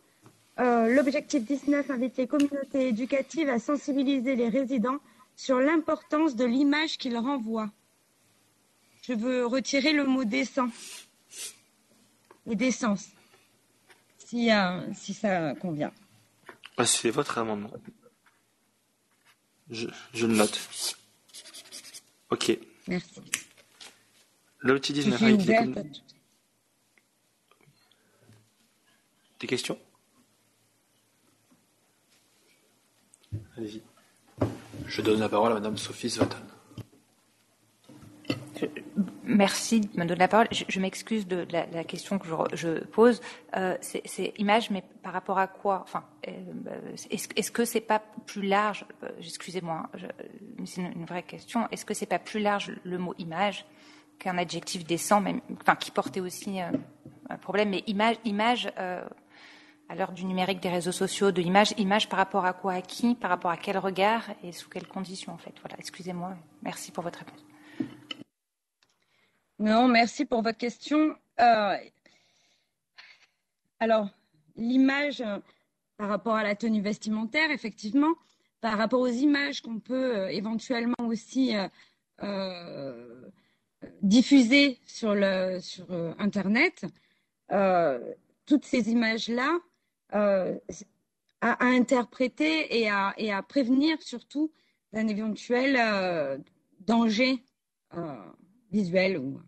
euh, 0.60 0.94
l'objectif 0.94 1.42
19 1.44 1.90
invite 1.90 2.16
les 2.18 2.26
communautés 2.26 2.88
éducatives 2.88 3.48
à 3.48 3.58
sensibiliser 3.58 4.36
les 4.36 4.48
résidents 4.48 4.98
sur 5.34 5.58
l'importance 5.58 6.36
de 6.36 6.44
l'image 6.44 6.98
qu'ils 6.98 7.16
renvoient. 7.16 7.70
Je 9.02 9.14
veux 9.14 9.46
retirer 9.46 9.92
le 9.92 10.04
mot 10.04 10.24
décent 10.24 10.68
et 12.46 12.56
décence, 12.56 13.08
si, 14.18 14.50
euh, 14.50 14.80
si 14.94 15.14
ça 15.14 15.54
convient. 15.54 15.92
Ah, 16.76 16.84
c'est 16.84 17.10
votre 17.10 17.38
amendement. 17.38 17.70
Je, 19.70 19.88
je 20.12 20.26
le 20.26 20.34
note. 20.34 20.60
Ok. 22.30 22.58
Merci. 22.86 23.20
L'outil 24.62 24.92
19 24.92 25.22
invite 25.22 25.46
les 25.46 25.56
communautés. 25.56 25.90
Des 29.40 29.46
questions? 29.46 29.78
Allez-y. 33.56 33.82
Je 34.86 35.02
donne 35.02 35.20
la 35.20 35.28
parole 35.28 35.52
à 35.52 35.54
Madame 35.54 35.78
Sophie 35.78 36.10
Svatan. 36.10 36.36
Merci 39.24 39.80
de 39.80 39.88
me 39.98 40.04
donner 40.04 40.18
la 40.18 40.28
parole. 40.28 40.48
Je, 40.50 40.80
m'excuse 40.80 41.26
de 41.26 41.46
la, 41.50 41.84
question 41.84 42.18
que 42.18 42.26
je, 42.54 42.80
pose. 42.84 43.20
Euh, 43.56 43.76
c'est 43.80 44.34
image, 44.36 44.70
mais 44.70 44.82
par 45.02 45.12
rapport 45.12 45.38
à 45.38 45.46
quoi? 45.46 45.80
Enfin, 45.84 46.04
euh, 46.28 46.32
est-ce 47.10 47.50
que 47.50 47.64
c'est 47.64 47.80
pas 47.80 48.02
plus 48.26 48.42
large? 48.42 48.84
Euh, 49.04 49.08
Excusez-moi, 49.20 49.88
c'est 50.64 50.82
une, 50.82 51.04
vraie 51.04 51.22
question. 51.22 51.68
Est-ce 51.70 51.84
que 51.84 51.94
c'est 51.94 52.06
pas 52.06 52.18
plus 52.18 52.40
large 52.40 52.72
le 52.84 52.98
mot 52.98 53.14
image? 53.18 53.64
Qu'un 54.20 54.38
adjectif 54.38 54.84
décent, 54.84 55.20
même, 55.20 55.40
enfin, 55.60 55.74
qui 55.74 55.90
portait 55.90 56.20
aussi 56.20 56.60
un 56.60 57.36
problème 57.40 57.70
Mais 57.70 57.82
image, 57.88 58.16
image 58.24 58.70
à 59.90 59.96
l'heure 59.96 60.12
du 60.12 60.24
numérique, 60.24 60.60
des 60.60 60.68
réseaux 60.68 60.92
sociaux, 60.92 61.32
de 61.32 61.42
l'image, 61.42 61.74
image 61.76 62.08
par 62.08 62.20
rapport 62.20 62.44
à 62.44 62.52
quoi, 62.52 62.74
à 62.74 62.80
qui, 62.80 63.16
par 63.16 63.28
rapport 63.28 63.50
à 63.50 63.56
quel 63.56 63.76
regard 63.76 64.22
et 64.44 64.52
sous 64.52 64.70
quelles 64.70 64.86
conditions 64.86 65.32
en 65.32 65.38
fait. 65.38 65.52
Voilà, 65.60 65.74
excusez-moi. 65.80 66.36
Merci 66.62 66.92
pour 66.92 67.02
votre 67.02 67.18
réponse. 67.18 67.44
Non, 69.58 69.88
merci 69.88 70.26
pour 70.26 70.42
votre 70.42 70.58
question. 70.58 71.16
Euh, 71.40 71.76
alors, 73.80 74.08
l'image 74.54 75.22
euh, 75.22 75.38
par 75.96 76.08
rapport 76.08 76.36
à 76.36 76.44
la 76.44 76.54
tenue 76.54 76.82
vestimentaire, 76.82 77.50
effectivement, 77.50 78.14
par 78.60 78.78
rapport 78.78 79.00
aux 79.00 79.08
images 79.08 79.60
qu'on 79.60 79.80
peut 79.80 80.16
euh, 80.16 80.28
éventuellement 80.28 80.94
aussi 81.00 81.54
diffuser 84.02 84.78
sur, 84.86 85.14
le, 85.14 85.58
sur 85.60 85.86
Internet, 86.18 86.84
toutes 88.46 88.64
ces 88.64 88.90
images-là, 88.90 89.58
euh, 90.14 90.58
à, 91.40 91.64
interpréter 91.64 92.80
et 92.80 92.90
à, 92.90 93.14
et 93.16 93.32
à, 93.32 93.42
prévenir 93.42 94.02
surtout 94.02 94.52
d'un 94.92 95.06
éventuel 95.08 95.76
euh, 95.78 96.36
danger 96.80 97.42
euh, 97.94 98.16
visuel 98.72 99.18
ou 99.18 99.40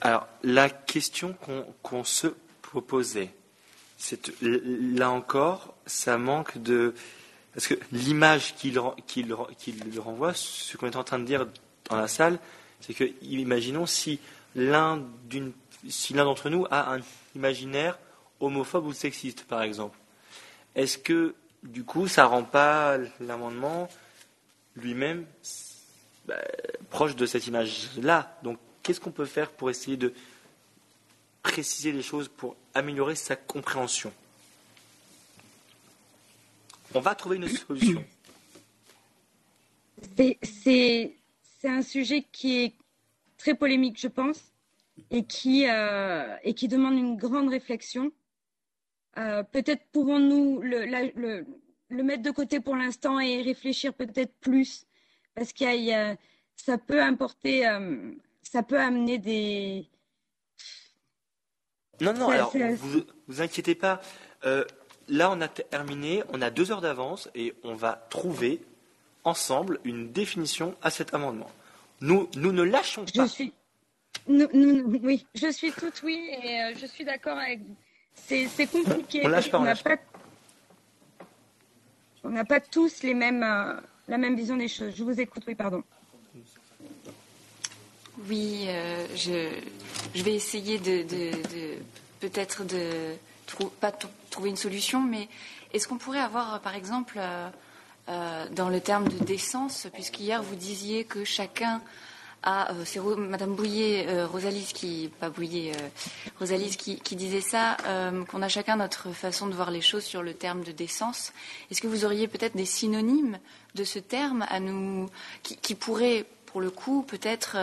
Alors, 0.00 0.26
la 0.42 0.70
question 0.70 1.36
qu'on 1.82 2.04
se 2.04 2.28
proposait, 2.62 3.30
c'est 3.98 4.32
là 4.40 5.10
encore, 5.10 5.74
ça 5.84 6.16
manque 6.16 6.56
de, 6.58 6.94
parce 7.54 7.66
que 7.66 7.74
l'image 7.92 8.54
qu'il 8.54 8.78
renvoie, 8.78 10.32
ce 10.34 10.76
qu'on 10.76 10.86
est 10.86 10.96
en 10.96 11.04
train 11.04 11.18
de 11.18 11.24
dire 11.24 11.46
dans 11.88 11.96
la 11.96 12.08
salle, 12.08 12.38
c'est 12.80 12.94
que, 12.94 13.04
imaginons 13.22 13.84
si 13.84 14.20
l'un 14.54 15.02
si 15.88 16.14
d'entre 16.14 16.48
nous 16.48 16.66
a 16.70 16.94
un 16.94 17.00
imaginaire 17.34 17.98
homophobe 18.40 18.86
ou 18.86 18.92
sexiste, 18.92 19.44
par 19.44 19.62
exemple. 19.62 19.98
Est-ce 20.74 20.96
que, 20.96 21.34
du 21.62 21.84
coup, 21.84 22.08
ça 22.08 22.22
ne 22.22 22.28
rend 22.28 22.44
pas 22.44 22.96
l'amendement 23.20 23.88
lui-même 24.76 25.26
bah, 26.26 26.40
proche 26.88 27.16
de 27.16 27.26
cette 27.26 27.46
image-là? 27.46 28.38
Donc, 28.42 28.58
qu'est-ce 28.82 29.00
qu'on 29.00 29.12
peut 29.12 29.24
faire 29.24 29.50
pour 29.50 29.70
essayer 29.70 29.96
de 29.96 30.12
préciser 31.42 31.92
les 31.92 32.02
choses, 32.02 32.28
pour 32.28 32.56
améliorer 32.74 33.14
sa 33.14 33.36
compréhension? 33.36 34.12
On 36.94 37.00
va 37.00 37.14
trouver 37.14 37.36
une 37.36 37.48
solution. 37.48 38.04
C'est 40.42 41.14
un 41.64 41.82
sujet 41.82 42.26
qui 42.32 42.64
est 42.64 42.74
très 43.38 43.54
polémique, 43.54 44.00
je 44.00 44.08
pense, 44.08 44.52
et 45.10 45.24
qui, 45.24 45.68
euh, 45.68 46.36
demande 46.68 46.94
une 46.94 47.16
grande 47.16 47.48
réflexion. 47.48 48.12
Euh, 49.18 49.42
peut-être 49.42 49.84
pouvons-nous 49.92 50.60
le, 50.62 52.02
mettre 52.02 52.22
de 52.22 52.30
côté 52.30 52.60
pour 52.60 52.76
l'instant 52.76 53.18
et 53.18 53.42
réfléchir 53.42 53.92
peut-être 53.94 54.34
plus, 54.40 54.86
parce 55.34 55.52
a, 55.60 56.16
ça 56.56 56.78
peut 56.78 57.02
importer, 57.02 57.66
euh, 57.66 58.12
ça 58.42 58.62
peut 58.62 58.80
amener 58.80 59.18
des. 59.18 59.88
Non, 62.00 62.14
non, 62.14 62.30
alors, 62.30 62.56
vous, 62.76 63.02
vous 63.28 63.42
inquiétez 63.42 63.74
pas. 63.74 64.00
là, 65.08 65.30
on 65.30 65.40
a 65.40 65.48
terminé, 65.48 66.22
on 66.32 66.40
a 66.40 66.50
deux 66.50 66.72
heures 66.72 66.80
d'avance 66.80 67.28
et 67.34 67.54
on 67.62 67.74
va 67.74 68.06
trouver 68.08 68.62
ensemble 69.24 69.80
une 69.84 70.12
définition 70.12 70.74
à 70.82 70.90
cet 70.90 71.14
amendement. 71.14 71.50
Nous, 72.00 72.28
nous 72.36 72.52
ne 72.52 72.62
lâchons 72.62 73.04
pas. 73.04 73.26
Je 73.26 73.30
suis, 73.30 73.52
oui, 74.28 75.26
je 75.34 75.50
suis 75.50 75.72
toute 75.72 76.02
oui 76.02 76.30
et 76.42 76.62
euh, 76.62 76.74
je 76.76 76.86
suis 76.86 77.04
d'accord 77.04 77.38
avec 77.38 77.60
vous. 77.60 77.76
C'est 78.14 78.66
compliqué. 78.70 79.22
On 79.24 79.28
lâche 79.28 79.50
pas, 79.50 79.58
on 79.58 79.64
n'a 79.64 79.76
pas, 79.76 79.96
on 82.24 82.30
n'a 82.30 82.44
pas 82.44 82.60
tous 82.60 83.02
les 83.02 83.14
mêmes, 83.14 83.42
euh, 83.42 83.80
la 84.08 84.18
même 84.18 84.36
vision 84.36 84.56
des 84.56 84.68
choses. 84.68 84.94
Je 84.94 85.04
vous 85.04 85.20
écoute, 85.20 85.42
oui, 85.46 85.54
pardon. 85.54 85.82
Oui, 88.28 88.64
euh, 88.68 89.06
je, 89.16 89.50
je, 90.14 90.22
vais 90.22 90.34
essayer 90.34 90.78
de, 90.78 91.04
peut-être 92.20 92.64
de 92.64 93.14
pas 93.80 93.92
trouver 94.30 94.50
une 94.50 94.56
solution, 94.56 95.00
mais 95.00 95.28
est-ce 95.72 95.88
qu'on 95.88 95.98
pourrait 95.98 96.20
avoir, 96.20 96.60
par 96.60 96.74
exemple, 96.74 97.18
euh, 98.10 98.46
dans 98.50 98.68
le 98.68 98.80
terme 98.80 99.08
de 99.08 99.24
décence, 99.24 99.86
puisqu'hier 99.92 100.42
vous 100.42 100.56
disiez 100.56 101.04
que 101.04 101.22
chacun 101.22 101.80
a, 102.42 102.72
euh, 102.72 102.82
c'est 102.84 102.98
Madame 102.98 103.54
Bouillet, 103.54 104.06
euh, 104.08 104.26
Rosalise 104.26 104.72
qui, 104.72 105.12
pas 105.20 105.30
Bouillet, 105.30 105.70
Rosalise 106.40 106.76
qui, 106.76 106.98
disait 107.14 107.40
ça, 107.40 107.76
qu'on 108.28 108.42
a 108.42 108.48
chacun 108.48 108.76
notre 108.76 109.12
façon 109.12 109.46
de 109.46 109.54
voir 109.54 109.70
les 109.70 109.80
choses 109.80 110.02
sur 110.02 110.22
le 110.22 110.34
terme 110.34 110.64
de 110.64 110.72
décence. 110.72 111.32
Est-ce 111.70 111.80
que 111.80 111.86
vous 111.86 112.04
auriez 112.04 112.26
peut-être 112.26 112.56
des 112.56 112.64
synonymes 112.64 113.38
de 113.76 113.84
ce 113.84 114.00
terme 114.00 114.44
à 114.48 114.58
nous, 114.58 115.08
qui, 115.42 115.74
pourraient 115.76 116.24
pour 116.52 116.60
le 116.60 116.70
coup, 116.70 117.02
peut-être 117.02 117.56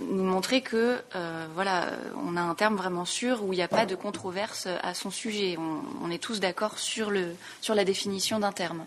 nous 0.00 0.24
montrer 0.24 0.60
que 0.60 1.02
voilà, 1.54 1.90
on 2.16 2.36
a 2.36 2.40
un 2.40 2.54
terme 2.54 2.76
vraiment 2.76 3.04
sûr 3.04 3.44
où 3.44 3.52
il 3.52 3.56
n'y 3.56 3.62
a 3.62 3.68
pas 3.68 3.86
de 3.86 3.94
controverse 3.94 4.66
à 4.82 4.94
son 4.94 5.10
sujet. 5.10 5.56
On, 6.02 6.10
est 6.10 6.22
tous 6.22 6.40
d'accord 6.40 6.78
sur, 6.78 7.12
sur 7.60 7.74
la 7.74 7.84
définition 7.84 8.38
d'un 8.38 8.52
terme. 8.52 8.86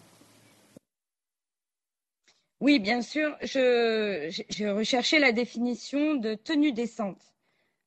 Oui, 2.61 2.79
bien 2.79 3.01
sûr. 3.01 3.37
J'ai 3.41 4.69
recherché 4.69 5.19
la 5.19 5.31
définition 5.31 6.15
de 6.15 6.35
tenue 6.35 6.73
décente. 6.73 7.21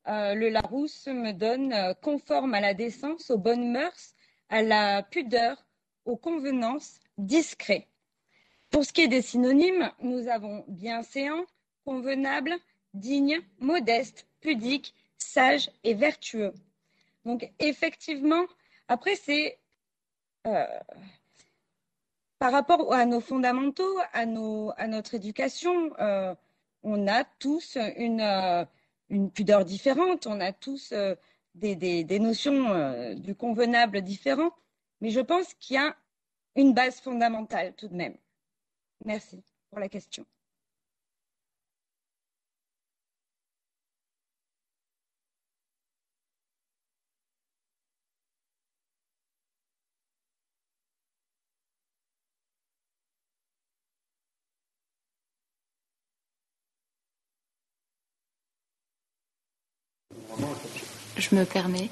Euh, 0.08 0.34
le 0.34 0.48
Larousse 0.48 1.06
me 1.06 1.32
donne 1.32 1.72
euh, 1.72 1.94
conforme 1.94 2.54
à 2.54 2.60
la 2.60 2.74
décence, 2.74 3.30
aux 3.30 3.38
bonnes 3.38 3.70
mœurs, 3.70 4.14
à 4.48 4.62
la 4.62 5.02
pudeur, 5.02 5.64
aux 6.04 6.16
convenances, 6.16 6.98
discret. 7.18 7.86
Pour 8.72 8.84
ce 8.84 8.92
qui 8.92 9.02
est 9.02 9.08
des 9.08 9.22
synonymes, 9.22 9.92
nous 10.00 10.26
avons 10.28 10.64
bienséant, 10.66 11.44
convenable, 11.84 12.52
digne, 12.94 13.40
modeste, 13.60 14.26
pudique, 14.40 14.94
sage 15.18 15.70
et 15.84 15.94
vertueux. 15.94 16.52
Donc 17.24 17.48
effectivement, 17.60 18.44
après 18.88 19.14
c'est 19.14 19.60
euh, 20.46 20.66
par 22.42 22.50
rapport 22.50 22.92
à 22.92 23.06
nos 23.06 23.20
fondamentaux, 23.20 24.00
à, 24.12 24.26
notre 24.26 25.14
éducation, 25.14 25.92
euh, 26.00 26.34
on 26.82 27.06
a 27.06 27.22
tous 27.22 27.76
euh, 27.76 27.88
une, 29.08 29.30
pudeur 29.30 29.64
différente, 29.64 30.26
on 30.26 30.40
a 30.40 30.52
tous 30.52 30.90
euh, 30.90 31.14
des, 31.54 32.18
notions 32.18 33.14
du 33.14 33.36
convenable 33.36 34.02
différentes, 34.02 34.54
mais 35.00 35.10
je 35.10 35.20
pense 35.20 35.54
qu'il 35.54 35.76
y 35.76 35.78
a 35.78 35.94
une 36.56 36.74
base 36.74 37.00
fondamentale 37.00 37.74
tout 37.74 37.86
de 37.86 37.94
même. 37.94 38.16
Merci 39.04 39.42
pour 39.70 39.78
la 39.80 39.88
question. 39.88 40.24
je 61.22 61.34
me 61.36 61.44
permets. 61.44 61.88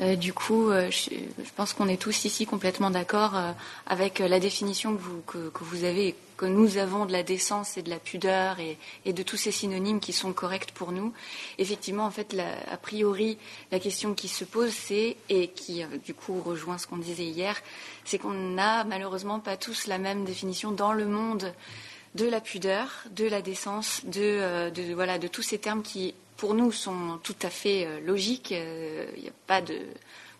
Euh, 0.00 0.14
du 0.14 0.32
coup, 0.32 0.70
euh, 0.70 0.90
je, 0.90 1.10
pense 1.56 1.72
qu'on 1.72 1.88
est 1.88 2.00
tous 2.00 2.24
ici 2.24 2.46
complètement 2.46 2.90
d'accord 2.90 3.36
euh, 3.36 3.50
avec 3.86 4.20
la 4.20 4.38
définition 4.38 4.94
que 4.94 5.00
vous, 5.00 5.22
que, 5.22 5.84
avez, 5.84 6.14
que 6.36 6.46
nous 6.46 6.76
avons 6.76 7.04
de 7.04 7.10
la 7.10 7.24
décence 7.24 7.76
et 7.76 7.82
de 7.82 7.90
la 7.90 7.98
pudeur 7.98 8.58
et, 8.60 9.12
de 9.12 9.22
tous 9.24 9.36
ces 9.36 9.50
synonymes 9.50 9.98
qui 9.98 10.12
sont 10.12 10.32
corrects 10.32 10.70
pour 10.70 10.92
nous. 10.92 11.12
Effectivement, 11.58 12.04
en 12.04 12.12
fait, 12.12 12.36
a 12.70 12.76
priori, 12.76 13.38
la 13.72 13.80
question 13.80 14.14
qui 14.14 14.28
se 14.28 14.44
pose, 14.44 14.70
c'est, 14.70 15.16
et 15.28 15.48
qui 15.48 15.82
du 16.04 16.14
coup 16.14 16.40
rejoint 16.40 16.78
ce 16.78 16.86
qu'on 16.86 16.98
disait 16.98 17.24
hier, 17.24 17.56
c'est 18.04 18.18
qu'on 18.18 18.32
n'a 18.32 18.84
malheureusement 18.84 19.40
pas 19.40 19.56
tous 19.56 19.88
la 19.88 19.98
même 19.98 20.24
définition 20.24 20.70
dans 20.70 20.92
le 20.92 21.06
monde 21.06 21.52
de 22.14 22.26
la 22.26 22.40
pudeur, 22.40 22.88
de 23.10 23.26
la 23.26 23.42
décence, 23.42 24.02
de, 24.04 24.70
voilà, 24.94 25.18
de 25.18 25.26
tous 25.26 25.42
ces 25.42 25.58
termes 25.58 25.82
qui 25.82 26.14
pour 26.38 26.54
nous, 26.54 26.72
sont 26.72 27.18
tout 27.22 27.36
à 27.42 27.50
fait 27.50 27.84
euh, 27.84 28.00
logiques. 28.00 28.52
Il 28.52 28.58
euh, 28.60 29.06
n'y 29.20 29.28
a 29.28 29.32
pas 29.46 29.60
de 29.60 29.76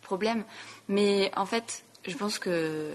problème. 0.00 0.44
Mais 0.88 1.30
en 1.36 1.44
fait, 1.44 1.82
je 2.06 2.16
pense 2.16 2.38
que 2.38 2.88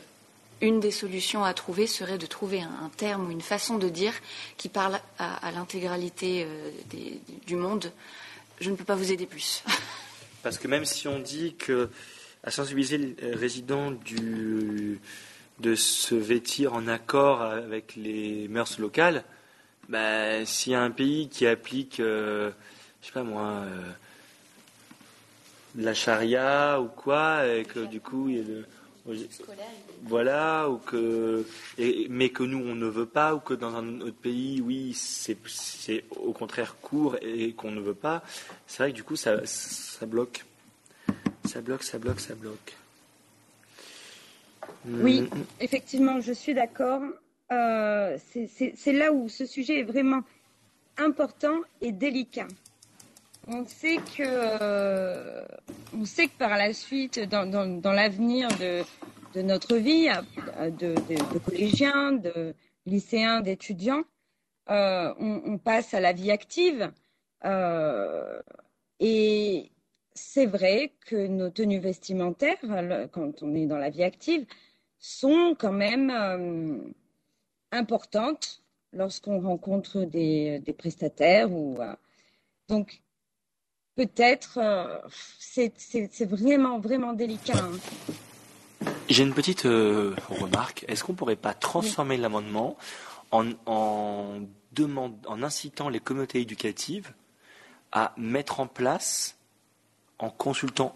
une 0.61 0.79
des 0.79 0.91
solutions 0.91 1.43
à 1.43 1.53
trouver 1.53 1.85
serait 1.85 2.17
de 2.17 2.25
trouver 2.25 2.61
un, 2.61 2.89
terme 2.95 3.27
ou 3.27 3.31
une 3.31 3.41
façon 3.41 3.77
de 3.77 3.89
dire 3.89 4.13
qui 4.55 4.69
parle 4.69 4.97
à, 5.19 5.51
l'intégralité 5.51 6.47
euh, 6.47 6.71
du 7.45 7.57
monde. 7.57 7.91
Je 8.61 8.69
ne 8.69 8.77
peux 8.77 8.85
pas 8.85 8.95
vous 8.95 9.11
aider 9.11 9.25
plus. 9.25 9.63
Parce 10.41 10.57
que 10.57 10.69
même 10.69 10.85
si 10.85 11.07
on 11.09 11.19
dit 11.19 11.55
que 11.55 11.89
à 12.45 12.51
sensibiliser 12.51 12.97
les 12.97 13.15
résidents 13.35 13.91
de 13.91 15.75
se 15.75 16.15
vêtir 16.15 16.73
en 16.73 16.87
accord 16.87 17.41
avec 17.41 17.95
les 17.97 18.47
mœurs 18.47 18.79
locales, 18.79 19.23
bah, 19.89 20.45
s'il 20.45 20.73
y 20.73 20.75
a 20.75 20.81
un 20.81 20.91
pays 20.91 21.27
qui 21.29 21.45
applique 21.45 22.01
je 23.03 23.07
sais 23.07 23.13
pas 23.13 23.23
moi, 23.23 23.63
euh, 23.65 23.91
la 25.75 25.93
charia 25.93 26.79
ou 26.81 26.87
quoi, 26.87 27.45
et 27.45 27.65
que 27.65 27.81
du 27.85 27.99
coup, 27.99 28.29
il 28.29 28.37
y 28.37 28.39
a 28.39 28.43
le. 28.43 28.65
Voilà, 30.03 30.69
ou 30.69 30.77
que, 30.77 31.45
mais 32.09 32.29
que 32.29 32.43
nous 32.43 32.59
on 32.59 32.73
ne 32.73 32.87
veut 32.87 33.05
pas, 33.05 33.35
ou 33.35 33.39
que 33.39 33.53
dans 33.53 33.75
un 33.75 33.99
autre 33.99 34.15
pays, 34.15 34.61
oui, 34.61 34.93
c'est 34.95 36.05
au 36.11 36.31
contraire 36.31 36.77
court 36.81 37.17
et 37.21 37.51
qu'on 37.51 37.71
ne 37.71 37.81
veut 37.81 37.93
pas. 37.93 38.23
C'est 38.65 38.83
vrai 38.83 38.91
que 38.91 38.95
du 38.95 39.03
coup 39.03 39.17
ça, 39.17 39.45
ça 39.45 40.05
bloque. 40.05 40.45
Ça 41.43 41.59
bloque, 41.59 41.83
ça 41.83 41.99
bloque, 41.99 42.21
ça 42.21 42.33
bloque. 42.33 42.77
Oui, 44.85 45.23
hmm. 45.23 45.43
effectivement, 45.59 46.21
je 46.21 46.31
suis 46.31 46.53
d'accord. 46.53 47.01
Euh, 47.51 48.17
c'est 48.55 48.93
là 48.93 49.11
où 49.11 49.27
ce 49.27 49.45
sujet 49.45 49.81
est 49.81 49.83
vraiment 49.83 50.21
important 50.97 51.59
et 51.81 51.91
délicat 51.91 52.47
on 53.47 53.65
sait 53.65 53.97
que 53.97 54.23
euh, 54.23 55.45
on 55.93 56.05
sait 56.05 56.27
que 56.27 56.37
par 56.37 56.57
la 56.57 56.73
suite, 56.73 57.19
dans, 57.19 57.45
l'avenir 57.83 58.47
de, 58.57 59.41
notre 59.41 59.75
vie, 59.75 60.07
de, 60.59 61.39
collégiens, 61.39 62.13
de 62.13 62.53
lycéens, 62.85 63.41
d'étudiants, 63.41 64.03
euh, 64.69 65.13
on, 65.19 65.57
passe 65.57 65.93
à 65.93 65.99
la 65.99 66.13
vie 66.13 66.31
active. 66.31 66.91
Euh, 67.43 68.41
et 68.99 69.71
c'est 70.13 70.45
vrai 70.45 70.93
que 71.05 71.27
nos 71.27 71.49
tenues 71.49 71.79
vestimentaires, 71.79 72.57
quand 73.11 73.43
on 73.43 73.55
est 73.55 73.65
dans 73.65 73.77
la 73.77 73.89
vie 73.89 74.03
active, 74.03 74.45
sont 74.99 75.55
quand 75.59 75.73
même 75.73 76.93
importantes 77.71 78.63
lorsqu'on 78.93 79.41
rencontre 79.41 80.03
des, 80.05 80.59
des 80.59 80.73
prestataires 80.73 81.51
ou 81.51 81.77
donc 82.69 83.02
peut-être, 83.95 84.57
euh, 84.57 84.97
c'est 85.39 86.25
vraiment, 86.25 86.79
vraiment 86.79 87.13
délicat. 87.13 87.57
Hein. 87.57 87.71
J'ai 89.09 89.23
une 89.23 89.33
petite 89.33 89.65
euh, 89.65 90.15
remarque. 90.29 90.85
Est-ce 90.87 91.03
qu'on 91.03 91.13
ne 91.13 91.17
pourrait 91.17 91.35
pas 91.35 91.53
transformer 91.53 92.17
l'amendement 92.17 92.77
en, 93.31 94.41
demande, 94.71 95.15
en 95.27 95.43
incitant 95.43 95.89
les 95.89 95.99
communautés 95.99 96.41
éducatives 96.41 97.13
à 97.91 98.13
mettre 98.17 98.59
en 98.59 98.67
place, 98.67 99.37
en 100.19 100.29
consultant 100.29 100.95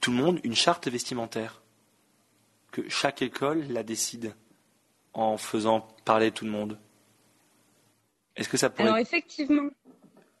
tout 0.00 0.10
le 0.10 0.16
monde, 0.16 0.40
une 0.44 0.54
charte 0.54 0.88
vestimentaire. 0.88 1.62
Que 2.70 2.88
chaque 2.88 3.22
école 3.22 3.64
la 3.68 3.82
décide 3.82 4.34
en 5.12 5.36
faisant 5.36 5.86
parler 6.04 6.30
tout 6.30 6.44
le 6.44 6.50
monde? 6.50 6.78
Est-ce 8.36 8.48
que 8.48 8.56
ça 8.56 8.70
pourrait... 8.70 8.88
Alors 8.88 8.98
effectivement, 8.98 9.68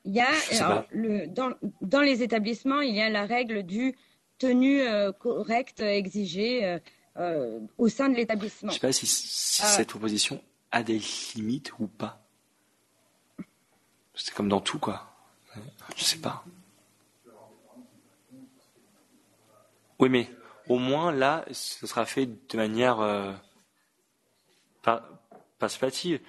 il 0.04 0.14
y 0.14 0.20
a 0.20 0.28
alors, 0.60 0.84
le, 0.90 1.26
dans, 1.26 1.52
dans, 1.80 2.00
les 2.00 2.22
établissements, 2.22 2.80
il 2.80 2.94
y 2.94 3.00
a 3.00 3.08
la 3.08 3.24
règle 3.24 3.62
du 3.62 3.94
tenue 4.38 4.82
euh, 4.82 5.12
correcte 5.12 5.80
exigée 5.80 6.64
euh, 6.64 6.78
euh, 7.18 7.60
au 7.78 7.88
sein 7.88 8.08
de 8.08 8.16
l'établissement. 8.16 8.70
Je 8.70 8.76
ne 8.76 8.80
sais 8.80 8.86
pas 8.86 8.92
si, 8.92 9.06
si 9.06 9.62
cette 9.62 9.90
proposition 9.90 10.42
a 10.72 10.82
des 10.82 11.00
limites 11.34 11.72
ou 11.78 11.86
pas. 11.86 12.20
C'est 14.14 14.34
comme 14.34 14.48
dans 14.48 14.60
tout, 14.60 14.78
quoi. 14.78 15.14
Je 15.96 16.04
sais 16.04 16.18
pas. 16.18 16.44
Oui, 19.98 20.08
mais 20.08 20.28
au 20.68 20.78
moins 20.78 21.12
là, 21.12 21.44
ce 21.52 21.86
sera 21.86 22.06
fait 22.06 22.26
de 22.26 22.56
manière 22.56 23.00
euh, 23.00 23.32
participative. 25.58 26.20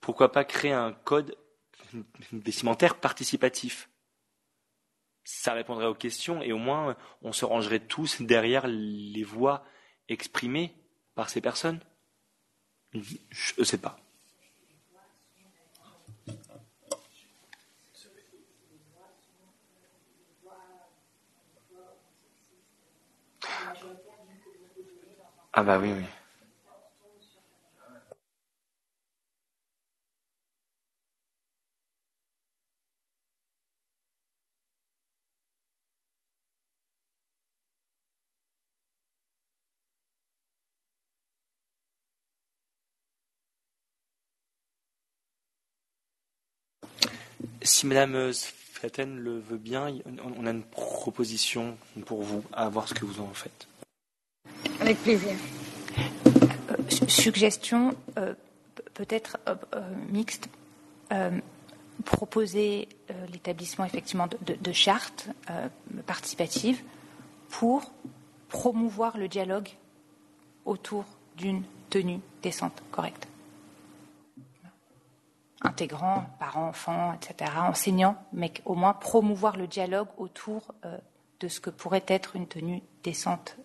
Pourquoi 0.00 0.32
pas 0.32 0.44
créer 0.44 0.72
un 0.72 0.92
code 0.92 1.36
vestimentaire 2.32 2.96
participatif 2.96 3.88
Ça 5.24 5.52
répondrait 5.52 5.86
aux 5.86 5.94
questions 5.94 6.42
et 6.42 6.52
au 6.52 6.58
moins 6.58 6.96
on 7.22 7.32
se 7.32 7.44
rangerait 7.44 7.80
tous 7.80 8.22
derrière 8.22 8.66
les 8.66 9.24
voix 9.24 9.64
exprimées 10.08 10.74
par 11.14 11.30
ces 11.30 11.40
personnes. 11.40 11.80
Je 12.92 13.54
ne 13.58 13.64
sais 13.64 13.78
pas. 13.78 13.98
Ah 25.52 25.62
bah 25.64 25.78
oui, 25.78 25.92
oui. 25.92 26.04
Si 47.62 47.86
Madame 47.86 48.32
Faten 48.32 49.18
le 49.18 49.38
veut 49.38 49.58
bien, 49.58 49.92
on 50.38 50.46
a 50.46 50.50
une 50.50 50.62
proposition 50.62 51.76
pour 52.06 52.22
vous, 52.22 52.42
à 52.52 52.68
voir 52.68 52.88
ce 52.88 52.94
que 52.94 53.04
vous 53.04 53.20
en 53.20 53.32
faites. 53.34 53.68
Avec 54.80 54.98
plaisir. 55.02 55.36
Euh, 56.70 57.06
suggestion 57.08 57.94
euh, 58.18 58.34
peut-être 58.94 59.38
euh, 59.48 59.54
mixte. 60.10 60.48
proposer 62.04 62.88
l'établissement 63.32 63.84
effectivement 63.84 64.28
de, 64.46 64.54
de 64.54 64.72
chartes 64.72 65.28
participatives 66.06 66.80
pour 67.48 67.92
promouvoir 68.48 69.18
le 69.18 69.28
dialogue 69.28 69.68
autour 70.64 71.04
d'une 71.36 71.62
tenue 71.90 72.20
décente, 72.42 72.80
correcte. 72.92 73.29
Intégrant 75.62 76.26
parents, 76.38 76.68
enfants, 76.68 77.12
etc., 77.14 77.50
enseignants, 77.58 78.16
mais 78.32 78.52
au 78.64 78.74
moins 78.74 78.94
promouvoir 78.94 79.56
le 79.56 79.66
dialogue 79.66 80.08
autour 80.16 80.74
de 81.40 81.48
ce 81.48 81.60
que 81.60 81.70
pourrait 81.70 82.04
être 82.08 82.34
une 82.34 82.46
tenue 82.46 82.82
décente 83.02 83.58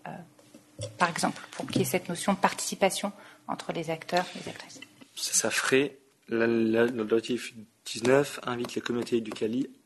par 0.98 1.09
exemple, 1.09 1.41
pour 1.51 1.67
qu'il 1.67 1.77
y 1.77 1.82
ait 1.82 1.85
cette 1.85 2.09
notion 2.09 2.33
de 2.33 2.38
participation 2.38 3.11
entre 3.48 3.72
les 3.72 3.90
acteurs 3.90 4.25
et 4.35 4.40
les 4.40 4.49
actrices. 4.49 4.82
Ça, 5.15 5.49
ferait, 5.49 5.98
l'objectif 6.27 7.53
19 7.85 8.41
invite 8.43 8.75
les 8.75 8.82
communautés 8.82 9.24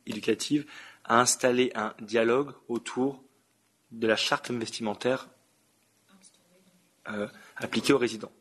éducatives 0.05 0.65
à 1.05 1.19
installer 1.19 1.71
un 1.75 1.93
dialogue 2.01 2.53
autour 2.67 3.23
de 3.91 4.07
la 4.07 4.15
charte 4.15 4.51
vestimentaire 4.51 5.27
euh, 7.09 7.27
appliquée 7.57 7.93
aux 7.93 7.97
résidents. 7.97 8.31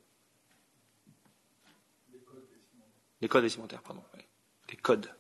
Les 3.20 3.28
codes 3.28 3.42
vestimentaires, 3.42 3.82
pardon. 3.82 4.02
Les 4.70 4.76
codes. 4.76 5.10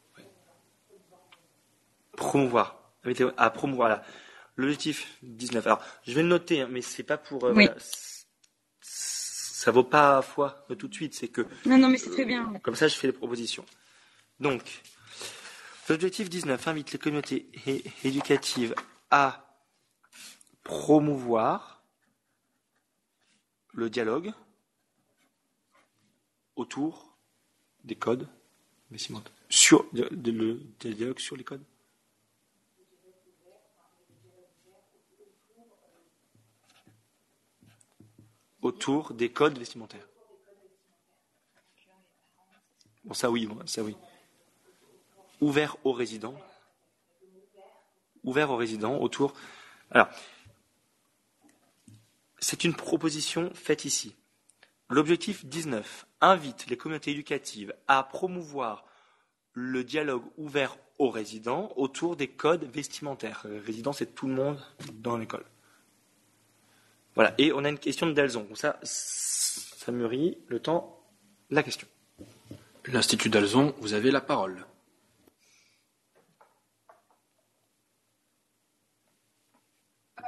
Promouvoir. 2.12 2.92
À 3.36 3.50
promouvoir. 3.50 3.88
Là. 3.88 4.02
L'objectif 4.56 5.18
19. 5.22 5.66
Alors, 5.66 5.82
je 6.06 6.12
vais 6.12 6.22
le 6.22 6.28
noter, 6.28 6.62
hein, 6.62 6.68
mais 6.70 6.82
c'est 6.82 7.02
pas 7.02 7.16
pour. 7.16 7.44
Euh, 7.44 7.54
oui. 7.54 7.68
ça 8.80 9.70
vaut 9.70 9.84
pas 9.84 10.20
foi 10.22 10.66
tout 10.78 10.88
de 10.88 10.94
suite, 10.94 11.14
c'est 11.14 11.28
que. 11.28 11.46
Non, 11.64 11.78
non, 11.78 11.88
mais 11.88 11.98
c'est 11.98 12.10
très 12.10 12.24
bien. 12.24 12.52
Comme 12.62 12.74
ça, 12.74 12.88
je 12.88 12.96
fais 12.96 13.06
les 13.06 13.12
propositions. 13.12 13.64
Donc, 14.40 14.62
l'objectif 15.88 16.28
19 16.28 16.68
invite 16.68 16.92
les 16.92 16.98
communautés 16.98 17.50
éducatives 18.04 18.74
à 19.10 19.48
promouvoir 20.62 21.82
le 23.72 23.88
dialogue 23.88 24.32
autour 26.56 27.07
des 27.88 27.96
codes 27.96 28.28
sur 29.48 29.84
le 29.92 30.60
dialogue 30.80 31.18
sur 31.18 31.36
les 31.36 31.44
codes 31.44 31.64
autour 38.62 39.14
des 39.14 39.30
codes 39.32 39.58
vestimentaires. 39.58 40.06
Bon, 43.04 43.14
ça 43.14 43.30
oui, 43.30 43.48
ça 43.66 43.82
oui. 43.82 43.96
Ouvert 45.40 45.76
aux 45.84 45.92
résidents. 45.92 46.38
Ouvert 48.24 48.50
aux 48.50 48.56
résidents 48.56 48.98
autour. 48.98 49.32
Alors, 49.90 50.08
c'est 52.38 52.64
une 52.64 52.74
proposition 52.74 53.50
faite 53.54 53.84
ici. 53.84 54.14
L'objectif 54.90 55.44
19 55.44 56.06
invite 56.22 56.66
les 56.68 56.78
communautés 56.78 57.10
éducatives 57.10 57.74
à 57.88 58.02
promouvoir 58.02 58.86
le 59.52 59.84
dialogue 59.84 60.24
ouvert 60.38 60.76
aux 60.98 61.10
résidents 61.10 61.72
autour 61.76 62.16
des 62.16 62.28
codes 62.28 62.64
vestimentaires. 62.64 63.44
Résidents, 63.66 63.92
c'est 63.92 64.14
tout 64.14 64.26
le 64.28 64.34
monde 64.34 64.58
dans 64.94 65.18
l'école. 65.18 65.44
Voilà. 67.14 67.34
Et 67.36 67.52
on 67.52 67.64
a 67.64 67.68
une 67.68 67.78
question 67.78 68.06
de 68.06 68.12
Dalzon. 68.12 68.48
ça, 68.54 68.78
ça 68.82 69.92
mûrit 69.92 70.38
le 70.48 70.60
temps. 70.60 71.04
La 71.50 71.62
question. 71.62 71.86
L'Institut 72.86 73.28
Dalzon, 73.28 73.74
vous 73.80 73.92
avez 73.92 74.10
la 74.10 74.22
parole. 74.22 74.64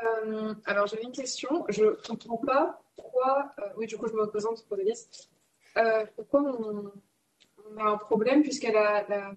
Euh, 0.03 0.55
alors 0.67 0.87
j'avais 0.87 1.05
une 1.05 1.13
question. 1.13 1.65
Je 1.69 1.85
ne 1.85 1.91
comprends 2.07 2.37
pas 2.39 2.83
pourquoi. 3.01 3.51
Euh, 3.59 3.63
oui, 3.77 3.87
du 3.87 3.97
coup, 3.97 4.07
je 4.09 4.15
me 4.15 4.23
représente 4.23 4.65
pour 4.67 4.77
des 4.77 4.93
Euh, 5.77 6.05
pourquoi 6.17 6.43
on, 6.43 6.93
a 7.79 7.85
un 7.85 7.97
problème 7.97 8.43
puisqu'elle 8.43 8.77
a 8.77 9.07
la, 9.09 9.33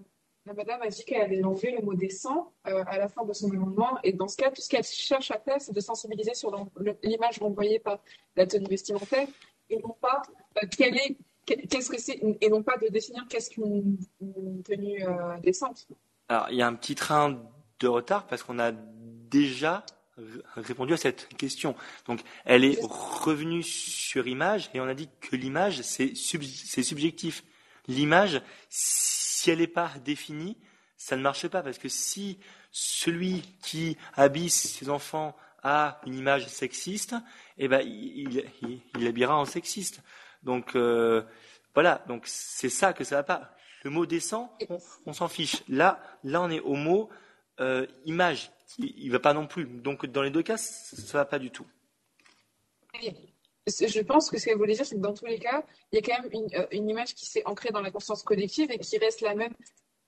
la 0.46 0.54
madame 0.54 0.82
a 0.82 0.88
dit 0.88 1.06
qu'elle 1.06 1.22
allait 1.22 1.44
enlever 1.44 1.72
le 1.72 1.84
mot 1.84 1.94
décent 1.94 2.52
euh, 2.68 2.84
à 2.88 2.98
la 2.98 3.08
fin 3.08 3.24
de 3.24 3.34
son 3.34 3.52
amendement. 3.52 4.00
Et 4.04 4.14
dans 4.14 4.28
ce 4.28 4.38
cas, 4.38 4.50
tout 4.50 4.62
ce 4.62 4.70
qu'elle 4.70 4.84
cherche 4.84 5.30
à 5.32 5.40
faire, 5.40 5.62
c'est 5.62 5.74
de 5.74 5.80
sensibiliser 5.80 6.34
sur 6.34 6.52
l'image 7.04 7.40
renvoyée 7.40 7.80
par 7.80 8.00
la 8.36 8.48
tenue 8.48 8.68
vestimentaire 8.68 9.28
et 9.70 9.78
non 9.78 9.96
pas 10.02 10.24
euh, 10.58 10.68
quelle 10.76 10.98
est, 10.98 11.18
qu'est-ce 11.46 11.90
que 11.90 12.00
c'est, 12.00 12.20
et 12.42 12.50
non 12.50 12.64
pas 12.64 12.78
de 12.78 12.88
définir 12.88 13.26
qu'est-ce 13.30 13.50
qu'une 13.52 13.98
tenue 14.64 15.04
décente. 15.42 15.88
Alors, 16.30 16.48
il 16.50 16.58
y 16.58 16.62
a 16.62 16.68
un 16.68 16.74
petit 16.74 16.96
train 16.96 17.40
de 17.80 17.88
retard 17.88 18.26
parce 18.28 18.44
qu'on 18.44 18.60
a 18.60 18.72
déjà 18.72 19.86
répondu 20.56 20.94
à 20.94 20.98
cette 20.98 21.28
question. 21.38 21.76
Donc, 22.08 22.22
elle 22.46 22.66
est 22.66 22.80
revenue 22.82 23.64
sur 23.64 24.28
image 24.28 24.70
et 24.74 24.82
on 24.82 24.88
a 24.88 24.94
dit 24.94 25.10
que 25.22 25.36
l'image, 25.36 25.82
c'est 25.82 26.16
subjectif. 26.16 27.44
L'image, 27.88 28.42
si 28.70 29.52
elle 29.52 29.60
n'est 29.60 29.68
pas 29.68 29.92
définie, 30.04 30.58
ça 30.98 31.18
ne 31.18 31.22
marche 31.22 31.48
pas 31.48 31.62
parce 31.62 31.78
que 31.78 31.90
si 31.90 32.40
celui 32.72 33.42
qui 33.62 33.98
habille 34.16 34.50
ses 34.50 34.90
enfants 34.90 35.36
a 35.62 36.02
une 36.06 36.16
image 36.16 36.48
sexiste, 36.48 37.16
eh 37.58 37.68
ben 37.68 37.82
il, 37.82 38.46
il, 38.98 39.08
habillera 39.08 39.38
en 39.38 39.46
sexiste. 39.46 40.02
Donc 40.44 40.76
euh, 40.76 41.24
voilà, 41.74 42.04
donc 42.08 42.24
c'est 42.26 42.70
ça 42.70 42.94
que 42.94 43.04
ça 43.04 43.18
va 43.18 43.24
pas. 43.24 43.56
Le 43.84 43.90
mot 43.90 44.06
décent, 44.06 44.58
on 45.06 45.14
s'en 45.14 45.28
fiche. 45.28 45.64
Là, 45.68 46.02
là 46.24 46.42
on 46.42 46.50
est 46.50 46.62
au 46.62 46.76
mot 46.76 47.10
euh, 47.60 47.86
image, 48.06 48.52
il, 48.78 49.08
ne 49.08 49.12
va 49.12 49.20
pas 49.20 49.34
non 49.34 49.48
plus. 49.48 49.66
Donc 49.66 50.06
dans 50.06 50.22
les 50.22 50.30
deux 50.30 50.44
cas, 50.44 50.58
ça, 50.58 50.96
ne 50.98 51.12
va 51.14 51.26
pas 51.26 51.40
du 51.40 51.52
tout. 51.52 51.66
je 53.68 54.02
pense 54.02 54.30
que 54.30 54.38
ce 54.38 54.46
qu'elle 54.46 54.58
voulait 54.58 54.74
dire, 54.74 54.86
c'est 54.86 54.96
que 54.96 55.02
dans 55.02 55.14
tous 55.14 55.26
les 55.26 55.40
cas, 55.40 55.64
il 55.92 55.96
y 55.96 56.00
a 56.00 56.02
quand 56.02 56.22
même 56.22 56.32
une, 56.32 56.56
euh, 56.56 56.68
une 56.72 56.90
image 56.90 57.16
qui 57.16 57.26
s'est 57.26 57.46
ancrée 57.46 57.70
dans 57.70 57.82
la 57.82 57.92
conscience 57.92 58.24
collective 58.24 58.72
et 58.72 58.80
qui 58.80 58.98
reste 58.98 59.22
la 59.22 59.36
même 59.36 59.54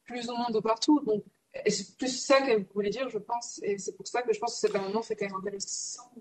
plus 0.05 0.29
ou 0.29 0.35
moins 0.35 0.49
de 0.49 0.59
partout. 0.59 1.01
Donc, 1.05 1.23
c'est 1.67 1.97
plus 1.97 2.15
ça 2.19 2.41
qu'elle 2.41 2.65
voulait 2.73 2.89
dire, 2.89 3.09
je 3.09 3.17
pense. 3.17 3.59
Et 3.63 3.77
c'est 3.77 3.95
pour 3.95 4.07
ça 4.07 4.21
que 4.21 4.33
je 4.33 4.39
pense 4.39 4.53
que 4.55 4.59
cet 4.67 4.75
amendement, 4.75 5.01
c'est 5.01 5.15
quand 5.15 5.25
même 5.25 5.35
intéressant. 5.35 6.11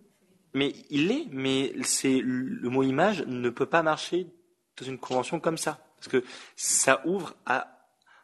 Mais 0.54 0.72
il 0.90 1.08
l'est, 1.08 1.26
mais 1.32 1.72
c'est 1.82 2.20
le 2.22 2.68
mot 2.70 2.84
image 2.84 3.22
ne 3.26 3.50
peut 3.50 3.66
pas 3.66 3.82
marcher 3.82 4.28
dans 4.76 4.86
une 4.86 4.98
convention 4.98 5.40
comme 5.40 5.58
ça. 5.58 5.84
Parce 5.96 6.08
que 6.08 6.24
ça 6.56 7.02
ouvre 7.06 7.34
à, 7.46 7.73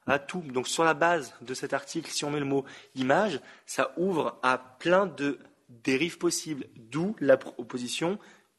à 0.06 0.18
tout. 0.18 0.40
Donc 0.42 0.68
sur 0.68 0.84
la 0.84 0.94
base 0.94 1.34
de 1.40 1.54
cet 1.54 1.72
article, 1.72 2.10
si 2.10 2.24
on 2.24 2.30
met 2.30 2.40
le 2.40 2.44
mot 2.46 2.64
image, 2.94 3.40
ça 3.66 3.92
ouvre 3.96 4.38
à 4.42 4.58
plein 4.58 5.06
de 5.06 5.38
dérives 5.68 6.18
possibles. 6.18 6.66
D'où 6.76 7.14
la 7.20 7.36
proposition 7.36 8.18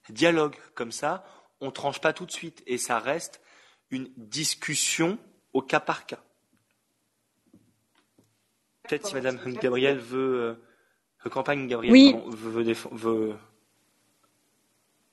dialogue. 0.10 0.56
Comme 0.76 0.92
ça, 0.92 1.26
on 1.60 1.68
ne 1.68 1.72
tranche 1.72 2.02
pas 2.02 2.14
tout 2.14 2.26
de 2.26 2.32
suite 2.32 2.64
et 2.68 2.78
ça 2.78 3.00
reste 3.00 3.42
une 3.90 4.10
discussion 4.18 5.18
au 5.53 5.61
cas 5.61 5.80
par 5.80 6.06
cas. 6.06 6.24
Peut-être 8.84 9.08
si 9.08 9.14
Madame 9.14 9.38
Gabriel 9.53 9.98
veut, 9.98 10.58
euh, 11.24 11.30
campagne, 11.30 11.68
Gabriel 11.68 11.94
Oui. 11.94 12.11
pardon, 12.14 12.30
veut, 12.30 12.64
veut, 12.64 12.76
veut- 12.92 13.36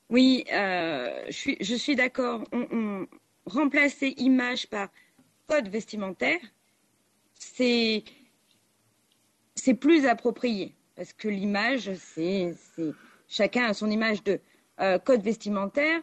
Oui, 0.09 0.45
euh, 0.53 1.25
je 1.27 1.33
suis, 1.33 1.57
je 1.61 1.75
suis 1.75 1.95
d'accord. 1.97 2.43
On, 2.53 2.67
on 2.73 3.07
remplacer 3.45 4.15
image 4.17 4.69
par 4.69 4.89
code 5.49 5.69
vestimentaire, 5.69 6.41
c'est 7.35 8.05
plus 9.81 10.07
approprié 10.07 10.75
parce 10.95 11.13
que 11.13 11.29
l'image, 11.29 11.93
c'est 11.95 12.55
chacun 13.29 13.67
a 13.67 13.75
son 13.75 13.91
image 13.91 14.23
de 14.25 14.41
euh, 14.81 14.99
code 14.99 15.23
vestimentaire. 15.23 16.01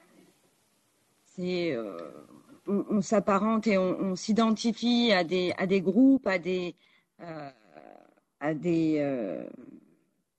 C'est 1.25 1.73
euh, 1.73 1.97
on, 2.67 3.01
s'apparente 3.01 3.67
et 3.67 3.77
on, 3.77 4.15
s'identifie 4.15 5.11
à 5.11 5.23
des 5.23 5.53
à 5.57 5.67
des 5.67 5.81
groupes, 5.81 6.27
à 6.27 6.39
des 6.39 6.75
euh, 7.21 7.49
à 8.39 8.53
des 8.53 9.45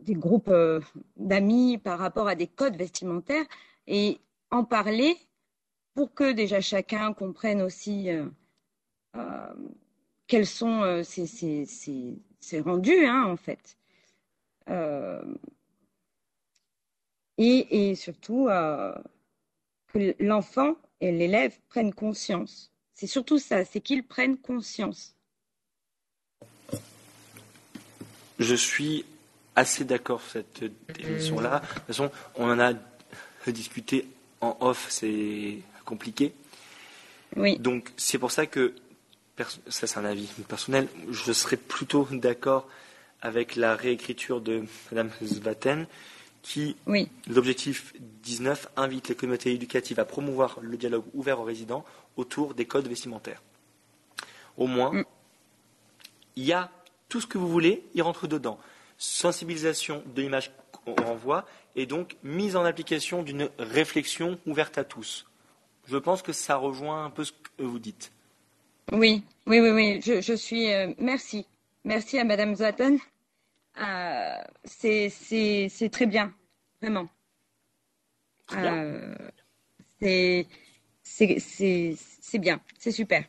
des 0.00 0.14
groupes 0.14 0.52
d'amis 1.16 1.78
par 1.78 1.98
rapport 1.98 2.28
à 2.28 2.34
des 2.34 2.46
codes 2.46 2.76
vestimentaires 2.76 3.44
et 3.86 4.18
en 4.50 4.64
parler 4.64 5.16
pour 5.94 6.14
que 6.14 6.32
déjà 6.32 6.60
chacun 6.60 7.12
comprenne 7.12 7.60
aussi 7.60 8.08
quels 10.26 10.46
sont 10.46 10.82
euh, 10.82 11.02
ces, 11.02 11.26
ces, 11.26 11.66
ces, 11.66 12.18
ces 12.40 12.60
rendus 12.60 13.06
hein, 13.06 13.24
en 13.24 13.36
fait. 13.36 13.76
Euh, 14.68 15.22
et, 17.38 17.90
et 17.90 17.94
surtout 17.94 18.48
euh, 18.48 18.94
que 19.88 20.14
l'enfant 20.18 20.76
et 21.00 21.12
l'élève 21.12 21.56
prennent 21.68 21.92
conscience. 21.94 22.72
C'est 22.94 23.06
surtout 23.06 23.38
ça, 23.38 23.64
c'est 23.64 23.80
qu'ils 23.80 24.04
prennent 24.04 24.38
conscience. 24.38 25.14
Je 28.38 28.54
suis 28.54 29.04
assez 29.54 29.84
d'accord 29.84 30.20
sur 30.20 30.32
cette 30.32 30.64
définition-là. 30.88 31.60
De 31.60 31.66
toute 31.74 31.82
façon, 31.84 32.10
on 32.34 32.50
en 32.50 32.58
a 32.58 32.72
discuté 33.46 34.08
en 34.40 34.56
off, 34.60 34.86
c'est 34.90 35.58
compliqué. 35.84 36.32
Oui. 37.36 37.58
Donc, 37.58 37.92
c'est 37.96 38.18
pour 38.18 38.30
ça 38.30 38.46
que, 38.46 38.74
ça 39.68 39.86
c'est 39.86 39.98
un 39.98 40.04
avis 40.04 40.26
personnel, 40.48 40.88
je 41.10 41.32
serais 41.32 41.56
plutôt 41.56 42.06
d'accord 42.10 42.66
avec 43.20 43.56
la 43.56 43.76
réécriture 43.76 44.40
de 44.40 44.64
Mme 44.90 45.10
Zvaten, 45.22 45.86
qui, 46.42 46.76
Oui. 46.86 47.08
l'objectif 47.28 47.92
19, 47.98 48.68
invite 48.76 49.08
les 49.08 49.14
communautés 49.16 49.52
éducatives 49.52 49.98
à 49.98 50.04
promouvoir 50.04 50.58
le 50.60 50.76
dialogue 50.76 51.04
ouvert 51.12 51.40
aux 51.40 51.44
résidents 51.44 51.84
autour 52.16 52.54
des 52.54 52.66
codes 52.66 52.86
vestimentaires. 52.86 53.42
Au 54.56 54.66
moins, 54.66 55.02
il 56.36 56.44
y 56.44 56.52
a 56.52 56.70
tout 57.08 57.20
ce 57.20 57.26
que 57.26 57.38
vous 57.38 57.48
voulez, 57.48 57.82
il 57.94 58.02
rentre 58.02 58.26
dedans. 58.26 58.58
Sensibilisation 58.98 60.02
de 60.14 60.22
l'image 60.22 60.52
qu'on 60.72 60.94
renvoie 60.94 61.46
et 61.74 61.84
donc 61.86 62.16
mise 62.22 62.56
en 62.56 62.64
application 62.64 63.22
d'une 63.22 63.50
réflexion 63.58 64.38
ouverte 64.46 64.78
à 64.78 64.84
tous. 64.84 65.26
Je 65.86 65.96
pense 65.96 66.22
que 66.22 66.32
ça 66.32 66.56
rejoint 66.56 67.04
un 67.04 67.10
peu 67.10 67.24
ce 67.24 67.32
que 67.32 67.62
vous 67.62 67.78
dites. 67.78 68.12
Oui, 68.92 69.22
oui, 69.46 69.60
oui, 69.60 69.70
oui. 69.70 70.00
Je, 70.02 70.20
je 70.20 70.32
suis. 70.34 70.72
euh, 70.72 70.92
merci, 70.98 71.46
merci 71.84 72.18
à 72.18 72.24
Madame 72.24 72.54
Zaten. 72.54 72.98
Euh, 73.78 74.36
c'est, 74.64 75.10
c'est, 75.10 75.68
c'est 75.68 75.90
très 75.90 76.06
bien, 76.06 76.32
vraiment. 76.80 77.08
Euh, 78.52 79.14
c'est, 80.00 80.46
c'est, 81.02 81.38
c'est, 81.40 81.94
c'est 81.98 82.38
bien, 82.38 82.60
c'est 82.78 82.92
super. 82.92 83.24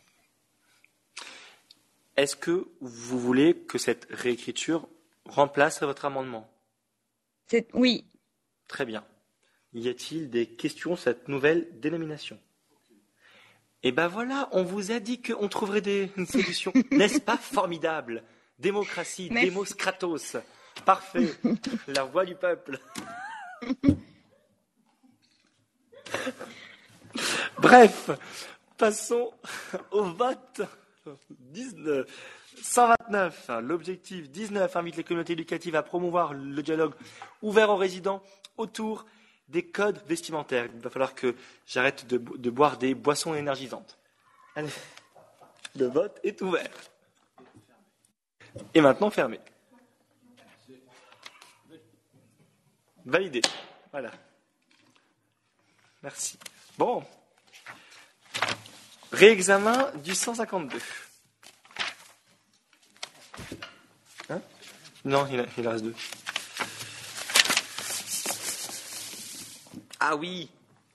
Est-ce 2.16 2.36
que 2.36 2.68
vous 2.82 3.19
voulez 3.19 3.56
que 3.56 3.77
cette 3.77 4.08
réécriture 4.10 4.88
remplace 5.26 5.82
votre 5.84 6.06
amendement? 6.06 6.50
C'est, 7.48 7.68
oui, 7.74 8.06
Très 8.68 8.86
bien. 8.86 9.06
Y 9.74 9.90
a-t-il 9.90 10.30
des 10.30 10.48
questions 10.48 10.95
sur 10.95 11.03
cette 11.03 11.27
nouvelle 11.27 11.68
dénomination? 11.80 12.40
Eh 13.90 13.93
ben 13.93 14.09
voilà, 14.09 14.49
on 14.51 14.64
vous 14.64 14.91
a 14.91 14.99
dit 14.99 15.22
qu'on 15.22 15.48
trouverait 15.48 15.80
des 15.80 16.11
solutions. 16.30 16.74
N'est-ce 16.91 17.22
pas 17.22 17.38
formidable? 17.38 18.22
Démocratie, 18.59 19.30
démos 19.30 19.74
kratos. 19.74 20.35
Parfait. 20.83 21.30
La 21.88 22.03
voix 22.03 22.25
du 22.25 22.35
peuple. 22.35 22.82
Bref, 27.59 28.09
passons 28.77 29.32
au 29.91 30.03
vote. 30.03 30.64
19. 31.30 32.06
129. 32.61 33.51
L'objectif 33.61 34.30
19 34.30 34.75
invite 34.75 34.98
les 34.98 35.06
communautés 35.06 35.32
éducatives 35.32 35.77
à 35.77 35.83
promouvoir 35.83 36.33
le 36.33 36.61
dialogue 36.61 36.93
ouvert 37.41 37.69
aux 37.69 37.77
résidents 37.77 38.22
autour 38.57 39.06
des 39.48 39.66
codes 39.66 40.01
vestimentaires. 40.08 40.67
Il 40.74 40.80
va 40.82 40.90
falloir 40.90 41.16
que 41.16 41.35
j'arrête 41.66 42.06
de, 42.08 42.17
bo- 42.17 42.38
de 42.38 42.50
boire 42.50 42.77
des 42.77 42.93
boissons 42.95 43.34
énergisantes. 43.34 43.98
Allez, 44.56 44.69
le 45.76 45.85
vote 45.88 46.19
est 46.24 46.42
ouvert. 46.42 46.69
Et 48.74 48.82
maintenant 48.82 49.09
fermé. 49.09 49.40
Validé. 53.06 53.42
Voilà. 53.92 54.11
Merci. 56.03 56.38
Bon. 56.77 57.03
Réexamen 59.11 59.92
du 60.03 60.14
152. 60.14 60.77
Hein? 64.30 64.42
Non, 65.06 65.26
il, 65.32 65.40
a- 65.40 65.45
il 65.58 65.67
reste 65.67 65.85
deux. 65.85 65.95
Ah 70.00 70.16
oui, 70.16 70.50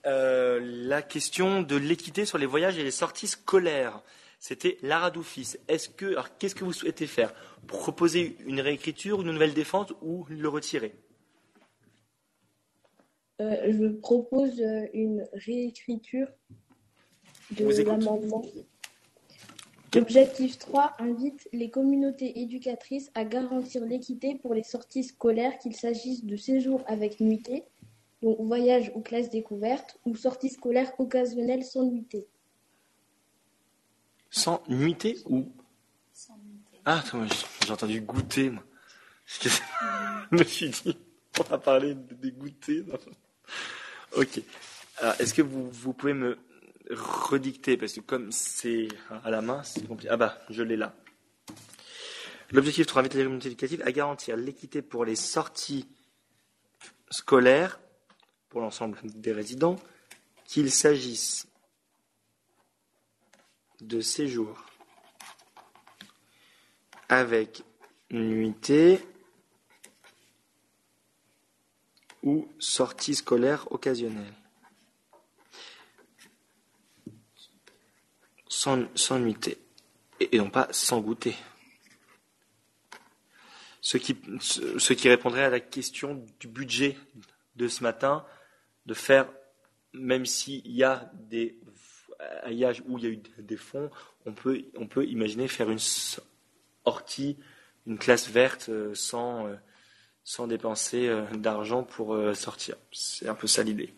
euh, 0.05 0.59
la 0.61 1.01
question 1.01 1.61
de 1.61 1.75
l'équité 1.75 2.25
sur 2.25 2.37
les 2.37 2.45
voyages 2.45 2.77
et 2.77 2.83
les 2.83 2.91
sorties 2.91 3.27
scolaires. 3.27 4.01
C'était 4.39 4.77
Lara 4.81 5.11
Doufis. 5.11 5.55
Est-ce 5.67 5.89
que, 5.89 6.05
alors, 6.05 6.37
qu'est-ce 6.37 6.55
que 6.55 6.65
vous 6.65 6.73
souhaitez 6.73 7.07
faire? 7.07 7.33
Proposer 7.67 8.35
une 8.45 8.59
réécriture, 8.59 9.21
une 9.21 9.31
nouvelle 9.31 9.53
défense 9.53 9.93
ou 10.01 10.25
le 10.29 10.49
retirer? 10.49 10.93
Euh, 13.41 13.71
je 13.71 13.87
propose 13.87 14.59
euh, 14.59 14.85
une 14.93 15.25
réécriture 15.33 16.27
de 17.51 17.83
l'amendement. 17.83 18.43
L'objectif 19.95 20.57
3 20.57 20.93
invite 20.99 21.47
les 21.53 21.69
communautés 21.69 22.41
éducatrices 22.41 23.11
à 23.15 23.25
garantir 23.25 23.85
l'équité 23.85 24.35
pour 24.35 24.53
les 24.53 24.63
sorties 24.63 25.03
scolaires, 25.03 25.57
qu'il 25.59 25.75
s'agisse 25.75 26.25
de 26.25 26.35
séjours 26.35 26.83
avec 26.87 27.19
nuitée, 27.19 27.63
donc 28.23 28.39
voyage 28.39 28.91
ou 28.95 29.01
classe 29.01 29.29
découverte, 29.29 29.99
ou 30.05 30.15
sorties 30.15 30.49
scolaires 30.49 30.91
occasionnelles 30.99 31.63
sans 31.63 31.83
nuitée. 31.83 32.25
Sans 34.31 34.63
nuitée 34.67 35.17
ou? 35.25 35.51
Ah, 36.85 36.99
attends, 36.99 37.25
j'ai 37.65 37.71
entendu 37.71 38.01
goûter, 38.01 38.49
moi. 38.49 38.63
Excusez- 39.27 39.61
Je 40.31 40.37
me 40.37 40.43
suis 40.43 40.69
dit, 40.69 40.97
on 41.39 41.43
va 41.43 41.57
parler 41.57 41.93
de- 41.95 42.13
des 42.15 42.31
goûters. 42.31 42.83
Ok. 44.15 44.41
Est-ce 45.19 45.33
que 45.33 45.41
vous, 45.41 45.69
vous 45.69 45.93
pouvez 45.93 46.13
me 46.13 46.37
redicter 46.89 47.77
Parce 47.77 47.93
que 47.93 47.99
comme 48.01 48.31
c'est 48.31 48.87
à 49.23 49.29
la 49.29 49.41
main, 49.41 49.63
c'est 49.63 49.87
compliqué. 49.87 50.09
Ah 50.11 50.17
bah, 50.17 50.39
je 50.49 50.63
l'ai 50.63 50.77
là. 50.77 50.95
L'objectif 52.51 52.85
3 52.85 53.01
invite 53.01 53.13
les 53.15 53.23
communautés 53.23 53.47
éducatives 53.47 53.81
à 53.85 53.91
garantir 53.91 54.37
l'équité 54.37 54.81
pour 54.81 55.05
les 55.05 55.15
sorties 55.15 55.87
scolaires 57.09 57.79
pour 58.53 58.61
l'ensemble 58.61 58.99
des 59.03 59.31
résidents, 59.31 59.77
qu'il 60.45 60.71
s'agisse 60.71 61.47
de 63.81 63.99
séjour 63.99 64.63
avec 67.09 67.63
nuitée 68.11 68.99
ou 72.21 72.47
sortie 72.59 73.15
scolaire 73.15 73.71
occasionnelle. 73.71 74.33
Sans, 78.47 78.85
sans 78.95 79.17
nuitée 79.17 79.57
et, 80.19 80.37
non 80.37 80.51
pas 80.51 80.67
sans 80.69 81.01
goûter. 81.01 81.35
Ce 83.81 83.97
qui 83.97 85.09
répondrait 85.09 85.43
à 85.43 85.49
la 85.49 85.59
question 85.59 86.23
du 86.39 86.47
budget 86.47 86.97
de 87.55 87.67
ce 87.67 87.81
matin, 87.81 88.23
de 88.85 88.93
faire, 88.93 89.29
même 89.93 90.25
s'il 90.25 90.67
y 90.67 90.83
a 90.83 91.11
des 91.13 91.57
aillages 92.43 92.83
où 92.87 92.97
il 92.97 93.03
y 93.03 93.07
a 93.07 93.09
eu 93.09 93.21
des 93.39 93.57
fonds, 93.57 93.89
on 94.25 94.33
peut, 94.33 94.65
on 94.77 94.87
peut 94.87 95.05
imaginer 95.05 95.47
faire 95.47 95.69
une 95.69 95.79
sortie, 95.79 97.37
une 97.85 97.97
classe 97.97 98.29
verte 98.29 98.69
euh, 98.69 98.93
sans, 98.93 99.47
euh, 99.47 99.55
sans 100.23 100.47
dépenser 100.47 101.07
euh, 101.07 101.25
d'argent 101.33 101.83
pour 101.83 102.17
sortir. 102.35 102.75
C'est 102.91 103.27
un 103.27 103.35
peu 103.35 103.47
ça 103.47 103.63
l'idée. 103.63 103.93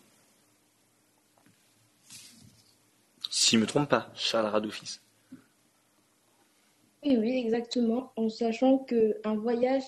Si 3.30 3.52
je 3.52 3.56
ne 3.56 3.62
me 3.62 3.66
trompe 3.66 3.88
pas, 3.88 4.10
Charles 4.14 4.46
Radoufis. 4.46 5.00
Oui, 7.04 7.16
oui, 7.18 7.38
exactement. 7.38 8.12
En 8.16 8.28
sachant 8.28 8.78
qu'un 8.78 9.36
voyage, 9.36 9.82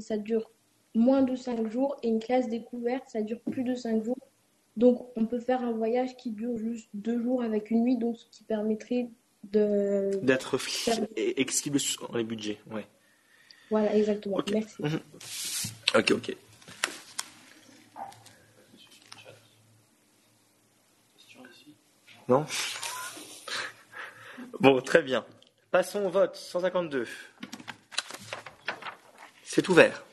ça 0.00 0.18
dure 0.18 0.50
moins 0.94 1.22
de 1.22 1.34
5 1.34 1.70
jours 1.70 1.96
et 2.02 2.08
une 2.08 2.18
classe 2.18 2.48
découverte, 2.48 3.04
ça 3.08 3.22
dure 3.22 3.40
plus 3.40 3.62
de 3.62 3.74
5 3.74 4.04
jours. 4.04 4.18
Donc, 4.78 5.08
on 5.16 5.26
peut 5.26 5.40
faire 5.40 5.62
un 5.62 5.72
voyage 5.72 6.16
qui 6.16 6.30
dure 6.30 6.56
juste 6.56 6.88
2 6.94 7.20
jours 7.20 7.42
avec 7.42 7.72
une 7.72 7.82
nuit, 7.82 7.96
donc 7.96 8.16
ce 8.16 8.24
qui 8.30 8.44
permettrait 8.44 9.08
de... 9.42 10.12
D'être 10.22 10.56
exquisible 11.16 11.80
sur 11.80 12.16
les 12.16 12.22
budgets, 12.22 12.60
ouais. 12.70 12.86
Voilà, 13.70 13.92
exactement. 13.96 14.38
Merci. 14.52 14.76
Mhm. 14.80 15.00
Ok, 15.96 16.10
ok. 16.12 16.36
Non? 22.28 22.46
Bon, 24.60 24.80
très 24.80 25.02
bien. 25.02 25.26
Passons 25.72 26.04
au 26.04 26.08
vote. 26.08 26.36
152. 26.36 27.08
C'est 29.42 29.68
ouvert. 29.68 30.04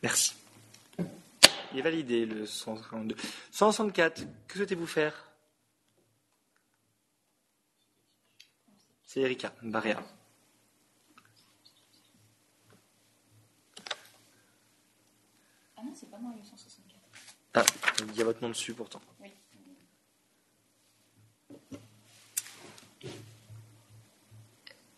Merci. 0.00 0.34
Il 1.74 1.78
est 1.78 1.82
validé 2.08 2.26
le 2.26 2.46
152. 2.46 3.14
164, 3.50 4.22
que 4.46 4.56
souhaitez-vous 4.56 4.86
faire? 4.86 5.14
C'est 9.04 9.20
Erika 9.20 9.52
Barrea. 9.62 10.02
Ah 15.76 15.82
non, 15.84 15.92
c'est 15.94 16.10
pas 16.10 16.18
moi 16.18 16.32
le 16.36 16.42
164. 16.42 17.00
Ah, 17.54 17.64
il 18.10 18.16
y 18.16 18.20
a 18.20 18.24
votre 18.24 18.42
nom 18.42 18.48
dessus 18.50 18.74
pourtant. 18.74 19.00
Oui. 19.20 19.32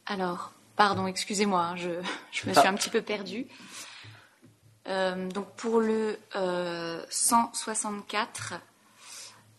Alors, 0.06 0.52
pardon, 0.76 1.06
excusez-moi, 1.06 1.62
hein, 1.62 1.76
je, 1.76 1.90
je 2.32 2.46
me 2.48 2.52
Ah. 2.56 2.60
suis 2.60 2.68
un 2.68 2.74
petit 2.74 2.90
peu 2.90 3.02
perdue. 3.02 3.46
Euh, 4.90 5.28
donc 5.28 5.46
pour 5.56 5.80
le 5.80 6.18
euh, 6.36 7.02
164, 7.10 8.54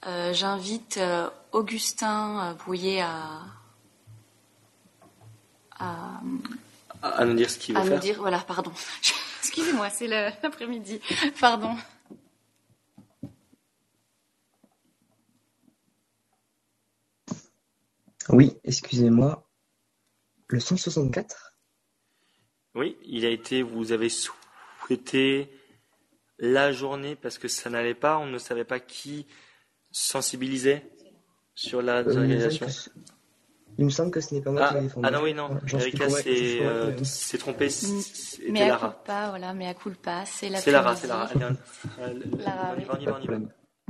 euh, 0.05 0.33
j'invite 0.33 0.97
euh, 0.97 1.29
Augustin 1.53 2.49
euh, 2.49 2.53
Brouillet 2.53 3.01
à, 3.01 3.39
à, 5.79 6.19
À 7.01 7.25
nous 7.25 7.33
dire 7.35 7.49
ce 7.49 7.57
qu'il 7.57 7.73
veut 7.75 7.81
à 7.81 7.83
nous 7.85 7.89
faire. 7.91 7.99
dire. 7.99 8.17
Voilà, 8.19 8.39
pardon. 8.39 8.71
Excusez-moi, 9.41 9.89
c'est 9.89 10.07
le- 10.07 10.29
l'après-midi. 10.43 10.99
Pardon. 11.39 11.75
Oui, 18.29 18.53
excusez-moi. 18.63 19.47
Le 20.47 20.59
164 20.59 21.53
Oui, 22.75 22.97
il 23.03 23.25
a 23.25 23.29
été, 23.29 23.61
vous 23.63 23.91
avez 23.91 24.09
souhaité 24.85 25.49
la 26.39 26.71
journée 26.71 27.15
parce 27.15 27.37
que 27.37 27.47
ça 27.47 27.69
n'allait 27.69 27.93
pas, 27.95 28.17
on 28.17 28.25
ne 28.25 28.37
savait 28.37 28.65
pas 28.65 28.79
qui 28.79 29.27
sensibilisait 29.91 30.91
sur 31.55 31.81
la 31.81 31.97
Euh, 31.97 32.01
il 32.01 32.07
me 32.07 32.11
semble 32.11 32.27
désorganisation. 32.27 32.65
que 32.65 32.71
ce- 32.71 32.89
Il 33.77 33.85
me 33.85 33.89
semble 33.89 34.11
que 34.11 34.19
ce 34.21 34.33
n'est 34.35 34.41
pas 34.41 34.51
moi 34.51 34.61
Ah, 34.63 34.67
qui 34.69 34.73
l'ai 34.75 34.81
défendu. 34.81 35.07
ah 35.07 35.11
non, 35.11 35.21
oui, 35.23 35.33
non. 35.33 35.49
Erika 35.73 36.09
s'est 36.09 36.59
euh, 36.61 37.03
s'est 37.03 37.37
trompée, 37.37 37.69
c'était 37.69 38.51
Mais 38.51 38.61
à 38.63 38.67
Lara. 38.69 38.89
culpa, 38.89 39.29
voilà, 39.29 39.53
mais 39.53 39.67
à 39.67 39.73
culpa, 39.73 40.25
c'est 40.25 40.49
la 40.49 40.59
C'est 40.59 40.71
Lara, 40.71 40.95
c'est 40.95 41.07
Lara. 41.07 41.25
Allez, 41.25 41.45
on- 41.45 42.01
euh, 42.01 42.13
Lara, 42.39 42.75
on 42.75 42.79
y 42.79 42.83
va, 42.85 42.93
on 42.95 42.99
y 42.99 43.05
va, 43.05 43.19
on 43.19 43.21
y 43.23 43.27
va. 43.27 43.37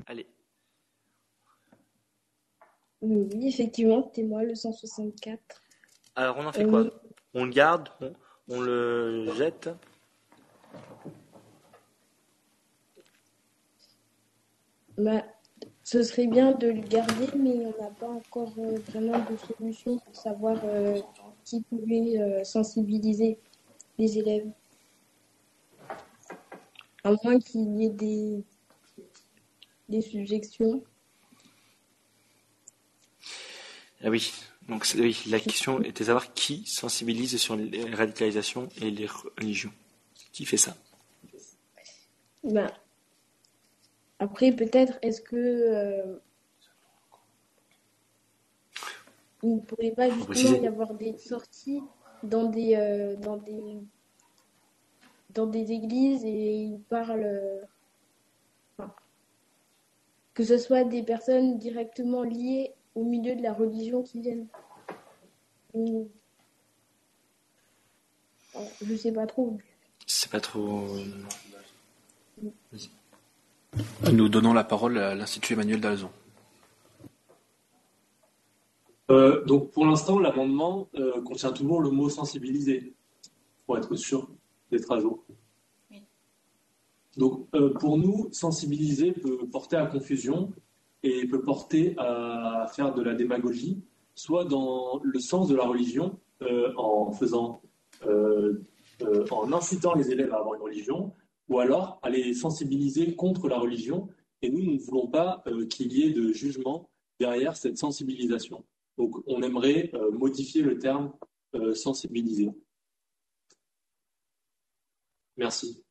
Allez. 0.08 0.28
Oui, 3.02 3.28
oui, 3.34 3.48
effectivement, 3.48 4.04
c'était 4.08 4.24
moi 4.28 4.44
le 4.44 4.54
164. 4.54 5.40
Alors, 6.16 6.38
on 6.38 6.46
en 6.46 6.52
fait 6.52 6.64
Euh, 6.64 6.70
quoi 6.70 6.84
On 7.34 7.46
le 7.46 7.52
garde 7.52 7.90
on, 8.02 8.14
on 8.50 8.62
le 8.62 9.34
jette 9.36 9.70
Bah, 15.02 15.26
ce 15.84 16.04
serait 16.04 16.28
bien 16.28 16.52
de 16.52 16.68
le 16.68 16.82
garder, 16.82 17.28
mais 17.36 17.66
on 17.66 17.82
n'a 17.82 17.90
pas 17.90 18.08
encore 18.08 18.54
euh, 18.60 18.78
vraiment 18.90 19.18
de 19.18 19.36
solution 19.36 19.98
pour 19.98 20.16
savoir 20.16 20.62
euh, 20.64 21.02
qui 21.44 21.62
pourrait 21.62 22.20
euh, 22.20 22.44
sensibiliser 22.44 23.40
les 23.98 24.20
élèves. 24.20 24.48
À 27.04 27.14
moins 27.24 27.40
qu'il 27.40 27.80
y 27.80 27.86
ait 27.86 27.90
des, 27.90 28.44
des 29.90 30.02
suggestions. 30.02 30.84
Ah 34.04 34.10
oui. 34.10 34.32
Donc, 34.70 34.86
oui, 34.96 35.20
la 35.28 35.40
question 35.40 35.82
était 35.82 36.04
de 36.04 36.06
savoir 36.06 36.32
qui 36.36 36.64
sensibilise 36.68 37.38
sur 37.38 37.56
les 37.56 37.90
radicalisations 37.96 38.70
et 38.80 38.92
les 38.92 39.08
religions. 39.08 39.74
Qui 40.32 40.46
fait 40.46 40.58
ça? 40.58 40.78
Ben, 42.44 42.72
après, 44.22 44.52
peut-être, 44.54 44.98
est-ce 45.02 45.22
que 45.22 45.36
euh, 45.36 46.20
il 49.44 49.56
ne 49.56 49.60
pourrait 49.60 49.92
pas 49.92 50.10
justement 50.10 50.54
y 50.54 50.68
avoir 50.68 50.94
des 50.94 51.18
sorties 51.18 51.82
dans 52.24 52.46
des, 52.50 52.76
euh, 52.76 53.16
dans 53.18 53.38
des, 53.38 53.80
dans 55.32 55.48
des 55.48 55.72
églises 55.72 56.24
et 56.24 56.54
ils 56.64 56.80
parlent, 56.90 57.24
euh, 57.24 57.62
enfin, 58.78 58.94
que 60.34 60.44
ce 60.44 60.58
soit 60.58 60.84
des 60.84 61.04
personnes 61.04 61.58
directement 61.58 62.24
liées 62.24 62.74
au 62.96 63.04
milieu 63.04 63.36
de 63.36 63.42
la 63.42 63.54
religion 63.54 64.04
qui 64.04 64.22
viennent. 64.22 64.48
Ou- 65.74 66.10
Bon, 68.54 68.68
je 68.86 68.96
sais 68.96 69.14
pas 69.14 69.26
trop. 69.28 69.58
C'est 70.06 70.30
pas 70.30 70.42
trop. 70.42 70.86
Nous 74.12 74.30
donnons 74.30 74.54
la 74.54 74.64
parole 74.64 74.98
à 74.98 75.16
l'Institut 75.16 75.54
Emmanuel 75.54 75.80
Dalzon. 75.80 76.10
Euh, 79.10 79.44
donc 79.46 79.72
pour 79.72 79.86
l'instant, 79.86 80.20
l'amendement 80.20 80.88
euh, 80.96 81.22
contient 81.22 81.52
toujours 81.52 81.82
le 81.82 81.90
mot 81.90 82.10
sensibiliser, 82.10 82.94
pour 83.66 83.78
être 83.78 83.96
sûr 83.96 84.30
d'être 84.72 84.92
à 84.92 85.00
jour. 85.00 85.24
Donc 87.18 87.48
euh, 87.56 87.74
pour 87.74 87.98
nous, 87.98 88.30
sensibiliser 88.32 89.12
peut 89.12 89.46
porter 89.52 89.76
à 89.76 89.86
confusion 89.86 90.52
et 91.04 91.28
peut 91.28 91.42
porter 91.42 91.96
à 91.98 92.68
faire 92.74 92.94
de 92.94 93.02
la 93.02 93.14
démagogie, 93.14 93.82
soit 94.16 94.46
dans 94.46 95.02
le 95.04 95.20
sens 95.20 95.48
de 95.48 95.56
la 95.56 95.66
religion, 95.66 96.18
euh, 96.42 96.74
en 96.78 97.12
faisant, 97.12 97.62
euh, 98.06 98.62
euh, 99.02 99.26
en 99.32 99.52
incitant 99.52 99.94
les 99.94 100.12
élèves 100.12 100.34
à 100.34 100.38
avoir 100.38 100.56
une 100.56 100.62
religion, 100.62 101.12
ou 101.52 101.60
alors 101.60 102.00
à 102.02 102.10
les 102.10 102.34
sensibiliser 102.34 103.14
contre 103.16 103.50
la 103.50 103.60
religion. 103.60 104.08
Et 104.42 104.50
nous, 104.50 104.64
nous 104.64 104.74
ne 104.74 104.80
voulons 104.80 105.08
pas 105.08 105.44
euh, 105.48 105.68
qu'il 105.68 105.92
y 105.92 106.04
ait 106.04 106.14
de 106.14 106.32
jugement 106.32 106.90
derrière 107.20 107.58
cette 107.58 107.78
sensibilisation. 107.78 108.66
Donc, 108.98 109.18
on 109.28 109.44
aimerait 109.44 109.92
euh, 109.94 110.12
modifier 110.12 110.62
le 110.62 110.80
terme 110.80 111.12
euh, 111.56 111.76
sensibiliser. 111.76 112.50
Merci. 115.36 115.84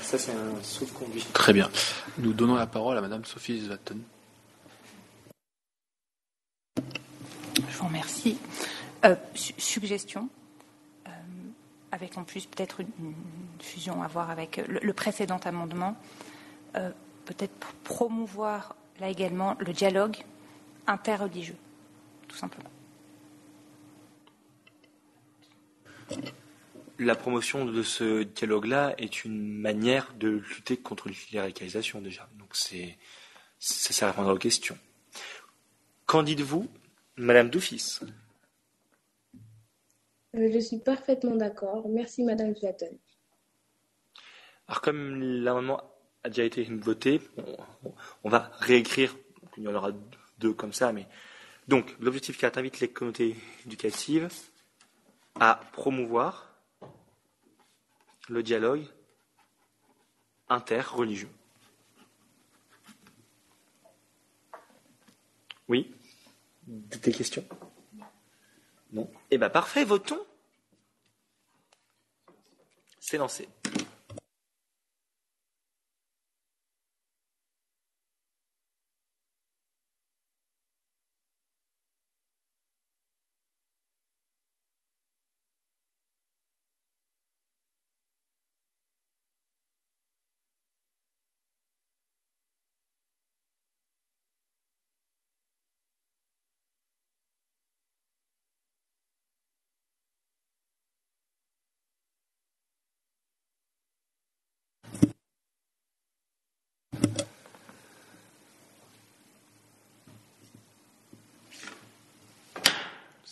Ça, 0.00 0.18
c'est 0.18 0.32
un 0.32 0.62
sauf-conduit. 0.62 1.24
Très 1.32 1.52
bien. 1.52 1.70
Nous 2.18 2.32
donnons 2.32 2.56
la 2.56 2.66
parole 2.66 2.98
à 2.98 3.00
Madame 3.00 3.24
Sophie 3.24 3.60
Zlatten. 3.60 4.02
Je 7.76 7.82
vous 7.82 7.88
remercie. 7.88 8.38
Euh, 9.04 9.14
su 9.34 9.52
suggestion, 9.58 10.30
euh, 11.06 11.10
avec 11.92 12.16
en 12.16 12.24
plus 12.24 12.46
peut-être 12.46 12.80
une, 12.80 13.12
fusion 13.60 14.02
à 14.02 14.08
voir 14.08 14.30
avec 14.30 14.56
le, 14.66 14.92
précédent 14.94 15.36
amendement, 15.44 15.94
euh, 16.76 16.90
peut-être 17.26 17.52
promouvoir 17.84 18.76
là 18.98 19.10
également 19.10 19.56
le 19.58 19.74
dialogue 19.74 20.16
interreligieux, 20.86 21.58
tout 22.28 22.36
simplement. 22.38 22.70
La 26.98 27.14
promotion 27.14 27.66
de 27.66 27.82
ce 27.82 28.22
dialogue-là 28.22 28.94
est 28.96 29.26
une 29.26 29.52
manière 29.52 30.14
de 30.14 30.28
lutter 30.28 30.78
contre 30.78 31.10
la 31.10 31.50
déjà. 32.00 32.26
Donc 32.38 32.56
c'est 32.56 32.96
ça, 33.58 33.92
ça 33.92 34.06
répondra 34.06 34.32
aux 34.32 34.38
questions. 34.38 34.78
Qu'en 36.06 36.22
dites-vous, 36.22 36.70
Madame 37.16 37.48
Doufis 37.48 38.00
euh, 40.34 40.50
Je 40.52 40.58
suis 40.58 40.78
parfaitement 40.78 41.36
d'accord. 41.36 41.88
Merci, 41.88 42.22
Madame 42.24 42.54
Flatten. 42.54 42.98
Alors 44.68 44.80
comme 44.82 45.20
l'amendement 45.20 45.80
a 46.24 46.28
déjà 46.28 46.44
été 46.44 46.64
voté, 46.64 47.20
on, 47.38 47.94
on, 48.24 48.28
va 48.28 48.50
réécrire. 48.58 49.16
Il 49.56 49.62
y 49.62 49.68
en 49.68 49.74
aura 49.74 49.92
deux 50.38 50.52
comme 50.52 50.72
ça, 50.72 50.92
mais 50.92 51.06
donc 51.68 51.96
l'objectif 52.00 52.36
4 52.36 52.58
invite 52.58 52.80
les 52.80 52.88
communautés 52.88 53.36
éducatives 53.64 54.28
à 55.40 55.60
promouvoir 55.72 56.54
le 58.28 58.42
dialogue 58.42 58.84
interreligieux. 60.48 61.30
Oui 65.68 65.94
Des 66.66 67.12
questions? 67.12 67.44
Non 68.92 69.10
Eh 69.30 69.38
bien, 69.38 69.50
parfait, 69.50 69.84
votons. 69.84 70.24
C'est 72.98 73.18
lancé. 73.18 73.48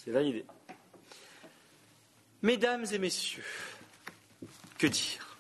C'est 0.05 0.10
validé. 0.10 0.44
Mesdames 2.42 2.84
et 2.92 2.99
messieurs, 2.99 3.44
que 4.76 4.86
dire? 4.86 5.39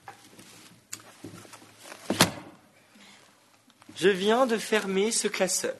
Je 3.94 4.08
viens 4.08 4.46
de 4.46 4.56
fermer 4.56 5.10
ce 5.10 5.28
classeur. 5.28 5.76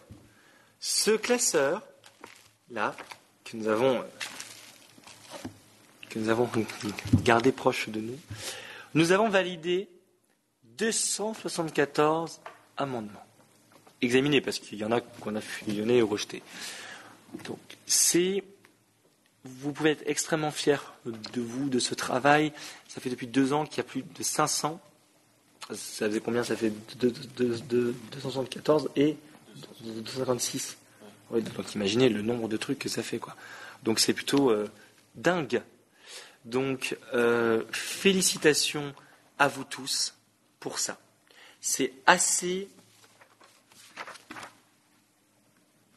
Ce 0.81 1.13
classeur, 1.13 1.83
là, 2.71 2.95
que 3.45 3.57
nous 3.57 3.69
avons, 3.69 4.05
avons 6.29 6.51
gardé 7.23 7.53
proche 7.53 7.89
de 7.89 8.01
nous, 8.01 8.19
nous 8.93 9.13
avons 9.13 9.31
validé 9.31 9.89
274 10.77 12.41
amendements. 12.77 13.25
Examinés, 14.03 14.43
parce 14.43 14.59
qu'il 14.59 14.77
y 14.77 14.85
en 14.85 14.93
a 14.93 15.01
qu'on 15.01 15.37
a 15.37 15.41
fusionné 15.41 16.03
ou 16.03 16.07
rejeté. 16.07 16.43
Donc, 17.45 17.59
c'est 17.87 18.45
vous 19.45 19.73
pouvez 19.73 19.91
être 19.91 20.03
extrêmement 20.07 20.51
fier 20.51 20.95
de 21.05 21.41
vous, 21.41 21.69
de 21.69 21.79
ce 21.79 21.95
travail. 21.95 22.53
Ça 22.89 23.01
fait 23.01 23.11
depuis 23.11 23.27
deux 23.27 23.53
ans 23.53 23.67
qu'il 23.67 23.79
y 23.79 23.81
a 23.81 23.85
plus 23.85 24.03
de 24.03 24.23
500. 24.23 24.81
Ça 25.75 26.07
faisait 26.07 26.21
combien? 26.21 26.45
Ça 26.45 26.57
fait 26.57 26.73
274 26.97 28.91
et 28.97 29.17
256. 29.83 30.79
Ouais, 31.31 31.41
donc 31.41 31.75
imaginez 31.75 32.09
le 32.09 32.23
nombre 32.23 32.49
de 32.49 32.57
trucs 32.57 32.79
que 32.79 32.89
ça 32.89 33.03
fait. 33.03 33.19
Quoi. 33.19 33.37
Donc 33.83 33.99
c'est 33.99 34.13
plutôt 34.15 34.51
euh, 34.51 34.69
dingue. 35.15 35.63
Donc 36.45 36.97
euh, 37.15 37.65
félicitations 37.71 38.95
à 39.39 39.49
vous 39.49 39.65
tous 39.65 40.15
pour 40.61 40.79
ça. 40.79 40.99
C'est 41.61 41.93
assez 42.07 42.69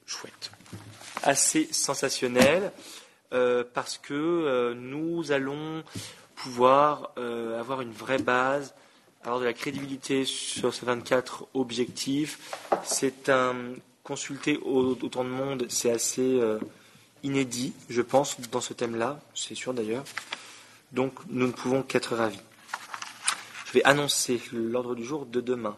chouette, 0.06 0.52
assez 1.24 1.68
sensationnel. 1.72 2.72
Euh, 3.34 3.66
parce 3.74 3.98
que 3.98 4.14
euh, 4.14 4.74
nous 4.74 5.34
allons 5.34 5.84
pouvoir 6.36 7.12
euh, 7.18 7.60
avoir 7.60 7.82
une 7.82 7.92
vraie 7.92 8.20
base, 8.20 8.74
avoir 9.24 9.42
de 9.42 9.46
la 9.46 9.54
crédibilité 9.54 10.24
sur 10.24 10.74
ces 10.74 10.86
24 10.86 11.48
objectifs. 11.54 12.40
C'est 12.84 13.28
un 13.28 13.56
consulter 14.04 14.58
autant 14.64 15.26
de 15.26 15.30
monde, 15.30 15.66
c'est 15.68 15.92
assez 15.92 16.40
inédit, 17.24 17.74
je 17.90 18.02
pense, 18.02 18.40
dans 18.50 18.62
ce 18.62 18.74
thème-là, 18.74 19.20
c'est 19.36 19.56
sûr 19.56 19.74
d'ailleurs. 19.74 20.06
Donc 20.94 21.14
nous 21.28 21.48
ne 21.48 21.52
pouvons 21.52 21.84
qu'être 21.84 22.16
ravis. 22.16 22.40
Je 23.66 23.74
vais 23.74 23.84
annoncer 23.84 24.40
l'ordre 24.54 24.96
du 24.96 25.04
jour 25.04 25.26
de 25.26 25.42
demain. 25.42 25.76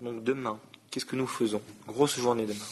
Donc 0.00 0.24
demain, 0.24 0.58
qu'est-ce 0.90 1.04
que 1.04 1.16
nous 1.16 1.26
faisons? 1.26 1.60
Grosse 1.86 2.18
journée 2.18 2.46
demain. 2.46 2.64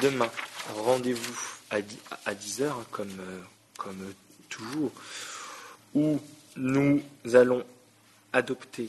Demain, 0.00 0.30
rendez-vous 0.74 1.57
à 1.70 2.34
10 2.34 2.62
heures, 2.62 2.84
comme, 2.90 3.16
comme 3.76 4.14
toujours, 4.48 4.90
où 5.94 6.20
nous 6.56 7.02
allons 7.34 7.64
adopter 8.32 8.88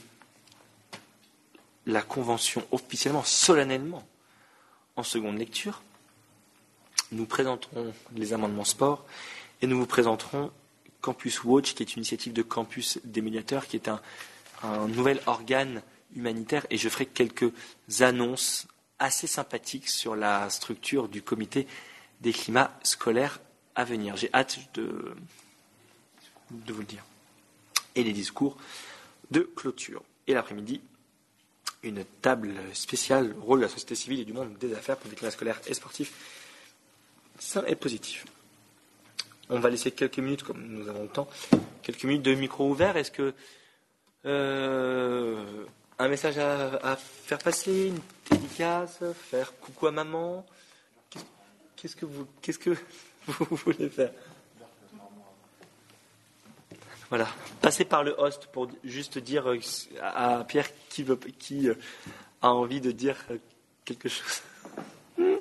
la 1.85 2.01
convention 2.01 2.65
officiellement, 2.71 3.23
solennellement, 3.23 4.05
en 4.95 5.03
seconde 5.03 5.37
lecture. 5.37 5.81
Nous 7.11 7.25
présenterons 7.25 7.93
les 8.15 8.33
amendements 8.33 8.65
sport 8.65 9.05
et 9.61 9.67
nous 9.67 9.79
vous 9.79 9.87
présenterons 9.87 10.51
Campus 11.01 11.43
Watch, 11.43 11.73
qui 11.73 11.83
est 11.83 11.93
une 11.93 11.99
initiative 11.99 12.33
de 12.33 12.41
campus 12.41 12.99
des 13.03 13.21
médiateurs, 13.21 13.67
qui 13.67 13.77
est 13.77 13.89
un 13.89 14.87
nouvel 14.87 15.21
organe 15.25 15.81
humanitaire, 16.15 16.65
et 16.69 16.77
je 16.77 16.89
ferai 16.89 17.05
quelques 17.05 17.51
annonces 18.01 18.67
assez 18.99 19.27
sympathiques 19.27 19.87
sur 19.87 20.15
la 20.15 20.49
structure 20.49 21.07
du 21.07 21.21
comité 21.21 21.67
des 22.21 22.33
climats 22.33 22.77
scolaires 22.83 23.39
à 23.75 23.83
venir. 23.85 24.17
J'ai 24.17 24.29
hâte 24.33 24.59
de, 24.73 25.15
vous 26.51 26.79
le 26.79 26.85
dire. 26.85 27.03
Et 27.95 28.03
les 28.03 28.13
discours 28.13 28.57
de 29.31 29.41
clôture. 29.41 30.03
Et 30.27 30.33
l'après-midi, 30.33 30.81
une 31.83 32.03
table 32.21 32.55
spéciale 32.73 33.35
rôle 33.39 33.59
de 33.59 33.65
la 33.65 33.69
société 33.69 33.95
civile 33.95 34.19
et 34.19 34.25
du 34.25 34.33
monde 34.33 34.57
des 34.57 34.73
affaires 34.73 34.97
pour 34.97 35.09
des 35.09 35.15
climats 35.15 35.31
scolaires 35.31 35.61
et 35.67 35.73
sportifs 35.73 36.13
sain 37.39 37.63
et 37.67 37.75
positif. 37.75 38.25
On 39.49 39.59
va 39.59 39.69
laisser 39.69 39.91
quelques 39.91 40.19
minutes, 40.19 40.43
comme 40.43 40.61
nous 40.61 40.87
avons 40.89 41.03
le 41.03 41.09
temps, 41.09 41.27
quelques 41.81 42.03
minutes 42.03 42.21
de 42.21 42.35
micro 42.35 42.69
ouvert. 42.69 42.97
Est-ce 42.97 43.11
que 43.11 43.33
euh, 44.25 45.65
un 45.97 46.07
message 46.07 46.37
à, 46.37 46.75
à, 46.83 46.95
faire 46.97 47.39
passer, 47.39 47.87
une 47.87 47.99
dédicace, 48.29 48.99
faire 49.31 49.57
coucou 49.59 49.87
à 49.87 49.91
maman? 49.91 50.45
Qu'est-ce 51.81 51.95
que 51.95 52.05
vous, 52.05 52.27
qu'est-ce 52.41 52.59
que 52.59 52.71
vous 53.27 53.55
voulez 53.55 53.89
faire? 53.89 54.11
Voilà, 57.07 57.29
passez 57.61 57.85
par 57.85 58.03
le 58.03 58.13
host 58.19 58.47
pour 58.47 58.67
juste 58.83 59.17
dire 59.17 59.47
à 60.01 60.43
Pierre 60.43 60.67
qui, 60.89 61.03
veut, 61.03 61.15
qui 61.15 61.69
a 62.41 62.53
envie 62.53 62.81
de 62.81 62.91
dire 62.91 63.15
quelque 63.85 64.09
chose. 64.09 64.41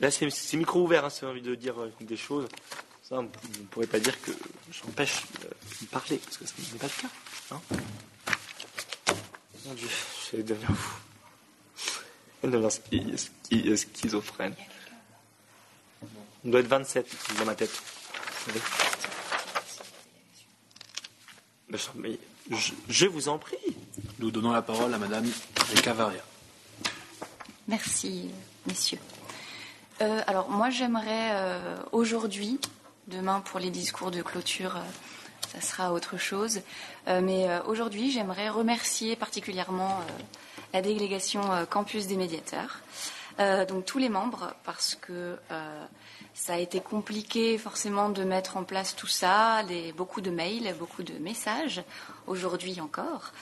Là, 0.00 0.10
c'est, 0.10 0.56
micro 0.56 0.82
ouvert, 0.82 1.04
hein, 1.04 1.10
c'est 1.10 1.26
envie 1.26 1.42
de 1.42 1.54
dire 1.54 1.76
des 2.00 2.16
choses. 2.16 2.48
Ça, 3.04 3.16
vous 3.16 3.28
ne 3.60 3.66
pourrez 3.66 3.86
pas 3.86 4.00
dire 4.00 4.20
que 4.20 4.32
j'empêche 4.72 5.22
de 5.80 5.86
parler, 5.86 6.18
parce 6.18 6.38
que 6.38 6.46
ce 6.46 6.72
n'est 6.72 6.78
pas 6.78 6.88
le 6.88 7.02
cas. 7.02 7.08
Hein 7.52 7.60
Mon 9.66 9.74
Dieu, 9.74 9.88
je 10.30 10.36
vais 10.36 10.42
devenir 10.42 10.70
fou. 10.74 11.00
Elle 12.42 12.50
devient 12.50 13.76
schizophrène. 13.76 14.54
On 16.44 16.50
doit 16.50 16.60
être 16.60 16.66
27 16.66 17.06
dans 17.38 17.44
ma 17.44 17.54
tête. 17.54 17.70
Mais 21.94 22.18
je, 22.50 22.72
je, 22.88 23.06
vous 23.06 23.28
en 23.28 23.38
prie. 23.38 23.56
Nous 24.18 24.30
donnons 24.32 24.50
la 24.50 24.62
parole 24.62 24.92
à 24.92 24.98
Madame 24.98 25.30
Cavaria. 25.82 26.22
Merci, 27.68 28.30
messieurs. 28.66 28.98
Euh, 30.00 30.20
alors, 30.26 30.50
moi, 30.50 30.70
j'aimerais 30.70 31.30
euh, 31.32 31.76
aujourd'hui, 31.92 32.58
demain 33.06 33.40
pour 33.40 33.60
les 33.60 33.70
discours 33.70 34.10
de 34.10 34.22
clôture, 34.22 34.76
ça 35.52 35.60
sera 35.60 35.92
autre 35.92 36.16
chose, 36.16 36.60
mais 37.06 37.46
aujourd'hui, 37.66 38.10
j'aimerais 38.10 38.48
remercier 38.48 39.16
particulièrement 39.16 40.00
la 40.72 40.80
délégation 40.80 41.42
campus 41.68 42.06
des 42.06 42.16
médiateurs, 42.16 42.80
donc 43.68 43.84
tous 43.84 43.98
les 43.98 44.08
membres, 44.08 44.54
parce 44.64 44.94
que 44.94 45.36
ça 46.34 46.54
a 46.54 46.58
été 46.58 46.80
compliqué 46.80 47.58
forcément 47.58 48.08
de 48.08 48.24
mettre 48.24 48.56
en 48.56 48.64
place 48.64 48.96
tout 48.96 49.06
ça, 49.06 49.62
beaucoup 49.96 50.22
de 50.22 50.30
mails, 50.30 50.74
beaucoup 50.78 51.02
de 51.02 51.14
messages, 51.18 51.82
aujourd'hui 52.26 52.80
encore, 52.80 53.32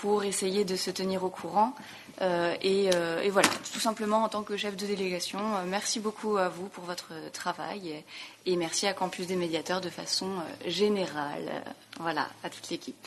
pour 0.00 0.24
essayer 0.24 0.64
de 0.64 0.74
se 0.74 0.90
tenir 0.90 1.22
au 1.22 1.30
courant. 1.30 1.74
Euh, 2.22 2.54
euh, 2.64 3.20
et, 3.20 3.30
voilà, 3.30 3.48
tout 3.72 3.80
simplement 3.80 4.22
en 4.22 4.28
tant 4.28 4.44
que 4.44 4.56
chef 4.56 4.76
de 4.76 4.86
délégation, 4.86 5.56
euh, 5.56 5.64
merci 5.66 5.98
beaucoup 5.98 6.36
à 6.36 6.48
vous 6.48 6.68
pour 6.68 6.84
votre 6.84 7.12
travail 7.32 8.04
et, 8.46 8.56
merci 8.56 8.86
à 8.86 8.94
Campus 8.94 9.26
des 9.26 9.34
médiateurs 9.34 9.80
de 9.80 9.90
façon 9.90 10.28
générale. 10.66 11.64
Voilà, 11.98 12.28
à 12.44 12.50
toute 12.50 12.70
l'équipe. 12.70 13.06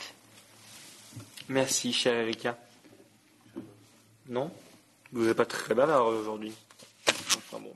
Merci, 1.48 1.92
chère 1.92 2.14
Erika. 2.14 2.58
Non? 4.28 4.50
Vous 5.12 5.24
n'êtes 5.24 5.36
pas 5.36 5.46
très 5.46 5.74
bavard 5.74 6.06
aujourd'hui. 6.06 6.52
Enfin 7.08 7.60
bon. 7.60 7.72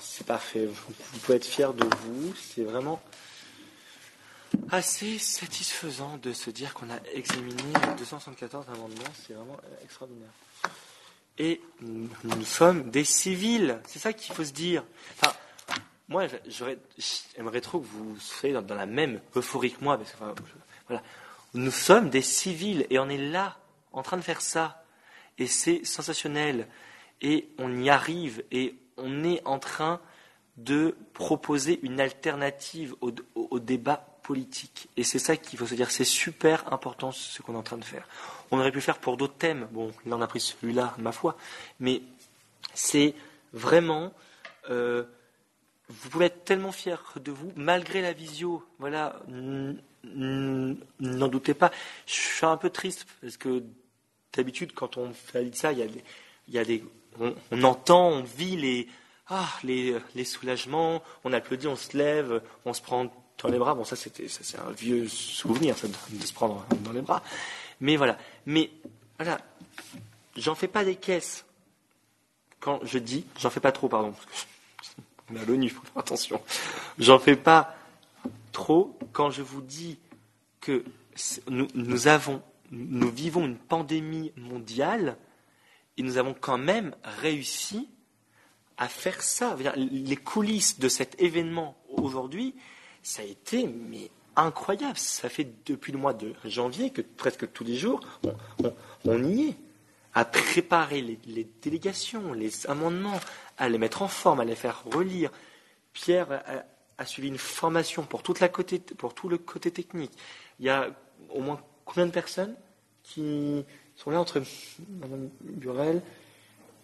C'est 0.00 0.26
parfait. 0.26 0.66
Vous 0.66 1.18
pouvez 1.20 1.36
être 1.36 1.46
fier 1.46 1.72
de 1.72 1.84
vous. 1.84 2.34
C'est 2.34 2.64
vraiment 2.64 3.00
assez 4.70 5.18
satisfaisant 5.18 6.18
de 6.18 6.32
se 6.32 6.50
dire 6.50 6.74
qu'on 6.74 6.90
a 6.90 6.98
examiné 7.12 7.62
274 7.98 8.66
amendements. 8.68 9.04
C'est 9.26 9.34
vraiment 9.34 9.58
extraordinaire. 9.82 10.30
Et 11.38 11.60
nous, 11.80 12.44
sommes 12.44 12.90
des 12.90 13.04
civils. 13.04 13.80
C'est 13.86 13.98
ça 13.98 14.12
qu'il 14.12 14.34
faut 14.34 14.44
se 14.44 14.52
dire. 14.52 14.84
Enfin, 15.16 15.32
moi, 16.08 16.26
j'aimerais 16.46 17.60
trop 17.60 17.80
que 17.80 17.86
vous 17.86 18.16
soyez 18.18 18.54
dans, 18.54 18.74
la 18.74 18.86
même 18.86 19.20
euphorie 19.36 19.72
que 19.72 19.82
moi. 19.82 19.96
Parce 19.96 20.12
que, 20.12 20.18
voilà. 20.88 21.02
Nous 21.54 21.70
sommes 21.70 22.10
des 22.10 22.22
civils 22.22 22.86
et 22.90 22.98
on 22.98 23.08
est 23.08 23.18
là, 23.18 23.58
en 23.92 24.02
train 24.02 24.16
de 24.16 24.22
faire 24.22 24.40
ça. 24.40 24.84
Et 25.38 25.46
c'est 25.46 25.84
sensationnel. 25.84 26.68
Et 27.22 27.48
on 27.58 27.74
y 27.80 27.88
arrive. 27.88 28.44
Et 28.50 28.76
on 28.96 29.24
est 29.24 29.40
en 29.46 29.58
train 29.58 30.00
de 30.58 30.94
proposer 31.14 31.80
une 31.82 32.00
alternative 32.00 32.94
au 33.00 33.58
débat 33.58 34.09
Et 34.96 35.04
c'est 35.04 35.18
ça 35.18 35.36
qu'il 35.36 35.58
faut 35.58 35.66
se 35.66 35.74
dire, 35.74 35.90
c'est 35.90 36.04
super 36.04 36.72
important 36.72 37.12
ce 37.12 37.42
qu'on 37.42 37.54
est 37.54 37.58
en 37.58 37.62
train 37.62 37.78
de 37.78 37.84
faire. 37.84 38.06
On 38.50 38.58
aurait 38.58 38.72
pu 38.72 38.80
faire 38.80 38.98
pour 38.98 39.16
d'autres 39.16 39.36
thèmes, 39.36 39.68
bon, 39.72 39.92
là 40.06 40.16
on 40.16 40.22
a 40.22 40.26
pris 40.26 40.40
celui-là, 40.40 40.94
ma 40.98 41.12
foi, 41.12 41.36
mais 41.78 42.02
c'est 42.74 43.14
vraiment, 43.52 44.12
euh, 44.70 45.04
vous 45.88 46.10
pouvez 46.10 46.26
être 46.26 46.44
tellement 46.44 46.72
fier 46.72 47.02
de 47.16 47.32
vous, 47.32 47.52
malgré 47.56 48.02
la 48.02 48.12
visio, 48.12 48.64
voilà, 48.78 49.20
n'en 50.04 51.28
doutez 51.28 51.54
pas. 51.54 51.70
Je 52.06 52.12
suis 52.12 52.46
un 52.46 52.56
peu 52.56 52.70
triste, 52.70 53.06
parce 53.20 53.36
que 53.36 53.64
d'habitude, 54.32 54.72
quand 54.72 54.96
on 54.96 55.12
fait 55.12 55.54
ça, 55.54 55.72
il 55.72 55.78
y 55.78 55.82
a 55.82 55.86
des, 55.86 56.04
y 56.48 56.58
a 56.58 56.64
des 56.64 56.84
on, 57.18 57.34
on, 57.50 57.62
entend, 57.64 58.08
on 58.08 58.22
vit 58.22 58.56
les, 58.56 58.88
ah, 59.28 59.48
les, 59.64 59.96
les 60.14 60.24
soulagements, 60.24 61.02
on 61.24 61.32
applaudit, 61.32 61.66
on 61.66 61.76
se 61.76 61.96
lève, 61.96 62.42
on 62.64 62.72
se 62.72 62.82
prend 62.82 63.12
dans 63.42 63.48
les 63.48 63.58
bras. 63.58 63.74
Bon, 63.74 63.84
ça, 63.84 63.96
c'est 63.96 64.58
un 64.58 64.70
vieux 64.72 65.08
souvenir, 65.08 65.76
ça, 65.76 65.88
de 65.88 66.24
se 66.24 66.32
prendre 66.32 66.64
dans 66.84 66.92
les 66.92 67.02
bras. 67.02 67.22
Mais 67.80 67.96
voilà. 67.96 68.18
Mais 68.46 68.70
voilà, 69.18 69.40
j'en 70.36 70.54
fais 70.54 70.68
pas 70.68 70.84
des 70.84 70.96
caisses. 70.96 71.44
Quand 72.58 72.80
je 72.84 72.98
dis, 72.98 73.24
j'en 73.38 73.50
fais 73.50 73.60
pas 73.60 73.72
trop, 73.72 73.88
pardon. 73.88 74.14
On 75.30 75.36
est 75.36 75.40
à 75.40 75.44
l'ONU, 75.44 75.70
faut 75.70 75.82
faire 75.82 75.98
attention. 75.98 76.42
J'en 76.98 77.18
fais 77.18 77.36
pas 77.36 77.76
trop 78.52 78.98
quand 79.12 79.30
je 79.30 79.42
vous 79.42 79.62
dis 79.62 79.98
que 80.60 80.84
nous, 81.48 81.68
nous 81.74 82.08
avons, 82.08 82.42
nous 82.70 83.10
vivons 83.10 83.46
une 83.46 83.56
pandémie 83.56 84.32
mondiale 84.36 85.16
et 85.96 86.02
nous 86.02 86.18
avons 86.18 86.34
quand 86.34 86.58
même 86.58 86.94
réussi 87.02 87.88
à 88.76 88.88
faire 88.88 89.22
ça. 89.22 89.56
Les 89.76 90.16
coulisses 90.16 90.78
de 90.78 90.88
cet 90.88 91.20
événement 91.20 91.76
aujourd'hui, 91.88 92.54
ça 93.02 93.22
a 93.22 93.24
été 93.24 93.68
incroyable. 94.36 94.96
Ça 94.96 95.28
fait 95.28 95.48
depuis 95.66 95.92
le 95.92 95.98
mois 95.98 96.14
de 96.14 96.34
janvier 96.44 96.90
que 96.90 97.02
presque 97.02 97.50
tous 97.52 97.64
les 97.64 97.76
jours, 97.76 98.00
on, 99.04 99.24
y 99.24 99.48
est, 99.48 99.56
à 100.14 100.24
préparer 100.24 101.00
les, 101.00 101.48
délégations, 101.62 102.32
les 102.32 102.66
amendements, 102.66 103.20
à 103.58 103.68
les 103.68 103.78
mettre 103.78 104.02
en 104.02 104.08
forme, 104.08 104.40
à 104.40 104.44
les 104.44 104.56
faire 104.56 104.84
relire. 104.84 105.30
Pierre 105.92 106.42
a, 106.98 107.06
suivi 107.06 107.28
une 107.28 107.38
formation 107.38 108.02
pour, 108.02 108.22
tout 108.22 108.34
le 108.34 109.38
côté 109.38 109.70
technique. 109.70 110.12
Il 110.58 110.66
y 110.66 110.68
a 110.68 110.88
au 111.30 111.40
moins 111.40 111.60
combien 111.84 112.06
de 112.06 112.10
personnes 112.10 112.54
qui 113.02 113.64
sont 113.96 114.10
là 114.10 114.20
entre 114.20 114.42
Mme 114.88 115.28
Burel, 115.40 116.02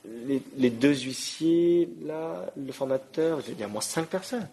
les, 0.04 0.42
les, 0.56 0.70
deux 0.70 0.94
huissiers, 0.94 1.88
là, 2.02 2.52
le 2.56 2.72
formateur, 2.72 3.40
il 3.48 3.58
y 3.58 3.64
a 3.64 3.66
au 3.66 3.70
moins 3.70 3.80
cinq 3.80 4.06
personnes 4.06 4.48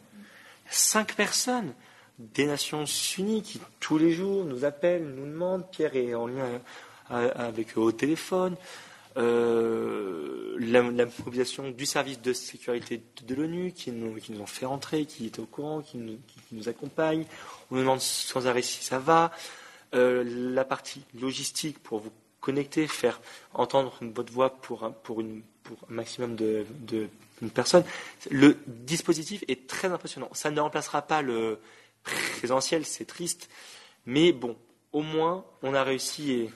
cinq 0.75 1.15
personnes 1.15 1.73
des 2.19 2.45
Nations 2.45 2.85
Unies 3.17 3.41
qui 3.41 3.59
tous 3.79 3.97
les 3.97 4.11
jours 4.11 4.45
nous 4.45 4.65
appellent, 4.65 5.05
nous 5.05 5.25
demandent, 5.25 5.69
Pierre 5.71 5.95
est 5.95 6.13
en 6.13 6.27
lien 6.27 6.61
euh, 7.11 7.31
avec 7.35 7.77
eux 7.77 7.81
au 7.81 7.91
téléphone, 7.91 8.55
euh, 9.17 10.55
la, 10.59 10.81
mobilisation 10.81 11.69
du 11.69 11.85
service 11.85 12.21
de 12.21 12.33
sécurité 12.33 13.03
de, 13.25 13.35
l'ONU 13.35 13.71
qui 13.71 13.91
nous, 13.91 14.15
qui 14.15 14.31
nous 14.31 14.41
ont 14.41 14.47
fait 14.47 14.65
rentrer, 14.65 15.05
qui 15.05 15.27
est 15.27 15.39
au 15.39 15.45
courant, 15.45 15.81
qui 15.81 15.97
nous, 15.97 16.17
qui 16.49 16.69
accompagne. 16.69 17.25
On 17.69 17.75
nous 17.75 17.81
demande 17.81 18.01
sans 18.01 18.47
arrêt 18.47 18.61
si 18.61 18.83
ça 18.83 18.99
va. 18.99 19.31
Euh, 19.93 20.23
la 20.25 20.65
partie 20.65 21.03
logistique 21.19 21.77
pour 21.77 21.99
vous 21.99 22.11
connecter, 22.39 22.87
faire 22.87 23.21
entendre 23.53 23.95
votre 24.01 24.33
voix 24.33 24.55
pour 24.55 24.91
pour 25.03 25.21
une, 25.21 25.43
pour 25.63 25.77
un 25.89 25.93
maximum 25.93 26.35
de, 26.35 26.65
une 27.41 27.49
personne. 27.49 27.83
Le 28.29 28.57
dispositif 28.67 29.43
est 29.47 29.67
très 29.67 29.89
impressionnant. 29.89 30.29
Ça 30.33 30.51
ne 30.51 30.59
remplacera 30.61 31.01
pas 31.01 31.21
le 31.21 31.59
présentiel, 32.03 32.85
c'est 32.85 33.05
triste, 33.05 33.49
mais 34.05 34.31
bon, 34.33 34.57
au 34.91 35.01
moins, 35.01 35.45
on 35.63 35.73
a 35.73 35.83
réussi 35.83 36.31
et 36.31 36.51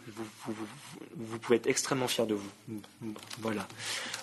vous, 1.15 1.39
pouvez 1.39 1.57
être 1.57 1.67
extrêmement 1.67 2.07
fiers 2.07 2.27
de 2.27 2.35
vous. 2.35 2.81
Voilà. 3.39 3.67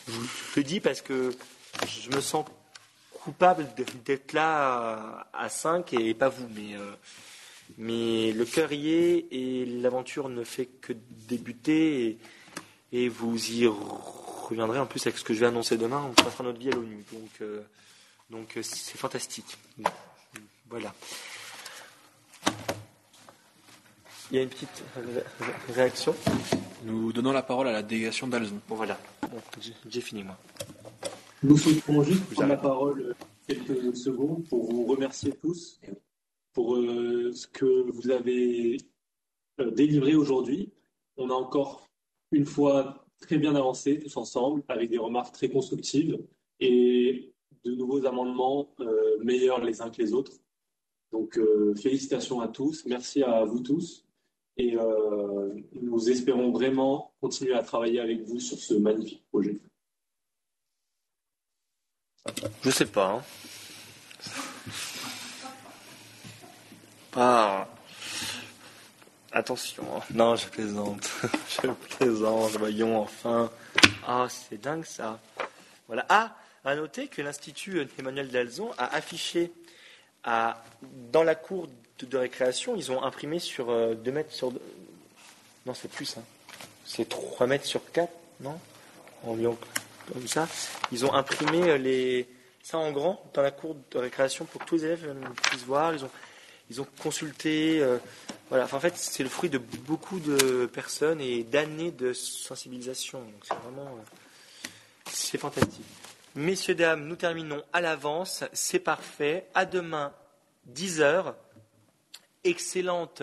Je 0.07 0.13
le 0.57 0.63
dis 0.63 0.81
parce 0.81 1.01
que 1.01 1.35
je 1.87 2.15
me 2.15 2.21
sens 2.21 2.47
coupable 3.13 3.67
d'être 4.05 4.33
là 4.33 5.29
à 5.33 5.49
5 5.49 5.95
et 5.95 6.15
pas 6.15 6.29
vous, 6.29 6.47
mais, 6.55 6.77
euh, 6.77 6.93
mais 7.79 8.33
le 8.33 8.45
cœur 8.45 8.73
y 8.73 8.93
est 8.93 9.27
et 9.33 9.65
l'aventure 9.67 10.29
ne 10.29 10.45
fait 10.45 10.67
que 10.67 10.93
débuter 10.93 12.07
et, 12.07 12.19
et 12.93 13.09
vous 13.09 13.51
y 13.51 13.67
reviendrai 14.55 14.81
en 14.81 14.87
plus 14.87 15.07
avec 15.07 15.19
ce 15.19 15.25
que 15.25 15.35
je 15.35 15.41
vais 15.41 15.47
annoncer 15.47 15.77
demain. 15.77 16.05
On 16.09 16.13
passera 16.23 16.45
notre 16.45 16.59
vie 16.59 16.69
à 16.69 16.73
l'ONU. 16.73 17.05
Donc, 17.13 17.31
euh, 17.41 17.63
donc 18.31 18.57
euh, 18.57 18.63
c'est 18.63 18.97
fantastique. 18.97 19.57
Voilà. 20.69 20.95
Il 24.31 24.37
y 24.37 24.41
a 24.41 24.43
une 24.43 24.49
petite 24.49 24.83
réaction? 25.69 26.15
Nous 26.85 27.13
donnons 27.13 27.33
la 27.33 27.43
parole 27.43 27.69
à 27.69 27.73
la 27.73 27.83
délégation 27.83 28.27
d'Alzon. 28.27 28.61
Bon, 28.69 28.75
voilà. 28.75 28.99
j'ai 29.89 30.01
fini, 30.01 30.23
moi. 30.23 30.39
Nous 31.43 31.59
souhaitons 31.59 32.03
juste 32.03 32.25
prendre 32.33 32.49
la 32.49 32.57
parole 32.57 33.15
quelques 33.47 33.97
secondes 33.97 34.45
pour 34.49 34.71
vous 34.71 34.85
remercier 34.87 35.33
tous 35.33 35.79
pour 36.53 36.77
euh, 36.77 37.33
ce 37.35 37.47
que 37.47 37.91
vous 37.91 38.11
avez 38.11 38.79
délivré 39.59 40.15
aujourd'hui. 40.15 40.73
On 41.17 41.31
a 41.31 41.35
encore 41.35 41.89
une 42.33 42.47
fois 42.47 43.04
très 43.27 43.39
bien 43.39 43.55
avancé 43.55 43.99
tous 43.99 44.17
ensemble, 44.17 44.63
avec 44.69 44.91
des 44.91 44.99
remarques 44.99 45.35
très 45.35 45.49
constructives 45.49 46.19
et 46.61 47.33
de 47.65 47.75
nouveaux 47.75 48.05
amendements 48.07 48.75
euh, 48.81 49.19
meilleurs 49.23 49.63
les 49.65 49.81
uns 49.81 49.91
que 49.91 50.03
les 50.03 50.13
autres. 50.13 50.33
Donc 51.13 51.39
euh, 51.39 51.75
félicitations 51.77 52.41
à 52.41 52.49
tous, 52.49 52.85
merci 52.87 53.23
à 53.23 53.45
vous 53.45 53.61
tous 53.61 54.05
et 54.57 54.77
euh, 54.77 55.55
nous 55.73 56.11
espérons 56.11 56.53
vraiment 56.53 57.13
continuer 57.21 57.55
à 57.55 57.63
travailler 57.63 58.01
avec 58.01 58.23
vous 58.23 58.41
sur 58.41 58.59
ce 58.59 58.75
magnifique 58.75 59.25
projet. 59.29 59.59
Je 62.63 62.71
sais 62.71 62.87
pas. 62.87 63.13
Hein. 63.13 63.23
Pas 67.11 67.74
Attention, 69.37 69.83
hein. 69.97 70.01
non, 70.15 70.37
je 70.37 70.47
plaisante. 70.47 71.11
je 71.63 71.69
plaisante, 71.97 72.53
voyons 72.53 73.01
enfin. 73.01 73.51
Ah, 74.07 74.29
c'est 74.29 74.61
dingue 74.61 74.85
ça. 74.85 75.19
Voilà. 75.89 76.07
Ah, 76.09 76.37
à 76.65 76.77
noter 76.77 77.09
que 77.09 77.21
l'Institut 77.21 77.85
Emmanuel 77.99 78.29
Dalzon 78.29 78.71
a 78.79 78.95
affiché 78.95 79.51
à, 80.23 80.63
dans 81.11 81.25
la 81.25 81.35
cour 81.35 81.69
de, 81.99 82.17
récréation, 82.17 82.77
ils 82.77 82.93
ont 82.93 83.03
imprimé 83.03 83.41
sur 83.41 83.67
2 83.67 83.73
euh, 83.73 84.13
mètres 84.13 84.33
sur. 84.33 84.53
Non, 85.67 85.75
c'est 85.75 85.91
plus, 85.91 86.17
hein. 86.17 86.23
c'est 86.87 87.09
3 87.09 87.49
mètres 87.49 87.67
sur 87.67 87.81
4, 87.91 88.13
non? 88.39 88.61
Environ 89.25 89.59
comme 90.13 90.29
ça. 90.29 90.47
Ils 90.93 91.05
ont 91.05 91.13
imprimé 91.13 91.77
les, 91.79 92.29
ça 92.63 92.79
en 92.79 92.93
grand 92.93 93.21
dans 93.35 93.43
la 93.43 93.51
cour 93.51 93.75
de 93.91 93.99
récréation 93.99 94.45
pour 94.45 94.61
que 94.61 94.67
tous 94.67 94.77
les 94.77 94.85
élèves 94.85 95.07
euh, 95.09 95.29
puissent 95.43 95.65
voir. 95.65 95.93
Ils 95.93 96.05
ont, 96.05 96.11
ils 96.71 96.81
ont 96.81 96.87
consulté. 97.03 97.81
Euh, 97.81 97.99
en 98.63 98.81
fait, 98.81 98.97
c'est 98.97 99.23
le 99.23 99.29
fruit 99.29 99.51
de 99.51 99.59
beaucoup 99.59 100.21
de 100.21 100.67
personnes 100.67 101.21
et 101.21 101.43
d'années 101.43 101.91
de 101.91 102.13
sensibilisation. 102.13 103.23
C'est 103.43 103.55
vraiment. 103.55 103.87
Euh, 103.87 104.69
c'est 105.11 105.39
fantastique. 105.39 105.85
Messieurs, 106.35 106.75
dames, 106.75 107.07
nous 107.07 107.17
terminons 107.17 107.63
à 107.73 107.81
l'avance. 107.81 108.45
C'est 108.53 108.79
parfait. 108.79 109.47
À 109.55 109.65
demain, 109.65 110.13
10 110.67 111.01
heures. 111.01 111.37
Excellente 112.45 113.23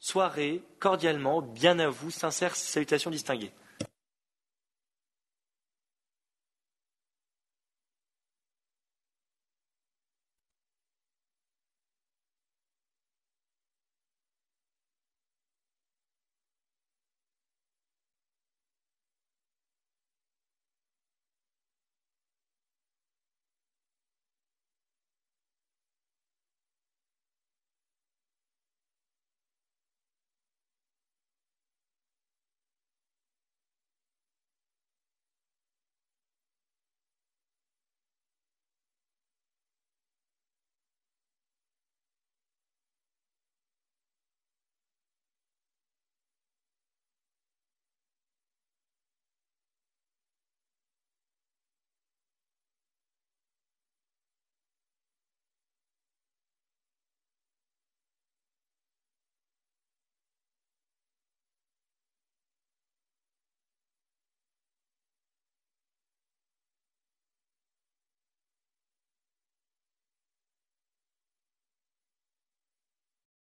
soirée, 0.00 0.62
cordialement, 0.78 1.42
bien 1.42 1.78
à 1.78 1.88
vous, 1.88 2.10
sincères 2.10 2.56
salutations 2.56 3.10
distinguées. 3.10 3.52